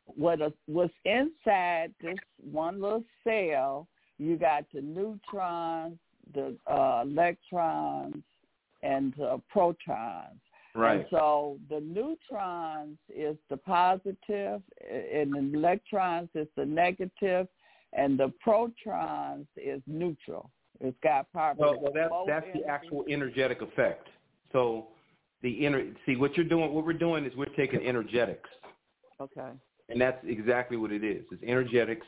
what 0.04 0.40
a, 0.40 0.52
what's 0.66 0.94
inside 1.04 1.92
this 2.00 2.16
one 2.38 2.80
little 2.80 3.04
cell. 3.24 3.88
You 4.18 4.36
got 4.36 4.64
the 4.72 4.80
neutrons, 4.80 5.98
the 6.34 6.56
uh, 6.66 7.02
electrons, 7.04 8.22
and 8.82 9.12
the 9.16 9.40
protons. 9.48 10.40
Right. 10.74 11.00
And 11.00 11.06
so 11.10 11.58
the 11.70 11.80
neutrons 11.80 12.98
is 13.14 13.36
the 13.48 13.56
positive, 13.56 14.62
and 14.90 15.32
the 15.32 15.50
electrons 15.54 16.28
is 16.34 16.46
the 16.56 16.66
negative, 16.66 17.48
and 17.94 18.18
the 18.18 18.32
protons 18.40 19.46
is 19.56 19.80
neutral. 19.86 20.50
It's 20.80 20.96
got 21.02 21.30
probably 21.32 21.62
Well, 21.62 21.92
well 21.94 22.24
that's 22.26 22.44
that's 22.44 22.58
the 22.58 22.70
actual 22.70 23.04
energetic 23.08 23.62
effect. 23.62 24.08
So 24.52 24.88
the 25.42 25.62
ener- 25.62 25.94
see 26.04 26.16
what 26.16 26.36
you're 26.36 26.44
doing. 26.46 26.74
What 26.74 26.84
we're 26.84 26.92
doing 26.92 27.24
is 27.24 27.34
we're 27.36 27.46
taking 27.46 27.80
energetics, 27.86 28.50
Okay. 29.20 29.50
and 29.88 29.98
that's 29.98 30.22
exactly 30.26 30.76
what 30.76 30.92
it 30.92 31.02
is. 31.02 31.24
It's 31.30 31.42
energetics. 31.42 32.06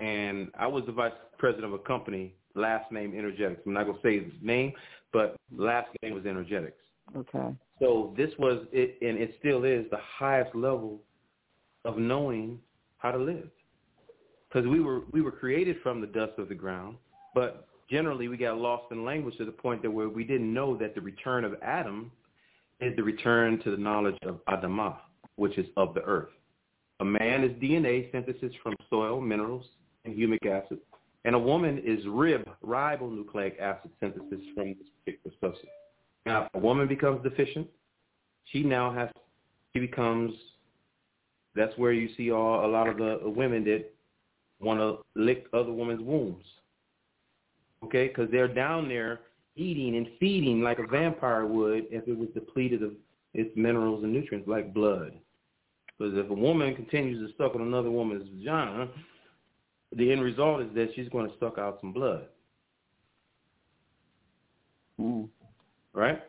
And 0.00 0.50
I 0.58 0.66
was 0.66 0.84
the 0.86 0.92
vice 0.92 1.12
president 1.38 1.66
of 1.66 1.72
a 1.72 1.82
company, 1.82 2.34
last 2.54 2.90
name 2.92 3.14
Energetics. 3.16 3.62
I'm 3.66 3.72
not 3.72 3.86
gonna 3.86 3.98
say 4.02 4.20
his 4.20 4.32
name, 4.42 4.72
but 5.12 5.36
last 5.56 5.88
name 6.02 6.14
was 6.14 6.26
Energetics. 6.26 6.80
Okay. 7.16 7.54
So 7.80 8.14
this 8.16 8.30
was 8.38 8.66
it, 8.72 8.98
and 9.00 9.18
it 9.18 9.34
still 9.38 9.64
is 9.64 9.86
the 9.90 9.98
highest 10.18 10.54
level 10.54 11.00
of 11.84 11.98
knowing 11.98 12.58
how 12.98 13.12
to 13.12 13.18
live. 13.18 13.48
Because 14.48 14.68
we 14.68 14.80
were 14.80 15.02
we 15.10 15.22
were 15.22 15.32
created 15.32 15.76
from 15.82 16.00
the 16.00 16.06
dust 16.06 16.32
of 16.38 16.48
the 16.48 16.54
ground, 16.54 16.96
but 17.34 17.68
generally 17.90 18.28
we 18.28 18.36
got 18.36 18.58
lost 18.58 18.90
in 18.92 19.04
language 19.04 19.36
to 19.38 19.44
the 19.44 19.52
point 19.52 19.82
that 19.82 19.90
where 19.90 20.08
we 20.08 20.24
didn't 20.24 20.52
know 20.52 20.76
that 20.76 20.94
the 20.94 21.00
return 21.00 21.44
of 21.44 21.54
Adam 21.62 22.10
is 22.80 22.94
the 22.96 23.02
return 23.02 23.60
to 23.62 23.70
the 23.70 23.76
knowledge 23.76 24.16
of 24.22 24.40
Adamah, 24.46 24.96
which 25.36 25.58
is 25.58 25.66
of 25.76 25.94
the 25.94 26.02
earth. 26.02 26.30
A 27.00 27.04
man 27.04 27.44
is 27.44 27.50
DNA 27.62 28.10
synthesis 28.12 28.52
from 28.62 28.74
soil, 28.90 29.20
minerals, 29.20 29.64
humic 30.14 30.46
acid, 30.46 30.78
and 31.24 31.34
a 31.34 31.38
woman 31.38 31.82
is 31.84 32.04
rib, 32.06 32.48
ribonucleic 32.64 33.60
acid 33.60 33.90
synthesis 34.00 34.40
from 34.54 34.68
this 34.68 34.88
particular 35.04 35.36
substance. 35.40 35.72
Now, 36.26 36.44
if 36.44 36.54
a 36.54 36.58
woman 36.58 36.88
becomes 36.88 37.22
deficient, 37.22 37.66
she 38.44 38.62
now 38.62 38.92
has, 38.92 39.08
she 39.74 39.80
becomes, 39.80 40.32
that's 41.54 41.76
where 41.76 41.92
you 41.92 42.08
see 42.16 42.30
all, 42.30 42.64
a 42.64 42.68
lot 42.68 42.88
of 42.88 42.96
the 42.98 43.28
women 43.28 43.64
that 43.64 43.92
want 44.60 44.80
to 44.80 44.98
lick 45.20 45.46
other 45.52 45.72
women's 45.72 46.02
wombs. 46.02 46.44
Okay, 47.84 48.08
because 48.08 48.28
they're 48.30 48.52
down 48.52 48.88
there 48.88 49.20
eating 49.54 49.96
and 49.96 50.08
feeding 50.18 50.62
like 50.62 50.78
a 50.78 50.86
vampire 50.86 51.46
would 51.46 51.86
if 51.90 52.06
it 52.08 52.16
was 52.16 52.28
depleted 52.34 52.82
of 52.82 52.92
its 53.34 53.50
minerals 53.56 54.02
and 54.02 54.12
nutrients 54.12 54.48
like 54.48 54.74
blood. 54.74 55.12
Because 55.98 56.14
if 56.16 56.30
a 56.30 56.34
woman 56.34 56.74
continues 56.74 57.18
to 57.18 57.36
suck 57.36 57.54
on 57.54 57.62
another 57.62 57.90
woman's 57.90 58.28
vagina, 58.28 58.88
the 59.94 60.12
end 60.12 60.22
result 60.22 60.60
is 60.62 60.68
that 60.74 60.88
she's 60.94 61.08
going 61.08 61.28
to 61.28 61.34
suck 61.38 61.58
out 61.58 61.78
some 61.80 61.92
blood, 61.92 62.26
Mm. 65.00 65.28
right? 65.92 66.22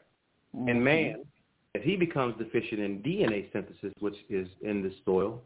Mm-hmm. 0.56 0.68
And 0.70 0.84
man, 0.84 1.26
if 1.74 1.84
he 1.84 1.96
becomes 1.96 2.36
deficient 2.38 2.80
in 2.80 3.02
DNA 3.02 3.52
synthesis, 3.52 3.94
which 4.00 4.16
is 4.30 4.48
in 4.62 4.84
the 4.84 4.92
soil, 5.06 5.42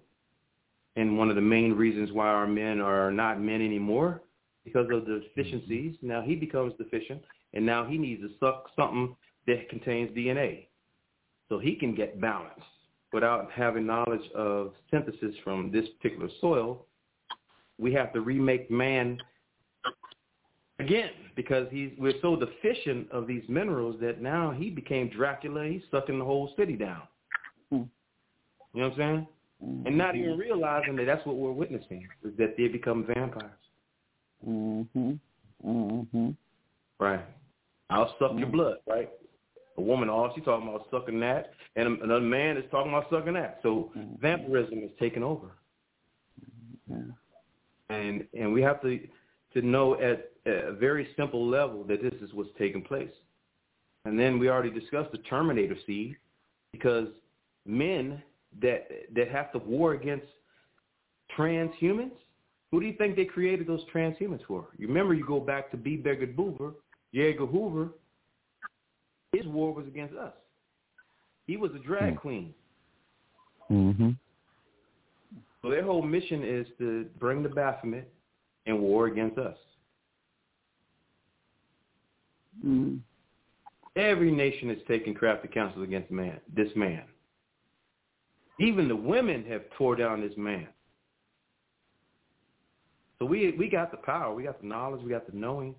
and 0.96 1.18
one 1.18 1.30
of 1.30 1.36
the 1.36 1.42
main 1.42 1.74
reasons 1.74 2.12
why 2.12 2.28
our 2.28 2.48
men 2.48 2.80
are 2.80 3.12
not 3.12 3.42
men 3.42 3.62
anymore, 3.62 4.22
because 4.64 4.88
of 4.92 5.06
the 5.06 5.22
deficiencies, 5.22 5.96
now 6.02 6.22
he 6.22 6.36
becomes 6.36 6.74
deficient, 6.78 7.22
and 7.54 7.66
now 7.66 7.86
he 7.86 7.98
needs 7.98 8.22
to 8.22 8.30
suck 8.40 8.70
something 8.76 9.16
that 9.48 9.70
contains 9.70 10.16
DNA, 10.16 10.68
so 11.50 11.60
he 11.60 11.76
can 11.76 11.96
get 11.96 12.22
balance 12.22 12.62
without 13.12 13.52
having 13.52 13.86
knowledge 13.86 14.28
of 14.34 14.74
synthesis 14.90 15.36
from 15.44 15.72
this 15.72 15.86
particular 16.02 16.30
soil. 16.42 16.86
We 17.80 17.94
have 17.94 18.14
to 18.14 18.22
remake 18.22 18.70
man 18.70 19.18
again 20.80 21.12
because 21.36 21.68
he's 21.72 21.92
we're 21.98 22.20
so 22.22 22.36
deficient 22.36 23.12
of 23.12 23.28
these 23.28 23.44
minerals 23.48 23.96
that 24.02 24.22
now 24.22 24.52
he 24.52 24.70
became 24.70 25.10
Dracula. 25.10 25.66
He's 25.66 25.82
sucking 25.92 26.20
the 26.20 26.26
whole 26.26 26.54
city 26.58 26.76
down. 26.76 27.04
Hmm. 27.70 27.84
You 28.74 28.82
know 28.82 28.90
what 28.90 28.94
I'm 28.94 28.98
saying? 28.98 29.28
And 29.86 29.98
not 29.98 30.16
even 30.16 30.38
realizing 30.38 30.96
that 30.98 31.06
that's 31.06 31.26
what 31.26 31.38
we're 31.38 31.52
witnessing 31.52 32.08
is 32.24 32.36
that 32.38 32.58
they 32.58 32.68
become 32.68 33.06
vampires. 33.06 33.52
Mhm. 34.46 35.20
Mhm. 35.66 36.36
Right. 37.00 37.26
I'll 37.90 38.14
suck 38.20 38.38
your 38.38 38.50
blood. 38.50 38.78
Right. 38.88 39.10
A 39.78 39.82
woman, 39.82 40.10
all 40.10 40.34
she's 40.36 40.44
talking 40.44 40.68
about 40.68 40.82
is 40.82 40.92
sucking 40.92 41.20
that, 41.22 41.54
and 41.76 42.02
another 42.02 42.26
man 42.26 42.58
is 42.58 42.70
talking 42.70 42.92
about 42.92 43.10
sucking 43.10 43.34
that. 43.34 43.60
So 43.64 43.92
vampirism 44.20 44.84
is 44.84 44.92
taking 45.00 45.24
over. 45.24 45.52
Yeah. 46.88 46.98
And 48.02 48.26
and 48.34 48.52
we 48.54 48.62
have 48.62 48.82
to 48.82 49.00
to 49.54 49.62
know 49.62 49.96
at 49.96 50.32
a 50.46 50.74
very 50.74 51.08
simple 51.16 51.48
level 51.48 51.84
that 51.86 52.02
this 52.02 52.14
is 52.22 52.34
what's 52.34 52.50
taking 52.58 52.82
place. 52.82 53.12
And 54.06 54.20
then 54.20 54.40
we 54.40 54.50
already 54.50 54.72
discussed 54.72 55.12
the 55.12 55.20
Terminator 55.20 55.78
seed, 55.86 56.18
because 56.72 57.08
men 57.66 58.22
that 58.62 58.88
that 59.16 59.30
have 59.30 59.52
to 59.54 59.60
war 59.60 59.94
against 59.94 60.26
transhumans, 61.38 62.12
who 62.72 62.80
do 62.82 62.86
you 62.86 62.94
think 62.94 63.16
they 63.16 63.26
created 63.26 63.68
those 63.68 63.84
transhumans 63.94 64.46
for? 64.48 64.68
You 64.78 64.88
remember, 64.88 65.14
you 65.14 65.26
go 65.26 65.40
back 65.40 65.72
to 65.72 65.78
B. 65.78 65.96
Beggar 65.96 66.28
Hoover, 66.28 66.74
J. 67.14 67.32
Edgar 67.32 67.46
Hoover. 67.46 67.90
His 69.32 69.48
war 69.48 69.74
was 69.74 69.88
against 69.88 70.16
us. 70.16 70.34
He 71.48 71.58
was 71.58 71.72
a 71.74 71.80
drag 71.80 72.14
Hmm. 72.14 72.20
queen. 72.20 72.54
Mm-hmm. 73.72 74.10
So 75.64 75.70
their 75.70 75.84
whole 75.84 76.02
mission 76.02 76.44
is 76.44 76.68
to 76.78 77.06
bring 77.20 77.42
the 77.42 77.50
Baphomet 77.50 78.12
and 78.66 78.80
war 78.80 79.08
against 79.08 79.38
us. 79.38 79.58
Mm. 82.66 83.00
Every 83.96 84.32
nation 84.32 84.70
is 84.70 84.80
taking 84.88 85.14
crafty 85.14 85.48
counsel 85.48 85.84
against 85.84 86.12
man, 86.12 86.40
this 86.54 86.70
man. 86.76 87.04
Even 88.60 88.88
the 88.88 88.96
women 88.96 89.46
have 89.46 89.62
tore 89.78 89.96
down 89.96 90.22
this 90.22 90.36
man. 90.38 90.68
So 93.20 93.26
we 93.26 93.56
we 93.58 93.70
got 93.70 93.92
the 93.92 93.98
power, 93.98 94.34
we 94.34 94.44
got 94.44 94.60
the 94.62 94.68
knowledge, 94.68 95.02
we 95.02 95.10
got 95.10 95.32
the 95.32 95.38
knowing, 95.38 95.76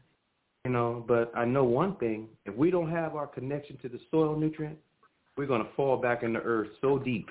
you 0.65 0.71
know. 0.71 1.05
But 1.07 1.31
I 1.37 1.45
know 1.45 1.65
one 1.65 1.97
thing: 1.97 2.29
if 2.47 2.55
we 2.55 2.71
don't 2.71 2.91
have 2.91 3.17
our 3.17 3.27
connection 3.27 3.77
to 3.83 3.89
the 3.89 4.01
soil 4.11 4.37
nutrient, 4.37 4.79
we're 5.37 5.47
going 5.47 5.63
to 5.63 5.71
fall 5.77 5.97
back 5.97 6.23
in 6.23 6.33
the 6.33 6.41
earth 6.41 6.69
so 6.81 6.99
deep, 6.99 7.31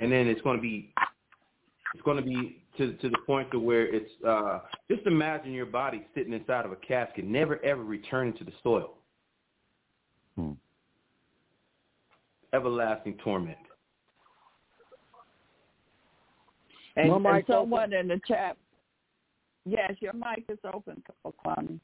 and 0.00 0.12
then 0.12 0.28
it's 0.28 0.40
going 0.42 0.56
to 0.56 0.62
be 0.62 0.92
it's 1.94 2.02
going 2.02 2.16
to 2.16 2.22
be 2.22 2.60
to 2.76 2.92
to 2.94 3.08
the 3.08 3.18
point 3.24 3.50
to 3.52 3.60
where 3.60 3.86
it's 3.86 4.10
uh, 4.26 4.58
just 4.90 5.06
imagine 5.06 5.52
your 5.52 5.66
body 5.66 6.04
sitting 6.14 6.32
inside 6.32 6.64
of 6.64 6.72
a 6.72 6.76
casket, 6.76 7.24
never 7.24 7.64
ever 7.64 7.82
returning 7.84 8.36
to 8.36 8.44
the 8.44 8.52
soil. 8.62 8.94
Hmm. 10.36 10.52
Everlasting 12.52 13.16
torment. 13.22 13.56
And, 16.96 17.10
My 17.10 17.14
and 17.14 17.24
mic 17.24 17.46
someone 17.48 17.92
in 17.92 18.08
the 18.08 18.20
chat, 18.26 18.56
yes, 19.64 19.92
your 20.00 20.12
mic 20.12 20.44
is 20.48 20.58
open, 20.72 21.02
Kwame. 21.24 21.80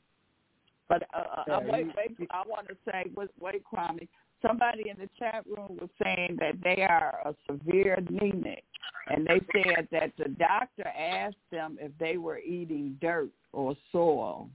But 0.89 1.05
uh, 1.15 1.51
uh, 1.53 1.61
wait, 1.65 1.87
wait, 1.97 2.29
I 2.31 2.43
want 2.47 2.69
to 2.69 2.77
say, 2.85 3.11
wait, 3.17 3.31
wait, 3.41 3.63
Kwame. 3.73 4.09
Somebody 4.47 4.89
in 4.89 4.97
the 4.99 5.09
chat 5.19 5.45
room 5.47 5.79
was 5.81 5.91
saying 6.03 6.37
that 6.41 6.57
they 6.63 6.83
are 6.83 7.21
a 7.25 7.35
severe 7.51 7.95
anemic, 7.95 8.65
and 9.09 9.27
they 9.27 9.41
said 9.53 9.89
that 9.93 10.13
the 10.19 10.29
doctor 10.31 10.87
asked 10.87 11.37
them 11.51 11.79
if 11.81 11.93
they 11.99 12.17
were 12.17 12.39
eating 12.39 12.97
dirt 13.01 13.31
or 13.53 13.77
soil, 13.93 14.49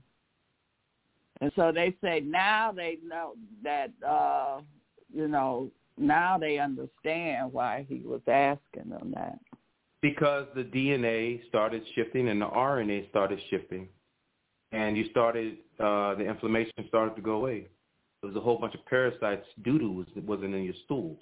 and 1.40 1.52
so 1.56 1.72
they 1.72 1.94
say 2.02 2.20
now 2.20 2.72
they 2.72 2.98
know 3.04 3.34
that 3.62 3.90
uh, 4.06 4.60
you 5.12 5.28
know 5.28 5.70
now 5.98 6.38
they 6.38 6.58
understand 6.58 7.52
why 7.52 7.86
he 7.88 8.02
was 8.04 8.20
asking 8.26 8.90
them 8.90 9.12
that. 9.14 9.38
Because 10.02 10.46
the 10.54 10.62
DNA 10.62 11.46
started 11.48 11.82
shifting 11.94 12.28
and 12.28 12.40
the 12.40 12.46
RNA 12.46 13.08
started 13.10 13.40
shifting, 13.50 13.88
and 14.72 14.96
you 14.96 15.08
started 15.10 15.58
uh, 15.80 16.14
the 16.14 16.24
inflammation 16.24 16.72
started 16.88 17.16
to 17.16 17.22
go 17.22 17.32
away. 17.32 17.66
There 18.20 18.28
was 18.28 18.36
a 18.36 18.40
whole 18.40 18.58
bunch 18.58 18.74
of 18.74 18.84
parasites. 18.86 19.46
Doo 19.62 19.78
doo 19.78 19.92
was 19.92 20.06
wasn't 20.24 20.54
in 20.54 20.64
your 20.64 20.74
stool 20.84 21.16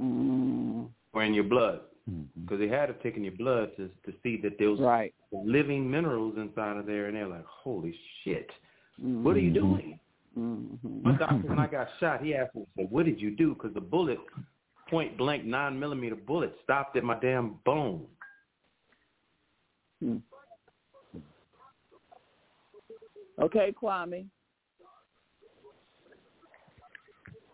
mm. 0.00 0.88
or 1.12 1.24
in 1.24 1.34
your 1.34 1.44
blood 1.44 1.80
Mm-hmm. 2.08 2.42
because 2.42 2.58
they 2.58 2.68
had 2.68 2.86
to 2.86 2.94
take 3.02 3.16
in 3.16 3.24
your 3.24 3.36
blood 3.36 3.70
to 3.76 3.90
to 4.06 4.16
see 4.22 4.40
that 4.42 4.58
there 4.58 4.70
was 4.70 4.80
Right. 4.80 5.14
living 5.30 5.90
minerals 5.90 6.38
inside 6.38 6.78
of 6.78 6.86
there, 6.86 7.06
and 7.06 7.16
they're 7.16 7.26
like, 7.26 7.44
holy 7.44 7.94
shit, 8.22 8.48
what 8.98 9.36
are 9.36 9.40
you 9.40 9.52
doing? 9.52 10.00
Mm-hmm. 10.38 11.02
My 11.02 11.18
doctor, 11.18 11.48
when 11.48 11.58
I 11.58 11.66
got 11.66 11.88
shot, 12.00 12.24
he 12.24 12.34
asked 12.34 12.54
me, 12.54 12.62
he 12.74 12.82
said, 12.82 12.90
what 12.90 13.04
did 13.04 13.20
you 13.20 13.30
do? 13.30 13.54
Because 13.54 13.74
the 13.74 13.80
bullet, 13.80 14.18
point 14.88 15.18
blank, 15.18 15.44
nine 15.44 15.78
millimeter 15.78 16.14
bullet, 16.14 16.54
stopped 16.64 16.96
at 16.96 17.04
my 17.04 17.18
damn 17.20 17.56
bone. 17.64 18.06
Hmm. 20.00 20.16
Okay, 23.40 23.74
Kwame. 23.80 24.26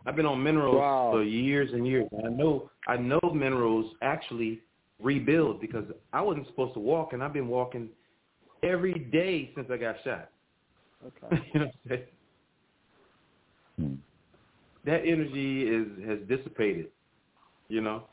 I've 0.06 0.16
been 0.16 0.26
on 0.26 0.42
minerals 0.42 0.76
Wow. 0.76 1.10
for 1.12 1.22
years 1.22 1.72
and 1.72 1.86
years. 1.86 2.06
I 2.24 2.28
know 2.28 2.70
I 2.86 2.96
know 2.96 3.20
minerals 3.34 3.94
actually 4.02 4.60
rebuild 5.00 5.60
because 5.60 5.84
I 6.12 6.20
wasn't 6.20 6.46
supposed 6.48 6.74
to 6.74 6.80
walk, 6.80 7.12
and 7.12 7.22
I've 7.22 7.32
been 7.32 7.48
walking 7.48 7.88
every 8.62 8.94
day 8.94 9.50
since 9.54 9.68
I 9.70 9.76
got 9.76 9.96
shot. 10.04 10.30
Okay. 11.06 11.42
you 11.54 11.60
know 11.60 11.66
what 11.66 11.74
I'm 11.74 11.88
saying? 11.88 12.02
Hmm. 13.78 13.94
That 14.84 15.00
energy 15.06 15.62
is 15.62 15.86
has 16.06 16.18
dissipated, 16.28 16.88
you 17.68 17.80
know, 17.80 18.04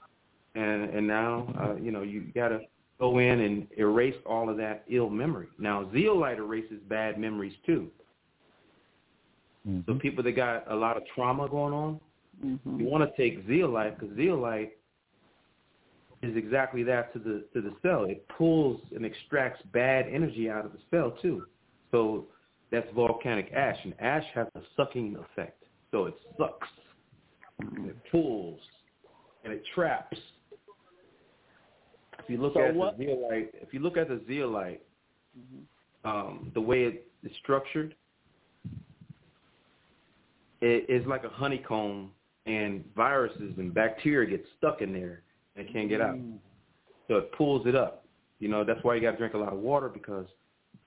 and 0.55 0.83
and 0.85 1.05
now 1.05 1.53
uh, 1.59 1.75
you 1.75 1.91
know 1.91 2.03
you 2.03 2.31
got 2.33 2.49
to 2.49 2.61
go 2.99 3.17
in 3.17 3.41
and 3.41 3.67
erase 3.77 4.15
all 4.25 4.49
of 4.49 4.57
that 4.57 4.83
ill 4.89 5.09
memory. 5.09 5.47
Now 5.57 5.89
zeolite 5.91 6.37
erases 6.37 6.79
bad 6.87 7.19
memories 7.19 7.53
too. 7.65 7.89
Mhm. 9.67 9.85
So 9.85 9.95
people 9.95 10.23
that 10.23 10.31
got 10.33 10.69
a 10.71 10.75
lot 10.75 10.97
of 10.97 11.03
trauma 11.13 11.47
going 11.47 11.73
on, 11.73 11.99
Mm-hmm. 12.43 12.79
you 12.79 12.85
want 12.87 13.03
to 13.07 13.15
take 13.17 13.45
zeolite 13.45 13.99
because 13.99 14.15
zeolite 14.15 14.71
is 16.23 16.35
exactly 16.35 16.81
that 16.83 17.13
to 17.13 17.19
the 17.19 17.45
to 17.53 17.61
the 17.61 17.75
cell. 17.83 18.05
It 18.05 18.27
pulls 18.29 18.81
and 18.95 19.05
extracts 19.05 19.61
bad 19.73 20.07
energy 20.07 20.49
out 20.49 20.65
of 20.65 20.71
the 20.71 20.79
cell 20.89 21.11
too. 21.21 21.45
So 21.91 22.25
that's 22.71 22.87
volcanic 22.95 23.51
ash, 23.53 23.77
and 23.83 23.93
ash 23.99 24.23
has 24.33 24.47
a 24.55 24.61
sucking 24.75 25.17
effect. 25.17 25.63
So 25.91 26.05
it 26.05 26.15
sucks, 26.37 26.69
and 27.59 27.87
it 27.89 27.97
pulls, 28.09 28.59
and 29.43 29.53
it 29.53 29.63
traps. 29.75 30.17
If 32.19 32.29
you 32.29 32.37
look 32.37 32.53
So 32.53 32.61
at 32.61 32.75
what- 32.75 32.97
the 32.97 33.05
zeolite, 33.05 33.53
if 33.61 33.73
you 33.73 33.81
look 33.81 33.97
at 33.97 34.07
the 34.07 34.19
zeolite, 34.25 34.81
um, 36.05 36.49
the 36.53 36.61
way 36.61 36.85
it 36.85 37.11
is 37.23 37.35
structured, 37.37 37.95
it 40.61 40.89
is 40.89 41.05
like 41.07 41.23
a 41.23 41.29
honeycomb, 41.29 42.11
and 42.45 42.83
viruses 42.95 43.53
and 43.57 43.73
bacteria 43.73 44.29
get 44.29 44.45
stuck 44.57 44.81
in 44.81 44.93
there 44.93 45.21
and 45.55 45.71
can't 45.71 45.89
get 45.89 46.01
out. 46.01 46.15
Mm. 46.15 46.37
So 47.07 47.17
it 47.17 47.31
pulls 47.33 47.67
it 47.67 47.75
up. 47.75 48.05
You 48.39 48.47
know, 48.47 48.63
that's 48.63 48.79
why 48.83 48.95
you 48.95 49.01
got 49.01 49.11
to 49.11 49.17
drink 49.17 49.35
a 49.35 49.37
lot 49.37 49.53
of 49.53 49.59
water 49.59 49.89
because 49.89 50.25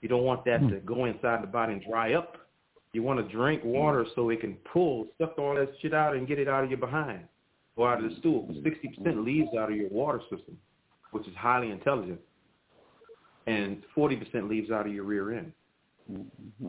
you 0.00 0.08
don't 0.08 0.24
want 0.24 0.44
that 0.44 0.60
hmm. 0.60 0.68
to 0.70 0.76
go 0.80 1.04
inside 1.04 1.42
the 1.42 1.46
body 1.46 1.74
and 1.74 1.84
dry 1.88 2.14
up. 2.14 2.36
You 2.92 3.02
want 3.02 3.26
to 3.26 3.32
drink 3.32 3.62
water 3.64 4.04
so 4.14 4.28
it 4.30 4.40
can 4.40 4.54
pull, 4.72 5.06
suck 5.18 5.38
all 5.38 5.54
that 5.54 5.68
shit 5.80 5.94
out 5.94 6.16
and 6.16 6.26
get 6.26 6.38
it 6.38 6.48
out 6.48 6.64
of 6.64 6.70
your 6.70 6.78
behind 6.78 7.20
or 7.76 7.92
out 7.92 8.02
of 8.02 8.10
the 8.10 8.16
stool. 8.18 8.42
Hmm. 8.46 8.66
60% 8.66 9.24
leaves 9.24 9.48
out 9.58 9.70
of 9.70 9.76
your 9.76 9.88
water 9.88 10.20
system, 10.22 10.58
which 11.12 11.26
is 11.28 11.34
highly 11.36 11.70
intelligent, 11.70 12.20
and 13.46 13.82
40% 13.96 14.48
leaves 14.48 14.70
out 14.70 14.86
of 14.86 14.92
your 14.92 15.04
rear 15.04 15.32
end. 15.32 15.52
Mm-hmm. 16.10 16.68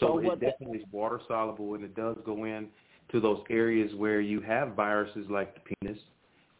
So, 0.00 0.06
So 0.06 0.18
it 0.18 0.40
definitely 0.40 0.78
is 0.78 0.84
water 0.92 1.20
soluble, 1.28 1.74
and 1.74 1.84
it 1.84 1.94
does 1.94 2.16
go 2.24 2.44
in 2.44 2.68
to 3.12 3.20
those 3.20 3.42
areas 3.50 3.94
where 3.94 4.20
you 4.20 4.40
have 4.40 4.74
viruses 4.74 5.26
like 5.30 5.54
the 5.54 5.60
penis, 5.60 5.98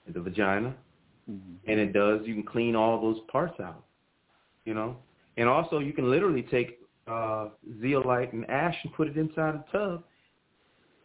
and 0.07 0.15
the 0.15 0.21
vagina, 0.21 0.75
and 1.67 1.81
it 1.81 1.93
does. 1.93 2.21
You 2.25 2.35
can 2.35 2.43
clean 2.43 2.77
all 2.77 3.01
those 3.01 3.21
parts 3.31 3.59
out, 3.61 3.85
you 4.65 4.75
know. 4.75 4.97
And 5.37 5.49
also, 5.49 5.79
you 5.79 5.93
can 5.93 6.11
literally 6.11 6.43
take 6.43 6.79
uh, 7.07 7.49
zeolite 7.81 8.33
and 8.33 8.49
ash 8.51 8.77
and 8.85 8.93
put 8.95 9.09
it 9.09 9.17
inside 9.17 9.55
a 9.55 9.65
tub, 9.73 10.05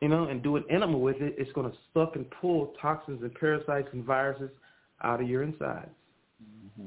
you 0.01 0.07
know, 0.07 0.25
and 0.25 0.43
do 0.43 0.55
an 0.55 0.65
enema 0.69 0.97
with 0.97 1.21
it. 1.21 1.35
It's 1.37 1.51
going 1.53 1.71
to 1.71 1.77
suck 1.93 2.15
and 2.15 2.29
pull 2.41 2.73
toxins 2.81 3.21
and 3.23 3.33
parasites 3.33 3.87
and 3.93 4.03
viruses 4.03 4.51
out 5.03 5.21
of 5.21 5.27
your 5.27 5.43
insides. 5.43 5.89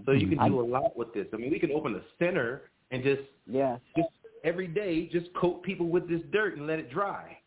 So 0.06 0.12
you 0.12 0.26
can 0.26 0.38
do 0.46 0.60
a 0.60 0.66
lot 0.66 0.96
with 0.96 1.12
this. 1.14 1.26
I 1.32 1.36
mean, 1.36 1.50
we 1.50 1.58
can 1.58 1.70
open 1.72 1.94
a 1.94 2.00
center 2.18 2.70
and 2.90 3.02
just 3.02 3.22
Yes. 3.46 3.80
just 3.96 4.08
every 4.44 4.66
day 4.66 5.06
just 5.06 5.32
coat 5.34 5.62
people 5.62 5.86
with 5.88 6.08
this 6.08 6.20
dirt 6.32 6.56
and 6.56 6.66
let 6.66 6.78
it 6.78 6.90
dry. 6.90 7.38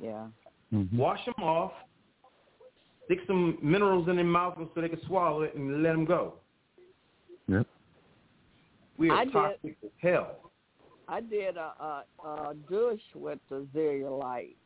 Yeah. 0.00 0.28
Mhm. 0.72 0.92
Wash 0.96 1.24
them 1.24 1.34
off, 1.42 1.72
stick 3.04 3.18
some 3.26 3.58
minerals 3.62 4.08
in 4.08 4.16
their 4.16 4.24
mouth 4.24 4.56
so 4.74 4.80
they 4.80 4.88
can 4.88 5.00
swallow 5.06 5.42
it 5.42 5.54
and 5.54 5.82
let 5.82 5.92
them 5.92 6.04
go. 6.04 6.34
Yep. 7.48 7.66
We 8.96 9.10
are 9.10 9.18
I 9.18 9.24
did- 9.24 9.32
toxic 9.32 9.76
as 9.84 9.90
hell. 9.98 10.50
I 11.06 11.20
did 11.20 11.58
a, 11.58 11.74
a, 12.24 12.26
a 12.26 12.54
douche 12.68 13.02
with 13.14 13.38
the 13.50 13.66
zeolite. 13.74 14.56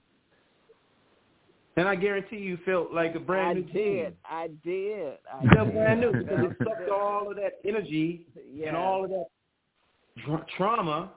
And 1.76 1.88
I 1.88 1.94
guarantee 1.96 2.36
you 2.38 2.58
felt 2.64 2.92
like 2.92 3.14
a 3.16 3.20
brand 3.20 3.48
I 3.50 3.52
new 3.54 3.62
did. 3.62 3.72
teen. 3.72 4.12
I 4.24 4.48
did. 4.64 5.12
I 5.32 5.42
You 5.44 5.50
felt 5.54 5.72
brand 5.72 6.00
new 6.00 6.12
because 6.18 6.38
it 6.50 6.56
sucked 6.58 6.90
all 6.90 7.30
of 7.30 7.36
that 7.36 7.54
energy 7.64 8.26
Yes. 8.52 8.68
and 8.68 8.76
all 8.76 9.04
of 9.04 9.10
that 9.10 9.26
tra- 10.24 10.46
trauma 10.56 11.10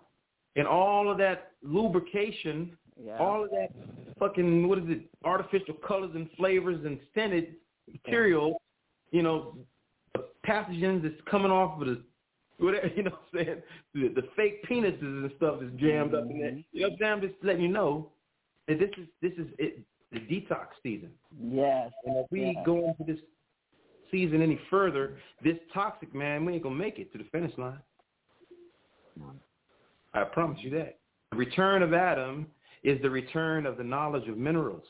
and 0.55 0.67
all 0.67 1.09
of 1.09 1.17
that 1.17 1.53
lubrication, 1.63 2.77
Yeah. 3.01 3.17
all 3.17 3.43
of 3.43 3.49
that 3.51 3.69
fucking 4.19 4.67
what 4.67 4.77
is 4.79 4.89
it, 4.89 5.09
artificial 5.23 5.75
colors 5.75 6.11
and 6.15 6.29
flavors 6.37 6.85
and 6.85 6.99
scented 7.13 7.55
material, 7.87 8.61
you 9.11 9.23
know, 9.23 9.57
the 10.13 10.25
pathogens 10.45 11.03
that's 11.03 11.21
coming 11.29 11.51
off 11.51 11.81
of 11.81 11.87
the 11.87 12.03
whatever 12.57 12.87
you 12.95 13.03
know 13.03 13.11
what 13.11 13.41
I'm 13.41 13.45
saying, 13.45 13.61
the, 13.93 14.21
the 14.21 14.27
fake 14.35 14.63
penises 14.67 15.01
and 15.01 15.31
stuff 15.37 15.61
is 15.61 15.71
jammed 15.77 16.13
up 16.13 16.29
in 16.29 16.39
there. 16.39 16.51
Mm-hmm. 16.51 16.59
You 16.71 16.81
know 16.81 16.95
what 16.97 17.05
I'm 17.05 17.21
just 17.21 17.33
letting 17.43 17.63
you 17.63 17.69
know 17.69 18.11
that 18.67 18.79
this 18.79 18.89
is 18.97 19.07
this 19.21 19.33
is 19.33 19.47
it 19.57 19.83
the 20.11 20.19
detox 20.19 20.67
season. 20.83 21.11
Yes. 21.41 21.91
And 22.05 22.17
if 22.17 22.25
we 22.31 22.51
yes. 22.53 22.63
go 22.65 22.89
into 22.89 23.11
this 23.11 23.21
season 24.11 24.41
any 24.41 24.59
further, 24.69 25.17
this 25.43 25.57
toxic 25.73 26.13
man, 26.13 26.45
we 26.45 26.53
ain't 26.53 26.63
gonna 26.63 26.75
make 26.75 26.99
it 26.99 27.11
to 27.13 27.17
the 27.17 27.23
finish 27.31 27.57
line. 27.57 27.79
I 30.13 30.23
promise 30.23 30.59
you 30.61 30.69
that. 30.71 30.97
The 31.31 31.37
return 31.37 31.81
of 31.81 31.93
Adam 31.93 32.47
is 32.83 33.01
the 33.01 33.09
return 33.09 33.65
of 33.65 33.77
the 33.77 33.83
knowledge 33.83 34.27
of 34.27 34.37
minerals. 34.37 34.83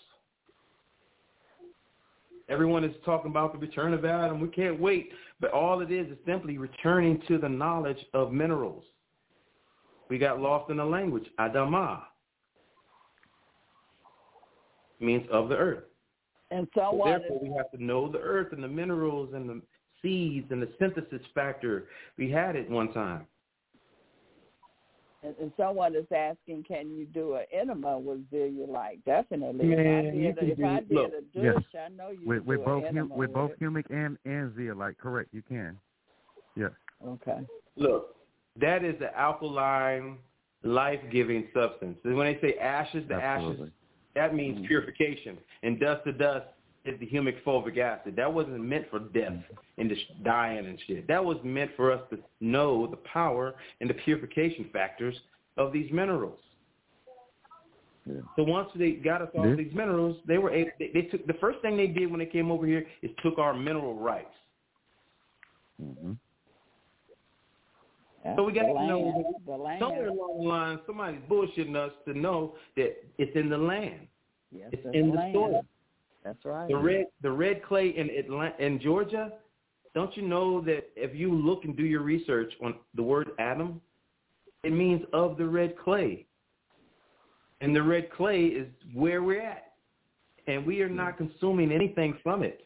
Everyone 2.50 2.84
is 2.84 2.96
talking 3.06 3.32
about 3.32 3.54
the 3.54 3.60
return 3.60 3.94
of 3.94 4.04
Adam. 4.04 4.42
We 4.42 4.50
can't 4.50 4.80
wait. 4.80 5.12
But 5.40 5.52
all 5.52 5.82
it 5.82 5.92
is 5.92 6.12
is 6.12 6.18
simply 6.26 6.58
returning 6.58 7.22
to 7.28 7.38
the 7.38 7.48
knowledge 7.48 8.04
of 8.14 8.34
minerals. 8.34 8.84
We 10.10 10.18
got 10.18 10.42
lost 10.42 10.70
in 10.70 10.78
the 10.78 10.86
language. 10.86 11.26
Adamah 11.40 12.02
means 15.00 15.26
of 15.32 15.50
the 15.50 15.56
earth. 15.56 15.84
And 16.52 16.68
So 16.76 16.82
someone 16.82 17.10
therefore, 17.10 17.40
we 17.42 17.54
have 17.56 17.72
to 17.72 17.84
know 17.84 18.12
the 18.12 18.20
earth 18.20 18.52
and 18.52 18.64
the 18.64 18.68
minerals 18.68 19.30
and 19.34 19.50
the 19.50 19.62
seeds 20.02 20.48
and 20.52 20.62
the 20.62 20.70
synthesis 20.80 21.22
factor. 21.34 21.88
We 22.18 22.30
had 22.30 22.56
it 22.56 22.70
one 22.70 22.92
time. 22.92 23.26
And, 25.24 25.36
and 25.40 25.52
someone 25.56 25.96
is 25.96 26.06
asking, 26.16 26.64
can 26.64 26.90
you 26.90 27.06
do 27.06 27.36
an 27.36 27.46
enema 27.54 27.98
with 27.98 28.28
zeolite? 28.32 29.04
Definitely. 29.06 29.66
Man, 29.68 30.06
if 30.08 30.14
I 30.14 30.18
you 30.18 30.34
can 30.34 30.50
if 30.50 30.58
do- 30.58 30.66
I 30.66 30.80
did 30.80 30.92
look, 30.92 31.12
a 31.12 31.40
yeah. 31.40 31.52
douche, 31.54 31.64
I 31.76 31.90
know 31.90 32.10
you 32.10 32.28
With, 32.28 32.40
could 32.40 32.48
with 32.48 32.60
do 32.60 32.66
both 32.66 32.84
an 32.84 32.88
hum, 32.88 32.98
enema 32.98 33.16
with 33.16 33.34
both 33.34 33.52
humic 33.62 33.86
and 33.90 34.18
and 34.26 34.56
zeolite, 34.56 34.98
correct? 34.98 35.30
You 35.34 35.44
can. 35.48 35.78
Yes. 36.56 36.72
Okay. 37.06 37.40
Look, 37.76 38.16
that 38.60 38.84
is 38.84 38.96
the 39.00 39.16
alkaline, 39.18 40.18
life-giving 40.64 41.50
substance. 41.54 41.98
And 42.04 42.16
when 42.16 42.28
they 42.34 42.40
say 42.42 42.58
ashes, 42.58 43.08
to 43.10 43.16
Absolutely. 43.16 43.68
ashes, 43.68 43.74
that 44.16 44.36
means 44.36 44.58
mm-hmm. 44.58 44.68
purification. 44.68 45.38
And 45.64 45.80
dust 45.80 46.04
to 46.06 46.12
dust 46.14 46.46
is 46.86 47.00
the 47.00 47.08
humic 47.08 47.42
fulvic 47.44 47.78
acid. 47.78 48.16
That 48.16 48.32
wasn't 48.34 48.62
meant 48.64 48.90
for 48.90 49.00
death 49.00 49.34
and 49.78 49.90
just 49.90 50.24
dying 50.24 50.66
and 50.66 50.80
shit. 50.88 51.08
That 51.08 51.24
was 51.24 51.38
meant 51.44 51.72
for 51.76 51.92
us 51.92 52.02
to 52.10 52.18
know 52.40 52.88
the 52.88 52.98
power 52.98 53.56
and 53.80 53.90
the 53.90 53.94
purification 53.94 54.70
factors 54.74 55.16
of 55.58 55.72
these 55.72 55.92
minerals. 55.92 56.40
Yeah. 58.06 58.22
So 58.36 58.44
once 58.44 58.70
they 58.76 58.94
got 58.94 59.22
us 59.22 59.30
all 59.36 59.46
Yeah. 59.48 59.56
these 59.56 59.74
minerals, 59.74 60.18
they 60.26 60.40
were 60.40 60.50
able, 60.52 60.72
they, 60.80 60.90
they 60.92 61.04
took 61.04 61.26
the 61.28 61.36
first 61.36 61.60
thing 61.62 61.78
they 61.78 61.88
did 61.88 62.10
when 62.10 62.20
they 62.20 62.26
came 62.26 62.52
over 62.52 62.66
here 62.66 62.86
is 63.04 63.12
took 63.22 63.38
our 63.38 63.54
mineral 63.54 63.96
rights. 63.96 64.34
hmm 65.80 66.14
So 68.36 68.44
we 68.44 68.54
got 68.54 68.68
the 68.68 68.74
to 68.74 68.88
know 68.88 69.00
land, 69.02 69.26
that 69.26 69.46
the 69.46 69.58
land. 69.58 69.80
somewhere 69.80 70.08
along 70.08 70.42
the 70.42 70.48
line, 70.48 70.80
somebody's 70.88 71.22
bullshitting 71.30 71.76
us 71.76 71.92
to 72.06 72.18
know 72.18 72.56
that 72.76 73.04
it's 73.20 73.36
in 73.36 73.50
the 73.50 73.58
land. 73.58 74.08
Yes, 74.52 74.70
It's 74.72 74.82
it's 74.86 74.96
in 74.96 75.10
the 75.12 75.16
land. 75.18 75.34
soil. 75.34 75.66
That's 76.24 76.44
right. 76.46 76.68
The 76.68 76.78
red, 76.78 77.06
the 77.22 77.32
red 77.32 77.64
clay 77.64 77.94
in 77.96 78.10
Atlanta, 78.10 78.54
in 78.64 78.80
Georgia. 78.80 79.34
Don't 79.94 80.16
you 80.16 80.24
know 80.24 80.62
that 80.62 80.90
if 80.96 81.16
you 81.16 81.34
look 81.34 81.66
and 81.66 81.76
do 81.76 81.84
your 81.84 82.02
research 82.02 82.54
on 82.64 82.76
the 82.96 83.04
word 83.04 83.32
atom, 83.40 83.82
it 84.64 84.72
means 84.72 85.02
of 85.12 85.38
the 85.38 85.46
red 85.46 85.78
clay, 85.78 86.26
and 87.60 87.76
the 87.76 87.82
red 87.82 88.12
clay 88.12 88.46
is 88.46 88.68
where 88.94 89.22
we're 89.22 89.42
at, 89.42 89.74
and 90.48 90.66
we 90.66 90.82
are 90.82 90.90
not 90.90 91.18
consuming 91.18 91.72
anything 91.72 92.18
from 92.24 92.44
it. 92.44 92.66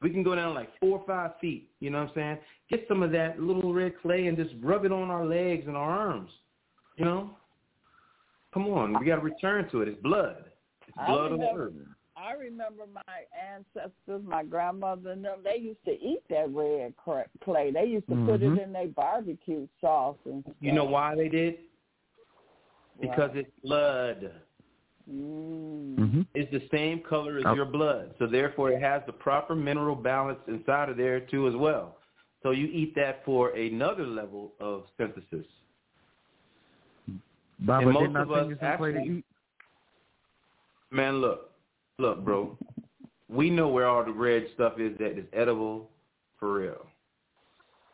We 0.00 0.10
can 0.10 0.22
go 0.22 0.34
down 0.34 0.54
like 0.54 0.70
four 0.78 1.00
or 1.00 1.06
five 1.06 1.32
feet. 1.40 1.70
You 1.80 1.90
know 1.90 1.98
what 1.98 2.10
I'm 2.10 2.14
saying? 2.14 2.38
Get 2.70 2.86
some 2.88 3.02
of 3.02 3.10
that 3.10 3.40
little 3.40 3.74
red 3.74 3.94
clay 4.00 4.28
and 4.28 4.36
just 4.36 4.54
rub 4.62 4.84
it 4.84 4.92
on 4.92 5.10
our 5.10 5.26
legs 5.26 5.64
and 5.66 5.76
our 5.76 5.90
arms. 5.90 6.30
You 6.96 7.04
know? 7.04 7.30
Come 8.54 8.68
on, 8.68 8.98
we 8.98 9.04
got 9.04 9.16
to 9.16 9.22
return 9.22 9.68
to 9.70 9.82
it. 9.82 9.88
It's 9.88 10.00
blood. 10.02 10.44
It's 10.86 10.96
blood 11.06 11.32
of 11.32 11.40
the 11.40 11.50
earth. 11.54 11.72
I 12.20 12.32
remember 12.32 12.84
my 12.92 13.02
ancestors, 13.54 14.22
my 14.26 14.42
grandmother 14.42 15.10
and 15.10 15.24
them, 15.24 15.38
they 15.44 15.56
used 15.60 15.84
to 15.84 15.92
eat 15.92 16.22
that 16.30 16.50
red 16.52 16.94
clay. 17.44 17.70
They 17.70 17.84
used 17.84 18.08
to 18.08 18.14
put 18.26 18.40
Mhm. 18.40 18.56
it 18.58 18.62
in 18.62 18.72
their 18.72 18.88
barbecue 18.88 19.68
sauce 19.80 20.16
and 20.24 20.42
stuff. 20.42 20.56
You 20.60 20.72
know 20.72 20.84
why 20.84 21.14
they 21.14 21.28
did? 21.28 21.58
Because 23.00 23.30
it's 23.34 23.50
blood. 23.62 24.32
Mm. 25.08 25.96
hmm 25.96 26.22
It's 26.34 26.50
the 26.50 26.66
same 26.68 27.00
color 27.00 27.38
as 27.38 27.44
Oh. 27.46 27.54
your 27.54 27.64
blood. 27.64 28.14
So 28.18 28.26
therefore 28.26 28.72
it 28.72 28.82
has 28.82 29.02
the 29.06 29.12
proper 29.12 29.54
mineral 29.54 29.94
balance 29.94 30.40
inside 30.48 30.88
of 30.90 30.96
there 30.96 31.20
too 31.20 31.46
as 31.48 31.54
well. 31.56 31.96
So 32.42 32.50
you 32.50 32.66
eat 32.66 32.94
that 32.96 33.24
for 33.24 33.50
another 33.50 34.06
level 34.06 34.52
of 34.60 34.86
synthesis. 34.96 35.46
Baba, 37.60 37.86
And 37.86 37.92
most 37.94 38.16
of 38.16 38.30
us 38.32 38.48
you 38.48 38.56
to 38.56 38.64
actually- 38.64 39.18
eat? 39.18 39.24
Man, 40.90 41.20
look. 41.20 41.52
Look, 41.98 42.24
bro. 42.24 42.56
We 43.28 43.50
know 43.50 43.68
where 43.68 43.86
all 43.86 44.04
the 44.04 44.12
red 44.12 44.46
stuff 44.54 44.74
is 44.78 44.96
that 44.98 45.18
is 45.18 45.26
edible 45.32 45.90
for 46.38 46.60
real. 46.60 46.86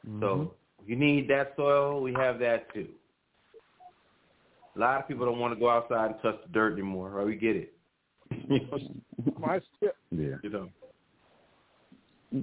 Mm-hmm. 0.07 0.21
So 0.21 0.55
if 0.83 0.89
you 0.89 0.97
need 0.97 1.29
that 1.31 1.55
soil, 1.57 2.03
we 2.03 2.13
have 2.13 2.39
that 2.41 2.73
too. 2.73 2.89
A 4.77 4.79
lot 4.79 5.01
of 5.01 5.09
people 5.09 5.25
don't 5.25 5.39
want 5.39 5.55
to 5.55 5.61
go 5.61 5.71
outside 5.71 6.11
and 6.11 6.23
touch 6.23 6.41
the 6.47 6.53
dirt 6.53 6.75
anymore, 6.75 7.11
right? 7.11 7.27
We 7.27 7.37
get 7.37 7.57
it. 7.57 7.75
My 9.39 9.61
sti- 9.77 9.89
Yeah. 10.11 10.37
you 10.43 10.51
know. 10.51 10.69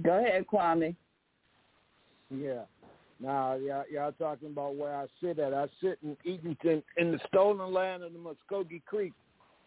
Go 0.02 0.18
ahead, 0.18 0.46
Kwame. 0.46 0.96
Yeah. 2.30 2.62
Now, 3.20 3.54
y'all, 3.54 3.84
y'all 3.92 4.12
talking 4.12 4.48
about 4.48 4.74
where 4.74 4.96
I 4.96 5.06
sit 5.20 5.38
at. 5.38 5.54
I 5.54 5.66
sit 5.80 5.98
in 6.02 6.16
Eatonton, 6.26 6.82
in 6.96 7.12
the 7.12 7.20
stolen 7.28 7.72
land 7.72 8.02
of 8.02 8.12
the 8.12 8.18
Muskogee 8.18 8.82
Creek 8.84 9.12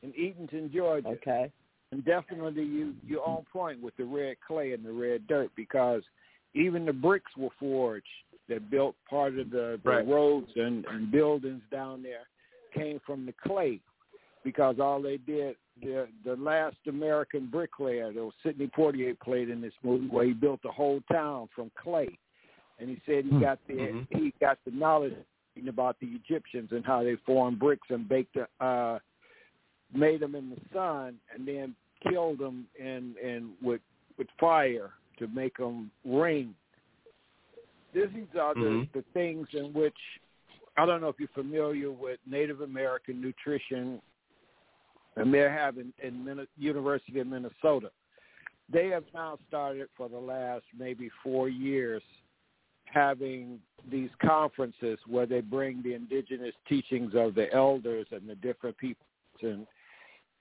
in 0.01 0.11
Eatonton, 0.11 0.73
Georgia. 0.73 1.07
Okay. 1.09 1.51
And 1.95 2.03
definitely 2.03 2.63
you, 2.63 2.93
you're 3.07 3.23
on 3.23 3.45
point 3.53 3.81
with 3.81 3.95
the 3.95 4.03
red 4.03 4.35
clay 4.45 4.73
and 4.73 4.83
the 4.83 4.91
red 4.91 5.27
dirt 5.27 5.49
because 5.55 6.03
even 6.53 6.85
the 6.85 6.91
bricks 6.91 7.31
were 7.37 7.47
forged 7.57 8.05
that 8.49 8.69
built 8.69 8.95
part 9.09 9.39
of 9.39 9.49
the, 9.49 9.79
the 9.81 9.89
Right. 9.89 10.05
roads 10.05 10.51
and, 10.57 10.83
and 10.87 11.09
buildings 11.09 11.61
down 11.71 12.03
there 12.03 12.27
came 12.73 12.99
from 13.05 13.25
the 13.25 13.33
clay 13.47 13.79
because 14.43 14.75
all 14.81 15.01
they 15.01 15.15
did, 15.15 15.55
the 15.81 16.09
the 16.25 16.35
last 16.35 16.75
American 16.85 17.47
bricklayer, 17.47 18.11
was 18.11 18.33
Sidney 18.43 18.69
Poitier 18.77 19.17
played 19.17 19.49
in 19.49 19.61
this 19.61 19.73
movie 19.81 20.09
where 20.09 20.25
he 20.25 20.33
built 20.33 20.61
the 20.63 20.71
whole 20.71 20.99
town 21.09 21.47
from 21.55 21.71
clay. 21.81 22.09
And 22.77 22.89
he 22.89 23.01
said 23.05 23.23
he 23.23 23.31
Hmm. 23.31 23.39
got 23.39 23.59
the 23.67 23.73
Mhm. 23.73 24.07
he 24.09 24.33
got 24.41 24.59
the 24.65 24.71
knowledge 24.71 25.15
about 25.65 25.97
the 26.01 26.07
Egyptians 26.07 26.73
and 26.73 26.85
how 26.85 27.03
they 27.03 27.15
formed 27.25 27.57
bricks 27.57 27.89
and 27.89 28.05
baked 28.09 28.33
the, 28.33 28.49
uh 28.59 28.99
made 29.93 30.19
them 30.19 30.35
in 30.35 30.49
the 30.49 30.59
sun 30.73 31.17
and 31.33 31.47
then 31.47 31.73
killed 32.09 32.39
them 32.39 32.67
and 32.81 33.17
and 33.17 33.51
with 33.61 33.81
with 34.17 34.27
fire 34.39 34.91
to 35.17 35.27
make 35.27 35.57
them 35.57 35.91
ring. 36.05 36.55
These 37.93 38.03
are 38.39 38.53
the 38.53 38.59
Mhm. 38.59 38.91
the 38.91 39.01
things 39.13 39.47
in 39.53 39.73
which 39.73 39.97
I 40.77 40.85
don't 40.85 41.01
know 41.01 41.07
if 41.07 41.19
you're 41.19 41.29
familiar 41.29 41.91
with 41.91 42.19
Native 42.25 42.61
American 42.61 43.21
nutrition, 43.21 44.01
and 45.15 45.33
they're 45.33 45.51
having 45.51 45.93
in 46.03 46.23
Min- 46.23 46.47
University 46.57 47.19
of 47.19 47.27
Minnesota. 47.27 47.91
They 48.67 48.87
have 48.87 49.05
now 49.13 49.37
started 49.47 49.89
for 49.95 50.09
the 50.09 50.19
last 50.19 50.65
maybe 50.77 51.09
four 51.23 51.47
years 51.47 52.03
having 52.85 53.61
these 53.89 54.09
conferences 54.21 54.99
where 55.07 55.25
they 55.25 55.41
bring 55.41 55.81
the 55.81 55.93
indigenous 55.93 56.55
teachings 56.67 57.13
of 57.15 57.35
the 57.35 57.51
elders 57.53 58.07
and 58.11 58.27
the 58.27 58.35
different 58.35 58.77
peoples 58.77 59.05
and 59.41 59.67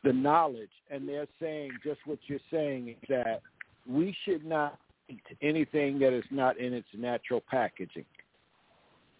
the 0.05 0.13
knowledge, 0.13 0.71
and 0.91 1.09
they're 1.09 1.27
saying 1.41 1.73
just 1.83 2.01
what 2.05 2.19
you're 2.27 2.39
saying 2.51 2.89
is 2.89 2.97
that 3.09 3.41
we 3.89 4.15
should 4.25 4.45
not 4.45 4.79
eat 5.09 5.25
anything 5.43 5.99
that 5.99 6.13
is 6.13 6.25
not 6.31 6.59
in 6.59 6.73
its 6.73 6.89
natural 6.97 7.43
packaging. 7.51 8.05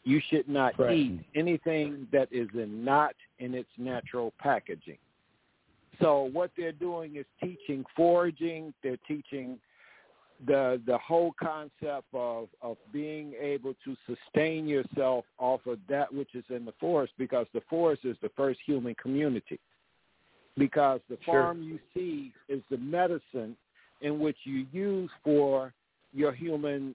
You 0.05 0.20
should 0.28 0.48
not 0.48 0.78
Right. 0.78 0.97
eat 0.97 1.20
anything 1.35 2.06
that 2.12 2.31
is 2.31 2.48
in, 2.55 2.85
not 2.85 3.16
in 3.39 3.55
its 3.55 3.70
natural 3.78 4.32
packaging. 4.39 4.98
So 6.01 6.24
what 6.24 6.51
they're 6.56 6.73
doing 6.73 7.16
is 7.16 7.27
teaching 7.40 7.85
foraging. 7.97 8.74
They're 8.82 8.98
teaching 9.09 9.59
the 10.47 10.82
the 10.85 10.98
whole 10.98 11.32
concept 11.32 12.09
of 12.12 12.48
of 12.61 12.77
being 12.93 13.35
able 13.35 13.74
to 13.85 13.97
sustain 14.06 14.66
yourself 14.66 15.24
off 15.39 15.65
of 15.66 15.78
that 15.89 16.12
which 16.12 16.35
is 16.35 16.44
in 16.51 16.65
the 16.65 16.73
forest 16.73 17.12
because 17.16 17.47
the 17.55 17.62
forest 17.70 18.05
is 18.05 18.16
the 18.20 18.31
first 18.31 18.61
human 18.66 18.94
community. 18.97 19.61
Because 20.56 21.01
the 21.09 21.18
Sure. 21.24 21.43
farm 21.43 21.62
you 21.62 21.78
see 21.93 22.32
is 22.48 22.62
the 22.70 22.78
medicine 22.78 23.56
in 24.01 24.20
which 24.20 24.36
you 24.44 24.66
use 24.72 25.10
for 25.22 25.72
your 26.12 26.32
human 26.32 26.94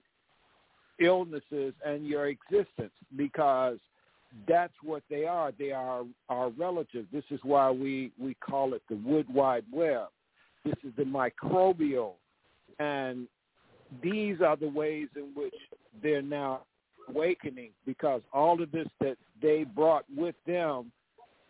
illnesses 0.98 1.74
and 1.84 2.06
your 2.06 2.26
existence 2.26 2.92
because 3.16 3.78
that's 4.46 4.72
what 4.82 5.02
they 5.10 5.24
are. 5.24 5.52
They 5.58 5.72
are 5.72 6.04
our 6.28 6.50
relatives. 6.50 7.08
This 7.12 7.24
is 7.30 7.40
why 7.42 7.70
we, 7.70 8.12
we 8.18 8.34
call 8.34 8.74
it 8.74 8.82
the 8.88 8.96
wood 8.96 9.26
wide 9.32 9.64
web. 9.72 10.08
This 10.64 10.76
is 10.84 10.92
the 10.96 11.04
microbial. 11.04 12.12
And 12.78 13.26
these 14.02 14.40
are 14.40 14.56
the 14.56 14.68
ways 14.68 15.08
in 15.16 15.32
which 15.34 15.54
they're 16.02 16.22
now 16.22 16.62
awakening 17.08 17.70
because 17.84 18.22
all 18.32 18.62
of 18.62 18.70
this 18.70 18.86
that 19.00 19.16
they 19.42 19.64
brought 19.64 20.04
with 20.16 20.36
them 20.46 20.92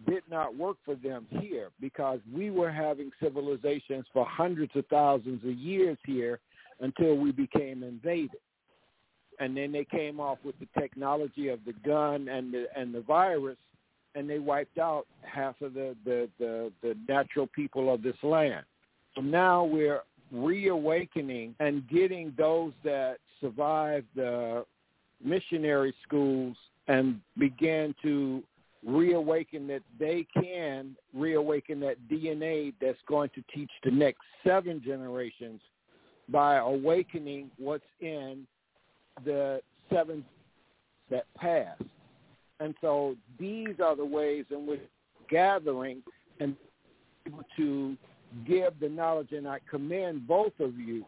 did 0.09 0.23
not 0.31 0.57
work 0.57 0.77
for 0.85 0.95
them 0.95 1.27
here 1.31 1.69
because 1.81 2.21
we 2.33 2.51
were 2.51 2.71
having 2.71 3.11
civilizations 3.23 4.07
for 4.13 4.25
hundreds 4.27 4.73
of 4.75 4.87
thousands 4.87 5.45
of 5.45 5.53
years 5.53 5.99
here 6.07 6.41
until 6.81 7.17
we 7.17 7.33
became 7.33 7.83
invaded 7.83 8.39
and 9.41 9.57
then 9.57 9.73
they 9.73 9.85
came 9.85 10.21
off 10.21 10.39
with 10.45 10.55
the 10.61 10.69
technology 10.79 11.49
of 11.49 11.59
the 11.65 11.73
gun 11.85 12.29
and 12.29 12.53
the 12.53 12.67
and 12.77 12.95
the 12.95 13.01
virus, 13.01 13.57
and 14.15 14.29
they 14.29 14.39
wiped 14.39 14.79
out 14.79 15.07
half 15.23 15.61
of 15.63 15.75
the 15.75 15.97
the 16.05 16.29
the, 16.39 16.73
the 16.83 16.95
natural 17.09 17.49
people 17.49 17.93
of 17.93 18.03
this 18.03 18.17
land. 18.23 18.65
So 19.15 19.23
now 19.23 19.65
we're 19.65 20.03
reawakening 20.31 21.57
and 21.59 21.89
getting 21.89 22.33
those 22.39 22.73
that 22.85 23.17
survived 23.41 24.07
the 24.15 24.65
missionary 25.25 25.93
schools 26.07 26.57
and 26.87 27.21
began 27.37 27.95
to 28.03 28.43
reawaken 28.87 29.67
that 29.67 29.83
they 29.99 30.27
can 30.35 30.97
reawaken 31.15 31.81
that 31.81 31.97
DNA 32.11 32.73
that's 32.81 32.99
going 33.07 33.31
to 33.35 33.43
teach 33.55 33.71
the 33.85 33.91
next 33.91 34.21
seven 34.47 34.81
generations 34.85 35.61
by 36.29 36.57
awakening 36.57 37.51
what's 37.59 37.85
in 38.01 38.47
the 39.25 39.61
seven 39.93 40.25
that 41.11 41.25
passed. 41.37 41.83
And 42.61 42.75
so 42.81 43.17
these 43.39 43.81
are 43.83 43.97
the 43.97 44.05
ways 44.05 44.45
in 44.51 44.67
which 44.67 44.81
gathering 45.29 46.03
and 46.39 46.57
to 47.57 47.97
give 48.47 48.79
the 48.81 48.89
knowledge, 48.89 49.33
and 49.33 49.47
I 49.47 49.59
commend 49.69 50.27
both 50.27 50.53
of 50.61 50.79
you 50.79 51.05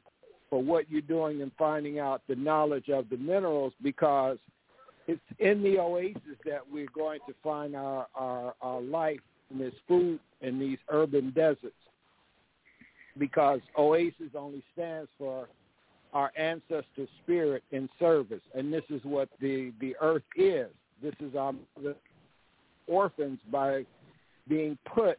for 0.50 0.62
what 0.62 0.90
you're 0.90 1.00
doing 1.00 1.40
in 1.40 1.50
finding 1.58 1.98
out 1.98 2.22
the 2.28 2.36
knowledge 2.36 2.88
of 2.88 3.08
the 3.08 3.16
minerals 3.16 3.72
because 3.82 4.38
it's 5.06 5.20
in 5.38 5.62
the 5.62 5.78
oasis 5.78 6.38
that 6.44 6.60
we're 6.70 6.88
going 6.94 7.20
to 7.26 7.34
find 7.42 7.74
our, 7.74 8.06
our, 8.14 8.54
our 8.60 8.80
life 8.80 9.20
and 9.50 9.60
this 9.60 9.74
food 9.86 10.20
in 10.40 10.58
these 10.58 10.78
urban 10.88 11.30
deserts 11.30 11.74
because 13.18 13.60
oasis 13.76 14.30
only 14.34 14.62
stands 14.72 15.10
for 15.18 15.48
our 16.12 16.30
ancestor 16.36 17.06
spirit 17.22 17.62
in 17.70 17.88
service. 17.98 18.42
And 18.54 18.72
this 18.72 18.84
is 18.90 19.00
what 19.04 19.28
the, 19.40 19.72
the 19.80 19.96
earth 20.00 20.22
is. 20.36 20.68
This 21.02 21.14
is 21.20 21.34
our 21.34 21.54
orphans 22.86 23.40
by 23.50 23.84
being 24.48 24.78
put 24.94 25.18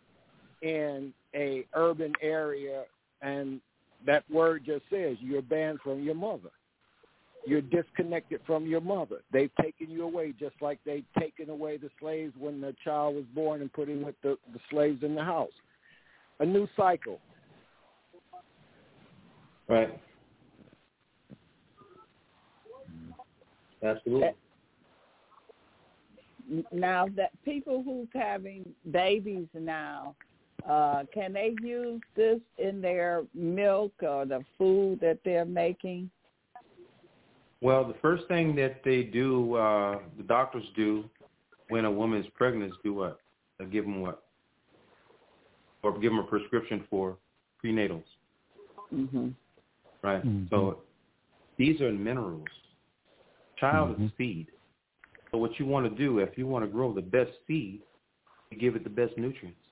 in 0.62 1.14
a 1.36 1.66
urban 1.74 2.14
area, 2.22 2.84
and 3.22 3.60
that 4.06 4.24
word 4.30 4.64
just 4.66 4.84
says 4.90 5.18
you're 5.20 5.42
banned 5.42 5.80
from 5.82 6.04
your 6.04 6.16
mother. 6.16 6.52
You're 7.46 7.62
disconnected 7.62 8.40
from 8.46 8.66
your 8.66 8.82
mother. 8.82 9.18
They've 9.32 9.52
taken 9.62 9.90
you 9.90 10.04
away 10.04 10.34
just 10.40 10.56
like 10.62 10.80
they've 10.86 11.06
taken 11.20 11.50
away 11.50 11.78
the 11.78 11.90
slaves 12.00 12.34
when 12.40 12.62
the 12.62 12.74
child 12.84 13.16
was 13.16 13.26
born 13.36 13.62
and 13.62 13.72
put 13.72 13.90
him 13.90 14.02
with 14.02 14.16
the, 14.24 14.38
the 14.54 14.60
slaves 14.70 15.04
in 15.04 15.14
the 15.14 15.24
house. 15.24 15.52
A 16.40 16.46
new 16.46 16.68
cycle. 16.78 17.20
Right. 19.68 20.00
Absolutely. 23.84 24.30
Now 26.72 27.08
that 27.16 27.32
people 27.44 27.84
who's 27.84 28.08
having 28.14 28.66
babies 28.92 29.48
now, 29.54 30.16
uh, 30.68 31.04
can 31.14 31.34
they 31.34 31.56
use 31.62 32.02
this 32.16 32.40
in 32.58 32.82
their 32.82 33.24
milk 33.34 33.92
or 34.02 34.26
the 34.26 34.44
food 34.58 35.00
that 35.02 35.20
they're 35.26 35.46
making? 35.46 36.10
Well, 37.64 37.86
the 37.86 37.94
first 38.02 38.28
thing 38.28 38.56
that 38.58 38.84
they 38.84 39.04
do, 39.04 39.56
uh, 39.56 40.00
the 40.18 40.24
doctors 40.24 40.66
do 40.76 41.06
when 41.70 41.86
a 41.86 41.92
woman 41.92 42.22
is 42.22 42.30
pregnant 42.36 42.72
is 42.72 42.78
do 42.84 42.94
what? 42.94 43.22
They 43.58 43.66
give 43.66 43.86
them 43.86 44.02
what? 44.02 44.24
Or 45.82 45.94
give 45.94 46.12
them 46.12 46.20
a 46.20 46.24
prescription 46.24 46.86
for 46.90 47.18
prenatals. 47.64 48.04
Mm-hmm. 48.94 49.30
Right. 50.04 50.26
Mhm. 50.26 50.50
So 50.50 50.84
these 51.58 51.80
are 51.80 51.90
minerals. 51.92 52.50
Child 53.56 53.98
Mhm. 53.98 54.06
is 54.08 54.12
seed. 54.18 54.52
So 55.32 55.38
what 55.38 55.58
you 55.58 55.66
want 55.66 55.90
to 55.90 55.96
do, 55.96 56.20
if 56.20 56.38
you 56.38 56.46
want 56.46 56.66
to 56.66 56.70
grow 56.70 56.92
the 56.92 57.02
best 57.02 57.32
seed, 57.48 57.82
you 58.52 58.58
give 58.58 58.76
it 58.76 58.84
the 58.84 58.90
best 58.90 59.18
nutrients. 59.18 59.66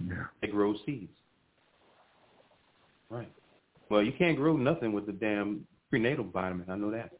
Yeah. 0.00 0.26
It 0.42 0.50
grows 0.50 0.84
seeds. 0.84 1.16
Right. 3.08 3.32
Well, 3.90 4.02
you 4.02 4.12
can't 4.12 4.36
grow 4.36 4.56
nothing 4.56 4.92
with 4.92 5.06
the 5.06 5.12
damn 5.12 5.66
prenatal 5.90 6.24
vitamin. 6.24 6.66
I 6.68 6.76
know 6.76 6.90
that. 6.90 7.10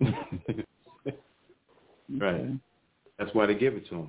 right. 2.18 2.34
Okay. 2.34 2.54
That's 3.18 3.34
why 3.34 3.46
they 3.46 3.54
give 3.54 3.74
it 3.74 3.86
to 3.88 3.96
them. 3.96 4.08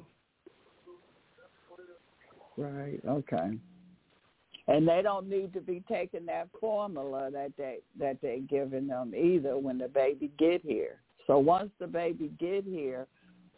Right. 2.57 3.01
Okay. 3.05 3.57
And 4.67 4.87
they 4.87 5.01
don't 5.01 5.27
need 5.27 5.53
to 5.53 5.61
be 5.61 5.83
taking 5.89 6.25
that 6.27 6.47
formula 6.59 7.29
that 7.31 7.51
they 7.57 7.79
that 7.99 8.17
they're 8.21 8.39
giving 8.39 8.87
them 8.87 9.13
either 9.15 9.57
when 9.57 9.77
the 9.77 9.87
baby 9.89 10.31
get 10.37 10.61
here. 10.61 11.01
So 11.27 11.39
once 11.39 11.71
the 11.79 11.87
baby 11.87 12.31
get 12.39 12.63
here, 12.63 13.07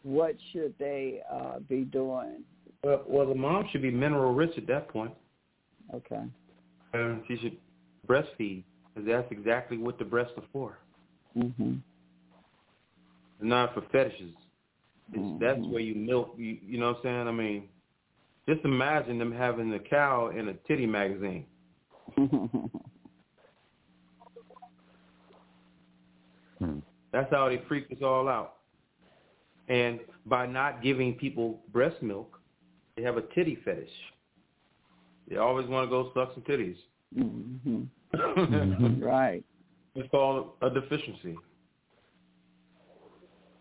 what 0.02 0.36
should 0.52 0.74
they 0.80 1.22
uh, 1.32 1.60
be 1.60 1.82
doing? 1.82 2.44
Well, 2.84 3.04
well, 3.08 3.28
the 3.28 3.36
mom 3.36 3.68
should 3.72 3.82
be 3.82 3.92
mineral 3.92 4.34
rich 4.34 4.58
at 4.58 4.68
that 4.68 4.90
point. 4.90 5.14
Okay. 5.94 6.24
She 7.28 7.38
should 7.38 7.58
breastfeed, 8.08 8.64
because 8.94 9.08
that's 9.08 9.32
exactly 9.32 9.78
what 9.78 9.98
the 9.98 10.06
breasts 10.06 10.34
are 10.38 10.44
for. 10.52 10.78
Mhm. 11.36 11.82
It's 13.40 13.50
not 13.50 13.74
for 13.74 13.82
fetishes. 13.92 14.36
It's, 15.12 15.22
Mhm. 15.22 15.40
That's 15.40 15.60
where 15.68 15.82
you 15.82 15.96
milk. 15.96 16.36
You, 16.38 16.58
you 16.62 16.80
know 16.80 16.90
what 16.90 16.98
I'm 16.98 17.04
saying? 17.04 17.28
I 17.28 17.32
mean, 17.32 17.70
just 18.48 18.64
imagine 18.66 19.18
them 19.18 19.32
having 19.32 19.74
a 19.74 19.80
cow 19.80 20.30
in 20.30 20.50
a 20.50 20.54
titty 20.54 20.86
magazine. 20.86 21.46
Hmm. 26.60 26.80
That's 27.12 27.30
how 27.32 27.50
they 27.50 27.58
freak 27.68 27.92
us 27.92 28.02
all 28.02 28.28
out. 28.28 28.58
And 29.68 30.00
by 30.26 30.46
not 30.46 30.82
giving 30.82 31.16
people 31.16 31.62
breast 31.72 32.02
milk, 32.02 32.40
they 32.96 33.04
have 33.04 33.18
a 33.18 33.22
titty 33.34 33.56
fetish. 33.64 33.90
They 35.28 35.38
always 35.38 35.68
want 35.68 35.86
to 35.86 35.90
go 35.90 36.12
suck 36.14 36.34
some 36.34 36.44
titties. 36.44 36.78
Mhm. 37.18 37.88
Mhm. 38.14 39.02
Right. 39.04 39.44
It's 39.96 40.10
called 40.10 40.54
a 40.62 40.70
deficiency. 40.70 41.36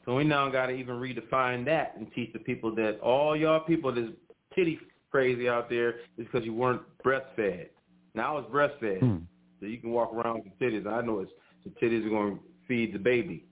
So 0.04 0.16
we 0.16 0.24
now 0.24 0.48
got 0.50 0.66
to 0.66 0.72
even 0.72 0.96
redefine 0.96 1.64
that 1.66 1.94
and 1.96 2.10
teach 2.12 2.32
the 2.32 2.38
people 2.40 2.74
that 2.74 2.98
all 3.00 3.36
y'all 3.36 3.60
people 3.60 3.92
that's 3.94 4.08
titty 4.54 4.78
crazy 5.10 5.48
out 5.48 5.68
there 5.70 5.90
is 6.18 6.26
because 6.26 6.44
you 6.44 6.54
weren't 6.54 6.82
breastfed. 7.04 7.68
Now 8.14 8.38
it's 8.38 8.48
breastfed, 8.50 9.00
Hmm. 9.00 9.16
so 9.60 9.66
you 9.66 9.78
can 9.78 9.90
walk 9.90 10.12
around 10.12 10.42
with 10.44 10.58
the 10.58 10.64
titties. 10.64 10.86
I 10.86 11.02
know 11.02 11.20
it's 11.20 11.32
the 11.64 11.70
titties 11.80 12.04
are 12.04 12.10
going 12.10 12.36
to 12.36 12.42
feed 12.66 12.92
the 12.92 12.98
baby. 12.98 13.44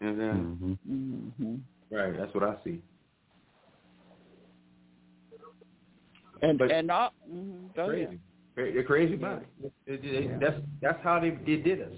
You 0.00 0.12
know 0.12 0.12
what 0.12 0.34
I'm 0.34 0.58
saying? 0.60 0.78
Mhm. 0.88 1.34
Mhm. 1.40 1.60
Right, 1.90 2.16
that's 2.16 2.34
what 2.34 2.44
I 2.44 2.56
see. 2.64 2.82
And 6.42 6.58
But- 6.58 6.72
and 6.72 6.90
all, 6.90 7.12
mhm. 7.30 7.74
Go 7.74 7.86
crazy. 7.86 8.04
ahead. 8.04 8.20
They're 8.60 8.72
they're 8.72 8.84
crazy 8.84 9.14
about 9.14 9.42
it. 9.42 9.72
It- 9.86 10.04
it- 10.04 10.24
Yeah. 10.24 10.38
That's 10.38 10.60
that's 10.80 11.02
how 11.02 11.18
they, 11.18 11.30
they 11.30 11.56
did 11.56 11.80
us. 11.80 11.96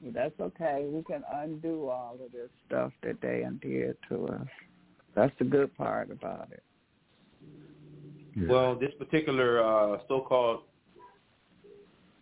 Well, 0.00 0.12
That's 0.12 0.38
okay. 0.40 0.86
We 0.88 1.02
can 1.02 1.24
undo 1.32 1.88
all 1.88 2.14
of 2.24 2.30
this 2.30 2.50
stuff 2.66 2.92
that 3.02 3.20
they 3.20 3.42
undid 3.42 3.96
to 4.08 4.28
us. 4.28 4.46
That's 5.16 5.36
the 5.40 5.44
good 5.44 5.76
part 5.76 6.10
about 6.12 6.52
it. 6.52 6.62
Yeah. 8.36 8.46
Well, 8.48 8.76
this 8.76 8.94
particular 8.96 9.60
uh, 9.64 9.98
so-called 10.06 10.60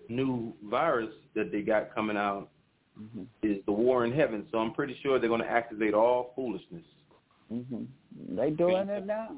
new 0.09 0.55
virus 0.65 1.13
that 1.35 1.53
they 1.53 1.61
got 1.61 1.95
coming 1.95 2.17
out 2.17 2.49
hmm 2.97 3.25
is 3.43 3.59
the 3.67 3.73
war 3.73 4.07
in 4.07 4.13
heaven. 4.13 4.47
So 4.51 4.57
I'm 4.59 4.73
pretty 4.73 4.97
sure 5.03 5.19
they're 5.19 5.29
going 5.29 5.43
to 5.43 5.51
activate 5.51 5.93
all 5.93 6.33
foolishness. 6.35 6.85
hmm 7.51 7.85
They 8.31 8.49
doing 8.51 8.89
it 8.89 9.05
now. 9.05 9.37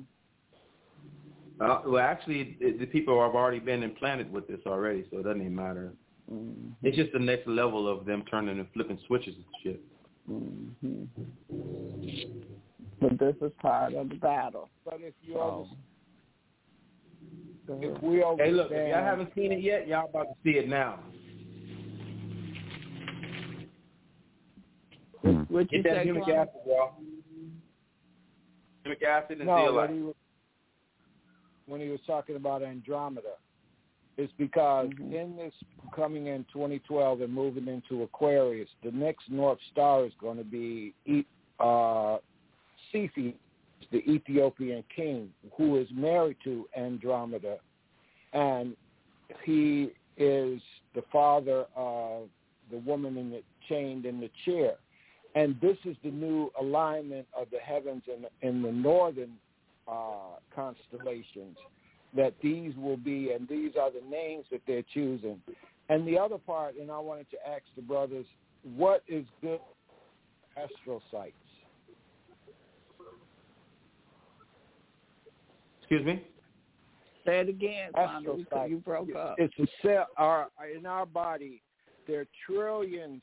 Uh, 1.61 1.81
well, 1.87 1.99
actually, 2.05 2.57
the, 2.61 2.73
the 2.79 2.87
people 2.87 3.21
have 3.21 3.35
already 3.35 3.59
been 3.59 3.83
implanted 3.83 4.33
with 4.33 4.47
this 4.47 4.61
already, 4.67 5.05
so 5.11 5.19
it 5.19 5.25
doesn't 5.25 5.41
even 5.41 5.57
matter. 5.57 5.93
hmm 6.29 6.69
It's 6.83 6.97
just 6.97 7.13
the 7.13 7.19
next 7.19 7.49
level 7.49 7.89
of 7.89 8.05
them 8.07 8.23
turning 8.31 8.59
and 8.59 8.69
flipping 8.73 8.99
switches 9.07 9.35
and 9.35 9.45
shit. 9.63 9.81
hmm 10.27 11.05
But 13.01 13.19
this 13.19 13.35
is 13.43 13.51
part 13.61 13.95
of 13.95 14.09
the 14.09 14.15
battle. 14.17 14.71
But 14.85 15.01
if 15.01 15.15
you 15.23 15.35
So, 15.35 15.67
under- 17.69 17.97
if 17.97 18.03
we 18.03 18.23
understand, 18.23 18.41
Hey, 18.41 18.53
look, 18.53 18.71
if 18.71 18.89
y'all 18.89 19.05
haven't 19.05 19.35
seen 19.35 19.53
it 19.53 19.61
yet, 19.61 19.89
y'all 19.89 20.09
about 20.09 20.29
to 20.29 20.35
see 20.45 20.59
it 20.59 20.69
now. 20.69 21.01
What 25.49 25.73
you 25.73 25.83
Get 25.83 25.95
that 25.95 26.07
humic 26.07 26.29
acid, 26.29 26.51
y'all. 26.67 26.93
Humic 28.87 29.03
acid 29.03 29.39
and 29.39 29.47
no, 29.47 29.57
zeolite. 29.57 29.91
When 31.69 31.81
he 31.81 31.89
was 31.89 32.01
talking 32.07 32.37
about 32.37 32.63
Andromeda, 32.63 33.35
it's 34.17 34.33
because 34.33 34.89
Mhm. 34.89 35.13
in 35.13 35.37
this 35.37 35.55
coming 35.93 36.27
in 36.27 36.45
2012 36.53 37.21
and 37.21 37.33
moving 37.33 37.69
into 37.69 38.03
Aquarius, 38.03 38.69
the 38.83 38.91
next 38.91 39.31
North 39.31 39.61
Star 39.71 40.05
is 40.05 40.15
going 40.15 40.39
to 40.39 40.45
be 40.45 40.95
uh, 41.61 42.19
Cepheus, 42.93 43.35
the 43.91 43.99
Ethiopian 44.09 44.85
king, 44.95 45.33
who 45.57 45.77
is 45.77 45.91
married 45.91 46.37
to 46.45 46.69
Andromeda, 46.77 47.59
and 48.33 48.77
he 49.45 49.93
is 50.17 50.63
the 50.95 51.03
father 51.11 51.67
of 51.75 52.29
the 52.71 52.79
woman 52.79 53.17
in 53.17 53.31
the 53.31 53.43
chained 53.69 54.07
in 54.07 54.21
the 54.21 54.31
chair. 54.45 54.77
And 55.35 55.61
this 55.61 55.77
is 55.85 55.97
the 56.03 56.11
new 56.11 56.51
alignment 56.61 57.27
of 57.37 57.51
the 57.51 57.59
heavens 57.59 58.03
in, 58.07 58.27
in 58.49 58.63
the 58.63 58.73
northern 58.73 59.37
uh, 59.91 60.39
constellations, 60.55 61.57
that 62.17 62.35
these 62.43 62.73
will 62.77 62.97
be, 62.97 63.33
and 63.33 63.49
these 63.49 63.73
are 63.81 63.91
the 63.91 64.03
names 64.09 64.45
that 64.51 64.61
they're 64.67 64.85
choosing. 64.95 65.41
And 65.89 66.07
the 66.07 66.19
other 66.19 66.39
part, 66.39 66.75
and 66.77 66.91
I 66.91 66.99
wanted 66.99 67.31
to 67.31 67.37
ask 67.49 67.63
the 67.77 67.83
brothers, 67.83 68.27
what 68.77 69.03
is 69.09 69.25
good 69.41 69.61
astral 70.57 71.03
sites? 71.11 71.35
Excuse 75.81 76.05
me? 76.05 76.23
Say 77.25 77.41
it 77.41 77.49
again, 77.49 77.91
Wanda, 77.95 78.19
Astral 78.19 78.37
because 78.37 78.59
sites. 78.59 78.71
you 78.71 78.77
broke 78.79 79.15
up. 79.15 79.37
It's 79.39 79.55
a 79.59 79.67
cell. 79.83 80.07
Our 80.17 80.49
in 80.77 80.87
our 80.87 81.07
body, 81.07 81.63
there 82.07 82.21
are 82.21 82.27
trillions 82.47 83.23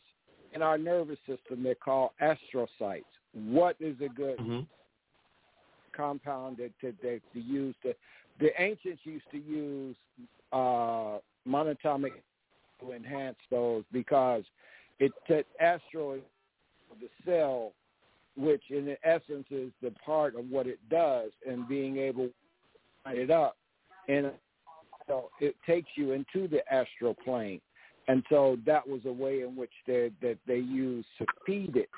in 0.54 0.62
our 0.62 0.78
nervous 0.78 1.20
system. 1.28 1.64
They're 1.64 1.76
called 1.76 2.12
astrocytes. 2.22 3.04
What 3.34 3.76
is 3.80 3.96
a 4.02 4.10
good 4.10 4.38
Mm-hmm. 4.40 4.62
Compound 5.96 6.58
that 6.58 6.72
that 6.82 6.96
they 7.02 7.22
to 7.34 7.40
use? 7.40 7.76
To, 7.84 7.94
the 8.40 8.50
ancients 8.62 9.02
used 9.04 9.26
to 9.32 9.38
use 9.38 9.96
uh, 10.52 11.20
monatomic 11.48 12.12
to 12.82 12.92
enhance 12.92 13.38
those 13.50 13.84
because 13.92 14.44
it 15.00 15.12
that 15.30 15.46
astral 15.60 16.20
the 17.02 17.10
cell, 17.26 17.74
which 18.38 18.64
in 18.70 18.96
essence 19.04 19.48
is 19.52 19.72
the 19.82 19.92
part 20.06 20.36
of 20.36 20.50
what 20.50 20.68
it 20.68 20.80
does, 20.90 21.32
and 21.50 21.68
being 21.68 21.98
able 21.98 22.28
to 22.28 22.34
light 23.06 23.18
it 23.18 23.32
up, 23.32 23.58
and 24.08 24.32
so 25.08 25.30
it 25.40 25.56
takes 25.66 25.90
you 25.96 26.12
into 26.12 26.48
the 26.48 26.62
astral 26.72 27.14
plane. 27.14 27.62
And 28.08 28.24
so 28.30 28.58
that 28.66 28.88
was 28.88 29.02
a 29.06 29.12
way 29.12 29.42
in 29.42 29.56
which 29.56 29.72
they 29.88 30.12
that 30.22 30.38
they 30.48 30.58
used 30.58 31.08
to 31.18 31.26
feed 31.46 31.76
it 31.76 31.90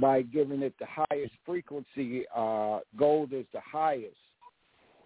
by 0.00 0.22
giving 0.22 0.62
it 0.62 0.74
the 0.78 0.86
highest 0.86 1.32
frequency. 1.44 2.24
Uh, 2.34 2.80
gold 2.96 3.32
is 3.32 3.46
the 3.52 3.60
highest 3.60 4.16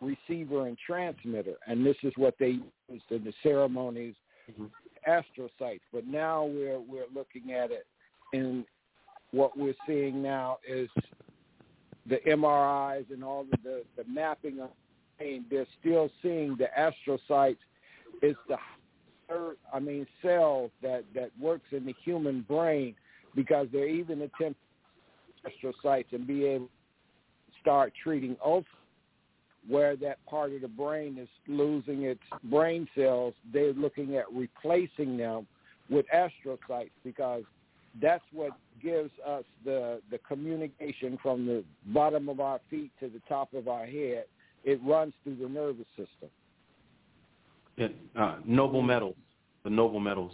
receiver 0.01 0.67
and 0.67 0.77
transmitter, 0.85 1.55
and 1.67 1.85
this 1.85 1.97
is 2.03 2.13
what 2.17 2.35
they 2.39 2.59
used 2.89 3.05
in 3.11 3.25
the 3.25 3.33
ceremonies, 3.43 4.15
mm-hmm. 4.51 4.67
astrocytes. 5.09 5.81
But 5.93 6.07
now 6.07 6.45
we're 6.45 6.81
we're 6.81 7.07
looking 7.15 7.53
at 7.53 7.71
it, 7.71 7.87
and 8.33 8.65
what 9.33 9.57
we're 9.57 9.75
seeing 9.87 10.23
now 10.23 10.59
is 10.69 10.89
the 12.07 12.19
MRIs 12.27 13.11
and 13.13 13.23
all 13.23 13.43
of 13.43 13.63
the 13.63 13.83
the 13.97 14.05
mapping 14.09 14.61
of 14.61 14.71
pain. 15.19 15.45
They're 15.51 15.67
still 15.81 16.11
seeing 16.23 16.57
the 16.57 16.69
astrocytes 16.79 17.59
is 18.23 18.37
the 18.49 18.57
I 19.73 19.79
mean 19.79 20.07
cell 20.23 20.71
that 20.83 21.05
that 21.15 21.31
works 21.41 21.67
in 21.73 21.87
the 21.87 21.95
human 22.05 22.43
brain 22.43 22.95
because 23.35 23.69
they're 23.73 23.89
even 23.89 24.23
attempting 24.23 24.57
astrocytes 25.47 26.13
and 26.13 26.27
be 26.27 26.45
able 26.45 26.67
to 26.67 26.73
start 27.61 27.93
treating 28.03 28.37
ulcers 28.45 28.67
where 29.69 29.97
that 29.97 30.25
part 30.27 30.53
of 30.53 30.63
the 30.63 30.69
brain 30.69 31.19
is 31.19 31.29
losing 31.47 32.03
its 32.03 32.23
brain 32.45 32.89
cells, 32.97 33.35
they're 33.53 33.73
looking 33.73 34.17
at 34.17 34.25
replacing 34.33 35.17
them 35.17 35.47
with 35.89 36.07
astrocytes 36.15 36.91
because 37.05 37.43
that's 38.01 38.25
what 38.33 38.53
gives 38.83 39.11
us 39.27 39.45
the 39.65 40.01
the 40.11 40.19
communication 40.19 41.19
from 41.21 41.45
the 41.47 41.65
bottom 41.87 42.29
of 42.29 42.41
our 42.41 42.61
feet 42.71 42.91
to 43.01 43.09
the 43.09 43.21
top 43.29 43.53
of 43.53 43.69
our 43.69 43.85
head. 43.85 44.25
It 44.65 44.81
runs 44.85 45.13
through 45.25 45.37
the 45.37 45.49
nervous 45.49 45.87
system. 45.97 46.31
It, 47.77 47.97
uh, 48.15 48.37
noble 48.45 48.83
metals, 48.83 49.17
the 49.65 49.71
noble 49.71 50.01
metals. 50.01 50.33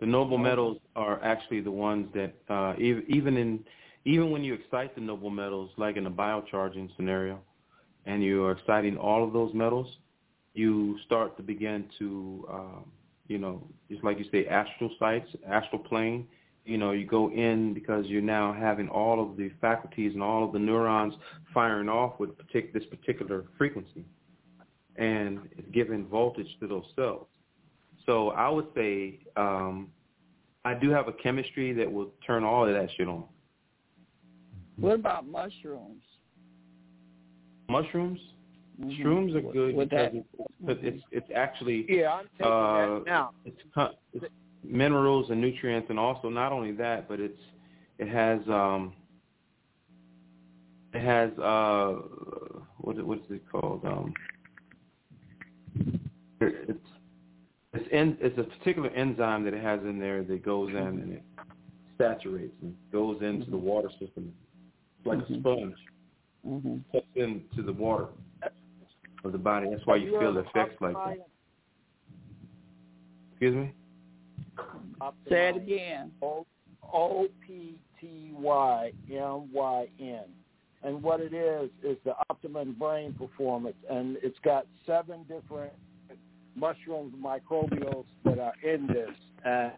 The 0.00 0.06
noble 0.06 0.38
metals 0.38 0.78
are 0.94 1.22
actually 1.22 1.60
the 1.60 1.70
ones 1.70 2.08
that 2.14 2.34
uh, 2.48 2.74
even 2.78 3.36
in 3.36 3.64
even 4.06 4.30
when 4.30 4.44
you 4.44 4.54
excite 4.54 4.94
the 4.94 5.00
noble 5.00 5.30
metals, 5.30 5.70
like 5.76 5.96
in 5.96 6.06
a 6.06 6.10
biocharging 6.10 6.88
scenario, 6.96 7.40
and 8.06 8.22
you 8.22 8.44
are 8.44 8.52
exciting 8.52 8.96
all 8.96 9.24
of 9.24 9.32
those 9.32 9.52
metals, 9.52 9.88
you 10.54 10.96
start 11.04 11.36
to 11.36 11.42
begin 11.42 11.84
to, 11.98 12.46
um, 12.48 12.84
you 13.26 13.36
know, 13.36 13.66
just 13.90 14.04
like 14.04 14.16
you 14.18 14.24
say, 14.30 14.46
astral 14.46 14.90
sites, 14.98 15.28
astral 15.46 15.80
plane. 15.80 16.26
You 16.64 16.78
know, 16.78 16.92
you 16.92 17.04
go 17.04 17.30
in 17.30 17.74
because 17.74 18.06
you're 18.06 18.22
now 18.22 18.52
having 18.52 18.88
all 18.88 19.20
of 19.20 19.36
the 19.36 19.50
faculties 19.60 20.14
and 20.14 20.22
all 20.22 20.44
of 20.44 20.52
the 20.52 20.58
neurons 20.58 21.14
firing 21.52 21.88
off 21.88 22.18
with 22.20 22.30
partic- 22.38 22.72
this 22.72 22.84
particular 22.84 23.44
frequency, 23.58 24.04
and 24.94 25.40
it's 25.58 25.68
giving 25.72 26.06
voltage 26.06 26.56
to 26.60 26.68
those 26.68 26.84
cells. 26.94 27.26
So 28.04 28.30
I 28.30 28.48
would 28.48 28.68
say 28.74 29.18
um, 29.36 29.88
I 30.64 30.74
do 30.74 30.90
have 30.90 31.08
a 31.08 31.12
chemistry 31.12 31.72
that 31.72 31.90
will 31.90 32.12
turn 32.24 32.44
all 32.44 32.66
of 32.66 32.72
that 32.72 32.88
shit 32.96 33.08
on. 33.08 33.24
What 34.76 34.94
about 34.94 35.26
mushrooms? 35.26 36.02
mushrooms. 37.68 38.20
Mm-hmm. 38.80 39.02
Shrooms 39.02 39.34
are 39.34 39.52
good 39.52 39.74
With 39.74 39.90
because 39.90 40.12
it's, 40.66 40.78
it's 40.82 41.02
it's 41.10 41.26
actually 41.34 41.86
yeah, 41.88 42.12
I'm 42.12 42.26
taking 42.36 42.52
uh, 42.52 42.98
that 42.98 43.02
now. 43.06 43.30
It's, 43.44 43.56
it's 44.12 44.26
minerals 44.62 45.30
and 45.30 45.40
nutrients, 45.40 45.88
and 45.88 45.98
also 45.98 46.28
not 46.28 46.52
only 46.52 46.72
that, 46.72 47.08
but 47.08 47.20
it's 47.20 47.40
it 47.98 48.08
has 48.08 48.40
um 48.48 48.92
it 50.92 51.00
has 51.00 51.30
uh 51.38 51.94
what 52.78 53.02
what 53.04 53.18
is 53.18 53.24
it 53.30 53.42
called 53.50 53.82
um 53.86 54.12
it's 56.40 56.78
it's 57.72 57.88
in, 57.92 58.18
it's 58.20 58.38
a 58.38 58.42
particular 58.42 58.90
enzyme 58.90 59.44
that 59.44 59.54
it 59.54 59.62
has 59.62 59.80
in 59.80 59.98
there 59.98 60.22
that 60.22 60.44
goes 60.44 60.70
in 60.70 60.76
and 60.76 61.12
it 61.14 61.22
saturates 61.96 62.54
and 62.60 62.74
goes 62.92 63.16
into 63.22 63.44
mm-hmm. 63.44 63.52
the 63.52 63.56
water 63.56 63.90
system 63.98 64.32
like 65.06 65.18
mm-hmm. 65.20 65.34
a 65.34 65.40
sponge 65.40 65.76
mm-hmm. 66.46 66.76
tucks 66.92 67.06
into 67.14 67.62
the 67.62 67.72
water 67.72 68.08
of 69.24 69.32
the 69.32 69.38
body. 69.38 69.68
That's 69.70 69.86
why 69.86 69.96
you 69.96 70.18
feel 70.18 70.34
the 70.34 70.40
effects 70.40 70.76
like 70.80 70.94
that. 70.94 71.26
Excuse 73.32 73.54
me? 73.54 73.72
Say 75.28 75.50
it 75.50 75.56
again. 75.56 76.12
O 76.22 77.28
P 77.46 77.78
T 78.00 78.32
Y 78.34 78.92
M 79.10 79.52
Y 79.52 79.88
N. 80.00 80.24
And 80.82 81.02
what 81.02 81.20
it 81.20 81.34
is 81.34 81.70
is 81.82 81.96
the 82.04 82.14
optimum 82.30 82.76
brain 82.78 83.12
performance, 83.14 83.76
and 83.90 84.18
it's 84.22 84.38
got 84.44 84.66
seven 84.86 85.24
different 85.28 85.72
mushrooms, 86.54 87.12
microbials 87.20 88.04
that 88.24 88.38
are 88.38 88.54
in 88.62 88.86
this. 88.86 89.10
Uh, 89.44 89.70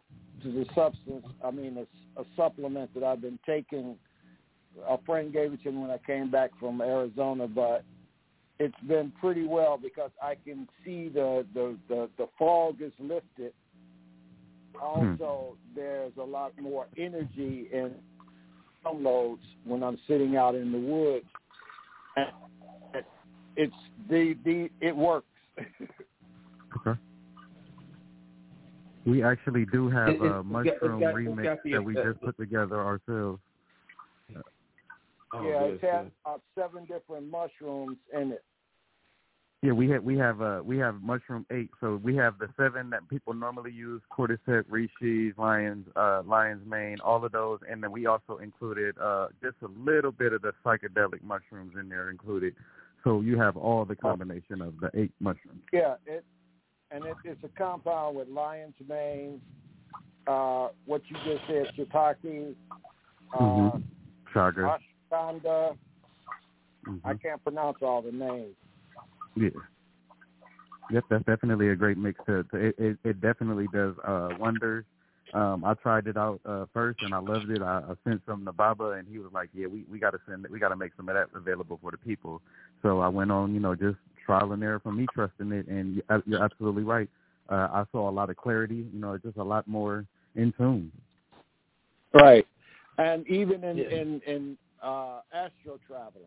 to 0.43 0.53
the 0.53 0.67
substance, 0.75 1.27
I 1.45 1.51
mean, 1.51 1.77
it's 1.77 1.91
a 2.17 2.25
supplement 2.37 2.95
that 2.95 3.03
I've 3.03 3.21
been 3.21 3.39
taking 3.45 3.97
a 4.87 4.99
friend 5.07 5.33
gave 5.33 5.53
it 5.53 5.63
to 5.63 5.73
me 5.73 5.79
when 5.79 5.91
I 5.91 5.99
came 5.99 6.31
back 6.31 6.51
from 6.59 6.81
Arizona, 6.81 7.47
but 7.47 7.85
it's 8.59 8.79
been 8.87 9.13
pretty 9.21 9.47
well 9.47 9.79
because 9.81 10.11
I 10.23 10.35
can 10.45 10.69
see 10.85 11.09
the 11.09 11.47
the 11.55 11.77
the, 11.89 12.09
the 12.19 12.27
fog 12.39 12.77
is 12.81 12.93
lifted. 12.99 13.53
Also, 14.81 15.57
hmm. 15.57 15.75
there's 15.75 16.13
a 16.21 16.25
lot 16.25 16.53
more 16.61 16.87
energy 16.97 17.69
in 17.73 17.93
downloads 18.85 19.39
when 19.65 19.83
I'm 19.83 19.99
sitting 20.07 20.37
out 20.37 20.55
in 20.55 20.71
the 20.73 20.79
woods. 20.79 21.27
And 22.17 23.05
it's 23.57 23.75
the 24.09 24.37
the 24.45 24.69
it 24.81 24.97
works. 24.97 25.27
okay. 25.59 26.99
We 29.07 29.23
actually 29.23 29.65
do 29.73 29.89
have 29.89 30.21
a 30.21 30.43
mushroom 30.45 31.01
got, 31.01 31.15
remix 31.15 31.59
that 31.73 31.83
we 31.83 31.95
just 31.95 32.21
put 32.21 32.37
together 32.37 32.79
ourselves. 32.79 33.41
Oh, 35.33 35.43
yeah, 35.43 35.63
it 35.63 35.81
has 35.83 36.07
seven 36.59 36.85
different 36.87 37.31
mushrooms 37.31 37.99
in 38.15 38.33
it. 38.33 38.45
Yeah, 39.63 39.73
we 39.73 39.91
have 39.91 40.05
we 40.05 40.17
have 40.17 40.41
uh 40.41 40.61
we 40.65 40.79
have 40.79 41.03
mushroom 41.03 41.45
eight. 41.51 41.71
So 41.81 42.01
we 42.03 42.15
have 42.15 42.39
the 42.39 42.49
seven 42.57 42.91
that 42.91 43.09
people 43.09 43.35
normally 43.35 43.73
use: 43.73 44.01
cordyceps, 44.17 44.65
reishi, 44.67 45.37
lion's 45.37 45.87
uh 45.97 46.23
lion's 46.25 46.65
mane, 46.65 46.99
all 47.05 47.25
of 47.25 47.33
those, 47.33 47.59
and 47.69 47.83
then 47.83 47.91
we 47.91 48.07
also 48.07 48.39
included 48.39 48.97
uh 48.99 49.29
just 49.43 49.57
a 49.63 49.69
little 49.79 50.13
bit 50.13 50.33
of 50.33 50.43
the 50.43 50.53
psychedelic 50.65 51.23
mushrooms 51.23 51.73
in 51.79 51.89
there 51.89 52.09
included. 52.09 52.55
So 53.03 53.21
you 53.21 53.37
have 53.39 53.57
all 53.57 53.85
the 53.85 53.97
combination 53.97 54.63
of 54.63 54.79
the 54.81 54.91
eight 54.95 55.13
mushrooms. 55.19 55.63
Yeah, 55.73 55.95
it 56.07 56.25
and 56.91 57.05
it, 57.05 57.17
it's 57.25 57.43
a 57.43 57.49
compound 57.59 58.17
with 58.17 58.29
lion's 58.29 58.75
mane, 58.89 59.41
uh, 60.27 60.69
what 60.87 61.03
you 61.09 61.17
just 61.25 61.47
said, 61.47 61.67
shiitake, 61.77 62.55
uh, 63.35 63.39
mm-hmm. 63.39 63.79
chaga, 64.35 64.79
Ashwagandha. 65.11 65.77
Mm-hmm. 66.87 67.07
I 67.07 67.15
can't 67.15 67.43
pronounce 67.43 67.79
all 67.83 68.03
the 68.03 68.13
names. 68.13 68.55
Yeah. 69.37 69.51
Yep, 70.91 71.05
that's 71.11 71.25
definitely 71.27 71.69
a 71.69 71.77
great 71.77 71.99
mix. 71.99 72.19
To, 72.27 72.45
to 72.45 72.57
it, 72.57 72.75
it, 72.79 72.99
it 73.05 73.21
definitely 73.21 73.67
does 73.73 73.95
uh, 74.07 74.31
wonders. 74.39 74.85
Um, 75.35 75.63
I 75.65 75.75
tried 75.75 76.07
it 76.07 76.17
out 76.17 76.41
uh, 76.47 76.65
first 76.73 77.01
and 77.03 77.15
I 77.15 77.19
loved 77.19 77.51
it. 77.51 77.61
I, 77.61 77.83
I 77.87 77.95
sent 78.09 78.23
some 78.27 78.47
to 78.47 78.53
Baba 78.53 78.93
and 78.93 79.07
he 79.07 79.19
was 79.19 79.31
like, 79.33 79.51
"Yeah, 79.53 79.67
we 79.67 79.85
we 79.91 79.99
got 79.99 80.13
to 80.13 80.21
send 80.27 80.47
it. 80.47 80.51
We 80.51 80.59
got 80.59 80.71
to 80.71 80.77
make 80.77 80.93
some 80.97 81.09
of 81.11 81.15
that 81.15 81.29
available 81.35 81.79
for 81.83 81.91
the 81.91 81.99
people." 81.99 82.41
So 82.81 83.01
I 83.01 83.09
went 83.09 83.31
on, 83.31 83.53
you 83.53 83.61
know, 83.61 83.75
just 83.75 83.99
trial 84.25 84.53
and 84.53 84.63
error 84.63 84.81
from 84.81 84.97
me 84.97 85.07
trusting 85.13 85.53
it. 85.53 85.69
And 85.69 86.03
you're 86.25 86.43
absolutely 86.43 86.85
right. 86.85 87.11
Uh, 87.51 87.69
I 87.71 87.85
saw 87.93 88.09
a 88.09 88.11
lot 88.11 88.31
of 88.31 88.37
clarity. 88.39 88.87
You 88.91 89.01
know, 89.01 89.19
just 89.19 89.37
a 89.37 89.45
lot 89.45 89.69
more 89.69 90.07
in 90.35 90.55
tune. 90.57 90.91
Right, 92.15 92.47
and 92.97 93.27
even 93.29 93.63
in 93.65 93.77
yeah. 93.77 93.89
in 93.89 94.23
in 94.27 94.59
uh, 94.83 95.21
astro 95.33 95.79
traveling. 95.87 96.27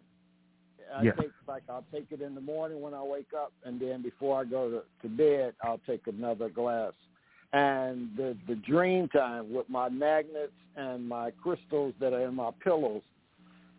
I 0.93 1.03
yes. 1.03 1.15
take 1.19 1.31
like 1.47 1.63
I'll 1.69 1.85
take 1.93 2.07
it 2.11 2.21
in 2.21 2.35
the 2.35 2.41
morning 2.41 2.81
when 2.81 2.93
I 2.93 3.01
wake 3.01 3.33
up, 3.37 3.53
and 3.63 3.79
then 3.79 4.01
before 4.01 4.41
I 4.41 4.45
go 4.45 4.69
to, 4.69 4.83
to 5.01 5.15
bed, 5.15 5.53
I'll 5.63 5.79
take 5.87 6.07
another 6.07 6.49
glass. 6.49 6.93
And 7.53 8.09
the 8.17 8.37
the 8.47 8.55
dream 8.55 9.07
time 9.09 9.53
with 9.53 9.69
my 9.69 9.89
magnets 9.89 10.53
and 10.75 11.07
my 11.07 11.31
crystals 11.31 11.93
that 11.99 12.13
are 12.13 12.27
in 12.27 12.35
my 12.35 12.51
pillows, 12.63 13.03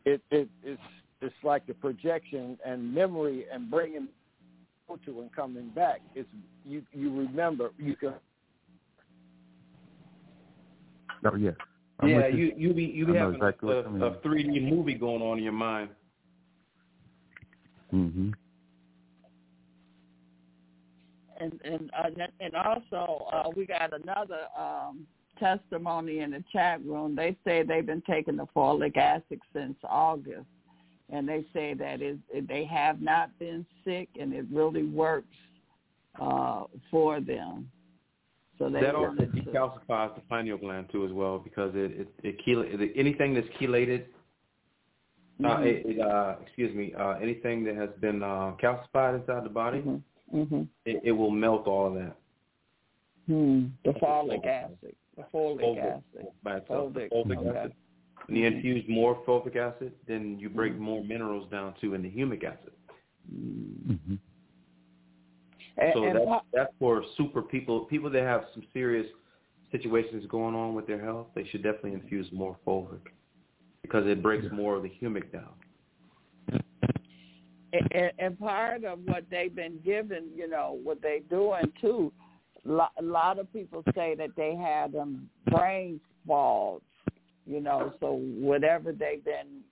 it 0.05 0.23
it 0.31 0.49
it's 0.63 0.81
it's 1.21 1.35
like 1.43 1.67
the 1.67 1.75
projection 1.75 2.59
and 2.65 2.95
memory 2.95 3.47
and 3.53 3.71
bringing 3.71 4.09
to 5.07 5.21
and 5.21 5.35
coming 5.35 5.71
back. 5.71 6.01
It's 6.15 6.29
you 6.65 6.83
you 6.93 7.11
remember 7.17 7.71
you 7.79 7.97
can. 7.97 8.15
Oh 11.25 11.37
yes. 11.37 11.55
I'm 12.03 12.09
yeah, 12.09 12.27
you 12.27 12.53
you 12.57 12.75
be 12.75 12.85
you 12.85 13.07
be 13.07 13.15
having 13.15 13.37
exactly 13.37 13.77
a, 13.77 13.81
a 13.81 14.17
3D 14.17 14.69
movie 14.69 14.95
going 14.95 15.23
on 15.23 15.39
in 15.39 15.45
your 15.45 15.53
mind. 15.53 15.91
Mhm. 17.93 18.33
And 21.39 21.61
and 21.65 21.91
uh, 21.97 22.27
and 22.41 22.55
also 22.57 23.27
uh, 23.33 23.51
we 23.55 23.67
got 23.67 23.93
another 23.93 24.47
um, 24.59 25.07
testimony 25.39 26.21
in 26.21 26.33
the 26.33 26.45
chat 26.53 26.85
room. 26.85 27.15
They 27.15 27.37
say 27.45 27.63
they've 27.63 27.87
been 27.87 28.03
taking 28.09 28.37
the 28.37 28.47
folic 28.55 28.97
acid 28.97 29.41
since 29.53 29.77
August, 29.85 30.47
and 31.11 31.29
they 31.29 31.45
say 31.53 31.75
that 31.75 32.03
it, 32.03 32.19
they 32.49 32.65
have 32.65 33.01
not 33.01 33.37
been 33.39 33.65
sick, 33.85 34.09
and 34.19 34.33
it 34.33 34.47
really 34.51 34.85
works 34.85 35.37
uh, 36.21 36.65
for 36.91 37.21
them. 37.21 37.71
So 38.63 38.71
they 38.71 38.81
that 38.81 38.95
also 38.95 39.09
wanted 39.09 39.35
decalcifies 39.35 40.15
the 40.15 40.21
pineal 40.31 40.57
gland 40.57 40.87
too 40.93 41.05
as 41.05 41.11
well 41.11 41.41
because 41.41 41.73
it 41.75 41.91
it, 42.03 42.09
it 42.23 42.37
chel- 42.45 42.65
anything 42.95 43.35
that's 43.35 43.49
chelated. 43.61 44.05
Uh, 45.43 45.57
Mhm. 45.57 45.67
it, 45.67 45.87
it, 45.87 46.01
uh, 46.01 46.37
excuse 46.41 46.73
me. 46.73 46.95
Uh, 46.95 47.15
anything 47.15 47.65
that 47.65 47.75
has 47.75 47.91
been 48.01 48.23
uh, 48.23 48.53
calcified 48.63 49.19
inside 49.21 49.45
the 49.45 49.49
body, 49.49 49.81
hmm 49.81 50.63
it, 50.85 51.01
it 51.03 51.11
will 51.13 51.31
melt 51.33 51.67
all 51.67 51.89
of 51.89 51.95
that 51.95 52.17
Hmm. 53.27 53.67
The 53.85 53.93
That's 53.93 53.99
folic 53.99 54.45
folic 54.45 54.47
acid. 54.47 54.97
The 55.17 55.23
folic 55.35 55.61
Fulvic 55.61 55.79
acid. 55.79 56.27
by 56.45 56.57
itself. 56.59 56.95
The 56.95 57.01
Fulvic, 57.01 57.13
fulvic 57.13 57.39
okay. 57.39 57.59
acid. 57.59 57.75
When 58.27 58.37
you 58.37 58.45
Mhm. 58.51 58.55
infuse 58.55 58.89
more 58.89 59.17
fulvic 59.27 59.57
acid, 59.57 59.93
then 60.07 60.39
you 60.39 60.49
break 60.51 60.75
Mhm. 60.75 60.79
more 60.79 61.03
minerals 61.05 61.51
down 61.51 61.75
too 61.81 61.95
in 61.95 62.03
the 62.03 62.11
humic 62.11 62.45
acid. 62.45 62.73
Mm-hmm. 63.33 64.15
And, 65.79 65.93
So 65.95 66.05
and 66.05 66.17
that's 66.17 66.27
po- 66.27 66.43
that's 66.53 66.73
for 66.79 67.03
super 67.17 67.43
people, 67.43 67.81
people 67.81 68.11
that 68.11 68.23
have 68.23 68.45
some 68.55 68.63
serious 68.73 69.07
situations 69.71 70.25
going 70.29 70.55
on 70.55 70.75
with 70.75 70.87
their 70.87 71.03
health. 71.03 71.29
They 71.35 71.47
should 71.51 71.63
definitely 71.63 71.95
infuse 71.95 72.27
more 72.31 72.57
fulvic 72.67 73.01
because 73.83 74.07
it 74.07 74.23
breaks 74.23 74.47
more 74.53 74.77
of 74.77 74.83
the 74.83 74.93
humic 75.01 75.33
down. 75.33 76.63
and, 77.73 78.13
and 78.19 78.39
part 78.39 78.85
of 78.85 78.99
what 79.07 79.25
they've 79.31 79.55
been 79.55 79.79
given, 79.85 80.29
you 80.35 80.49
know, 80.49 80.79
what 80.83 81.01
they're 81.03 81.21
doing 81.21 81.73
too. 81.81 82.13
A 82.67 83.03
lot 83.03 83.39
of 83.39 83.53
people 83.53 83.83
say 83.95 84.15
that 84.15 84.31
they 84.37 84.55
had 84.55 84.93
them 84.93 85.29
brain 85.51 86.01
fogs, 86.27 86.85
you 87.45 87.61
know. 87.61 87.93
So 87.99 88.13
whatever 88.13 88.93
they've 88.93 89.25
been, 89.25 89.63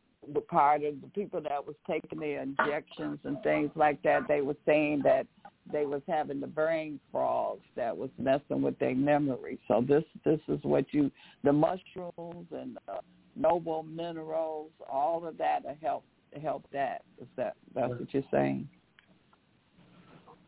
part 0.49 0.83
of 0.83 1.01
the 1.01 1.07
people 1.09 1.41
that 1.43 1.65
was 1.65 1.77
taking 1.89 2.19
their 2.19 2.43
injections 2.43 3.21
and 3.25 3.41
things 3.43 3.71
like 3.77 4.03
that, 4.03 4.27
they 4.27 4.41
were 4.41 4.57
saying 4.67 5.03
that 5.05 5.27
they 5.73 5.87
was 5.87 6.03
having 6.07 6.41
the 6.41 6.47
brain 6.47 7.01
frogs 7.11 7.65
that 7.77 7.97
was 7.97 8.11
messing 8.19 8.63
with 8.63 8.79
their 8.79 8.95
memory. 8.95 9.59
So 9.69 9.85
this 9.87 10.05
this 10.25 10.41
is 10.49 10.61
what 10.63 10.87
you 10.93 11.11
the 11.45 11.53
mushrooms 11.53 12.47
and 12.53 12.79
uh, 12.89 12.99
noble 13.37 13.83
minerals, 13.83 14.71
all 14.91 15.27
of 15.27 15.39
that 15.39 15.63
to 15.65 15.75
help 15.83 16.05
help 16.43 16.65
that. 16.73 17.03
Is 17.21 17.29
that 17.37 17.55
that's 17.75 17.91
what 17.91 18.13
you're 18.13 18.23
saying? 18.31 18.69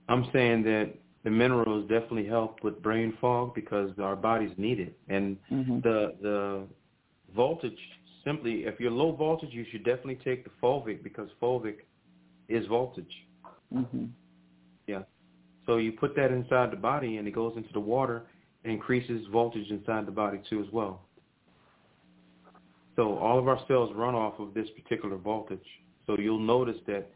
I'm 0.09 0.29
saying 0.33 0.65
that 0.65 0.95
the 1.25 1.31
minerals 1.31 1.89
definitely 1.89 2.27
help 2.27 2.63
with 2.65 2.83
brain 2.83 3.17
fog 3.21 3.55
because 3.55 3.91
our 3.99 4.17
bodies 4.17 4.53
need 4.57 4.81
it, 4.81 4.99
and 5.09 5.37
Mm-hmm. 5.53 5.81
the 5.81 6.15
the 6.21 6.63
voltage 7.35 7.79
simply 8.25 8.65
if 8.65 8.79
you're 8.81 8.91
low 8.91 9.13
voltage, 9.13 9.51
you 9.53 9.65
should 9.71 9.85
definitely 9.85 10.19
take 10.25 10.45
the 10.45 10.51
fulvic 10.63 11.03
because 11.03 11.29
fulvic 11.41 11.77
is 12.49 12.67
voltage. 12.67 13.13
Mm-hmm. 13.75 14.07
So 15.67 15.77
you 15.77 15.93
put 15.93 16.17
that 16.17 16.31
inside 16.31 16.73
the 16.73 16.77
body 16.77 17.19
and 17.19 17.29
it 17.29 17.33
goes 17.33 17.55
into 17.57 17.73
the 17.73 17.81
water 17.81 18.25
and 18.65 18.73
increases 18.73 19.27
voltage 19.31 19.71
inside 19.71 20.07
the 20.07 20.13
body 20.13 20.41
too 20.49 20.61
as 20.61 20.73
well. 20.73 21.03
So 22.97 23.17
all 23.19 23.39
of 23.39 23.49
our 23.49 23.61
cells 23.69 23.91
run 23.95 24.15
off 24.15 24.39
of 24.39 24.55
this 24.55 24.69
particular 24.71 25.17
voltage. 25.17 25.65
So 26.07 26.19
you'll 26.19 26.39
notice 26.39 26.77
that 26.87 27.11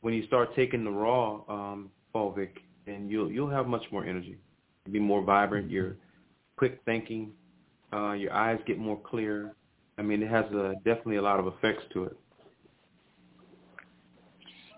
when 0.00 0.14
you 0.14 0.26
start 0.26 0.54
taking 0.56 0.84
the 0.84 0.90
raw 0.90 1.40
um, 1.48 1.90
fulvic, 2.14 2.50
and 2.86 3.10
you'll 3.10 3.30
you'll 3.30 3.50
have 3.50 3.66
much 3.66 3.84
more 3.90 4.04
energy. 4.04 4.36
You'll 4.84 4.92
be 4.92 4.98
more 5.00 5.22
vibrant. 5.22 5.70
You're 5.70 5.96
quick 6.56 6.80
thinking. 6.84 7.32
Uh, 7.92 8.12
your 8.12 8.32
eyes 8.32 8.58
get 8.66 8.78
more 8.78 9.00
clear. 9.00 9.54
I 9.96 10.02
mean, 10.02 10.22
it 10.22 10.28
has 10.28 10.44
a, 10.52 10.74
definitely 10.84 11.16
a 11.16 11.22
lot 11.22 11.38
of 11.38 11.46
effects 11.46 11.84
to 11.92 12.04
it. 12.04 12.16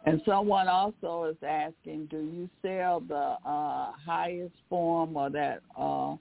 And 0.06 0.22
someone 0.24 0.68
also 0.68 1.24
is 1.24 1.36
asking, 1.46 2.06
do 2.06 2.18
you 2.18 2.48
sell 2.62 3.00
the 3.00 3.36
uh, 3.44 3.92
highest 3.92 4.54
form 4.68 5.16
or 5.16 5.30
that 5.30 5.62
uh, 5.76 6.14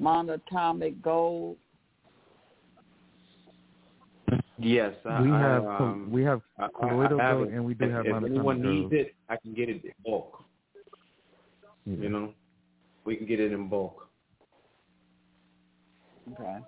monatomic 0.00 1.02
gold? 1.02 1.56
Yes, 4.58 4.94
I, 5.04 5.22
we 5.22 5.32
I, 5.32 5.40
have 5.40 5.64
um, 5.66 6.08
we 6.12 6.22
have 6.22 6.40
I- 6.56 6.66
I- 6.66 6.68
colloidal 6.78 7.20
I 7.20 7.24
have 7.24 7.38
gold 7.38 7.48
it. 7.48 7.54
and 7.54 7.64
we 7.64 7.74
do 7.74 7.86
if, 7.86 7.90
have 7.90 8.06
if 8.06 8.12
monatomic 8.14 8.26
anyone 8.26 8.62
needs 8.62 8.82
gold. 8.82 8.92
it, 8.92 9.14
I 9.28 9.36
can 9.36 9.54
get 9.54 9.68
it 9.68 9.84
in 9.84 9.92
bulk. 10.04 10.44
Yeah. 11.84 11.96
You 11.96 12.08
know, 12.10 12.34
we 13.04 13.16
can 13.16 13.26
get 13.26 13.40
it 13.40 13.50
in 13.50 13.68
bulk. 13.68 14.08
Okay. 16.32 16.58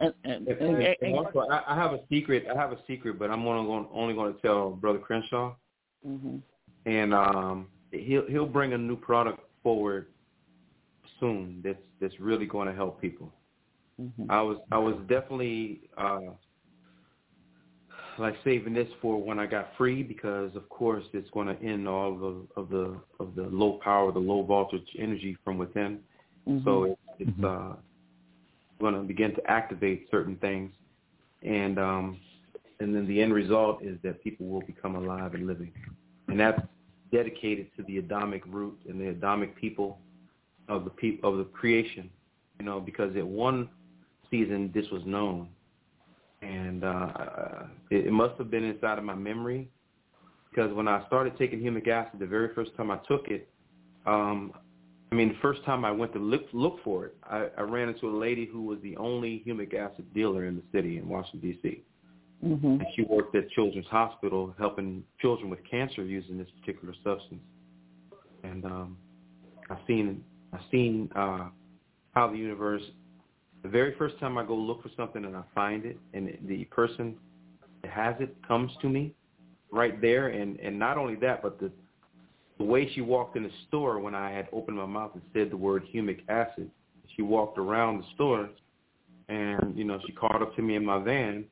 Yep. 0.00 0.16
And, 0.24 0.32
and, 0.32 0.48
And, 0.48 0.60
and, 0.60 0.82
and 0.82 0.96
and, 1.02 1.14
also, 1.14 1.40
I, 1.50 1.62
I 1.68 1.74
have 1.74 1.92
a 1.92 2.00
secret. 2.10 2.46
I 2.52 2.58
have 2.58 2.72
a 2.72 2.78
secret, 2.86 3.18
but 3.18 3.30
I'm 3.30 3.46
only 3.46 3.66
going 3.66 3.86
only 3.92 4.14
going 4.14 4.34
to 4.34 4.40
tell 4.40 4.70
Brother 4.70 4.98
Crenshaw, 4.98 5.54
hmm 6.04 6.36
and 6.84 7.14
um, 7.14 7.68
he'll 7.92 8.26
he'll 8.28 8.46
bring 8.46 8.72
a 8.72 8.78
new 8.78 8.96
product 8.96 9.40
forward 9.62 10.08
soon. 11.20 11.60
That's 11.62 11.78
that's 12.00 12.18
really 12.18 12.46
going 12.46 12.68
to 12.68 12.74
help 12.74 13.00
people. 13.00 13.32
hmm 13.96 14.30
I 14.30 14.40
was 14.42 14.58
I 14.72 14.78
was 14.78 14.96
definitely 15.08 15.82
uh, 15.96 16.32
like 18.18 18.34
saving 18.44 18.74
this 18.74 18.88
for 19.00 19.22
when 19.22 19.38
I 19.38 19.46
got 19.46 19.68
free 19.76 20.02
because 20.02 20.54
of 20.56 20.68
course 20.68 21.04
it's 21.12 21.30
going 21.30 21.46
to 21.46 21.62
end 21.62 21.88
all 21.88 22.12
of 22.12 22.20
the 22.20 22.46
of 22.56 22.68
the 22.68 23.00
of 23.20 23.34
the 23.34 23.42
low 23.42 23.78
power, 23.82 24.12
the 24.12 24.18
low 24.18 24.42
voltage 24.42 24.88
energy 24.98 25.36
from 25.44 25.58
within. 25.58 26.00
Mm-hmm. 26.48 26.64
So 26.64 26.84
it's, 26.84 27.00
it's 27.20 27.44
uh, 27.44 27.74
going 28.82 28.94
to 28.94 29.00
begin 29.00 29.34
to 29.34 29.50
activate 29.50 30.08
certain 30.10 30.36
things, 30.36 30.72
and 31.42 31.78
um, 31.78 32.18
and 32.80 32.94
then 32.94 33.06
the 33.06 33.22
end 33.22 33.32
result 33.32 33.82
is 33.82 33.96
that 34.02 34.22
people 34.22 34.46
will 34.46 34.60
become 34.62 34.96
alive 34.96 35.34
and 35.34 35.46
living, 35.46 35.72
and 36.28 36.38
that's 36.38 36.60
dedicated 37.10 37.68
to 37.76 37.82
the 37.84 37.98
Adamic 37.98 38.42
root 38.46 38.78
and 38.88 39.00
the 39.00 39.08
Adamic 39.08 39.56
people 39.56 39.98
of 40.68 40.84
the 40.84 40.90
peop- 40.90 41.24
of 41.24 41.38
the 41.38 41.44
creation, 41.44 42.10
you 42.58 42.66
know, 42.66 42.80
because 42.80 43.16
at 43.16 43.26
one 43.26 43.68
season 44.30 44.70
this 44.74 44.88
was 44.90 45.02
known, 45.06 45.48
and 46.42 46.84
uh, 46.84 47.64
it, 47.90 48.06
it 48.06 48.12
must 48.12 48.36
have 48.38 48.50
been 48.50 48.64
inside 48.64 48.98
of 48.98 49.04
my 49.04 49.14
memory, 49.14 49.68
because 50.50 50.72
when 50.74 50.88
I 50.88 51.06
started 51.06 51.38
taking 51.38 51.60
humic 51.60 51.88
acid, 51.88 52.18
the 52.20 52.26
very 52.26 52.52
first 52.54 52.76
time 52.76 52.90
I 52.90 52.98
took 53.08 53.28
it, 53.28 53.48
um, 54.06 54.52
I 55.12 55.14
mean, 55.14 55.28
the 55.28 55.38
first 55.42 55.62
time 55.64 55.84
I 55.84 55.90
went 55.90 56.14
to 56.14 56.18
look 56.18 56.46
look 56.54 56.82
for 56.82 57.04
it, 57.04 57.14
I, 57.22 57.48
I 57.58 57.60
ran 57.60 57.90
into 57.90 58.08
a 58.08 58.16
lady 58.16 58.46
who 58.46 58.62
was 58.62 58.78
the 58.82 58.96
only 58.96 59.42
humic 59.46 59.74
acid 59.74 60.06
dealer 60.14 60.46
in 60.46 60.56
the 60.56 60.62
city 60.72 60.96
in 60.96 61.06
Washington 61.06 61.40
D.C. 61.50 61.82
hmm 62.40 62.66
And 62.66 62.86
she 62.96 63.02
worked 63.02 63.36
at 63.36 63.50
Children's 63.50 63.86
Hospital 63.88 64.54
helping 64.58 65.04
children 65.20 65.50
with 65.50 65.58
cancer 65.70 66.02
using 66.02 66.38
this 66.38 66.48
particular 66.58 66.94
substance. 67.04 67.42
And 68.42 68.64
um, 68.64 68.96
I've 69.68 69.84
seen 69.86 70.24
I've 70.54 70.64
seen 70.70 71.10
uh, 71.14 71.50
how 72.14 72.30
the 72.30 72.38
universe. 72.38 72.82
The 73.62 73.68
very 73.68 73.94
first 73.96 74.18
time 74.18 74.38
I 74.38 74.44
go 74.44 74.56
look 74.56 74.82
for 74.82 74.90
something 74.96 75.26
and 75.26 75.36
I 75.36 75.42
find 75.54 75.84
it, 75.84 75.98
and 76.14 76.38
the 76.48 76.64
person 76.64 77.16
that 77.82 77.90
has 77.92 78.14
it 78.18 78.34
comes 78.48 78.72
to 78.80 78.88
me 78.88 79.12
right 79.70 80.00
there, 80.00 80.28
and 80.28 80.58
and 80.58 80.78
not 80.78 80.96
only 80.96 81.16
that, 81.16 81.42
but 81.42 81.60
the 81.60 81.70
the 82.62 82.68
way 82.68 82.88
she 82.94 83.00
walked 83.00 83.36
in 83.36 83.42
the 83.42 83.50
store 83.66 83.98
when 83.98 84.14
I 84.14 84.30
had 84.30 84.46
opened 84.52 84.76
my 84.76 84.86
mouth 84.86 85.10
and 85.14 85.22
said 85.32 85.50
the 85.50 85.56
word 85.56 85.82
humic 85.92 86.20
acid, 86.28 86.70
she 87.16 87.22
walked 87.22 87.58
around 87.58 87.98
the 87.98 88.04
store, 88.14 88.50
and 89.28 89.76
you 89.76 89.82
know 89.82 89.98
she 90.06 90.12
called 90.12 90.42
up 90.42 90.54
to 90.54 90.62
me 90.62 90.76
in 90.76 90.84
my 90.84 90.98
van 90.98 91.44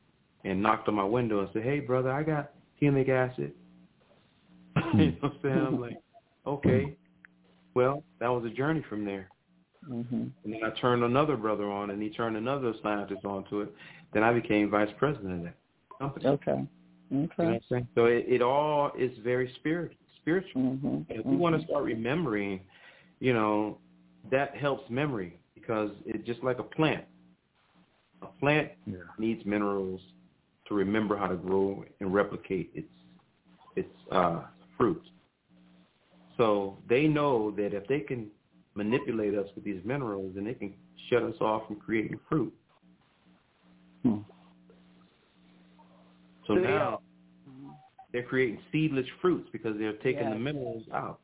and 0.44 0.62
knocked 0.62 0.86
on 0.86 0.94
my 0.94 1.04
window 1.04 1.40
and 1.40 1.48
said, 1.52 1.64
"Hey, 1.64 1.80
brother, 1.80 2.12
I 2.12 2.22
got 2.22 2.52
humic 2.80 3.08
acid." 3.08 3.52
you 4.94 5.06
know 5.06 5.16
what 5.20 5.32
I'm 5.32 5.38
saying? 5.42 5.58
I'm 5.58 5.80
like, 5.80 5.98
okay. 6.46 6.96
Well, 7.74 8.04
that 8.20 8.28
was 8.28 8.44
a 8.44 8.54
journey 8.54 8.84
from 8.88 9.04
there. 9.04 9.28
hmm 9.84 10.28
And 10.44 10.52
then 10.52 10.60
I 10.64 10.70
turned 10.80 11.02
another 11.02 11.36
brother 11.36 11.68
on, 11.68 11.90
and 11.90 12.00
he 12.00 12.10
turned 12.10 12.36
another 12.36 12.72
scientist 12.84 13.24
onto 13.24 13.62
it. 13.62 13.74
Then 14.14 14.22
I 14.22 14.32
became 14.32 14.70
vice 14.70 14.94
president 14.96 15.38
of 15.38 15.42
that 15.42 15.56
company. 15.98 16.26
Okay. 16.26 16.64
You 17.10 17.16
know 17.18 17.28
Okay. 17.40 17.86
So 17.96 18.04
it, 18.04 18.26
it 18.28 18.42
all 18.42 18.92
is 18.96 19.10
very 19.24 19.52
spiritual. 19.56 19.99
Hmm 20.38 20.86
And 20.86 21.04
if 21.08 21.26
we 21.26 21.36
want 21.36 21.58
to 21.58 21.66
start 21.66 21.84
remembering, 21.84 22.60
you 23.20 23.32
know, 23.32 23.78
that 24.30 24.56
helps 24.56 24.88
memory 24.90 25.38
because 25.54 25.90
it's 26.06 26.24
just 26.26 26.42
like 26.42 26.58
a 26.58 26.62
plant. 26.62 27.04
A 28.22 28.26
plant 28.38 28.70
Yeah. 28.86 28.96
needs 29.18 29.44
minerals 29.44 30.00
to 30.66 30.74
remember 30.74 31.16
how 31.16 31.26
to 31.26 31.36
grow 31.36 31.84
and 32.00 32.14
replicate 32.14 32.70
its 32.74 32.92
its 33.76 33.94
uh, 34.10 34.42
fruit. 34.76 35.02
So 36.36 36.76
they 36.88 37.06
know 37.06 37.50
that 37.52 37.72
if 37.74 37.86
they 37.86 38.00
can 38.00 38.28
manipulate 38.74 39.34
us 39.34 39.48
with 39.54 39.64
these 39.64 39.80
minerals, 39.84 40.34
then 40.34 40.44
they 40.44 40.54
can 40.54 40.74
shut 41.08 41.22
us 41.22 41.34
off 41.40 41.66
from 41.66 41.76
creating 41.76 42.18
fruit. 42.28 42.52
Hmm. 44.02 44.18
So 46.46 46.54
Do 46.56 46.62
they 46.62 46.68
now 46.68 46.90
all- 46.90 47.02
they're 48.12 48.22
creating 48.24 48.58
seedless 48.72 49.06
fruits 49.20 49.48
because 49.52 49.78
they're 49.78 49.92
taking 49.94 50.30
the 50.30 50.36
minerals 50.36 50.84
out. 50.92 51.20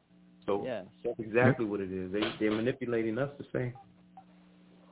So 0.46 0.62
Yes. 0.64 0.86
that's 1.04 1.18
exactly 1.18 1.64
what 1.66 1.80
it 1.80 1.92
is. 1.92 2.12
They 2.12 2.22
they're 2.38 2.52
manipulating 2.52 3.18
us 3.18 3.30
the 3.38 3.44
same. 3.52 3.72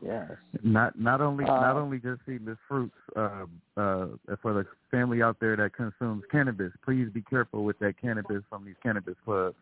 Yes. 0.03 0.33
Not 0.63 0.99
not 0.99 1.21
only 1.21 1.45
Uh, 1.45 1.61
not 1.61 1.77
only 1.77 1.99
just 2.01 2.21
seedless 2.27 2.59
fruits. 2.69 2.97
Uh, 3.15 3.47
uh, 3.77 4.09
for 4.43 4.53
the 4.55 4.67
family 4.91 5.23
out 5.23 5.39
there 5.41 5.57
that 5.57 5.73
consumes 5.73 6.25
cannabis, 6.31 6.73
please 6.85 7.09
be 7.11 7.23
careful 7.23 7.65
with 7.65 7.79
that 7.79 7.97
cannabis 7.97 8.43
from 8.51 8.65
these 8.65 8.77
cannabis 8.83 9.17
clubs. 9.25 9.57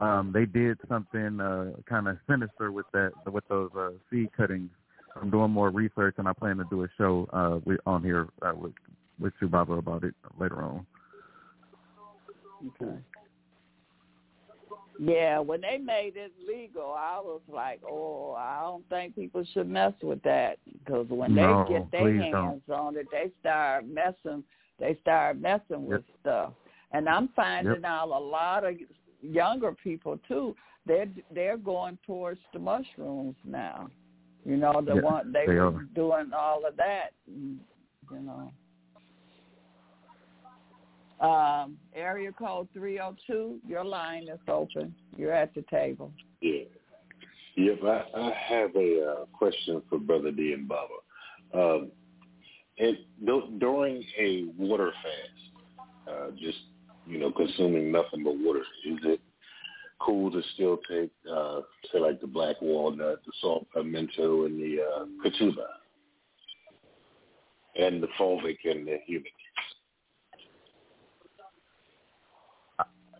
um, 0.00 0.32
they 0.32 0.46
did 0.46 0.78
something 0.88 1.40
uh, 1.40 1.70
kind 1.86 2.08
of 2.08 2.18
sinister 2.28 2.72
with 2.72 2.86
that 2.92 3.12
with 3.30 3.46
those 3.48 3.70
uh, 3.76 3.90
seed 4.10 4.28
cuttings. 4.36 4.70
I'm 5.16 5.30
doing 5.30 5.50
more 5.50 5.70
research, 5.70 6.14
and 6.18 6.26
I 6.26 6.32
plan 6.32 6.56
to 6.56 6.64
do 6.70 6.84
a 6.84 6.88
show 6.96 7.28
uh, 7.32 7.60
with, 7.64 7.80
on 7.86 8.02
here 8.02 8.28
uh, 8.42 8.52
with 8.54 8.72
with 9.20 9.32
Subaba 9.40 9.78
about 9.78 10.04
it 10.04 10.14
later 10.38 10.62
on. 10.62 10.86
Okay. 12.66 12.98
Yeah, 15.00 15.38
when 15.40 15.62
they 15.62 15.78
made 15.78 16.12
it 16.16 16.32
legal, 16.46 16.94
I 16.96 17.18
was 17.20 17.40
like, 17.48 17.80
oh, 17.88 18.34
I 18.38 18.60
don't 18.62 18.88
think 18.88 19.14
people 19.16 19.44
should 19.52 19.68
mess 19.68 19.94
with 20.02 20.22
that 20.22 20.58
because 20.78 21.06
when 21.08 21.34
No, 21.34 21.64
they 21.66 21.74
get 21.74 21.90
their 21.90 22.16
hands 22.16 22.62
don't. 22.68 22.78
on 22.78 22.96
it, 22.96 23.06
they 23.10 23.30
start 23.40 23.86
messing. 23.86 24.44
They 24.78 24.96
start 25.02 25.40
messing 25.40 25.86
with 25.86 26.02
stuff, 26.20 26.52
and 26.92 27.08
I'm 27.08 27.28
finding 27.34 27.84
out 27.84 28.08
a 28.08 28.18
lot 28.18 28.64
of 28.64 28.74
younger 29.22 29.72
people 29.72 30.18
too. 30.28 30.54
They're 30.86 31.08
they're 31.32 31.56
going 31.56 31.98
towards 32.06 32.40
the 32.52 32.58
mushrooms 32.58 33.36
now. 33.44 33.88
You 34.44 34.56
know, 34.56 34.82
the 34.84 34.96
Yeah, 34.96 35.02
one 35.02 35.32
they, 35.32 35.46
they 35.46 35.54
were 35.54 35.86
doing 35.94 36.32
all 36.36 36.66
of 36.66 36.76
that. 36.76 37.10
You 37.26 37.58
know. 38.10 38.52
Um, 41.22 41.76
area 41.94 42.32
code 42.32 42.68
302, 42.74 43.60
your 43.66 43.84
line 43.84 44.24
is 44.24 44.40
open. 44.48 44.92
You're 45.16 45.32
at 45.32 45.54
the 45.54 45.64
table. 45.70 46.12
Yeah. 46.40 46.64
Yep, 47.56 47.78
I, 47.84 48.04
I 48.16 48.32
have 48.48 48.74
a 48.74 49.04
uh, 49.04 49.24
question 49.26 49.82
for 49.88 49.98
Brother 49.98 50.32
D 50.32 50.52
and 50.52 50.66
Baba. 50.66 50.94
Um, 51.54 51.92
dur- 53.24 53.58
during 53.58 54.02
a 54.18 54.46
water 54.58 54.92
fast, 55.02 56.10
uh, 56.10 56.30
just 56.32 56.58
you 57.06 57.18
know, 57.18 57.30
consuming 57.30 57.92
nothing 57.92 58.24
but 58.24 58.36
water, 58.38 58.60
is 58.60 58.98
it 59.04 59.20
cool 60.00 60.30
to 60.30 60.42
still 60.54 60.78
take, 60.90 61.10
uh, 61.30 61.60
say, 61.92 61.98
like 61.98 62.20
the 62.20 62.26
black 62.26 62.56
walnut, 62.60 63.20
the 63.24 63.32
saw 63.40 63.62
palmetto, 63.72 64.46
and 64.46 64.60
the 64.60 64.78
uh, 64.82 65.04
and 67.76 68.02
the 68.02 68.08
fulvic 68.18 68.58
and 68.64 68.86
the 68.86 68.98
humic? 69.08 69.41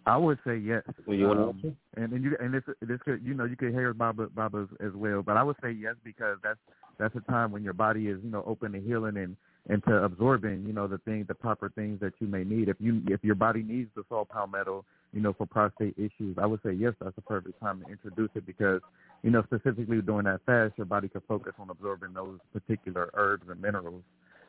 I 0.06 0.16
would 0.16 0.38
say 0.46 0.56
yes. 0.56 0.82
Well, 1.06 1.16
you 1.16 1.30
um, 1.30 1.76
and 1.96 2.12
and 2.12 2.24
you 2.24 2.36
and 2.40 2.54
this 2.54 2.62
this 2.80 2.98
could 3.04 3.24
you 3.24 3.34
know 3.34 3.44
you 3.44 3.56
could 3.56 3.72
hear 3.72 3.94
Baba 3.94 4.28
Baba 4.28 4.66
as 4.80 4.92
well, 4.94 5.22
but 5.22 5.36
I 5.36 5.42
would 5.42 5.56
say 5.62 5.70
yes 5.70 5.94
because 6.04 6.38
that's 6.42 6.58
that's 6.98 7.14
a 7.16 7.30
time 7.30 7.52
when 7.52 7.62
your 7.62 7.72
body 7.72 8.08
is 8.08 8.18
you 8.22 8.30
know 8.30 8.42
open 8.46 8.72
to 8.72 8.80
healing 8.80 9.16
and 9.16 9.36
and 9.68 9.82
to 9.84 10.02
absorbing 10.02 10.64
you 10.66 10.72
know 10.72 10.88
the 10.88 10.98
things 10.98 11.26
the 11.28 11.34
proper 11.34 11.68
things 11.70 12.00
that 12.00 12.14
you 12.18 12.26
may 12.26 12.44
need. 12.44 12.68
If 12.68 12.76
you 12.80 13.02
if 13.08 13.22
your 13.22 13.36
body 13.36 13.62
needs 13.62 13.90
the 13.94 14.02
saw 14.08 14.24
palmetto 14.24 14.84
you 15.12 15.20
know 15.20 15.32
for 15.32 15.46
prostate 15.46 15.96
issues, 15.96 16.36
I 16.36 16.46
would 16.46 16.60
say 16.64 16.72
yes 16.72 16.94
that's 17.00 17.14
the 17.14 17.22
perfect 17.22 17.60
time 17.60 17.82
to 17.84 17.90
introduce 17.90 18.30
it 18.34 18.44
because 18.46 18.80
you 19.22 19.30
know 19.30 19.42
specifically 19.44 20.00
during 20.00 20.24
that 20.24 20.40
fast 20.46 20.74
your 20.76 20.86
body 20.86 21.08
can 21.08 21.22
focus 21.28 21.52
on 21.58 21.70
absorbing 21.70 22.12
those 22.12 22.38
particular 22.52 23.10
herbs 23.14 23.44
and 23.48 23.60
minerals 23.60 24.02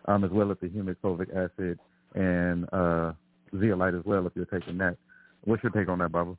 um, 0.05 0.23
as 0.23 0.31
well 0.31 0.51
as 0.51 0.57
the 0.61 0.67
humic 0.67 0.97
fulvic 1.03 1.29
acid 1.35 1.79
and 2.15 2.67
uh, 2.73 3.13
zeolite 3.59 3.95
as 3.95 4.03
well 4.05 4.25
if 4.25 4.33
you're 4.35 4.45
taking 4.45 4.77
that. 4.77 4.97
What's 5.45 5.63
your 5.63 5.71
take 5.71 5.89
on 5.89 5.99
that, 5.99 6.11
Baba? 6.11 6.37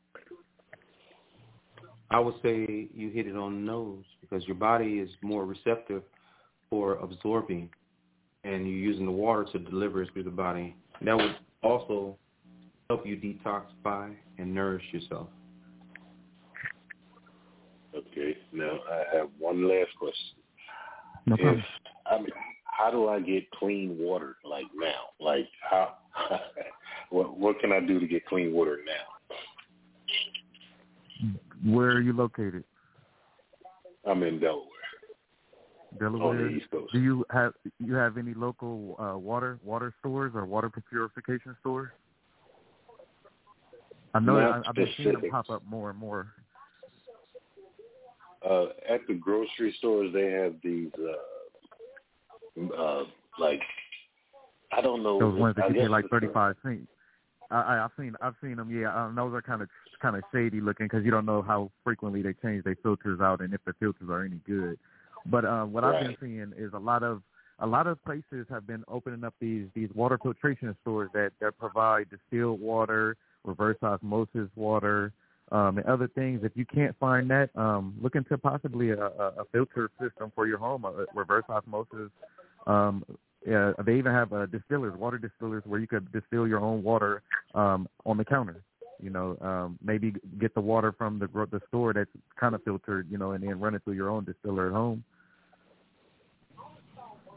I 2.10 2.20
would 2.20 2.34
say 2.42 2.88
you 2.94 3.10
hit 3.10 3.26
it 3.26 3.36
on 3.36 3.54
the 3.54 3.72
nose 3.72 4.04
because 4.20 4.46
your 4.46 4.56
body 4.56 4.98
is 4.98 5.10
more 5.22 5.44
receptive 5.44 6.02
for 6.70 6.94
absorbing, 6.96 7.70
and 8.44 8.66
you're 8.66 8.76
using 8.76 9.06
the 9.06 9.12
water 9.12 9.44
to 9.52 9.58
deliver 9.58 10.02
it 10.02 10.12
through 10.12 10.24
the 10.24 10.30
body. 10.30 10.76
That 11.02 11.16
would 11.16 11.36
also 11.62 12.16
help 12.88 13.06
you 13.06 13.16
detoxify 13.16 14.14
and 14.38 14.54
nourish 14.54 14.84
yourself. 14.92 15.28
Okay. 17.94 18.36
Now 18.52 18.78
I 18.90 19.16
have 19.16 19.28
one 19.38 19.68
last 19.68 19.90
question. 19.98 20.36
No 21.26 21.34
if 21.34 21.40
problem. 21.40 21.64
I 22.06 22.18
mean, 22.18 22.28
how 22.64 22.90
do 22.90 23.08
I 23.08 23.20
get 23.20 23.50
clean 23.52 23.96
water 23.98 24.36
like 24.44 24.66
now? 24.74 25.10
Like 25.20 25.48
how? 25.68 25.96
what 27.14 27.38
what 27.38 27.60
can 27.60 27.72
I 27.72 27.78
do 27.80 28.00
to 28.00 28.06
get 28.06 28.26
clean 28.26 28.52
water 28.52 28.80
now? 28.84 28.92
Where 31.64 31.90
are 31.90 32.00
you 32.00 32.12
located? 32.12 32.64
I'm 34.04 34.22
in 34.24 34.40
Delaware. 34.40 34.66
Delaware. 35.98 36.28
On 36.28 36.36
the 36.36 36.48
East 36.48 36.70
Coast. 36.70 36.92
Do 36.92 37.00
you 37.00 37.24
have 37.30 37.54
you 37.78 37.94
have 37.94 38.18
any 38.18 38.34
local 38.34 38.96
uh, 38.98 39.16
water 39.16 39.60
water 39.62 39.94
stores 40.00 40.32
or 40.34 40.44
water 40.44 40.70
purification 40.90 41.56
stores? 41.60 41.90
I 44.12 44.18
know 44.20 44.38
I, 44.38 44.60
I've 44.68 44.74
been 44.74 44.88
seeing 44.96 45.12
them 45.12 45.30
pop 45.30 45.48
up 45.50 45.62
more 45.64 45.90
and 45.90 45.98
more. 45.98 46.26
Uh, 48.48 48.66
at 48.88 49.06
the 49.08 49.14
grocery 49.14 49.74
stores, 49.78 50.12
they 50.12 50.30
have 50.30 50.54
these 50.62 50.90
uh, 52.58 52.74
uh, 52.76 53.04
like 53.38 53.62
I 54.72 54.80
don't 54.80 55.02
know. 55.04 55.18
Those 55.20 55.38
ones 55.38 55.56
that 55.56 55.68
you 55.68 55.76
pay 55.76 55.88
like 55.88 56.08
thirty 56.10 56.28
five 56.34 56.56
cents. 56.62 56.88
I, 57.50 57.60
I, 57.60 57.84
I've 57.84 57.90
seen 57.98 58.14
I've 58.20 58.34
seen 58.42 58.56
them. 58.56 58.70
Yeah, 58.70 58.94
um, 58.94 59.14
those 59.14 59.34
are 59.34 59.42
kind 59.42 59.62
of 59.62 59.68
kind 60.00 60.16
of 60.16 60.22
shady 60.32 60.60
looking 60.60 60.86
because 60.86 61.04
you 61.04 61.10
don't 61.10 61.26
know 61.26 61.42
how 61.42 61.70
frequently 61.82 62.22
they 62.22 62.34
change 62.42 62.64
their 62.64 62.76
filters 62.82 63.20
out 63.20 63.40
and 63.40 63.54
if 63.54 63.64
the 63.64 63.72
filters 63.74 64.08
are 64.08 64.24
any 64.24 64.40
good. 64.46 64.78
But 65.26 65.44
um, 65.44 65.72
what 65.72 65.84
I've 65.84 66.00
been 66.00 66.16
seeing 66.20 66.52
is 66.56 66.72
a 66.74 66.78
lot 66.78 67.02
of 67.02 67.22
a 67.60 67.66
lot 67.66 67.86
of 67.86 68.02
places 68.04 68.46
have 68.50 68.66
been 68.66 68.84
opening 68.88 69.24
up 69.24 69.34
these 69.40 69.66
these 69.74 69.88
water 69.94 70.18
filtration 70.22 70.76
stores 70.82 71.10
that 71.14 71.32
that 71.40 71.58
provide 71.58 72.08
distilled 72.10 72.60
water, 72.60 73.16
reverse 73.44 73.78
osmosis 73.82 74.48
water, 74.56 75.12
um, 75.52 75.78
and 75.78 75.86
other 75.86 76.08
things. 76.08 76.40
If 76.42 76.52
you 76.54 76.66
can't 76.66 76.96
find 76.98 77.30
that, 77.30 77.50
um, 77.54 77.94
look 78.00 78.16
into 78.16 78.36
possibly 78.38 78.90
a, 78.90 79.00
a, 79.00 79.32
a 79.38 79.44
filter 79.52 79.90
system 80.00 80.32
for 80.34 80.46
your 80.46 80.58
home, 80.58 80.84
a 80.84 81.06
reverse 81.14 81.44
osmosis. 81.48 82.10
Um, 82.66 83.04
yeah, 83.46 83.72
they 83.84 83.96
even 83.96 84.12
have 84.12 84.32
uh, 84.32 84.46
distillers, 84.46 84.96
water 84.98 85.18
distillers, 85.18 85.62
where 85.66 85.80
you 85.80 85.86
could 85.86 86.10
distill 86.12 86.46
your 86.46 86.60
own 86.60 86.82
water 86.82 87.22
um, 87.54 87.88
on 88.06 88.16
the 88.16 88.24
counter. 88.24 88.62
You 89.02 89.10
know, 89.10 89.36
um, 89.40 89.78
maybe 89.84 90.14
get 90.40 90.54
the 90.54 90.60
water 90.60 90.94
from 90.96 91.18
the 91.18 91.26
the 91.26 91.60
store 91.68 91.92
that's 91.92 92.10
kind 92.38 92.54
of 92.54 92.62
filtered, 92.62 93.08
you 93.10 93.18
know, 93.18 93.32
and 93.32 93.42
then 93.42 93.60
run 93.60 93.74
it 93.74 93.82
through 93.84 93.94
your 93.94 94.08
own 94.08 94.24
distiller 94.24 94.68
at 94.68 94.72
home. 94.72 95.04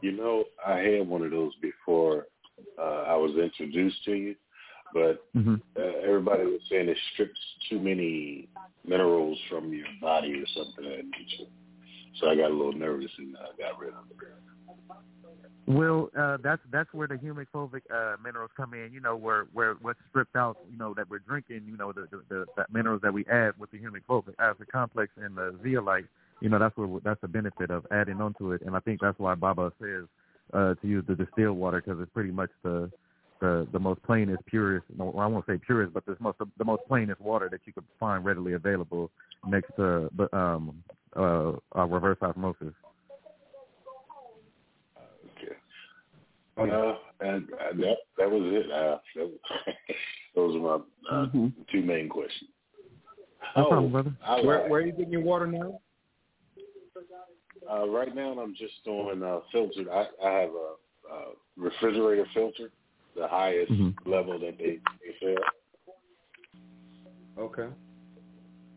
You 0.02 0.12
know, 0.12 0.46
I 0.66 0.78
had 0.78 1.08
one 1.08 1.24
of 1.24 1.32
those 1.32 1.54
before 1.62 2.28
uh, 2.80 3.04
I 3.08 3.16
was 3.16 3.32
introduced 3.36 4.04
to 4.06 4.14
you, 4.14 4.36
but 4.94 5.24
Mm-hmm. 5.48 5.56
uh, 5.78 6.08
everybody 6.08 6.44
was 6.44 6.62
saying 6.70 6.90
it 6.90 6.98
strips 7.14 7.40
too 7.70 7.80
many 7.80 8.50
minerals 8.86 9.38
from 9.50 9.72
your 9.72 9.86
body 10.02 10.34
or 10.34 10.46
something 10.56 10.86
of 10.86 10.92
that 10.92 11.06
nature. 11.06 11.50
So 12.20 12.30
I 12.30 12.36
got 12.36 12.50
a 12.50 12.54
little 12.54 12.74
nervous 12.74 13.12
and 13.20 13.36
uh, 13.36 13.54
got 13.60 13.80
rid 13.80 13.90
of 13.90 14.06
it. 14.10 14.18
Well, 15.68 16.10
uh, 16.18 16.38
that's 16.41 16.61
that's 16.72 16.91
where 16.94 17.07
the 17.07 17.15
fulvic 17.15 17.81
uh, 17.94 18.15
minerals 18.23 18.52
come 18.56 18.73
in. 18.73 18.94
You 18.94 19.02
know, 19.02 19.18
where 19.18 19.48
where 19.52 19.73
what's 19.81 19.99
stripped 20.10 20.38
out, 20.38 20.57
you 20.72 20.77
know, 20.77 20.94
that 20.94 21.10
we're 21.10 21.19
drinking. 21.19 21.64
You 21.68 21.76
know, 21.76 21.91
the 21.91 22.07
the, 22.10 22.23
the 22.30 22.45
that 22.56 22.72
minerals 22.72 23.02
that 23.03 23.14
we 23.14 23.26
add 23.26 23.52
with 23.60 23.72
the 23.72 23.77
humic 23.77 24.03
fulvic 24.10 24.34
acid 24.39 24.72
complex 24.72 25.11
and 25.18 25.35
the 25.35 25.56
zeolite. 25.61 26.06
You 26.39 26.48
know, 26.48 26.57
that's 26.57 26.76
where 26.77 26.88
that's 27.03 27.19
the 27.19 27.27
benefit 27.27 27.69
of 27.69 27.85
adding 27.91 28.22
onto 28.22 28.53
it. 28.53 28.61
And 28.61 28.77
I 28.77 28.80
think 28.80 29.02
that's 29.02 29.19
why 29.19 29.35
Baba 29.35 29.73
says 29.81 30.06
uh, 30.53 30.76
to 30.76 30.88
use 30.88 31.03
the 31.06 31.15
distilled 31.15 31.57
water 31.57 31.81
because 31.84 31.99
it's 32.02 32.11
pretty 32.14 32.31
much 32.31 32.49
the 32.64 32.89
the 33.41 33.68
the 33.73 33.80
most 33.80 34.02
plainest, 34.03 34.45
purest. 34.45 34.85
No, 34.98 35.14
I 35.18 35.27
won't 35.27 35.45
say 35.48 35.57
purest, 35.57 35.94
but 35.94 36.06
the 36.06 36.15
most 36.22 36.38
the 36.57 36.65
most 36.65 36.84
plainest 36.88 37.19
water 37.19 37.49
that 37.49 37.61
you 37.65 37.73
could 37.73 37.84
find 37.99 38.23
readily 38.23 38.53
available 38.53 39.11
next 39.45 39.76
to 39.76 40.10
but 40.14 40.34
um 40.34 40.81
uh, 41.18 41.52
uh 41.76 41.85
reverse 41.85 42.18
osmosis. 42.22 42.73
Okay. 45.38 45.56
Uh, 46.58 46.96
and 47.22 47.48
uh, 47.54 47.74
that 47.78 47.98
that 48.18 48.30
was 48.32 48.42
it. 48.46 48.72
Uh, 48.72 48.98
that, 49.16 49.40
those 50.36 50.56
are 50.56 50.60
my 50.60 50.76
uh, 51.12 51.26
Mhm. 51.28 51.54
two 51.72 51.82
main 51.82 52.10
questions. 52.10 52.50
No 53.56 53.66
Oh, 53.66 53.70
problem, 53.70 53.92
brother. 53.92 54.14
I 54.26 54.42
Where 54.42 54.68
where 54.70 54.82
are 54.82 54.86
you 54.86 54.92
getting 54.92 55.12
your 55.12 55.22
water 55.22 55.48
now? 55.48 55.80
Uh, 57.70 57.88
right 57.90 58.14
now, 58.16 58.32
I'm 58.40 58.56
just 58.56 58.84
doing 58.86 59.22
uh, 59.24 59.40
filtered. 59.52 59.88
I, 59.90 60.08
I 60.24 60.32
have 60.42 60.52
a, 60.52 61.14
a 61.14 61.26
refrigerator 61.58 62.26
filter, 62.34 62.72
the 63.16 63.28
highest 63.28 63.72
Mhm. 63.72 63.94
level 64.06 64.40
that 64.40 64.58
they, 64.58 64.80
they 65.02 65.16
sell. 65.20 65.44
Okay. 67.46 67.68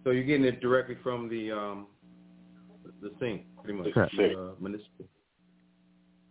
So 0.05 0.11
you're 0.11 0.24
getting 0.24 0.47
it 0.47 0.61
directly 0.61 0.97
from 1.02 1.28
the 1.28 1.51
um 1.52 1.86
the 3.02 3.12
sink, 3.20 3.43
pretty 3.62 3.78
much. 3.78 3.94
The 3.94 4.09
sink. 4.16 4.36
Uh, 4.36 4.52
municipal. 4.61 5.07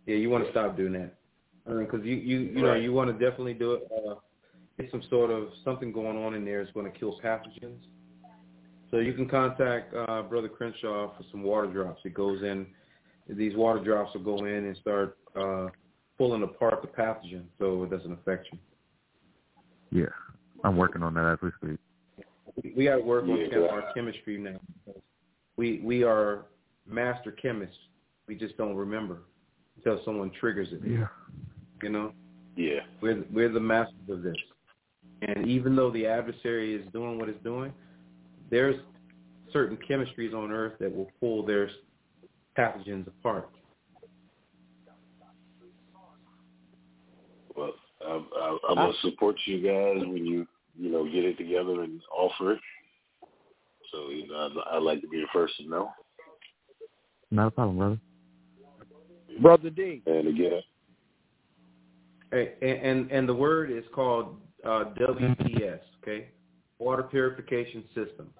Yeah, 0.06 0.16
you 0.16 0.30
want 0.30 0.44
to 0.44 0.50
stop 0.50 0.76
doing 0.76 0.92
that 0.94 1.19
because 1.66 2.00
you 2.04 2.16
you 2.16 2.38
you 2.40 2.62
know 2.62 2.74
you 2.74 2.92
want 2.92 3.08
to 3.08 3.12
definitely 3.12 3.54
do 3.54 3.74
it. 3.74 3.88
Uh, 3.94 4.14
get 4.78 4.90
some 4.90 5.02
sort 5.10 5.30
of 5.30 5.48
something 5.64 5.92
going 5.92 6.16
on 6.16 6.34
in 6.34 6.44
there 6.44 6.62
that's 6.62 6.74
going 6.74 6.90
to 6.90 6.98
kill 6.98 7.18
pathogens. 7.22 7.78
So 8.90 8.98
you 8.98 9.12
can 9.12 9.28
contact 9.28 9.94
uh, 9.94 10.22
Brother 10.22 10.48
Crenshaw 10.48 11.16
for 11.16 11.24
some 11.30 11.42
water 11.42 11.68
drops. 11.68 12.00
It 12.04 12.14
goes 12.14 12.42
in. 12.42 12.66
These 13.28 13.54
water 13.54 13.82
drops 13.82 14.14
will 14.14 14.22
go 14.24 14.44
in 14.44 14.64
and 14.64 14.76
start 14.78 15.16
uh, 15.36 15.68
pulling 16.18 16.42
apart 16.42 16.82
the 16.82 16.88
pathogen, 16.88 17.44
so 17.58 17.84
it 17.84 17.90
doesn't 17.90 18.12
affect 18.12 18.48
you. 18.52 18.58
Yeah, 19.92 20.06
I'm 20.64 20.76
working 20.76 21.02
on 21.02 21.14
that 21.14 21.32
as 21.32 21.38
we 21.42 21.50
speak. 21.62 22.74
We 22.76 22.84
got 22.84 22.96
to 22.96 23.02
work 23.02 23.24
on 23.24 23.36
Yeah, 23.36 23.48
chem- 23.48 23.62
right. 23.62 23.70
our 23.70 23.92
chemistry 23.94 24.38
now. 24.38 24.60
We 25.56 25.80
we 25.84 26.02
are 26.02 26.46
master 26.86 27.30
chemists. 27.32 27.76
We 28.26 28.34
just 28.34 28.56
don't 28.56 28.74
remember 28.74 29.18
until 29.76 30.00
someone 30.04 30.30
triggers 30.40 30.68
it. 30.72 30.80
Yeah. 30.84 31.06
You 31.82 31.88
know, 31.88 32.12
Yeah. 32.56 32.80
we're 33.00 33.24
we're 33.32 33.48
the 33.48 33.60
masters 33.60 34.08
of 34.08 34.22
this. 34.22 34.36
And 35.22 35.46
even 35.46 35.76
though 35.76 35.90
the 35.90 36.06
adversary 36.06 36.74
is 36.74 36.86
doing 36.92 37.18
what 37.18 37.28
it's 37.28 37.42
doing, 37.42 37.72
there's 38.50 38.76
certain 39.52 39.78
chemistries 39.88 40.34
on 40.34 40.50
Earth 40.50 40.74
that 40.80 40.94
will 40.94 41.10
pull 41.20 41.44
their 41.44 41.70
pathogens 42.56 43.06
apart. 43.06 43.50
Well, 47.56 47.72
I, 48.06 48.10
I, 48.10 48.58
I'm 48.68 48.76
gonna 48.76 48.92
support 49.02 49.36
you 49.44 49.60
guys 49.60 50.06
when 50.06 50.24
you 50.24 50.46
you 50.78 50.90
know 50.90 51.04
get 51.04 51.24
it 51.24 51.36
together 51.36 51.82
and 51.82 52.00
offer 52.16 52.52
it. 52.52 52.60
So 53.92 54.08
you 54.10 54.28
know, 54.28 54.36
I'd, 54.36 54.76
I'd 54.76 54.82
like 54.82 55.00
to 55.02 55.08
be 55.08 55.20
the 55.20 55.26
first 55.32 55.56
to 55.58 55.68
know. 55.68 55.90
Not 57.30 57.48
a 57.48 57.50
problem, 57.50 57.76
brother. 57.78 58.00
Brother 59.40 59.70
D. 59.70 60.02
And 60.06 60.28
again, 60.28 60.50
Hey, 60.50 60.64
and, 62.32 63.10
and 63.10 63.28
the 63.28 63.34
word 63.34 63.70
is 63.70 63.84
called 63.94 64.36
uh, 64.64 64.84
WPS, 64.98 65.80
okay, 66.02 66.28
water 66.78 67.02
purification 67.02 67.84
system. 67.94 68.32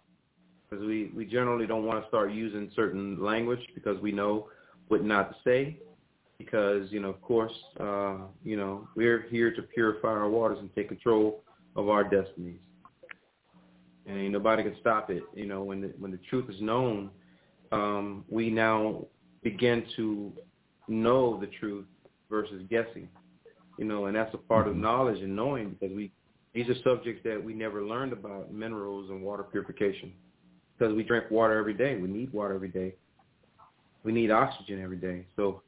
Because 0.69 0.85
we 0.85 1.11
we 1.17 1.25
generally 1.25 1.67
don't 1.67 1.85
want 1.85 2.03
to 2.03 2.09
start 2.09 2.33
using 2.33 2.71
certain 2.77 3.21
language 3.21 3.61
because 3.75 4.01
we 4.01 4.12
know 4.12 4.49
what 4.89 5.03
not 5.03 5.31
to 5.31 5.37
say. 5.45 5.79
Because 6.39 6.91
you 6.93 7.01
know, 7.01 7.11
of 7.11 7.21
course, 7.21 7.53
uh, 7.81 8.19
you 8.45 8.57
know, 8.57 8.89
we're 8.95 9.23
here 9.31 9.53
to 9.53 9.62
purify 9.62 10.09
our 10.09 10.29
waters 10.29 10.59
and 10.61 10.73
take 10.75 10.89
control 10.89 11.43
of 11.75 11.89
our 11.89 12.05
destinies. 12.05 12.61
And 14.07 14.33
nobody 14.33 14.62
can 14.62 14.77
stop 14.81 15.11
it. 15.11 15.23
You 15.35 15.47
know, 15.47 15.62
when 15.62 15.81
the, 15.83 15.89
when 15.99 16.11
the 16.11 16.21
truth 16.31 16.49
is 16.49 16.61
known, 16.61 17.11
um, 17.73 18.25
we 18.29 18.49
now 18.49 19.05
begin 19.43 19.85
to 19.97 20.33
know 20.89 21.39
the 21.41 21.49
truth 21.59 21.87
versus 22.29 22.62
guessing 22.71 23.09
you 23.81 23.86
know, 23.86 24.05
and 24.05 24.15
that's 24.15 24.32
a 24.35 24.36
part 24.36 24.69
of 24.69 24.77
knowledge 24.77 25.20
and 25.23 25.35
knowing 25.35 25.70
because 25.70 25.97
we 25.97 26.12
these 26.52 26.69
are 26.69 26.74
subjects 26.85 27.23
that 27.24 27.43
we 27.43 27.55
never 27.55 27.82
learned 27.82 28.12
about 28.12 28.52
minerals 28.52 29.09
and 29.09 29.23
water 29.23 29.43
purification 29.43 30.12
because 30.77 30.94
we 30.94 31.02
drink 31.02 31.31
water 31.31 31.59
every 31.59 31.73
day. 31.73 31.97
We 31.97 32.09
need 32.09 32.31
water 32.32 32.55
every 32.55 32.69
day. 32.69 32.94
We 34.02 34.12
need 34.12 34.31
oxygen 34.31 34.82
every 34.82 34.98
day. 34.98 35.24
So 35.35 35.62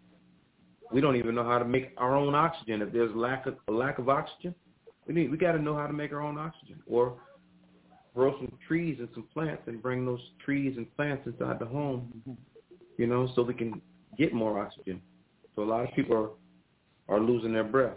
we 0.93 1.01
don't 1.01 1.17
even 1.17 1.35
know 1.35 1.45
how 1.45 1.59
to 1.59 1.65
make 1.65 1.93
our 1.97 2.15
own 2.15 2.35
oxygen. 2.35 2.83
If 2.83 2.93
there's 2.93 3.15
lack 3.17 3.47
of 3.47 3.55
a 3.69 3.73
lack 3.73 3.99
of 3.99 4.11
oxygen, 4.11 4.55
we 5.07 5.15
need 5.15 5.31
we 5.31 5.39
got 5.39 5.53
to 5.53 5.59
know 5.59 5.75
how 5.75 5.87
to 5.87 5.95
make 5.95 6.13
our 6.13 6.21
own 6.21 6.37
oxygen 6.37 6.83
or 6.87 7.15
grow 8.15 8.37
some 8.37 8.53
trees 8.69 8.99
and 8.99 9.09
some 9.15 9.27
plants 9.33 9.63
and 9.69 9.81
bring 9.81 10.05
those 10.05 10.21
trees 10.45 10.77
and 10.77 10.95
plants 10.97 11.27
inside 11.27 11.59
the 11.59 11.65
home, 11.65 12.13
you 12.99 13.07
know, 13.07 13.31
so 13.35 13.41
we 13.43 13.55
can 13.55 13.81
get 14.19 14.35
more 14.35 14.61
oxygen. 14.61 15.01
So 15.57 15.63
a 15.63 15.65
lot 15.65 15.89
of 15.89 15.95
people 15.95 16.15
are 16.15 16.29
are 17.09 17.21
losing 17.21 17.53
their 17.53 17.65
breath. 17.65 17.97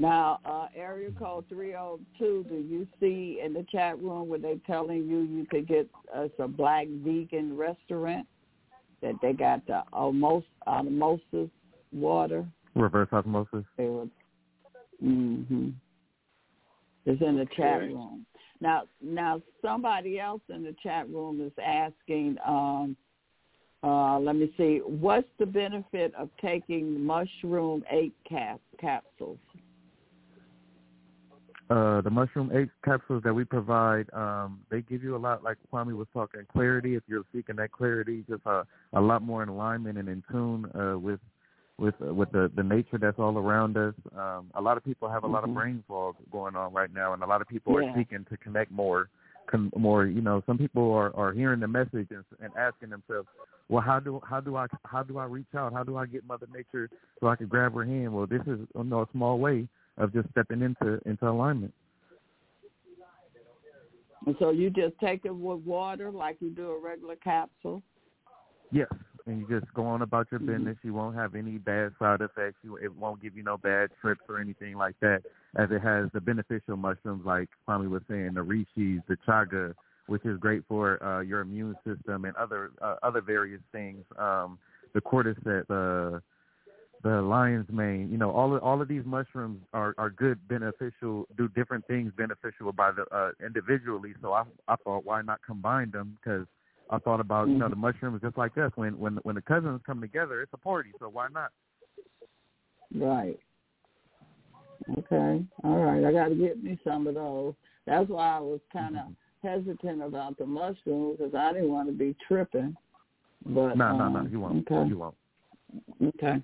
Now, 0.00 0.40
uh, 0.46 0.68
area 0.74 1.10
code 1.10 1.44
302, 1.50 2.46
do 2.48 2.54
you 2.54 2.88
see 2.98 3.42
in 3.44 3.52
the 3.52 3.66
chat 3.70 4.02
room 4.02 4.30
where 4.30 4.38
they're 4.38 4.54
telling 4.66 5.06
you 5.06 5.18
you 5.20 5.44
could 5.50 5.68
get 5.68 5.90
us 6.16 6.30
a 6.38 6.48
black 6.48 6.86
vegan 7.04 7.54
restaurant 7.54 8.26
that 9.02 9.16
they 9.20 9.34
got 9.34 9.66
the 9.66 9.82
almost 9.92 10.46
osmosis 10.66 11.50
water? 11.92 12.46
Reverse 12.74 13.08
osmosis. 13.12 13.66
They 13.76 13.88
were, 13.88 14.06
hmm 15.02 15.68
It's 17.04 17.20
in 17.20 17.36
the 17.36 17.46
chat 17.54 17.80
room. 17.80 18.24
Now, 18.62 18.84
now 19.02 19.42
somebody 19.60 20.18
else 20.18 20.40
in 20.48 20.62
the 20.62 20.74
chat 20.82 21.10
room 21.10 21.42
is 21.42 21.52
asking, 21.62 22.38
um, 22.46 22.96
uh, 23.82 24.18
let 24.18 24.34
me 24.34 24.50
see, 24.56 24.78
what's 24.78 25.28
the 25.38 25.44
benefit 25.44 26.14
of 26.14 26.30
taking 26.40 27.04
mushroom 27.04 27.84
eight 27.90 28.14
cap 28.26 28.62
capsules? 28.80 29.36
Uh, 31.70 32.00
the 32.00 32.10
mushroom 32.10 32.50
eight 32.52 32.68
capsules 32.84 33.22
that 33.22 33.32
we 33.32 33.44
provide, 33.44 34.12
um, 34.12 34.60
they 34.72 34.80
give 34.80 35.04
you 35.04 35.14
a 35.14 35.18
lot, 35.18 35.44
like 35.44 35.56
Kwame 35.72 35.96
was 35.96 36.08
talking, 36.12 36.40
clarity. 36.50 36.96
If 36.96 37.04
you're 37.06 37.22
seeking 37.32 37.54
that 37.56 37.70
clarity, 37.70 38.24
just 38.28 38.44
a, 38.44 38.66
a 38.92 39.00
lot 39.00 39.22
more 39.22 39.44
in 39.44 39.48
alignment 39.48 39.96
and 39.96 40.08
in 40.08 40.20
tune 40.32 40.66
uh, 40.74 40.98
with 40.98 41.20
with 41.78 41.94
uh, 42.02 42.12
with 42.12 42.32
the 42.32 42.50
the 42.56 42.64
nature 42.64 42.98
that's 42.98 43.20
all 43.20 43.38
around 43.38 43.76
us. 43.76 43.94
Um, 44.18 44.50
a 44.54 44.60
lot 44.60 44.78
of 44.78 44.84
people 44.84 45.08
have 45.08 45.22
a 45.22 45.28
lot 45.28 45.44
of 45.44 45.50
Mhm. 45.50 45.54
brain 45.54 45.84
fog 45.86 46.16
going 46.32 46.56
on 46.56 46.72
right 46.72 46.92
now, 46.92 47.12
and 47.12 47.22
a 47.22 47.26
lot 47.26 47.40
of 47.40 47.46
people 47.46 47.74
Yeah. 47.74 47.88
are 47.88 47.94
seeking 47.94 48.24
to 48.24 48.36
connect 48.38 48.72
more. 48.72 49.08
Con- 49.46 49.70
more, 49.76 50.06
you 50.06 50.22
know, 50.22 50.42
some 50.46 50.58
people 50.58 50.92
are 50.92 51.14
are 51.14 51.32
hearing 51.32 51.60
the 51.60 51.68
message 51.68 52.10
and, 52.10 52.24
and 52.40 52.52
asking 52.56 52.90
themselves, 52.90 53.28
well, 53.68 53.80
how 53.80 54.00
do 54.00 54.20
how 54.24 54.40
do 54.40 54.56
I 54.56 54.66
how 54.84 55.04
do 55.04 55.18
I 55.18 55.24
reach 55.26 55.54
out? 55.54 55.72
How 55.72 55.84
do 55.84 55.96
I 55.96 56.06
get 56.06 56.26
Mother 56.26 56.48
Nature 56.52 56.90
so 57.20 57.28
I 57.28 57.36
can 57.36 57.46
grab 57.46 57.74
her 57.74 57.84
hand? 57.84 58.12
Well, 58.12 58.26
this 58.26 58.42
is 58.48 58.58
you 58.74 58.84
know, 58.84 59.02
a 59.02 59.08
small 59.12 59.38
way 59.38 59.68
of 60.00 60.12
just 60.12 60.28
stepping 60.30 60.62
into 60.62 61.00
into 61.06 61.28
alignment. 61.28 61.72
And 64.26 64.36
so 64.38 64.50
you 64.50 64.70
just 64.70 64.98
take 65.02 65.24
it 65.24 65.34
with 65.34 65.60
water 65.60 66.10
like 66.10 66.36
you 66.40 66.50
do 66.50 66.70
a 66.70 66.78
regular 66.78 67.16
capsule? 67.16 67.82
Yes, 68.70 68.88
and 69.26 69.40
you 69.40 69.46
just 69.60 69.72
go 69.74 69.84
on 69.84 70.02
about 70.02 70.30
your 70.30 70.40
Mhm. 70.40 70.46
business. 70.46 70.78
You 70.82 70.94
won't 70.94 71.16
have 71.16 71.34
any 71.34 71.58
bad 71.58 71.92
side 71.98 72.20
effects. 72.20 72.58
You, 72.62 72.76
it 72.76 72.94
won't 72.94 73.20
give 73.20 73.36
you 73.36 73.42
no 73.42 73.56
bad 73.56 73.90
trips 74.00 74.22
or 74.28 74.38
anything 74.38 74.76
like 74.76 74.98
that, 75.00 75.22
as 75.56 75.70
it 75.70 75.80
has 75.80 76.10
the 76.12 76.20
beneficial 76.20 76.76
mushrooms 76.76 77.24
like 77.24 77.48
Kwame 77.66 77.88
was 77.88 78.02
saying, 78.08 78.34
the 78.34 78.44
reishi, 78.44 79.04
the 79.06 79.16
chaga, 79.26 79.74
which 80.06 80.24
is 80.24 80.38
great 80.38 80.64
for 80.66 81.02
uh, 81.02 81.20
your 81.20 81.40
immune 81.40 81.76
system 81.84 82.24
and 82.24 82.36
other 82.36 82.72
uh, 82.80 82.96
other 83.02 83.20
various 83.20 83.62
things. 83.72 84.04
Um, 84.18 84.58
the 84.92 85.00
cordyceps, 85.00 85.66
the 85.68 86.22
the 87.02 87.22
lion's 87.22 87.68
mane. 87.70 88.08
You 88.10 88.18
know, 88.18 88.30
all 88.30 88.54
of, 88.54 88.62
all 88.62 88.82
of 88.82 88.88
these 88.88 89.04
mushrooms 89.04 89.60
are 89.72 89.94
are 89.98 90.10
good, 90.10 90.38
beneficial, 90.48 91.26
do 91.36 91.48
different 91.48 91.86
things 91.86 92.12
beneficial 92.16 92.72
by 92.72 92.92
the 92.92 93.04
uh, 93.14 93.30
individually. 93.44 94.14
So 94.20 94.32
I 94.32 94.44
I 94.68 94.76
thought 94.76 95.04
why 95.04 95.22
not 95.22 95.40
combine 95.44 95.90
them 95.90 96.18
because 96.20 96.46
I 96.90 96.98
thought 96.98 97.20
about 97.20 97.48
you 97.48 97.54
know 97.54 97.68
the 97.68 97.74
mm-hmm. 97.74 97.82
mushrooms 97.82 98.20
just 98.22 98.36
like 98.36 98.56
us. 98.58 98.72
When 98.74 98.98
when 98.98 99.18
when 99.22 99.34
the 99.34 99.42
cousins 99.42 99.80
come 99.86 100.00
together, 100.00 100.42
it's 100.42 100.52
a 100.52 100.58
party. 100.58 100.90
So 100.98 101.08
why 101.08 101.28
not? 101.32 101.50
Right. 102.94 103.38
Okay. 104.98 105.44
All 105.62 105.76
right. 105.78 106.04
I 106.04 106.12
got 106.12 106.28
to 106.28 106.34
get 106.34 106.62
me 106.62 106.78
some 106.84 107.06
of 107.06 107.14
those. 107.14 107.54
That's 107.86 108.08
why 108.08 108.36
I 108.36 108.40
was 108.40 108.60
kind 108.72 108.96
of 108.96 109.02
mm-hmm. 109.04 109.48
hesitant 109.48 110.02
about 110.02 110.36
the 110.38 110.46
mushrooms 110.46 111.18
because 111.18 111.34
I 111.34 111.52
didn't 111.52 111.70
want 111.70 111.88
to 111.88 111.92
be 111.92 112.16
tripping. 112.26 112.76
But 113.46 113.76
No, 113.76 113.96
no, 113.96 114.08
no, 114.08 114.28
you 114.28 114.40
won't. 114.40 114.70
Okay. 114.70 114.88
You 114.88 114.98
won't. 114.98 115.14
Okay. 116.02 116.42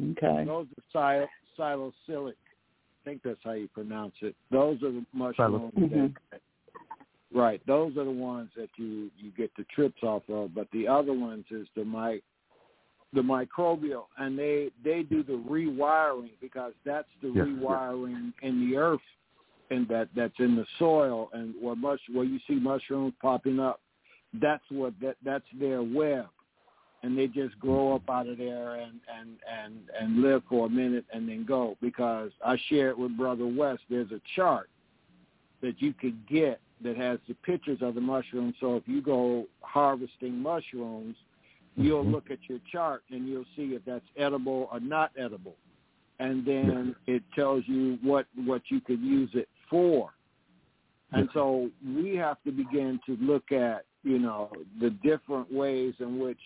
Okay. 0.00 0.44
Those 0.44 0.66
are 0.94 1.28
sil- 1.56 1.92
psilocylic. 2.08 2.34
I 2.34 3.04
think 3.04 3.22
that's 3.24 3.40
how 3.44 3.52
you 3.52 3.68
pronounce 3.68 4.14
it. 4.22 4.34
Those 4.50 4.82
are 4.82 4.92
the 4.92 5.04
mushrooms 5.12 5.72
Mhm. 5.74 6.14
that, 6.30 6.40
right. 7.32 7.60
Those 7.66 7.96
are 7.96 8.04
the 8.04 8.10
ones 8.10 8.50
that 8.54 8.70
you 8.76 9.10
you 9.18 9.30
get 9.32 9.54
the 9.56 9.64
trips 9.64 10.02
off 10.02 10.28
of. 10.28 10.54
But 10.54 10.70
the 10.70 10.86
other 10.88 11.12
ones 11.12 11.44
is 11.50 11.68
the 11.74 11.84
mic, 11.84 12.22
the 13.12 13.22
microbial, 13.22 14.06
and 14.18 14.38
they 14.38 14.70
they 14.84 15.02
do 15.02 15.22
the 15.22 15.32
rewiring 15.32 16.30
because 16.40 16.74
that's 16.84 17.10
the 17.20 17.28
Yes. 17.28 17.46
rewiring 17.48 18.32
in 18.42 18.60
the 18.60 18.76
earth, 18.76 19.02
and 19.70 19.88
that 19.88 20.08
that's 20.14 20.38
in 20.38 20.54
the 20.54 20.66
soil, 20.78 21.28
and 21.32 21.54
where 21.60 21.76
mush 21.76 22.08
where 22.08 22.24
you 22.24 22.38
see 22.46 22.54
mushrooms 22.54 23.14
popping 23.20 23.58
up, 23.58 23.80
that's 24.34 24.70
what 24.70 24.98
that 25.00 25.16
that's 25.22 25.50
their 25.54 25.82
web 25.82 26.28
and 27.02 27.18
they 27.18 27.26
just 27.26 27.58
grow 27.58 27.94
up 27.94 28.08
out 28.08 28.28
of 28.28 28.38
there 28.38 28.76
and 28.76 29.00
and 29.18 29.36
and 29.50 29.74
and 30.00 30.22
live 30.22 30.42
for 30.48 30.66
a 30.66 30.70
minute 30.70 31.04
and 31.12 31.28
then 31.28 31.44
go. 31.44 31.76
Because 31.80 32.30
I 32.44 32.56
shared 32.68 32.98
with 32.98 33.16
brother 33.16 33.46
West 33.46 33.82
there's 33.90 34.12
a 34.12 34.20
chart 34.36 34.68
that 35.60 35.80
you 35.80 35.92
could 35.92 36.26
get 36.28 36.60
that 36.82 36.96
has 36.96 37.18
the 37.28 37.34
pictures 37.34 37.78
of 37.82 37.94
the 37.94 38.00
mushrooms. 38.00 38.54
So 38.60 38.76
if 38.76 38.82
you 38.86 39.00
go 39.00 39.46
harvesting 39.62 40.38
mushrooms 40.38 41.16
you'll 41.76 42.04
Mhm. 42.04 42.12
look 42.12 42.30
at 42.30 42.38
your 42.48 42.58
chart 42.70 43.02
and 43.10 43.26
you'll 43.26 43.46
see 43.56 43.74
if 43.74 43.84
that's 43.84 44.04
edible 44.16 44.68
or 44.70 44.80
not 44.80 45.12
edible. 45.16 45.56
And 46.18 46.44
then 46.44 46.94
it 47.06 47.22
tells 47.34 47.66
you 47.66 47.98
what 48.02 48.26
what 48.44 48.70
you 48.70 48.80
could 48.80 49.00
use 49.00 49.34
it 49.34 49.48
for. 49.68 50.12
And 51.12 51.28
so 51.32 51.70
we 51.84 52.14
have 52.16 52.42
to 52.44 52.52
begin 52.52 53.00
to 53.06 53.16
look 53.16 53.52
at 53.52 53.84
you 54.02 54.18
know 54.18 54.50
the 54.80 54.90
different 54.90 55.52
ways 55.52 55.94
in 56.00 56.18
which 56.18 56.40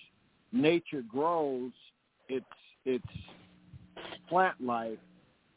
nature 0.62 1.02
grows 1.02 1.72
its 2.28 2.44
its 2.84 3.04
plant 4.28 4.54
life 4.60 4.98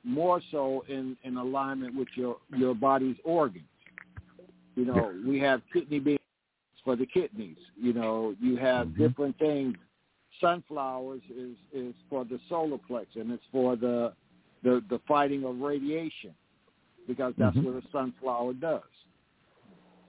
more 0.03 0.41
so 0.51 0.84
in 0.88 1.17
in 1.23 1.38
alignment 1.38 1.95
with 1.95 2.07
your 2.15 2.38
your 2.55 2.73
body's 2.73 3.17
organs 3.23 3.65
you 4.76 4.85
know 4.85 5.13
we 5.26 5.39
have 5.39 5.61
kidney 5.73 5.99
beans 5.99 6.19
for 6.84 6.95
the 6.95 7.05
kidneys 7.05 7.57
you 7.76 7.93
know 7.93 8.35
you 8.39 8.55
have 8.57 8.88
Mhm. 8.88 8.97
different 8.97 9.38
things 9.38 9.76
sunflowers 10.39 11.21
is 11.35 11.57
is 11.73 11.93
for 12.09 12.23
the 12.23 12.39
solar 12.47 12.77
plex 12.77 13.07
and 13.15 13.31
it's 13.31 13.43
for 13.51 13.76
the 13.76 14.13
the 14.63 14.84
the 14.89 14.99
fighting 15.07 15.43
of 15.43 15.59
radiation 15.59 16.34
because 17.07 17.34
that's 17.38 17.55
Mhm. 17.57 17.63
what 17.65 17.84
a 17.84 17.88
sunflower 17.91 18.53
does 18.53 18.81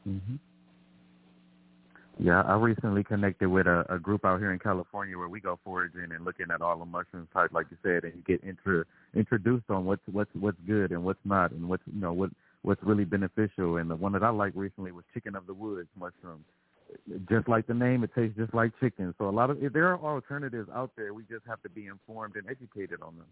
Mm-hmm. 0.09 0.37
Yeah, 2.23 2.43
I 2.43 2.55
recently 2.57 3.03
connected 3.03 3.49
with 3.49 3.67
a, 3.67 3.87
a 3.89 3.99
group 3.99 4.27
out 4.27 4.41
here 4.41 4.53
in 4.53 4.59
California 4.59 5.17
where 5.17 5.29
we 5.29 5.41
go 5.41 5.59
foraging 5.65 6.09
and 6.15 6.23
looking 6.23 6.49
at 6.53 6.61
all 6.61 6.79
the 6.79 6.85
mushrooms 6.85 7.29
type, 7.33 7.51
like 7.53 7.69
you 7.71 7.79
said, 7.83 8.05
and 8.05 8.13
you 8.15 8.23
get 8.27 8.47
intro, 8.47 8.85
introduced 9.15 9.65
on 9.71 9.87
what's 9.87 10.03
what's 10.13 10.31
what's 10.39 10.59
good 10.67 10.91
and 10.91 11.03
what's 11.03 11.19
not, 11.25 11.53
and 11.53 11.67
what's 11.67 11.83
you 11.87 11.99
know 11.99 12.13
what 12.13 12.29
what's 12.61 12.83
really 12.83 13.07
beneficial. 13.07 13.79
And 13.79 13.91
the 13.91 13.97
one 13.97 14.13
that 14.13 14.23
I 14.23 14.29
like 14.29 14.53
recently 14.55 14.93
was 14.93 15.05
chicken 15.15 15.35
of 15.35 15.47
the 15.47 15.55
woods 15.55 15.89
mushroom. 15.99 16.45
Just 17.31 17.49
like 17.49 17.67
the 17.67 17.73
name, 17.73 18.05
it 18.05 18.11
tastes 18.15 18.37
just 18.37 18.53
like 18.53 18.73
chicken. 18.81 19.15
So 19.17 19.27
a 19.27 19.31
lot 19.31 19.49
of 19.49 19.59
there 19.73 19.89
are 19.89 19.99
alternatives 19.99 20.69
out 20.75 20.91
there. 20.97 21.15
We 21.15 21.23
just 21.23 21.47
have 21.47 21.63
to 21.63 21.71
be 21.71 21.87
informed 21.87 22.37
and 22.37 22.45
educated 22.51 23.01
on 23.01 23.17
them. 23.17 23.27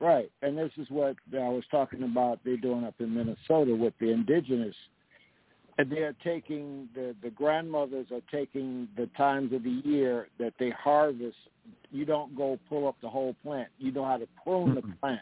Right, 0.00 0.30
and 0.42 0.58
this 0.58 0.72
is 0.76 0.90
what 0.90 1.16
I 1.32 1.48
was 1.48 1.64
talking 1.70 2.02
about. 2.02 2.40
They're 2.44 2.58
doing 2.58 2.84
up 2.84 2.96
in 2.98 3.14
Minnesota 3.14 3.74
with 3.74 3.94
the 4.00 4.10
indigenous 4.10 4.74
and 5.78 5.90
they're 5.90 6.14
taking 6.24 6.88
the 6.94 7.14
the 7.22 7.30
grandmothers 7.30 8.06
are 8.12 8.20
taking 8.30 8.88
the 8.96 9.06
times 9.16 9.52
of 9.52 9.62
the 9.62 9.82
year 9.84 10.28
that 10.38 10.54
they 10.58 10.70
harvest. 10.70 11.36
You 11.90 12.04
don't 12.04 12.36
go 12.36 12.58
pull 12.68 12.86
up 12.86 12.96
the 13.02 13.08
whole 13.08 13.34
plant. 13.42 13.68
You 13.78 13.92
know 13.92 14.04
how 14.04 14.16
to 14.16 14.28
prune 14.42 14.74
mm-hmm. 14.74 14.90
the 14.90 14.96
plant 14.96 15.20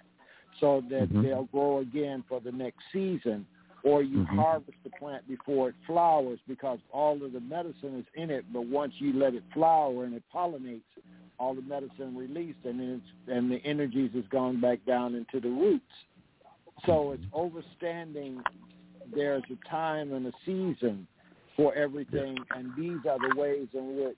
so 0.61 0.83
that 0.91 1.09
mm-hmm. 1.09 1.23
they'll 1.23 1.45
grow 1.45 1.79
again 1.79 2.25
for 2.29 2.41
the 2.41 2.53
next 2.53 2.81
season. 2.93 3.47
Or 3.85 4.03
you 4.03 4.19
mm-hmm. 4.19 4.39
harvest 4.39 4.79
the 4.85 4.91
plant 4.91 5.27
before 5.27 5.71
it 5.71 5.75
flowers 5.87 6.39
because 6.47 6.79
all 6.93 7.21
of 7.25 7.33
the 7.33 7.41
medicine 7.41 7.99
is 7.99 8.07
in 8.15 8.31
it. 8.31 8.45
But 8.53 8.67
once 8.67 8.93
you 8.99 9.13
let 9.13 9.35
it 9.35 9.43
flower 9.53 10.05
and 10.05 10.15
it 10.15 10.23
pollinates, 10.33 10.83
all 11.39 11.55
the 11.55 11.63
medicine 11.63 12.17
released 12.17 12.61
and 12.65 12.81
it's, 12.81 13.05
and 13.27 13.51
the 13.51 13.61
energies 13.65 14.13
is 14.15 14.25
going 14.31 14.61
back 14.61 14.79
down 14.87 15.17
into 15.17 15.41
the 15.41 15.53
roots. 15.53 15.85
So 16.87 17.13
it's 17.13 17.25
understanding 17.37 18.41
there's 19.15 19.43
a 19.51 19.69
time 19.69 20.13
and 20.13 20.27
a 20.27 20.33
season 20.45 21.07
for 21.57 21.75
everything, 21.75 22.37
and 22.51 22.71
these 22.77 22.99
are 23.09 23.19
the 23.19 23.35
ways 23.37 23.69
in 23.75 24.03
which 24.03 24.17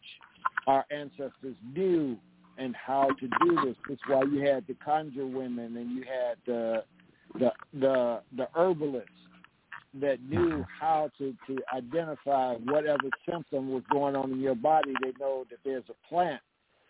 our 0.66 0.84
ancestors 0.90 1.56
knew 1.74 2.16
and 2.58 2.74
how 2.76 3.08
to 3.20 3.28
do 3.44 3.58
this. 3.64 3.76
That's 3.88 4.00
why 4.06 4.22
you 4.22 4.40
had 4.46 4.66
the 4.66 4.74
conjure 4.84 5.26
women 5.26 5.76
and 5.76 5.90
you 5.90 6.02
had 6.04 6.36
the 6.46 6.84
the 7.38 7.50
the 7.80 8.20
the 8.36 8.48
herbalists 8.54 9.10
that 10.00 10.18
knew 10.28 10.64
how 10.80 11.10
to 11.18 11.34
to 11.46 11.58
identify 11.74 12.54
whatever 12.54 13.10
symptom 13.28 13.70
was 13.72 13.82
going 13.90 14.16
on 14.16 14.32
in 14.32 14.40
your 14.40 14.54
body. 14.54 14.92
They 15.02 15.12
know 15.18 15.44
that 15.50 15.58
there's 15.64 15.84
a 15.88 16.08
plant 16.08 16.40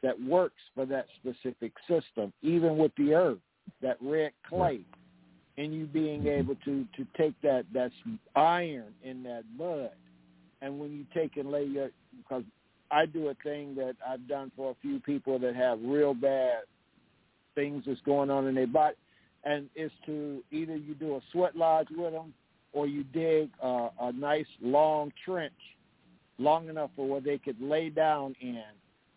that 0.02 0.20
works 0.22 0.60
for 0.74 0.84
that 0.86 1.06
specific 1.20 1.72
system. 1.88 2.32
Even 2.42 2.76
with 2.76 2.92
the 2.96 3.14
earth, 3.14 3.38
that 3.82 3.96
red 4.02 4.32
clay, 4.48 4.80
and 5.56 5.74
you 5.74 5.86
being 5.86 6.26
able 6.26 6.56
to 6.64 6.84
to 6.96 7.06
take 7.16 7.40
that 7.42 7.64
that 7.72 7.92
iron 8.34 8.92
in 9.02 9.22
that 9.22 9.44
mud, 9.56 9.90
and 10.62 10.78
when 10.78 10.92
you 10.92 11.04
take 11.14 11.36
and 11.36 11.50
lay 11.50 11.64
your 11.64 11.90
because 12.16 12.44
I 12.90 13.06
do 13.06 13.28
a 13.28 13.34
thing 13.42 13.74
that 13.76 13.96
I've 14.06 14.26
done 14.28 14.50
for 14.56 14.70
a 14.70 14.74
few 14.82 15.00
people 15.00 15.38
that 15.40 15.54
have 15.54 15.78
real 15.82 16.14
bad 16.14 16.62
things 17.54 17.84
that's 17.86 18.00
going 18.00 18.30
on 18.30 18.46
in 18.46 18.54
their 18.54 18.66
body, 18.66 18.96
and 19.44 19.68
it's 19.74 19.94
to 20.06 20.42
either 20.50 20.76
you 20.76 20.94
do 20.94 21.16
a 21.16 21.20
sweat 21.32 21.56
lodge 21.56 21.88
with 21.96 22.12
them 22.12 22.34
or 22.72 22.86
you 22.88 23.04
dig 23.04 23.48
a, 23.62 23.88
a 24.00 24.12
nice 24.12 24.46
long 24.60 25.12
trench, 25.24 25.52
long 26.38 26.68
enough 26.68 26.90
for 26.96 27.06
where 27.06 27.20
they 27.20 27.38
could 27.38 27.60
lay 27.60 27.88
down 27.88 28.34
in, 28.40 28.64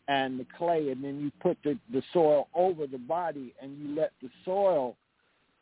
and 0.07 0.39
the 0.39 0.45
clay, 0.55 0.89
and 0.91 1.03
then 1.03 1.19
you 1.19 1.31
put 1.41 1.57
the 1.63 1.77
the 1.91 2.03
soil 2.13 2.47
over 2.53 2.85
the 2.85 2.99
body, 2.99 3.53
and 3.59 3.77
you 3.79 3.95
let 3.95 4.11
the 4.21 4.29
soil 4.45 4.95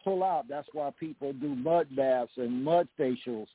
pull 0.05 0.23
out. 0.23 0.45
That's 0.47 0.67
why 0.71 0.91
people 0.97 1.33
do 1.33 1.53
mud 1.53 1.87
baths 1.93 2.31
and 2.37 2.63
mud 2.63 2.87
facials. 2.97 3.47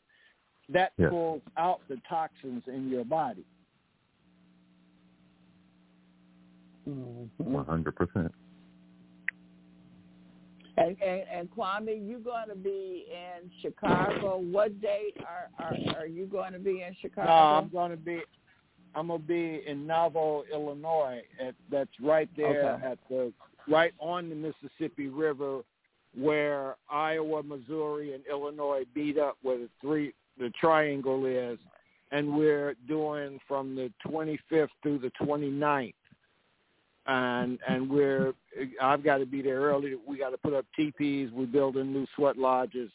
That 0.68 0.92
yeah. 0.98 1.08
pulls 1.08 1.40
out 1.56 1.80
the 1.88 1.98
toxins 2.06 2.62
in 2.66 2.90
your 2.90 3.06
body. 3.06 3.46
Mm-hmm. 6.86 7.52
One 7.52 7.64
hundred 7.64 7.96
percent. 7.96 8.32
And, 10.76 10.96
and, 11.02 11.22
and 11.32 11.50
Kwame, 11.50 12.06
you 12.08 12.18
going 12.18 12.48
to 12.48 12.54
be 12.54 13.06
in 13.10 13.50
Chicago. 13.60 14.38
What 14.38 14.80
date 14.80 15.16
are, 15.26 15.48
are 15.64 15.76
are 15.96 16.06
you 16.06 16.26
going 16.26 16.52
to 16.52 16.58
be 16.58 16.82
in 16.82 16.94
Chicago? 17.00 17.28
No, 17.28 17.34
I'm 17.34 17.68
going 17.68 17.90
to 17.92 17.96
be. 17.96 18.20
I'm 18.92 19.06
gonna 19.06 19.20
be 19.20 19.62
in 19.68 19.86
Nauvoo, 19.86 20.42
Illinois. 20.52 21.22
At, 21.40 21.54
that's 21.70 21.90
right 22.02 22.28
there 22.36 22.72
okay. 22.72 22.86
at 22.86 22.98
the 23.08 23.32
right 23.68 23.92
on 24.00 24.28
the 24.28 24.34
Mississippi 24.34 25.06
River, 25.06 25.60
where 26.16 26.76
Iowa, 26.90 27.42
Missouri, 27.42 28.14
and 28.14 28.24
Illinois 28.26 28.84
beat 28.94 29.18
up 29.18 29.36
where 29.42 29.58
the 29.58 29.68
three 29.80 30.12
the 30.38 30.50
triangle 30.60 31.26
is, 31.26 31.58
and 32.10 32.36
we're 32.36 32.74
doing 32.88 33.38
from 33.46 33.76
the 33.76 33.92
25th 34.06 34.68
through 34.82 34.98
the 34.98 35.12
29th. 35.20 35.94
And 37.06 37.58
and 37.66 37.88
we're 37.90 38.34
I've 38.80 39.02
got 39.02 39.18
to 39.18 39.26
be 39.26 39.42
there 39.42 39.60
early. 39.60 39.94
We 40.06 40.18
got 40.18 40.30
to 40.30 40.38
put 40.38 40.52
up 40.52 40.66
teepees. 40.76 41.30
We're 41.32 41.46
building 41.46 41.92
new 41.92 42.06
sweat 42.14 42.36
lodges, 42.36 42.90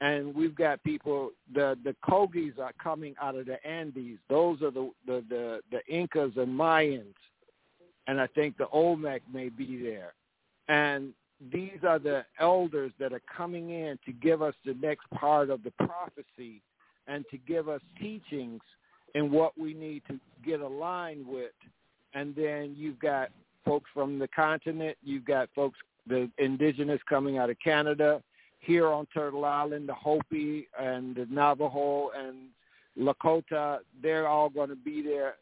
and 0.00 0.34
we've 0.34 0.54
got 0.54 0.82
people. 0.82 1.30
The 1.54 1.78
the 1.84 1.94
Kogis 2.04 2.58
are 2.58 2.72
coming 2.82 3.14
out 3.22 3.36
of 3.36 3.46
the 3.46 3.64
Andes. 3.66 4.18
Those 4.28 4.62
are 4.62 4.70
the 4.70 4.90
the 5.06 5.24
the, 5.28 5.60
the 5.70 5.80
Incas 5.88 6.32
and 6.36 6.58
Mayans, 6.58 7.14
and 8.08 8.20
I 8.20 8.26
think 8.26 8.58
the 8.58 8.68
Olmec 8.68 9.22
may 9.32 9.48
be 9.48 9.80
there. 9.80 10.12
And 10.68 11.14
these 11.52 11.78
are 11.86 11.98
the 11.98 12.24
elders 12.40 12.92
that 12.98 13.12
are 13.12 13.22
coming 13.34 13.70
in 13.70 13.98
to 14.06 14.12
give 14.12 14.42
us 14.42 14.54
the 14.64 14.74
next 14.74 15.08
part 15.10 15.50
of 15.50 15.62
the 15.62 15.72
prophecy 15.72 16.62
and 17.06 17.24
to 17.30 17.38
give 17.38 17.68
us 17.68 17.80
teachings 17.98 18.62
in 19.14 19.30
what 19.30 19.56
we 19.58 19.74
need 19.74 20.02
to 20.08 20.18
get 20.44 20.60
aligned 20.60 21.26
with. 21.26 21.52
And 22.14 22.34
then 22.34 22.74
you've 22.76 22.98
got 22.98 23.30
folks 23.64 23.90
from 23.92 24.18
the 24.18 24.28
continent, 24.28 24.96
you've 25.02 25.24
got 25.24 25.48
folks, 25.54 25.78
the 26.06 26.30
indigenous 26.38 27.00
coming 27.08 27.36
out 27.38 27.50
of 27.50 27.58
Canada, 27.58 28.22
here 28.60 28.88
on 28.88 29.06
Turtle 29.12 29.44
Island, 29.44 29.88
the 29.88 29.94
Hopi 29.94 30.68
and 30.78 31.14
the 31.14 31.26
Navajo 31.30 32.10
and 32.16 32.48
Lakota, 32.98 33.78
they're 34.02 34.26
all 34.26 34.48
going 34.48 34.70
to 34.70 34.76
be 34.76 35.02
there. 35.02 35.34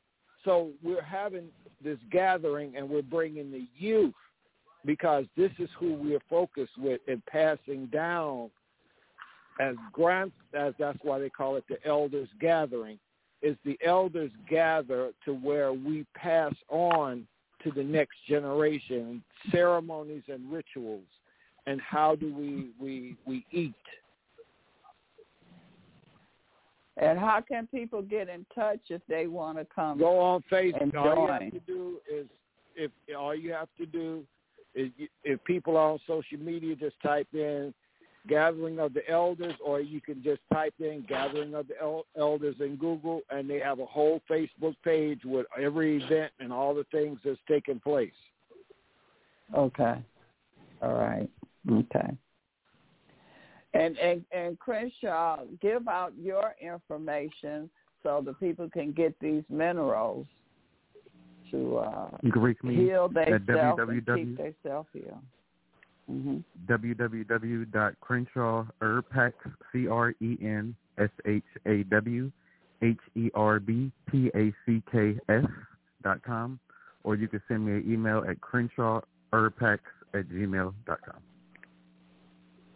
So 0.45 0.71
we're 0.83 1.03
having 1.03 1.49
this 1.83 1.99
gathering 2.11 2.77
and 2.77 2.89
we're 2.89 3.03
bringing 3.03 3.51
the 3.51 3.67
youth 3.79 4.15
because 4.85 5.25
this 5.37 5.51
is 5.59 5.69
who 5.79 5.95
we 5.95 6.15
are 6.15 6.23
focused 6.29 6.77
with 6.79 7.01
and 7.09 7.25
passing 7.27 7.87
down 7.87 8.51
as 9.61 9.77
grant 9.93 10.33
as 10.53 10.75
that's 10.79 10.99
why 11.03 11.19
they 11.19 11.31
call 11.31 11.57
it 11.57 11.65
the 11.69 11.79
elders 11.87 12.29
gathering 12.41 12.99
is 13.45 13.57
the 13.65 13.79
elders 13.85 14.31
gather 14.49 15.13
to 15.25 15.35
where 15.35 15.73
we 15.73 16.07
pass 16.15 16.55
on 16.71 17.27
to 17.63 17.71
the 17.71 17.83
next 17.83 18.17
generation 18.27 19.23
ceremonies 19.51 20.23
and 20.29 20.51
rituals. 20.51 21.05
And 21.67 21.81
how 21.81 22.15
do 22.15 22.35
we 22.35 22.71
we 22.81 23.17
we 23.27 23.45
eat? 23.53 23.75
And 26.97 27.19
how 27.19 27.43
can 27.47 27.67
people 27.67 28.03
get 28.03 28.29
in 28.29 28.47
touch 28.55 28.81
if 28.89 29.03
they 29.09 29.27
want 29.27 29.59
to 29.59 29.67
come 29.75 29.99
go 29.99 30.21
on 30.21 30.43
facebook. 30.51 30.95
all 30.95 31.27
you 31.27 31.33
have 31.33 31.53
to 31.53 31.61
do 31.67 31.99
is 32.13 32.27
if 32.77 32.91
all 33.19 33.35
you 33.35 33.53
have 33.53 33.69
to 33.79 33.87
do 33.87 34.25
if 34.75 35.45
people 35.45 35.77
are 35.77 35.93
on 35.93 35.99
social 36.07 36.39
media, 36.39 36.75
just 36.77 36.97
type 37.03 37.29
in 37.33 37.73
gathering 38.29 38.79
of 38.79 38.95
the 38.95 39.09
elders, 39.09 39.55
or 39.65 39.81
you 39.81 40.01
can 40.01 40.23
just 40.23 40.41
type 40.53 40.75
in 40.79 41.05
gathering 41.09 41.55
of 41.55 41.69
the 41.69 41.81
el- 41.81 42.07
elders 42.17 42.57
in 42.61 42.77
Google, 42.77 43.21
and 43.31 43.49
they 43.49 43.59
have 43.59 43.81
a 43.81 43.87
whole 43.87 44.21
Facebook 44.31 44.75
page 44.83 45.21
with 45.25 45.47
every 45.61 46.03
event 46.03 46.33
and 46.41 46.53
all 46.53 46.75
the 46.75 46.87
things 46.91 47.19
that's 47.25 47.39
taking 47.47 47.81
place. 47.81 48.11
Okay. 49.55 49.97
All 50.83 50.95
right. 50.95 51.29
Okay. 51.71 52.17
And 53.75 53.99
and 53.99 54.25
and 54.33 54.59
Crenshaw, 54.59 55.41
give 55.61 55.89
out 55.89 56.13
your 56.19 56.55
information 56.61 57.69
so 58.03 58.23
the 58.25 58.35
people 58.35 58.71
can 58.71 58.93
get 58.93 59.15
these 59.21 59.43
minerals 59.51 60.27
to 61.55 61.79
uh, 61.79 62.09
reach 62.41 62.63
me 62.63 62.75
heal 62.75 63.09
themselves 63.09 63.81
and 63.81 64.07
keep 64.07 64.37
themselves 64.37 64.89
healed. 64.93 65.23
Mm-hmm. 66.11 66.41
www.crenshawherbpacks, 66.71 69.33
dot 76.03 76.23
com, 76.23 76.59
or 77.05 77.15
you 77.15 77.29
can 77.29 77.41
send 77.49 77.65
me 77.65 77.73
an 77.73 77.91
email 77.91 78.23
at 78.29 78.39
crenshawherbpacks 78.41 79.79
at 80.13 80.29
gmail 80.29 80.75
dot 80.87 81.01
com. 81.07 81.21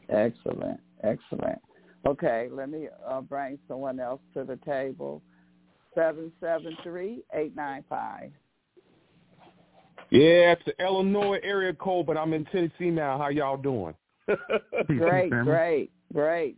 Excellent, 0.09 0.81
excellent. 1.03 1.61
Okay, 2.07 2.49
let 2.51 2.71
me 2.71 2.89
uh, 3.07 3.21
bring 3.21 3.59
someone 3.69 4.01
else 4.01 4.23
to 4.33 4.45
the 4.45 4.57
table. 4.65 5.21
Seven 5.95 6.33
seven 6.41 6.75
three 6.83 7.23
eight 7.35 7.55
nine 7.57 7.85
five. 7.91 8.33
Yeah, 10.11 10.53
it's 10.53 10.63
the 10.65 10.75
Illinois 10.83 11.39
area 11.43 11.75
code, 11.75 12.07
but 12.07 12.17
I'm 12.17 12.33
in 12.33 12.45
Tennessee 12.47 12.91
now. 12.91 13.19
How 13.19 13.29
y'all 13.29 13.57
doing? 13.57 13.95
great, 14.87 15.31
great, 15.31 15.91
great. 16.13 16.57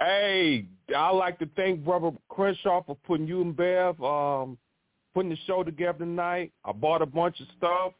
hey, 0.00 0.66
I 0.94 1.10
like 1.10 1.38
to 1.40 1.48
thank 1.56 1.84
Brother 1.84 2.10
Crenshaw 2.28 2.82
for 2.84 2.96
putting 3.06 3.26
you 3.26 3.42
and 3.42 3.56
Bev, 3.56 4.02
um, 4.02 4.58
putting 5.14 5.30
the 5.30 5.38
show 5.46 5.62
together 5.62 6.00
tonight. 6.00 6.52
I 6.64 6.72
bought 6.72 7.02
a 7.02 7.06
bunch 7.06 7.40
of 7.40 7.46
stuff. 7.58 7.92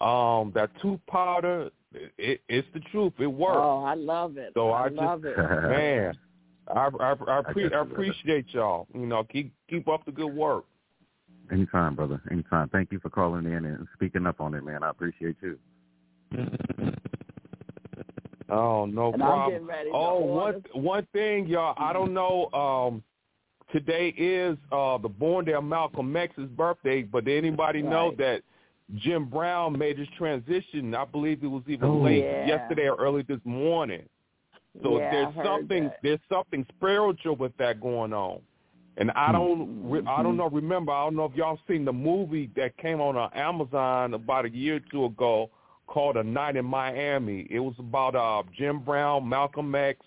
Um, 0.00 0.52
that 0.54 0.70
tooth 0.80 1.00
powder, 1.10 1.70
it, 2.16 2.40
it's 2.48 2.68
the 2.72 2.80
truth. 2.90 3.12
It 3.18 3.26
works. 3.26 3.58
Oh, 3.60 3.84
I 3.84 3.94
love 3.94 4.38
it. 4.38 4.52
So 4.54 4.70
I, 4.70 4.86
I, 4.86 4.88
love 4.88 5.22
just, 5.22 5.38
it. 5.38 5.68
man, 5.68 6.18
I 6.68 6.88
I, 7.00 7.12
I, 7.12 7.42
pre- 7.52 7.64
I 7.64 7.78
love 7.78 7.88
it. 7.88 7.92
appreciate 7.92 8.46
y'all. 8.52 8.86
You 8.94 9.04
know, 9.04 9.24
keep 9.24 9.52
keep 9.68 9.88
up 9.88 10.06
the 10.06 10.12
good 10.12 10.32
work. 10.32 10.64
Anytime, 11.50 11.94
brother. 11.96 12.20
Anytime. 12.30 12.68
Thank 12.68 12.92
you 12.92 13.00
for 13.00 13.10
calling 13.10 13.46
in 13.46 13.64
and 13.64 13.86
speaking 13.94 14.26
up 14.26 14.40
on 14.40 14.54
it, 14.54 14.64
man. 14.64 14.82
I 14.82 14.90
appreciate 14.90 15.36
you. 15.42 15.58
Oh, 18.52 18.84
no 18.84 19.12
And 19.12 19.22
I'm 19.22 19.28
problem. 19.28 19.52
getting 19.52 19.66
ready 19.68 19.90
to 19.90 19.96
Oh, 19.96 20.18
order. 20.18 20.58
one 20.74 20.84
one 20.84 21.06
thing, 21.12 21.46
y'all. 21.46 21.74
I 21.78 21.92
don't 21.92 22.12
know. 22.12 22.50
Um, 22.52 23.02
today 23.72 24.08
is 24.18 24.58
uh 24.72 24.98
the 24.98 25.08
born 25.08 25.44
day 25.44 25.52
of 25.52 25.62
Malcolm 25.62 26.16
X's 26.16 26.48
birthday, 26.56 27.02
but 27.02 27.26
did 27.26 27.44
anybody 27.44 27.80
know 27.80 28.12
that 28.18 28.42
Jim 28.96 29.26
Brown 29.26 29.78
made 29.78 29.98
his 29.98 30.08
transition? 30.18 30.96
I 30.96 31.04
believe 31.04 31.44
it 31.44 31.46
was 31.46 31.62
even 31.68 31.88
Oh. 31.88 31.98
late 31.98 32.24
Yeah. 32.24 32.46
yesterday 32.46 32.88
or 32.88 32.96
early 32.96 33.22
this 33.22 33.38
morning. 33.44 34.08
So 34.82 34.98
yeah, 34.98 35.10
there's 35.10 35.46
something 35.46 35.84
that. 35.84 35.98
there's 36.02 36.20
something 36.28 36.66
spiritual 36.76 37.36
with 37.36 37.56
that 37.58 37.80
going 37.80 38.12
on. 38.12 38.40
And 38.96 39.10
I 39.12 39.32
don't 39.32 40.06
I 40.06 40.22
don't 40.22 40.36
know 40.36 40.48
remember 40.50 40.92
I 40.92 41.04
don't 41.04 41.16
know 41.16 41.24
if 41.24 41.34
y'all 41.34 41.58
seen 41.68 41.84
the 41.84 41.92
movie 41.92 42.50
that 42.56 42.76
came 42.76 43.00
on 43.00 43.16
uh, 43.16 43.28
Amazon 43.34 44.14
about 44.14 44.44
a 44.44 44.50
year 44.50 44.76
or 44.76 44.80
two 44.90 45.04
ago 45.06 45.50
called 45.86 46.16
A 46.16 46.22
Night 46.22 46.56
in 46.56 46.64
Miami. 46.64 47.46
It 47.50 47.60
was 47.60 47.74
about 47.78 48.14
uh 48.14 48.42
Jim 48.56 48.80
Brown, 48.80 49.28
Malcolm 49.28 49.74
X, 49.74 50.00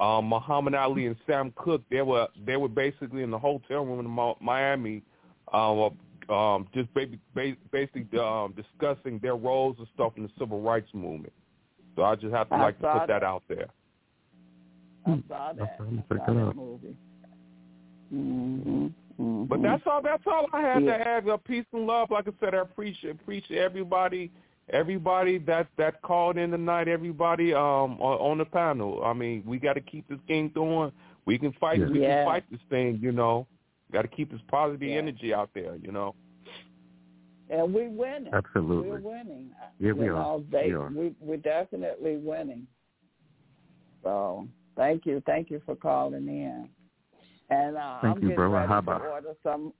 uh, 0.00 0.20
Muhammad 0.20 0.74
Ali 0.74 1.06
and 1.06 1.16
Sam 1.26 1.52
Cooke. 1.56 1.82
They 1.90 2.02
were 2.02 2.28
they 2.44 2.56
were 2.56 2.68
basically 2.68 3.22
in 3.22 3.30
the 3.30 3.38
hotel 3.38 3.86
room 3.86 4.00
in 4.00 4.34
Miami 4.44 5.02
uh, 5.52 5.88
um 6.28 6.68
just 6.74 6.92
ba- 6.94 7.06
ba- 7.34 7.56
basically 7.72 8.18
um 8.18 8.54
discussing 8.54 9.18
their 9.20 9.36
roles 9.36 9.76
and 9.78 9.86
stuff 9.94 10.12
in 10.16 10.24
the 10.24 10.30
civil 10.38 10.60
rights 10.60 10.88
movement. 10.92 11.32
So 11.96 12.02
I 12.02 12.16
just 12.16 12.34
have 12.34 12.48
to 12.50 12.56
I 12.56 12.62
like 12.62 12.78
to 12.80 12.82
put 12.82 13.06
that 13.06 13.08
that. 13.08 13.22
out 13.22 13.44
there. 13.48 13.66
I 15.06 15.22
saw 15.28 15.52
that. 15.54 15.76
I'm 15.80 15.86
gonna 15.86 16.04
I 16.10 16.14
check 16.14 16.26
saw 16.26 16.34
that 16.34 16.56
movie. 16.56 16.96
Hmm 18.10 18.86
hmm 19.16 19.44
But 19.44 19.62
that's 19.62 19.82
all. 19.86 20.02
That's 20.02 20.22
all 20.26 20.46
I 20.52 20.60
have 20.60 20.82
Yeah. 20.82 20.98
to 20.98 21.04
have. 21.04 21.28
Uh, 21.28 21.36
peace 21.36 21.64
and 21.72 21.86
love. 21.86 22.10
Like 22.10 22.28
I 22.28 22.32
said, 22.40 22.54
I 22.54 22.58
appreciate 22.58 23.12
appreciate 23.12 23.58
everybody, 23.58 24.30
everybody 24.70 25.38
that 25.38 25.68
that 25.78 26.02
called 26.02 26.36
in 26.36 26.50
tonight. 26.50 26.88
Everybody 26.88 27.54
um 27.54 28.00
on, 28.00 28.18
on 28.30 28.38
the 28.38 28.44
panel. 28.44 29.02
I 29.04 29.12
mean, 29.12 29.42
we 29.46 29.58
got 29.58 29.74
to 29.74 29.80
keep 29.80 30.08
this 30.08 30.20
game 30.28 30.50
going. 30.54 30.92
We 31.26 31.38
can 31.38 31.52
fight. 31.52 31.80
Yeah. 31.80 31.88
We 31.88 32.00
Yeah. 32.00 32.24
can 32.24 32.32
fight 32.32 32.44
this 32.50 32.60
thing. 32.68 32.98
You 33.00 33.12
know, 33.12 33.46
got 33.92 34.02
to 34.02 34.08
keep 34.08 34.30
this 34.30 34.40
positive 34.48 34.88
Yeah. 34.88 34.98
energy 34.98 35.32
out 35.34 35.50
there. 35.54 35.76
You 35.76 35.92
know. 35.92 36.14
And 37.50 37.74
we 37.74 37.88
winning. 37.88 38.32
Absolutely. 38.32 38.90
We're 38.90 39.00
winning. 39.00 39.50
Yeah, 39.80 39.92
we 39.92 40.08
are. 40.08 40.40
They, 40.52 40.66
We 40.68 40.72
are. 40.74 40.88
We, 40.88 41.14
we're 41.20 41.36
definitely 41.36 42.16
winning. 42.16 42.68
So 44.04 44.46
thank 44.76 45.04
you, 45.04 45.20
thank 45.26 45.50
you 45.50 45.60
for 45.66 45.74
calling 45.74 46.28
in. 46.28 46.68
And 47.50 47.76
uh, 47.76 47.98
Thank 48.00 48.16
I'm 48.16 48.22
you, 48.22 48.28
getting 48.30 48.36
brother. 48.36 48.54
ready 48.54 48.68
How 48.68 48.74
to 48.74 48.78
about- 48.78 49.02
order 49.06 49.34
some 49.42 49.72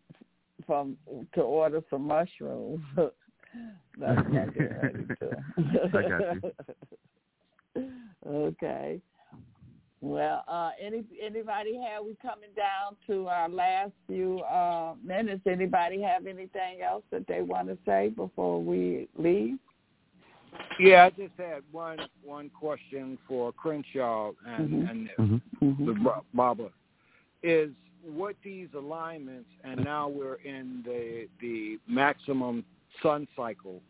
from 0.67 0.97
to 1.35 1.41
order 1.41 1.81
some 1.91 2.03
mushrooms. 2.07 2.81
That's 2.97 3.13
what 3.99 4.09
I'm 4.19 4.33
getting 4.53 4.79
ready 4.83 5.07
to. 5.21 5.89
I 5.99 6.03
got 6.09 6.43
you. 7.77 7.85
okay. 8.27 9.01
Well, 10.03 10.45
uh, 10.49 10.71
any 10.81 11.05
anybody 11.23 11.79
have 11.87 12.05
we 12.05 12.17
coming 12.23 12.49
down 12.57 12.97
to 13.07 13.29
our 13.29 13.49
last 13.49 13.93
few 14.07 14.41
uh, 14.41 14.95
minutes? 15.05 15.43
Anybody 15.47 16.01
have 16.03 16.27
anything 16.27 16.81
else 16.87 17.03
that 17.11 17.27
they 17.27 17.43
want 17.43 17.69
to 17.69 17.77
say 17.85 18.09
before 18.09 18.63
we 18.63 19.09
leave? 19.17 19.59
Yeah, 20.79 21.05
I 21.07 21.11
just 21.11 21.35
had 21.37 21.63
one 21.71 21.99
one 22.25 22.51
question 22.51 23.19
for 23.29 23.53
Crenshaw 23.53 24.33
and 24.47 24.71
Mhm. 24.71 24.91
and 24.91 25.41
Mm-hmm. 25.61 25.87
the 25.87 25.93
Bo- 25.93 26.25
Baba 26.33 26.71
is 27.43 27.71
what 28.05 28.35
these 28.43 28.69
alignments, 28.75 29.49
and 29.65 29.85
now 29.85 30.09
we're 30.09 30.39
in 30.45 30.83
the 30.85 31.29
the 31.41 31.79
maximum 31.87 32.65
sun 33.03 33.29
cycle, 33.37 33.81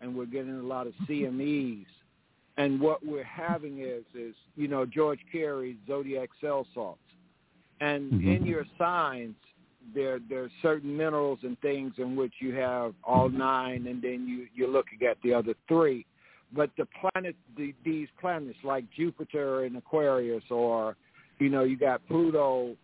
and 0.00 0.14
we're 0.14 0.26
getting 0.26 0.58
a 0.58 0.62
lot 0.62 0.86
of 0.86 0.94
CMEs, 1.08 1.86
and 2.56 2.80
what 2.80 3.04
we're 3.04 3.24
having 3.24 3.80
is 3.80 4.04
is 4.14 4.34
you 4.56 4.68
know 4.68 4.86
George 4.86 5.20
Carey's 5.30 5.76
zodiac 5.86 6.30
cell 6.40 6.66
salts, 6.74 7.00
and 7.80 8.12
Mhm. 8.12 8.36
in 8.36 8.46
your 8.46 8.66
signs 8.78 9.36
there 9.94 10.18
there 10.28 10.44
are 10.44 10.50
certain 10.62 10.96
minerals 10.96 11.38
and 11.42 11.58
things 11.60 11.94
in 11.98 12.16
which 12.16 12.34
you 12.40 12.52
have 12.54 12.94
all 13.04 13.28
nine, 13.28 13.86
and 13.86 14.02
then 14.02 14.26
you 14.26 14.48
you're 14.54 14.68
looking 14.68 15.02
at 15.06 15.20
the 15.22 15.32
other 15.32 15.54
three. 15.66 16.04
But 16.52 16.70
the 16.78 16.86
planet, 16.86 17.36
the, 17.58 17.74
these 17.84 18.08
planets 18.18 18.58
like 18.64 18.90
Jupiter 18.96 19.64
and 19.64 19.76
Aquarius, 19.76 20.44
or 20.50 20.96
you 21.38 21.50
know, 21.50 21.64
you 21.64 21.76
got 21.76 22.06
Pluto, 22.08 22.74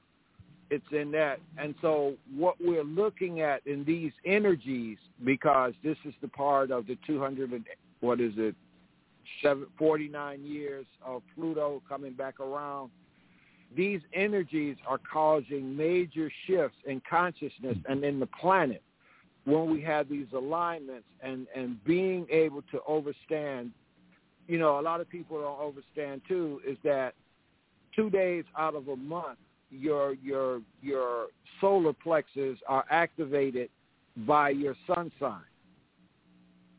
it's 0.70 0.84
in 0.92 1.10
that. 1.12 1.40
And 1.58 1.74
so 1.80 2.14
what 2.34 2.56
we're 2.60 2.84
looking 2.84 3.40
at 3.40 3.66
in 3.66 3.84
these 3.84 4.12
energies, 4.24 4.98
because 5.24 5.72
this 5.82 5.96
is 6.04 6.14
the 6.20 6.28
part 6.28 6.70
of 6.70 6.86
the 6.86 6.96
200, 7.06 7.52
and, 7.52 7.64
what 8.00 8.20
is 8.20 8.32
it, 8.36 8.54
seven, 9.42 9.66
49 9.78 10.44
years 10.44 10.86
of 11.04 11.22
Pluto 11.34 11.82
coming 11.88 12.12
back 12.12 12.40
around, 12.40 12.90
these 13.76 14.00
energies 14.12 14.76
are 14.86 14.98
causing 14.98 15.76
major 15.76 16.30
shifts 16.46 16.76
in 16.86 17.02
consciousness 17.08 17.76
and 17.88 18.04
in 18.04 18.20
the 18.20 18.26
planet 18.26 18.82
when 19.44 19.70
we 19.70 19.82
have 19.82 20.08
these 20.08 20.26
alignments 20.34 21.06
and, 21.22 21.46
and 21.54 21.82
being 21.84 22.26
able 22.30 22.62
to 22.70 22.80
overstand, 22.88 23.70
you 24.48 24.58
know, 24.58 24.78
a 24.78 24.82
lot 24.82 25.00
of 25.00 25.08
people 25.08 25.40
don't 25.40 25.60
overstand 25.60 26.22
too, 26.26 26.60
is 26.66 26.78
that 26.84 27.14
two 27.94 28.10
days 28.10 28.44
out 28.58 28.74
of 28.74 28.88
a 28.88 28.96
month, 28.96 29.38
your 29.78 30.14
your 30.14 30.60
your 30.82 31.26
solar 31.60 31.92
plexus 31.92 32.58
are 32.68 32.84
activated 32.90 33.70
by 34.26 34.50
your 34.50 34.76
sun 34.86 35.10
sign 35.18 35.40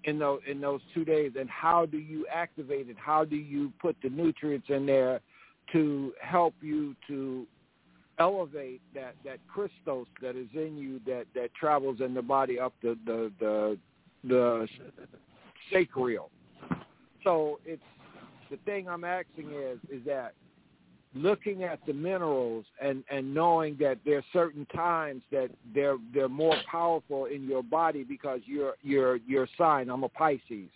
in 0.06 0.20
those 0.20 0.40
in 0.48 0.62
those 0.62 0.82
two 0.94 1.06
days. 1.06 1.34
And 1.40 1.50
how 1.50 1.86
do 1.86 1.98
you 1.98 2.26
activate 2.34 2.90
it? 2.90 2.98
How 2.98 3.26
do 3.26 3.36
you 3.36 3.72
put 3.82 3.96
the 4.02 4.10
nutrients 4.10 4.68
in 4.70 4.86
there 4.86 5.20
to 5.72 6.14
help 6.22 6.54
you 6.62 6.96
to 7.08 7.46
elevate 8.20 8.82
that 8.94 9.16
that 9.26 9.40
Christos 9.48 10.08
that 10.22 10.36
is 10.36 10.48
in 10.54 10.78
you 10.78 11.00
that 11.06 11.26
that 11.36 11.54
travels 11.54 12.00
in 12.02 12.14
the 12.14 12.22
body 12.22 12.60
up 12.60 12.74
the 12.82 12.98
the 13.06 13.32
the 13.40 13.78
the 14.24 14.68
sacral. 15.72 16.30
So 17.24 17.60
it's 17.66 17.82
the 18.50 18.58
thing 18.58 18.88
I'm 18.88 19.04
asking 19.04 19.52
is 19.52 19.80
is 19.90 20.06
that 20.06 20.34
looking 21.16 21.64
at 21.64 21.80
the 21.88 21.94
minerals 21.94 22.66
and 22.82 23.04
and 23.10 23.34
knowing 23.34 23.78
that 23.80 23.98
there 24.06 24.18
are 24.18 24.26
certain 24.34 24.66
times 24.68 25.24
that 25.32 25.50
they're 25.74 25.98
they're 26.14 26.30
more 26.30 26.56
powerful 26.70 27.26
in 27.26 27.48
your 27.48 27.64
body 27.64 28.04
because 28.04 28.42
you're 28.46 28.76
you're 28.82 29.18
your 29.26 29.48
sign. 29.58 29.90
I'm 29.90 30.04
a 30.04 30.10
Pisces. 30.10 30.70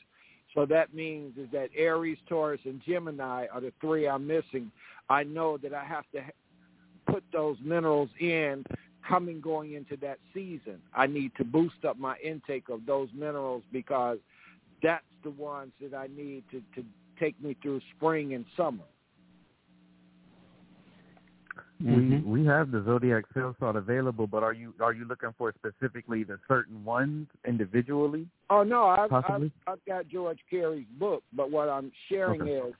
So 0.55 0.65
that 0.65 0.95
means 0.95 1.37
is 1.37 1.47
that 1.51 1.69
Aries, 1.77 2.17
Taurus, 2.27 2.61
and 2.65 2.81
Gemini 2.87 3.45
are 3.53 3.61
the 3.61 3.73
three 3.79 4.07
I'm 4.07 4.25
missing. 4.25 4.71
I 5.09 5.23
know 5.23 5.57
that 5.57 5.73
I 5.73 5.83
have 5.83 6.05
to 6.13 6.21
put 7.11 7.23
those 7.31 7.57
minerals 7.63 8.09
in 8.19 8.63
coming 9.07 9.41
going 9.41 9.73
into 9.73 9.95
that 9.97 10.19
season. 10.33 10.81
I 10.93 11.07
need 11.07 11.31
to 11.37 11.43
boost 11.43 11.85
up 11.87 11.97
my 11.97 12.15
intake 12.23 12.69
of 12.69 12.85
those 12.85 13.09
minerals 13.13 13.63
because 13.71 14.17
that's 14.81 15.03
the 15.23 15.31
ones 15.31 15.71
that 15.81 15.95
I 15.95 16.07
need 16.15 16.43
to, 16.51 16.61
to 16.75 16.87
take 17.19 17.41
me 17.43 17.55
through 17.61 17.81
spring 17.95 18.33
and 18.33 18.45
summer. 18.55 18.83
We 21.83 22.19
we 22.19 22.45
have 22.45 22.71
the 22.71 22.83
zodiac 22.83 23.23
cell 23.33 23.55
salt 23.57 23.77
available, 23.77 24.27
but 24.27 24.43
are 24.43 24.51
you 24.51 24.73
are 24.81 24.93
you 24.93 25.05
looking 25.05 25.33
for 25.37 25.53
specifically 25.53 26.23
the 26.23 26.37
certain 26.47 26.83
ones 26.83 27.27
individually? 27.47 28.27
Oh 28.49 28.63
no, 28.63 28.87
I've, 28.87 29.13
I've 29.13 29.51
I've 29.65 29.85
got 29.87 30.07
George 30.09 30.39
Carey's 30.49 30.87
book, 30.99 31.23
but 31.31 31.51
what 31.51 31.69
I'm 31.69 31.91
sharing 32.09 32.41
Okay. 32.41 32.69
is 32.69 32.73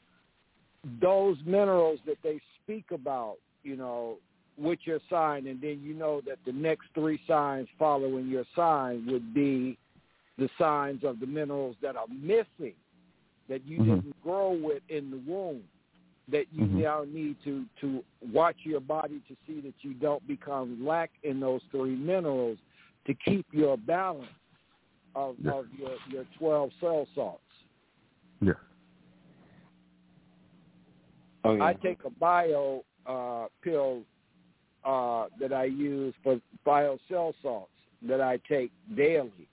those 1.01 1.37
minerals 1.45 1.99
that 2.05 2.17
they 2.23 2.41
speak 2.61 2.85
about, 2.91 3.37
you 3.63 3.77
know, 3.77 4.17
with 4.57 4.79
your 4.83 4.99
sign, 5.09 5.47
and 5.47 5.61
then 5.61 5.79
you 5.81 5.93
know 5.93 6.21
that 6.25 6.39
the 6.45 6.51
next 6.51 6.87
three 6.93 7.21
signs 7.25 7.69
following 7.77 8.27
your 8.27 8.45
sign 8.53 9.05
would 9.07 9.33
be 9.33 9.77
the 10.37 10.49
signs 10.57 11.05
of 11.05 11.21
the 11.21 11.25
minerals 11.25 11.77
that 11.81 11.95
are 11.95 12.07
missing 12.07 12.75
that 13.47 13.63
you 13.65 13.79
Mhm. 13.79 13.85
didn't 13.85 14.21
grow 14.21 14.51
with 14.51 14.83
in 14.89 15.09
the 15.09 15.17
womb 15.17 15.63
that 16.31 16.51
you 16.51 16.65
Mhm. 16.65 16.83
now 16.83 17.03
need 17.03 17.41
to 17.43 17.65
to 17.81 18.03
watch 18.31 18.57
your 18.65 18.79
body 18.79 19.19
to 19.27 19.35
see 19.45 19.61
that 19.61 19.83
you 19.83 19.93
don't 19.93 20.25
become 20.27 20.85
lack 20.85 21.11
in 21.23 21.39
those 21.39 21.63
three 21.71 21.95
minerals 21.95 22.57
to 23.05 23.13
keep 23.13 23.45
your 23.51 23.77
balance 23.77 24.29
of, 25.15 25.39
Yeah. 25.39 25.53
of 25.53 25.73
your 25.73 25.97
your 26.07 26.25
12 26.37 26.71
cell 26.79 27.07
salts. 27.15 27.41
Yes. 28.41 28.55
Oh 31.43 31.55
yeah. 31.55 31.65
I 31.65 31.73
take 31.73 32.03
a 32.05 32.09
bio 32.09 32.83
uh, 33.05 33.47
pills 33.61 34.05
uh, 34.83 35.27
that 35.39 35.51
I 35.51 35.65
use 35.65 36.13
for 36.23 36.39
bio 36.63 36.97
cell 37.07 37.33
salts 37.41 37.71
that 38.03 38.21
I 38.21 38.37
take 38.47 38.71
daily, 38.95 39.47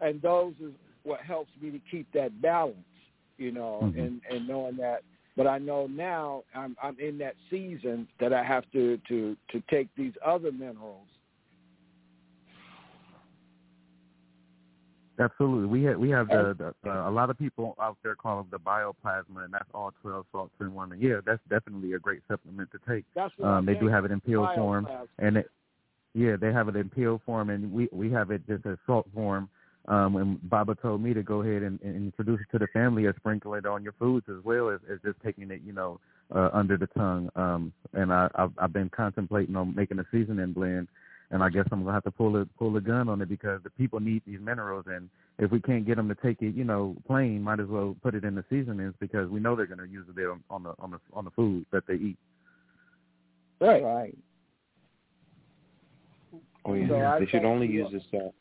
and 0.00 0.22
those 0.22 0.54
is 0.60 0.72
what 1.02 1.20
helps 1.20 1.50
me 1.60 1.70
to 1.70 1.80
keep 1.90 2.10
that 2.12 2.40
balance, 2.40 2.76
you 3.36 3.50
know, 3.50 3.80
Mhm. 3.82 3.98
and 3.98 4.20
and 4.30 4.46
knowing 4.46 4.76
that. 4.76 5.02
But 5.36 5.46
I 5.46 5.58
know 5.58 5.86
now 5.86 6.42
I'm 6.54 6.76
I'm 6.82 6.98
in 6.98 7.18
that 7.18 7.34
season 7.50 8.06
that 8.20 8.32
I 8.32 8.42
have 8.44 8.64
to 8.72 8.98
to 9.08 9.36
to 9.50 9.62
take 9.70 9.88
these 9.96 10.12
other 10.24 10.52
minerals. 10.52 11.06
Absolutely, 15.18 15.66
we 15.66 15.82
have 15.84 15.98
we 15.98 16.10
have 16.10 16.28
the, 16.28 16.74
the 16.82 16.90
uh, 16.90 17.08
a 17.08 17.10
lot 17.10 17.30
of 17.30 17.38
people 17.38 17.76
out 17.80 17.96
there 18.02 18.14
call 18.14 18.38
them 18.38 18.48
the 18.50 18.58
bioplasma, 18.58 19.44
and 19.44 19.52
that's 19.52 19.68
all 19.74 19.92
twelve 20.02 20.26
salts 20.32 20.54
in 20.60 20.74
one. 20.74 20.92
Yeah, 20.98 21.20
that's 21.24 21.42
definitely 21.48 21.92
a 21.92 21.98
great 21.98 22.20
supplement 22.28 22.70
to 22.72 22.78
take. 22.88 23.04
That's 23.14 23.32
what 23.36 23.48
Um, 23.48 23.66
they 23.66 23.74
do 23.74 23.86
have 23.86 24.04
it 24.04 24.10
in 24.10 24.20
pill 24.20 24.48
form, 24.54 24.88
and 25.18 25.36
it, 25.36 25.50
yeah, 26.14 26.36
they 26.36 26.52
have 26.52 26.68
it 26.68 26.76
in 26.76 26.88
pill 26.88 27.20
form, 27.24 27.50
and 27.50 27.72
we 27.72 27.88
we 27.92 28.10
have 28.10 28.30
it 28.30 28.46
just 28.46 28.66
as 28.66 28.78
salt 28.86 29.06
form. 29.14 29.48
Um, 29.88 30.16
and 30.16 30.50
Baba 30.50 30.76
told 30.76 31.02
me 31.02 31.12
to 31.12 31.22
go 31.22 31.42
ahead 31.42 31.62
and, 31.62 31.80
and 31.82 31.96
introduce 31.96 32.40
it 32.40 32.46
to 32.52 32.58
the 32.58 32.68
family 32.68 33.04
or 33.06 33.14
sprinkle 33.16 33.54
it 33.54 33.66
on 33.66 33.82
your 33.82 33.94
foods 33.98 34.26
as 34.28 34.42
well 34.44 34.70
as, 34.70 34.78
as 34.90 34.98
just 35.04 35.20
taking 35.24 35.50
it, 35.50 35.60
you 35.64 35.72
know, 35.72 35.98
uh, 36.34 36.50
under 36.52 36.76
the 36.76 36.86
tongue. 36.88 37.28
Um, 37.34 37.72
and 37.92 38.12
I, 38.12 38.28
I've, 38.36 38.52
I've 38.58 38.72
been 38.72 38.90
contemplating 38.90 39.56
on 39.56 39.74
making 39.74 39.98
a 39.98 40.04
seasoning 40.12 40.52
blend, 40.52 40.86
and 41.32 41.42
I 41.42 41.48
guess 41.48 41.66
I'm 41.72 41.80
gonna 41.82 41.94
have 41.94 42.04
to 42.04 42.10
pull 42.10 42.36
a 42.36 42.46
pull 42.58 42.76
a 42.76 42.80
gun 42.80 43.08
on 43.08 43.20
it 43.22 43.28
because 43.28 43.60
the 43.64 43.70
people 43.70 43.98
need 43.98 44.22
these 44.26 44.38
minerals, 44.40 44.84
and 44.86 45.08
if 45.38 45.50
we 45.50 45.60
can't 45.60 45.86
get 45.86 45.96
them 45.96 46.08
to 46.08 46.14
take 46.14 46.42
it, 46.42 46.54
you 46.54 46.64
know, 46.64 46.94
plain, 47.06 47.42
might 47.42 47.58
as 47.58 47.66
well 47.66 47.96
put 48.02 48.14
it 48.14 48.24
in 48.24 48.34
the 48.34 48.44
seasonings 48.50 48.94
because 49.00 49.28
we 49.30 49.40
know 49.40 49.56
they're 49.56 49.66
gonna 49.66 49.86
use 49.86 50.06
it 50.08 50.14
there 50.14 50.30
on, 50.30 50.44
on 50.50 50.62
the 50.62 50.74
on 50.78 50.90
the 50.92 50.98
on 51.12 51.24
the 51.24 51.30
food 51.32 51.66
that 51.72 51.86
they 51.88 51.94
eat. 51.94 52.18
Right. 53.60 53.82
Right. 53.82 54.16
Oh 56.64 56.74
yeah, 56.74 56.88
So 56.88 56.94
I 56.96 57.18
they 57.18 57.26
should 57.26 57.44
only 57.44 57.66
use 57.66 57.90
this 57.90 58.02
salt. 58.10 58.34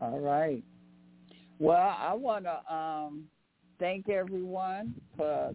All 0.00 0.18
right. 0.18 0.62
Well, 1.58 1.94
I 1.98 2.14
want 2.14 2.46
to 2.46 2.74
um, 2.74 3.24
thank 3.78 4.08
everyone 4.08 4.94
for 5.16 5.52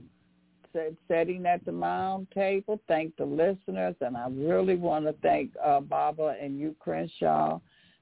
set, 0.72 0.94
setting 1.08 1.46
at 1.48 1.66
the 1.66 1.72
mound 1.72 2.28
table. 2.34 2.80
Thank 2.88 3.16
the 3.18 3.26
listeners, 3.26 3.96
and 4.02 4.16
I 4.16 4.28
really 4.30 4.76
want 4.76 5.06
to 5.06 5.16
thank 5.24 5.52
uh, 5.64 5.80
Baba 5.80 6.36
and 6.40 6.60
you, 6.60 6.76
Crenshaw. 6.80 7.60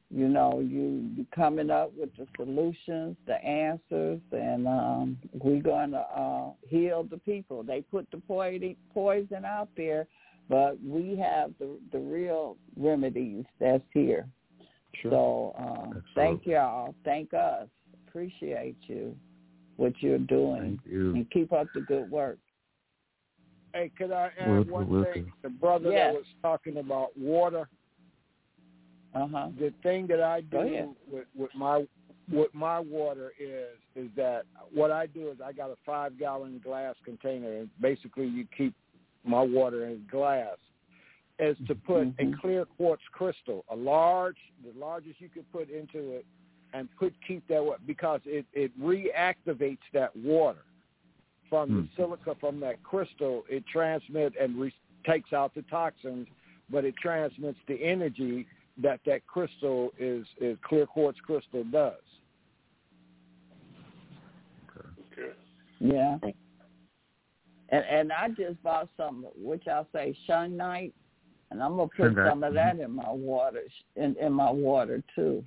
You 0.09 0.27
know, 0.27 0.59
you, 0.59 1.09
you 1.15 1.25
coming 1.33 1.71
up 1.71 1.91
with 1.97 2.09
the 2.17 2.27
solutions, 2.35 3.15
the 3.25 3.43
answers, 3.43 4.19
and 4.31 4.67
um, 4.67 5.17
we're 5.33 5.61
going 5.61 5.91
to 5.91 5.99
uh, 5.99 6.51
heal 6.67 7.03
the 7.09 7.17
people. 7.17 7.63
They 7.63 7.81
put 7.81 8.07
the 8.11 8.21
poison 8.93 9.45
out 9.45 9.69
there, 9.75 10.05
but 10.49 10.77
we 10.83 11.15
have 11.15 11.51
the 11.57 11.79
the 11.91 11.99
real 11.99 12.57
remedies 12.75 13.45
that's 13.59 13.83
here. 13.93 14.27
Sure. 15.01 15.11
So 15.11 15.55
um, 15.57 16.03
thank 16.15 16.45
y'all. 16.45 16.93
Thank 17.03 17.33
us. 17.33 17.67
Appreciate 18.07 18.77
you, 18.87 19.15
what 19.77 19.93
you're 19.99 20.19
doing, 20.19 20.79
Thank 20.83 20.93
you. 20.93 21.15
and 21.15 21.29
keep 21.31 21.51
up 21.51 21.67
the 21.73 21.81
good 21.81 22.09
work. 22.11 22.37
Hey, 23.73 23.91
could 23.97 24.11
I 24.11 24.29
add 24.39 24.49
Will- 24.49 24.63
one 24.65 24.87
will 24.89 25.03
thing? 25.05 25.31
The 25.41 25.49
brother 25.49 25.91
Yes. 25.91 26.13
that 26.13 26.19
was 26.19 26.25
talking 26.43 26.77
about 26.77 27.17
water. 27.17 27.67
Uh 29.15 29.27
huh. 29.27 29.49
The 29.59 29.73
thing 29.81 30.05
that 30.07 30.21
I 30.21 30.41
do 30.41 30.95
with, 31.11 31.25
with 31.35 31.51
my 31.55 31.85
with 32.31 32.53
my 32.53 32.79
water 32.79 33.33
is 33.39 33.67
is 33.95 34.09
that 34.15 34.43
what 34.73 34.91
I 34.91 35.07
do 35.07 35.29
is 35.29 35.37
I 35.43 35.51
got 35.51 35.69
a 35.71 35.75
five 35.85 36.17
gallon 36.17 36.61
glass 36.63 36.95
container, 37.03 37.51
and 37.57 37.69
basically 37.81 38.27
you 38.27 38.45
keep 38.55 38.73
my 39.25 39.41
water 39.41 39.87
in 39.87 40.05
glass. 40.09 40.57
Is 41.39 41.57
to 41.67 41.73
put 41.73 42.15
Mhm. 42.15 42.35
a 42.35 42.37
clear 42.37 42.65
quartz 42.65 43.03
crystal, 43.11 43.65
a 43.69 43.75
large, 43.75 44.37
the 44.63 44.71
largest 44.79 45.19
you 45.19 45.29
could 45.29 45.51
put 45.51 45.69
into 45.69 46.11
it, 46.13 46.25
and 46.73 46.87
put 46.95 47.13
keep 47.21 47.45
that 47.47 47.63
wa- 47.63 47.77
because 47.87 48.21
it 48.25 48.45
it 48.53 48.71
reactivates 48.79 49.81
that 49.93 50.15
water 50.15 50.63
from 51.49 51.69
Hmm. 51.69 51.81
the 51.81 51.87
silica 51.95 52.35
from 52.35 52.59
that 52.59 52.81
crystal. 52.83 53.45
It 53.49 53.65
transmits 53.65 54.35
and 54.39 54.59
re- 54.59 54.73
takes 55.05 55.33
out 55.33 55.55
the 55.55 55.63
toxins, 55.63 56.27
but 56.69 56.85
it 56.85 56.95
transmits 56.97 57.59
the 57.65 57.83
energy 57.83 58.47
that 58.77 59.03
that 59.05 59.25
crystal 59.25 59.91
is 59.97 60.27
is 60.37 60.57
clear 60.59 60.85
quartz 60.85 61.19
crystal 61.19 61.63
does. 61.63 62.01
Okay. 65.11 65.33
Yeah. 65.79 66.19
And 67.69 67.85
and 67.85 68.11
I 68.13 68.29
just 68.29 68.61
bought 68.61 68.89
some, 68.97 69.25
which 69.35 69.67
I'll 69.67 69.89
say 69.91 70.15
shungite, 70.27 70.93
and 71.53 71.61
I'm 71.63 71.77
gonna 71.77 71.87
put 71.95 72.11
Shungite, 72.13 72.29
some 72.29 72.43
of 72.43 72.53
that 72.55 72.79
in 72.79 72.91
my 72.91 73.09
water, 73.11 73.61
in 73.95 74.15
in 74.19 74.33
my 74.33 74.51
water 74.51 75.01
too. 75.15 75.43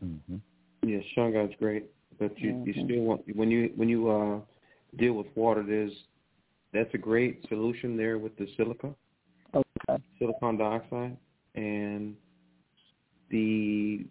hmm 0.00 0.36
Yeah, 0.82 1.00
shungite's 1.16 1.56
great, 1.58 1.84
but 2.18 2.38
you 2.40 2.50
you 2.64 2.72
Mhm. 2.72 2.84
still 2.84 3.02
want 3.02 3.36
when 3.36 3.50
you 3.50 3.72
when 3.76 3.88
you 3.88 4.08
uh 4.08 4.40
deal 4.96 5.14
with 5.14 5.26
water, 5.36 5.62
there's 5.62 5.92
that's 6.72 6.92
a 6.94 6.98
great 6.98 7.46
solution 7.48 7.96
there 7.96 8.18
with 8.18 8.36
the 8.36 8.46
silica, 8.56 8.94
Okay. 9.54 10.02
silicon 10.18 10.56
dioxide, 10.56 11.16
and 11.54 12.16
the 13.30 14.06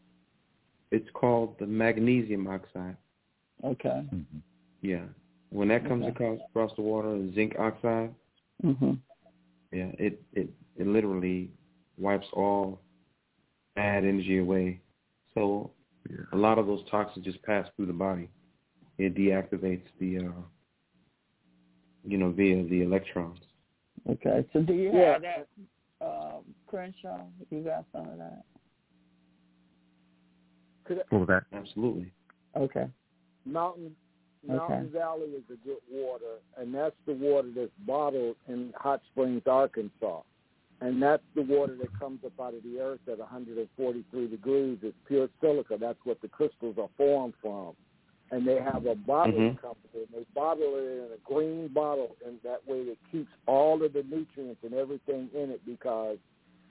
it's 0.92 1.10
called 1.14 1.58
the 1.60 1.66
magnesium 1.66 2.48
oxide. 2.48 2.98
Okay. 3.64 4.06
hmm 4.10 4.40
Yeah, 4.82 5.06
when 5.52 5.70
that 5.70 5.88
comes 5.88 6.04
Okay. 6.04 6.12
across 6.12 6.40
across 6.50 6.76
the 6.76 6.82
water, 6.82 7.12
zinc 7.34 7.56
oxide. 7.58 8.14
Mhm. 8.64 9.00
Yeah, 9.72 9.92
it 9.98 10.22
it 10.34 10.50
it 10.78 10.88
literally 10.88 11.52
wipes 11.98 12.28
all 12.34 12.80
bad 13.76 14.04
energy 14.04 14.40
away. 14.40 14.82
So 15.34 15.72
Yeah. 16.10 16.18
a 16.32 16.38
lot 16.38 16.58
of 16.58 16.68
those 16.68 16.84
toxins 16.90 17.26
just 17.26 17.42
pass 17.44 17.68
through 17.76 17.88
the 17.88 17.94
body. 17.94 18.30
It 18.98 19.16
deactivates 19.16 19.88
the, 20.00 20.28
uh, 20.28 20.42
you 22.04 22.18
know, 22.18 22.32
via 22.32 22.64
the 22.66 22.82
electrons. 22.82 23.40
Okay. 24.10 24.48
So 24.54 24.62
do 24.62 24.74
you 24.74 24.92
Yeah. 24.92 25.14
have 25.14 25.22
that, 25.22 25.48
um, 26.02 26.56
Crenshaw? 26.68 27.26
You 27.50 27.64
got 27.64 27.86
some 27.92 28.08
of 28.10 28.18
that? 28.18 28.46
Could 30.84 31.00
I- 31.00 31.16
What 31.16 31.28
that? 31.28 31.46
Absolutely. 31.54 32.12
Okay. 32.56 32.90
Mountain 33.46 33.96
Okay. 34.46 34.58
Mountain 34.58 34.90
Valley 34.90 35.30
is 35.30 35.50
a 35.50 35.56
good 35.66 35.80
water, 35.90 36.40
and 36.58 36.74
that's 36.74 36.96
the 37.06 37.14
water 37.14 37.50
that's 37.56 37.72
bottled 37.80 38.36
in 38.48 38.74
Hot 38.76 39.02
Springs, 39.06 39.48
Arkansas. 39.48 40.22
And 40.82 41.02
that's 41.02 41.24
the 41.36 41.42
water 41.44 41.76
that 41.78 41.98
comes 41.98 42.20
up 42.26 42.34
out 42.42 42.54
of 42.54 42.64
the 42.64 42.80
earth 42.80 43.00
at 43.10 43.18
143 43.20 44.28
degrees. 44.28 44.80
It's 44.82 44.98
pure 45.08 45.30
silica. 45.40 45.78
That's 45.80 46.00
what 46.04 46.22
the 46.22 46.28
crystals 46.28 46.76
are 46.78 46.90
formed 46.98 47.36
from. 47.42 47.74
And 48.32 48.46
they 48.48 48.60
have 48.60 48.86
a 48.86 48.96
bottling 48.96 49.54
Mhm. 49.54 49.62
company, 49.62 50.04
and 50.04 50.08
they 50.14 50.26
bottle 50.34 50.76
it 50.76 51.06
in 51.06 51.12
a 51.14 51.18
green 51.24 51.68
bottle, 51.70 52.18
and 52.26 52.42
that 52.42 52.66
way 52.68 52.82
it 52.82 52.98
keeps 53.12 53.32
all 53.46 53.82
of 53.84 53.94
the 53.94 54.04
nutrients 54.04 54.64
and 54.64 54.74
everything 54.74 55.30
in 55.34 55.52
it 55.52 55.64
because 55.66 56.18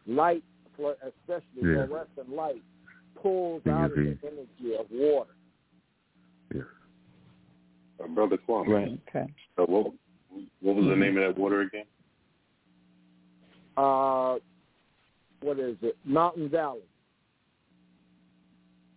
light, 0.07 0.43
fl- 0.77 0.91
especially 1.03 1.63
Yeah. 1.63 1.87
fluorescent 1.87 2.29
light, 2.29 2.63
pulls 3.15 3.65
out 3.67 3.91
of 3.93 3.97
the 3.97 4.19
energy 4.25 4.75
of 4.75 4.91
water. 4.91 5.31
Yes. 6.53 6.65
Uh, 8.01 8.09
Brother 8.09 8.37
Kwame, 8.39 8.69
Right. 8.69 9.01
Okay. 9.09 9.33
uh, 9.57 9.65
what, 9.65 9.93
what 10.61 10.77
was 10.77 10.87
the 10.87 10.97
name 10.97 11.17
of 11.17 11.23
that 11.23 11.39
water 11.41 11.61
again? 11.61 11.87
Uh, 13.77 14.37
what 15.41 15.59
is 15.59 15.77
it? 15.83 15.97
Mountain 16.05 16.49
Valley. 16.49 16.83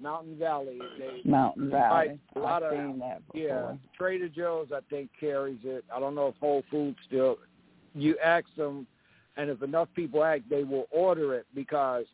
Mountain 0.02 0.38
Valley. 0.38 0.80
They, 1.00 1.30
Mountain 1.30 1.70
Valley. 1.70 2.20
A 2.36 2.40
lot 2.40 2.64
I've 2.64 2.74
of- 2.74 2.78
seen 2.78 3.00
that 3.00 3.26
before. 3.32 3.42
yeah, 3.42 3.74
Trader 3.98 4.30
Joe's 4.30 4.68
I 4.74 4.80
think 4.90 5.10
carries 5.20 5.60
it. 5.64 5.86
I 5.94 6.00
don't 6.00 6.16
know 6.16 6.28
if 6.28 6.36
Whole 6.40 6.64
Foods 6.70 6.98
still. 7.08 7.38
You 7.94 8.18
ask 8.24 8.46
them, 8.58 8.86
and 9.38 9.50
if 9.50 9.62
enough 9.64 9.88
people 9.96 10.24
ask, 10.24 10.42
they 10.50 10.64
will 10.64 10.86
order 10.92 11.34
it 11.34 11.46
because 11.56 12.06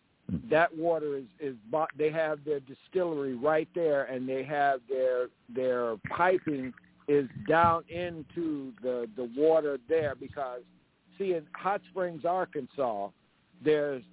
that 0.50 0.76
water 0.78 1.18
is 1.18 1.26
is 1.40 1.56
bought. 1.72 1.90
They 1.98 2.12
have 2.12 2.40
their 2.46 2.60
distillery 2.62 3.34
right 3.36 3.68
there, 3.74 4.04
and 4.04 4.30
they 4.30 4.44
have 4.44 4.80
their 4.88 5.28
their 5.54 5.96
piping 6.16 6.72
is 7.08 7.28
down 7.50 7.84
into 7.90 8.72
the 8.84 9.10
the 9.18 9.28
water 9.36 9.80
there 9.90 10.14
because 10.16 10.62
see 11.22 11.34
in 11.34 11.46
Hot 11.54 11.82
Springs, 11.90 12.26
Arkansas, 12.26 13.10
there's 13.64 14.04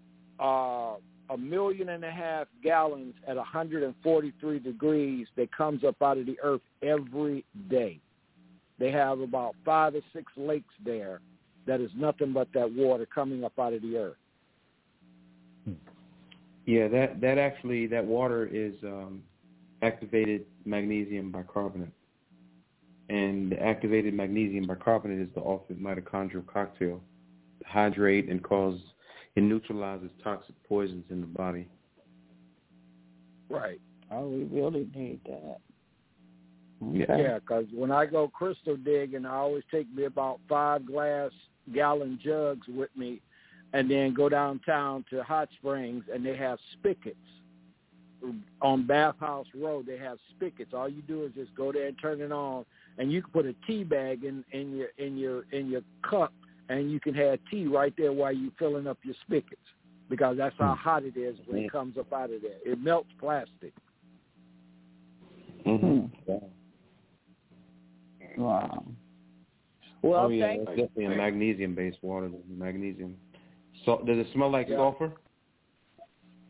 uh, 0.40 0.94
a 1.30 1.38
million 1.38 1.88
and 1.90 2.04
a 2.04 2.10
half 2.10 2.46
gallons 2.62 3.14
at 3.26 3.36
143 3.36 4.58
degrees 4.58 5.26
that 5.36 5.50
comes 5.56 5.84
up 5.84 6.00
out 6.02 6.18
of 6.18 6.26
the 6.26 6.38
earth 6.42 6.60
every 6.82 7.44
day. 7.68 8.00
They 8.78 8.92
have 8.92 9.20
about 9.20 9.54
five 9.64 9.94
or 9.94 10.00
six 10.12 10.30
lakes 10.36 10.74
there 10.84 11.20
that 11.66 11.80
is 11.80 11.90
nothing 11.96 12.32
but 12.32 12.48
that 12.54 12.72
water 12.72 13.06
coming 13.06 13.44
up 13.44 13.58
out 13.58 13.72
of 13.72 13.82
the 13.82 13.96
earth. 13.96 14.16
Yeah, 16.64 16.86
that 16.88 17.20
that 17.22 17.38
actually 17.38 17.86
that 17.86 18.04
water 18.04 18.46
is 18.46 18.74
um, 18.84 19.22
activated 19.80 20.44
magnesium 20.66 21.32
bicarbonate. 21.32 21.92
And 23.08 23.52
the 23.52 23.62
activated 23.62 24.14
magnesium 24.14 24.66
bicarbonate 24.66 25.20
is 25.20 25.34
the 25.34 25.40
ultimate 25.40 25.82
mitochondrial 25.82 26.46
cocktail. 26.46 27.00
to 27.62 27.68
Hydrate 27.68 28.28
and 28.28 28.42
cause 28.42 28.78
it 29.34 29.42
neutralizes 29.42 30.10
toxic 30.22 30.54
poisons 30.68 31.04
in 31.10 31.20
the 31.20 31.26
body. 31.26 31.68
Right. 33.48 33.80
Oh, 34.10 34.28
we 34.28 34.44
really 34.44 34.88
need 34.94 35.20
that. 35.26 35.58
Yeah. 36.92 37.16
Yeah, 37.16 37.38
because 37.38 37.66
when 37.74 37.90
I 37.90 38.06
go 38.06 38.28
crystal 38.28 38.76
digging, 38.76 39.26
I 39.26 39.34
always 39.34 39.64
take 39.70 39.92
me 39.94 40.04
about 40.04 40.40
five 40.48 40.86
glass 40.86 41.30
gallon 41.74 42.18
jugs 42.22 42.66
with 42.68 42.90
me, 42.96 43.20
and 43.72 43.90
then 43.90 44.14
go 44.14 44.28
downtown 44.28 45.04
to 45.10 45.22
Hot 45.22 45.48
Springs, 45.58 46.04
and 46.12 46.24
they 46.24 46.36
have 46.36 46.58
spigots 46.74 47.16
on 48.60 48.86
Bathhouse 48.86 49.46
Road. 49.54 49.86
They 49.86 49.98
have 49.98 50.18
spigots. 50.34 50.72
All 50.74 50.88
you 50.88 51.02
do 51.02 51.24
is 51.24 51.32
just 51.34 51.54
go 51.54 51.72
there 51.72 51.86
and 51.86 51.96
turn 52.00 52.20
it 52.20 52.32
on, 52.32 52.64
and 52.98 53.12
you 53.12 53.22
can 53.22 53.30
put 53.30 53.46
a 53.46 53.54
tea 53.66 53.84
bag 53.84 54.24
in 54.24 54.44
in 54.52 54.76
your 54.76 54.88
in 54.98 55.16
your 55.16 55.44
in 55.52 55.70
your 55.70 55.82
cup, 56.08 56.32
and 56.68 56.90
you 56.90 57.00
can 57.00 57.14
have 57.14 57.38
tea 57.50 57.66
right 57.66 57.94
there 57.96 58.12
while 58.12 58.32
you're 58.32 58.52
filling 58.58 58.86
up 58.86 58.98
your 59.02 59.14
spigots, 59.22 59.60
because 60.08 60.36
that's 60.36 60.56
how 60.58 60.74
hmm. 60.74 60.80
hot 60.80 61.04
it 61.04 61.16
is 61.16 61.36
when 61.46 61.62
it 61.62 61.70
hmm. 61.70 61.76
comes 61.76 61.98
up 61.98 62.12
out 62.12 62.30
of 62.30 62.42
there. 62.42 62.58
It 62.64 62.80
melts 62.80 63.10
plastic. 63.20 63.72
Mm-hmm. 65.66 66.32
Hmm. 66.32 66.46
Wow. 68.40 68.84
Well, 70.02 70.26
oh 70.26 70.28
yeah, 70.28 70.46
thank 70.46 70.60
it's 70.60 70.70
you. 70.70 70.86
definitely 70.86 71.04
a 71.06 71.16
magnesium-based 71.16 71.98
water. 72.02 72.30
Magnesium. 72.48 73.16
So 73.84 74.02
does 74.06 74.18
it 74.18 74.28
smell 74.32 74.50
like 74.50 74.68
Yeah. 74.68 74.76
sulfur? 74.76 75.12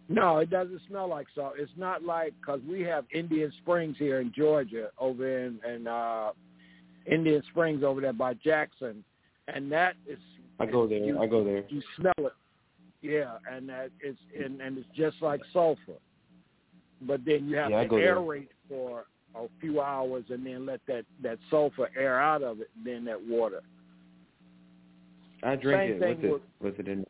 No, 0.08 0.38
it 0.38 0.48
doesn't 0.48 0.80
smell 0.88 1.08
like 1.08 1.26
salt. 1.34 1.54
It's 1.58 1.70
not 1.76 2.02
like 2.02 2.32
because 2.40 2.60
we 2.68 2.80
have 2.82 3.04
Indian 3.12 3.52
Springs 3.58 3.96
here 3.98 4.20
in 4.20 4.32
Georgia, 4.34 4.88
over 4.98 5.46
in, 5.46 5.60
in 5.68 5.86
uh, 5.86 6.30
Indian 7.04 7.42
Springs 7.50 7.84
over 7.84 8.00
there 8.00 8.14
by 8.14 8.34
Jackson, 8.34 9.04
and 9.54 9.70
that 9.70 9.96
is. 10.08 10.18
I 10.58 10.66
go 10.66 10.86
there. 10.86 10.98
You, 10.98 11.18
I 11.20 11.26
go 11.26 11.44
there. 11.44 11.64
You 11.68 11.82
smell 11.96 12.12
it, 12.20 12.32
yeah, 13.02 13.36
and 13.50 13.68
that 13.68 13.90
it's 14.00 14.18
and, 14.42 14.62
and 14.62 14.78
it's 14.78 14.88
just 14.96 15.20
like 15.20 15.42
sulfur, 15.52 15.98
but 17.02 17.20
then 17.26 17.46
you 17.46 17.56
have 17.56 17.70
Yeah, 17.70 17.82
to 17.82 17.88
go 17.88 17.96
there. 17.96 18.16
aerate 18.16 18.48
for 18.66 19.04
a 19.36 19.46
few 19.60 19.82
hours 19.82 20.24
and 20.30 20.44
then 20.44 20.64
let 20.64 20.80
that 20.88 21.04
that 21.22 21.38
sulfur 21.50 21.90
air 21.96 22.18
out 22.18 22.42
of 22.42 22.60
it, 22.62 22.70
then 22.82 23.04
that 23.04 23.20
water. 23.22 23.60
I 25.42 25.54
drink 25.54 25.82
Same 25.82 26.02
it 26.02 26.22
with 26.22 26.24
it 26.24 26.42
with 26.60 26.78
it 26.80 26.88
in. 26.88 27.06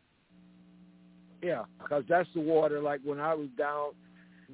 Yeah, 1.42 1.65
because 1.81 2.05
that's 2.08 2.28
the 2.34 2.41
water. 2.41 2.81
Like 2.81 3.00
when 3.05 3.20
I 3.20 3.34
was 3.34 3.49
down, 3.57 3.91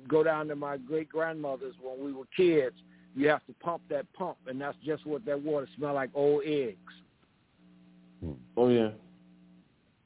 go 0.08 0.22
down 0.22 0.48
to 0.48 0.56
my 0.56 0.76
great 0.76 1.08
grandmother's 1.08 1.74
when 1.82 2.04
we 2.04 2.12
were 2.12 2.26
kids. 2.36 2.76
You 3.14 3.28
have 3.28 3.44
to 3.46 3.52
pump 3.54 3.82
that 3.90 4.12
pump, 4.12 4.38
and 4.46 4.60
that's 4.60 4.76
just 4.84 5.06
what 5.06 5.24
that 5.24 5.40
water 5.40 5.68
smell 5.76 5.94
like 5.94 6.10
old 6.14 6.42
eggs. 6.44 6.78
Oh 8.56 8.68
yeah. 8.68 8.90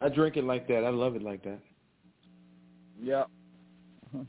I 0.00 0.08
drink 0.08 0.36
it 0.36 0.44
like 0.44 0.68
that. 0.68 0.84
I 0.84 0.90
love 0.90 1.16
it 1.16 1.23
like 1.23 1.42
that. 1.44 1.58
Yep. 3.02 3.28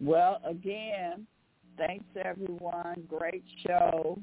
Well, 0.00 0.40
again, 0.44 1.26
thanks 1.76 2.04
everyone. 2.24 3.02
Great 3.08 3.44
show. 3.66 4.18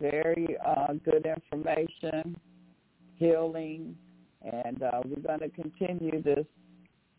Very 0.00 0.56
uh, 0.64 0.92
good 1.04 1.26
information, 1.26 2.36
healing, 3.16 3.96
and 4.42 4.82
uh, 4.82 5.00
we're 5.04 5.22
going 5.22 5.40
to 5.40 5.48
continue 5.50 6.22
this. 6.22 6.46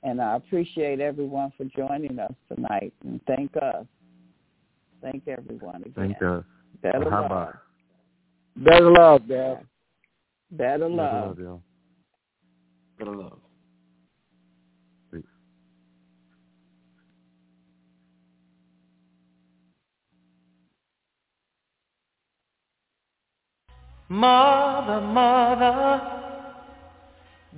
And 0.04 0.22
I 0.22 0.38
appreciate 0.38 1.02
everyone 1.02 1.52
for 1.58 1.66
joining 1.76 2.20
us 2.20 2.34
tonight. 2.54 2.94
And 3.04 3.20
thank 3.28 3.56
us. 3.58 3.86
Thank 5.02 5.28
everyone 5.28 5.82
again. 5.82 5.94
Thank 5.96 6.22
us. 6.22 6.44
Better 6.82 7.10
How 7.10 7.22
love. 7.22 7.26
about 7.26 7.56
Better 8.56 8.92
love, 8.92 9.28
Bev. 9.28 9.58
Better 10.52 10.78
Better 10.78 10.90
love. 10.90 11.28
love, 11.28 11.40
y'all. 11.40 11.62
Better 12.98 13.16
love. 13.16 13.40
Mother, 24.12 25.02
mother, 25.02 26.29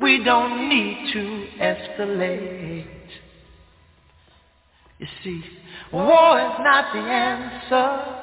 we 0.00 0.24
don't 0.24 0.68
need 0.68 1.12
to 1.12 1.46
escalate. 1.60 2.86
You 4.98 5.06
see, 5.22 5.42
war 5.92 6.40
is 6.40 6.58
not 6.60 6.92
the 6.92 7.00
answer, 7.00 8.16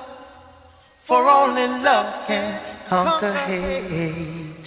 for 1.07 1.27
only 1.29 1.67
love 1.83 2.27
can 2.27 2.61
conquer 2.89 3.33
hate. 3.45 4.65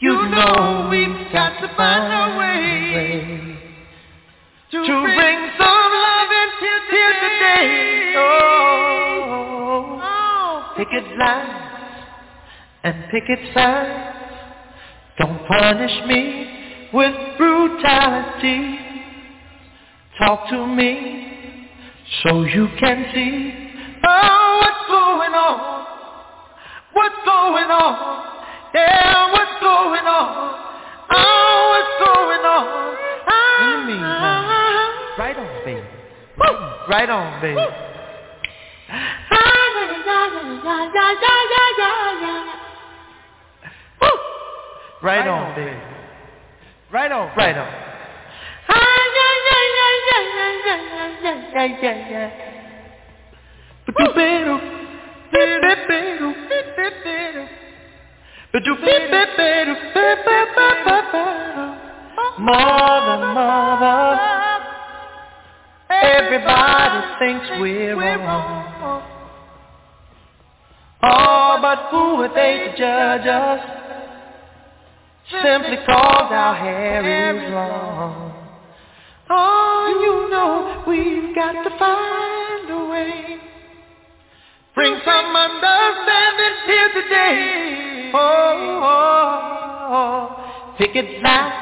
You 0.00 0.12
know 0.30 0.88
we've 0.90 1.32
got 1.32 1.60
to 1.60 1.68
find 1.76 2.12
a 2.12 2.38
way 2.38 3.58
to 4.70 4.78
bring 4.78 5.50
some 5.58 5.92
love 6.06 6.30
in 6.42 6.50
here 6.90 7.14
today. 7.22 8.14
Oh, 8.16 10.00
oh, 10.02 10.74
picket 10.76 11.18
lines 11.18 12.06
and 12.82 13.04
picket 13.10 13.54
signs. 13.54 14.21
Don't 15.18 15.46
punish 15.46 16.06
me 16.06 16.88
with 16.92 17.14
brutality. 17.36 18.78
Talk 20.18 20.48
to 20.50 20.66
me 20.66 21.68
so 22.22 22.44
you 22.44 22.68
can 22.78 23.06
see 23.14 23.62
oh, 24.04 24.58
what's 24.60 24.88
going 24.88 25.34
on. 25.34 25.86
What's 26.92 27.16
going 27.24 27.70
on? 27.70 28.24
Yeah, 28.74 29.32
what's 29.32 29.60
going 29.60 30.06
on? 30.06 30.62
Oh, 31.10 31.68
what's 31.72 31.94
going 32.04 32.44
on? 32.44 32.92
In 33.62 33.80
the 33.80 33.86
meantime, 33.86 34.44
ah. 34.48 35.14
right 35.18 35.36
on, 35.36 35.64
baby. 35.64 35.86
Right, 36.38 36.86
right 36.88 37.10
on, 37.10 37.40
baby. 37.42 37.92
Right 45.02 45.26
on, 45.26 45.56
baby. 45.56 45.76
Right 46.92 47.10
on, 47.10 47.36
right 47.36 47.56
on. 47.58 47.92
But 53.84 53.98
you 53.98 54.14
better, 54.14 54.58
better, 55.32 55.60
better, 55.78 56.90
better. 57.04 57.48
But 58.52 58.64
you 58.64 58.76
better, 58.76 59.26
better, 59.36 59.76
better, 59.92 60.22
Mother, 62.38 63.34
mother, 63.34 64.20
everybody 65.90 67.18
thinks 67.18 67.46
we're 67.60 67.96
wrong. 67.96 69.02
Oh, 71.02 71.58
but 71.60 71.88
who 71.90 72.22
are 72.22 72.34
they 72.34 72.68
to 72.68 72.78
judge 72.78 73.26
us? 73.26 73.81
Simply 75.30 75.76
cause 75.86 76.32
our 76.32 76.54
hair 76.56 77.36
is 77.36 77.52
long. 77.52 78.32
Oh, 79.30 80.00
you 80.02 80.30
know 80.30 80.84
we've 80.86 81.34
got 81.34 81.52
to 81.52 81.70
find 81.78 82.70
a 82.70 82.90
way. 82.90 83.38
Bring 84.74 85.00
some 85.04 85.36
understanding 85.36 86.56
here 86.66 87.02
today. 87.02 88.10
Oh, 88.14 88.80
oh, 88.82 89.88
oh. 89.90 90.74
picket 90.76 91.22
line 91.22 91.52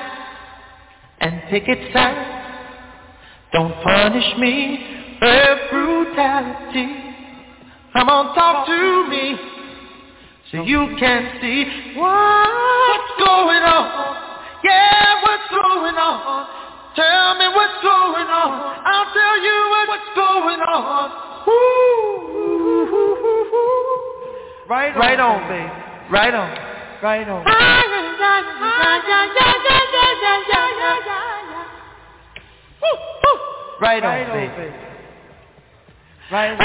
and 1.21 1.43
picket 1.51 1.93
sign. 1.93 2.41
Don't 3.53 3.75
punish 3.83 4.39
me 4.39 5.17
for 5.19 5.59
brutality. 5.71 7.11
Come 7.93 8.09
on, 8.09 8.35
talk 8.35 8.67
to 8.67 9.09
me 9.11 9.60
so 10.51 10.65
you 10.65 10.97
can 10.99 11.39
see 11.41 11.63
what's 11.95 13.13
going 13.23 13.63
on. 13.63 13.87
Yeah, 14.65 15.23
what's 15.23 15.49
going 15.51 15.95
on? 15.95 16.47
Tell 16.97 17.39
me 17.39 17.47
what's 17.55 17.79
going 17.83 18.27
on. 18.27 18.83
I'll 18.83 19.15
tell 19.15 19.39
you 19.47 19.71
what's 19.87 20.11
going 20.17 20.59
on. 20.59 21.11
Ooh. 21.47 21.91
Right 24.69 24.91
on, 24.91 24.99
right 24.99 25.21
on, 25.21 25.47
baby. 25.47 25.71
Right 26.11 26.35
on. 26.35 26.51
Right 27.03 27.29
on. 27.29 27.45
Right 33.81 34.03
on, 34.05 34.27
baby. 34.35 34.75
Right 36.31 36.51
on. 36.51 36.59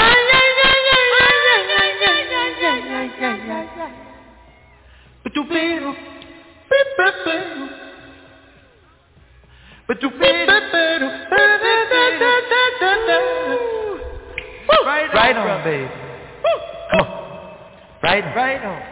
But 5.24 5.34
you 5.34 5.44
feel, 5.48 5.94
but 9.88 10.02
you 10.02 10.10
feel, 10.10 10.46
right, 14.84 15.08
right 15.14 15.36
on, 15.36 15.64
baby. 15.64 15.90
Come 16.92 17.00
on, 17.00 17.06
right, 18.02 18.24
right 18.36 18.64
on. 18.64 18.82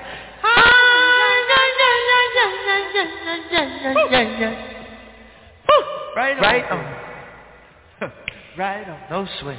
Right 6.16 6.36
on, 6.36 6.42
right 6.42 6.70
on, 6.70 8.12
right 8.56 8.88
on. 8.88 8.98
No 9.10 9.26
swing. 9.40 9.58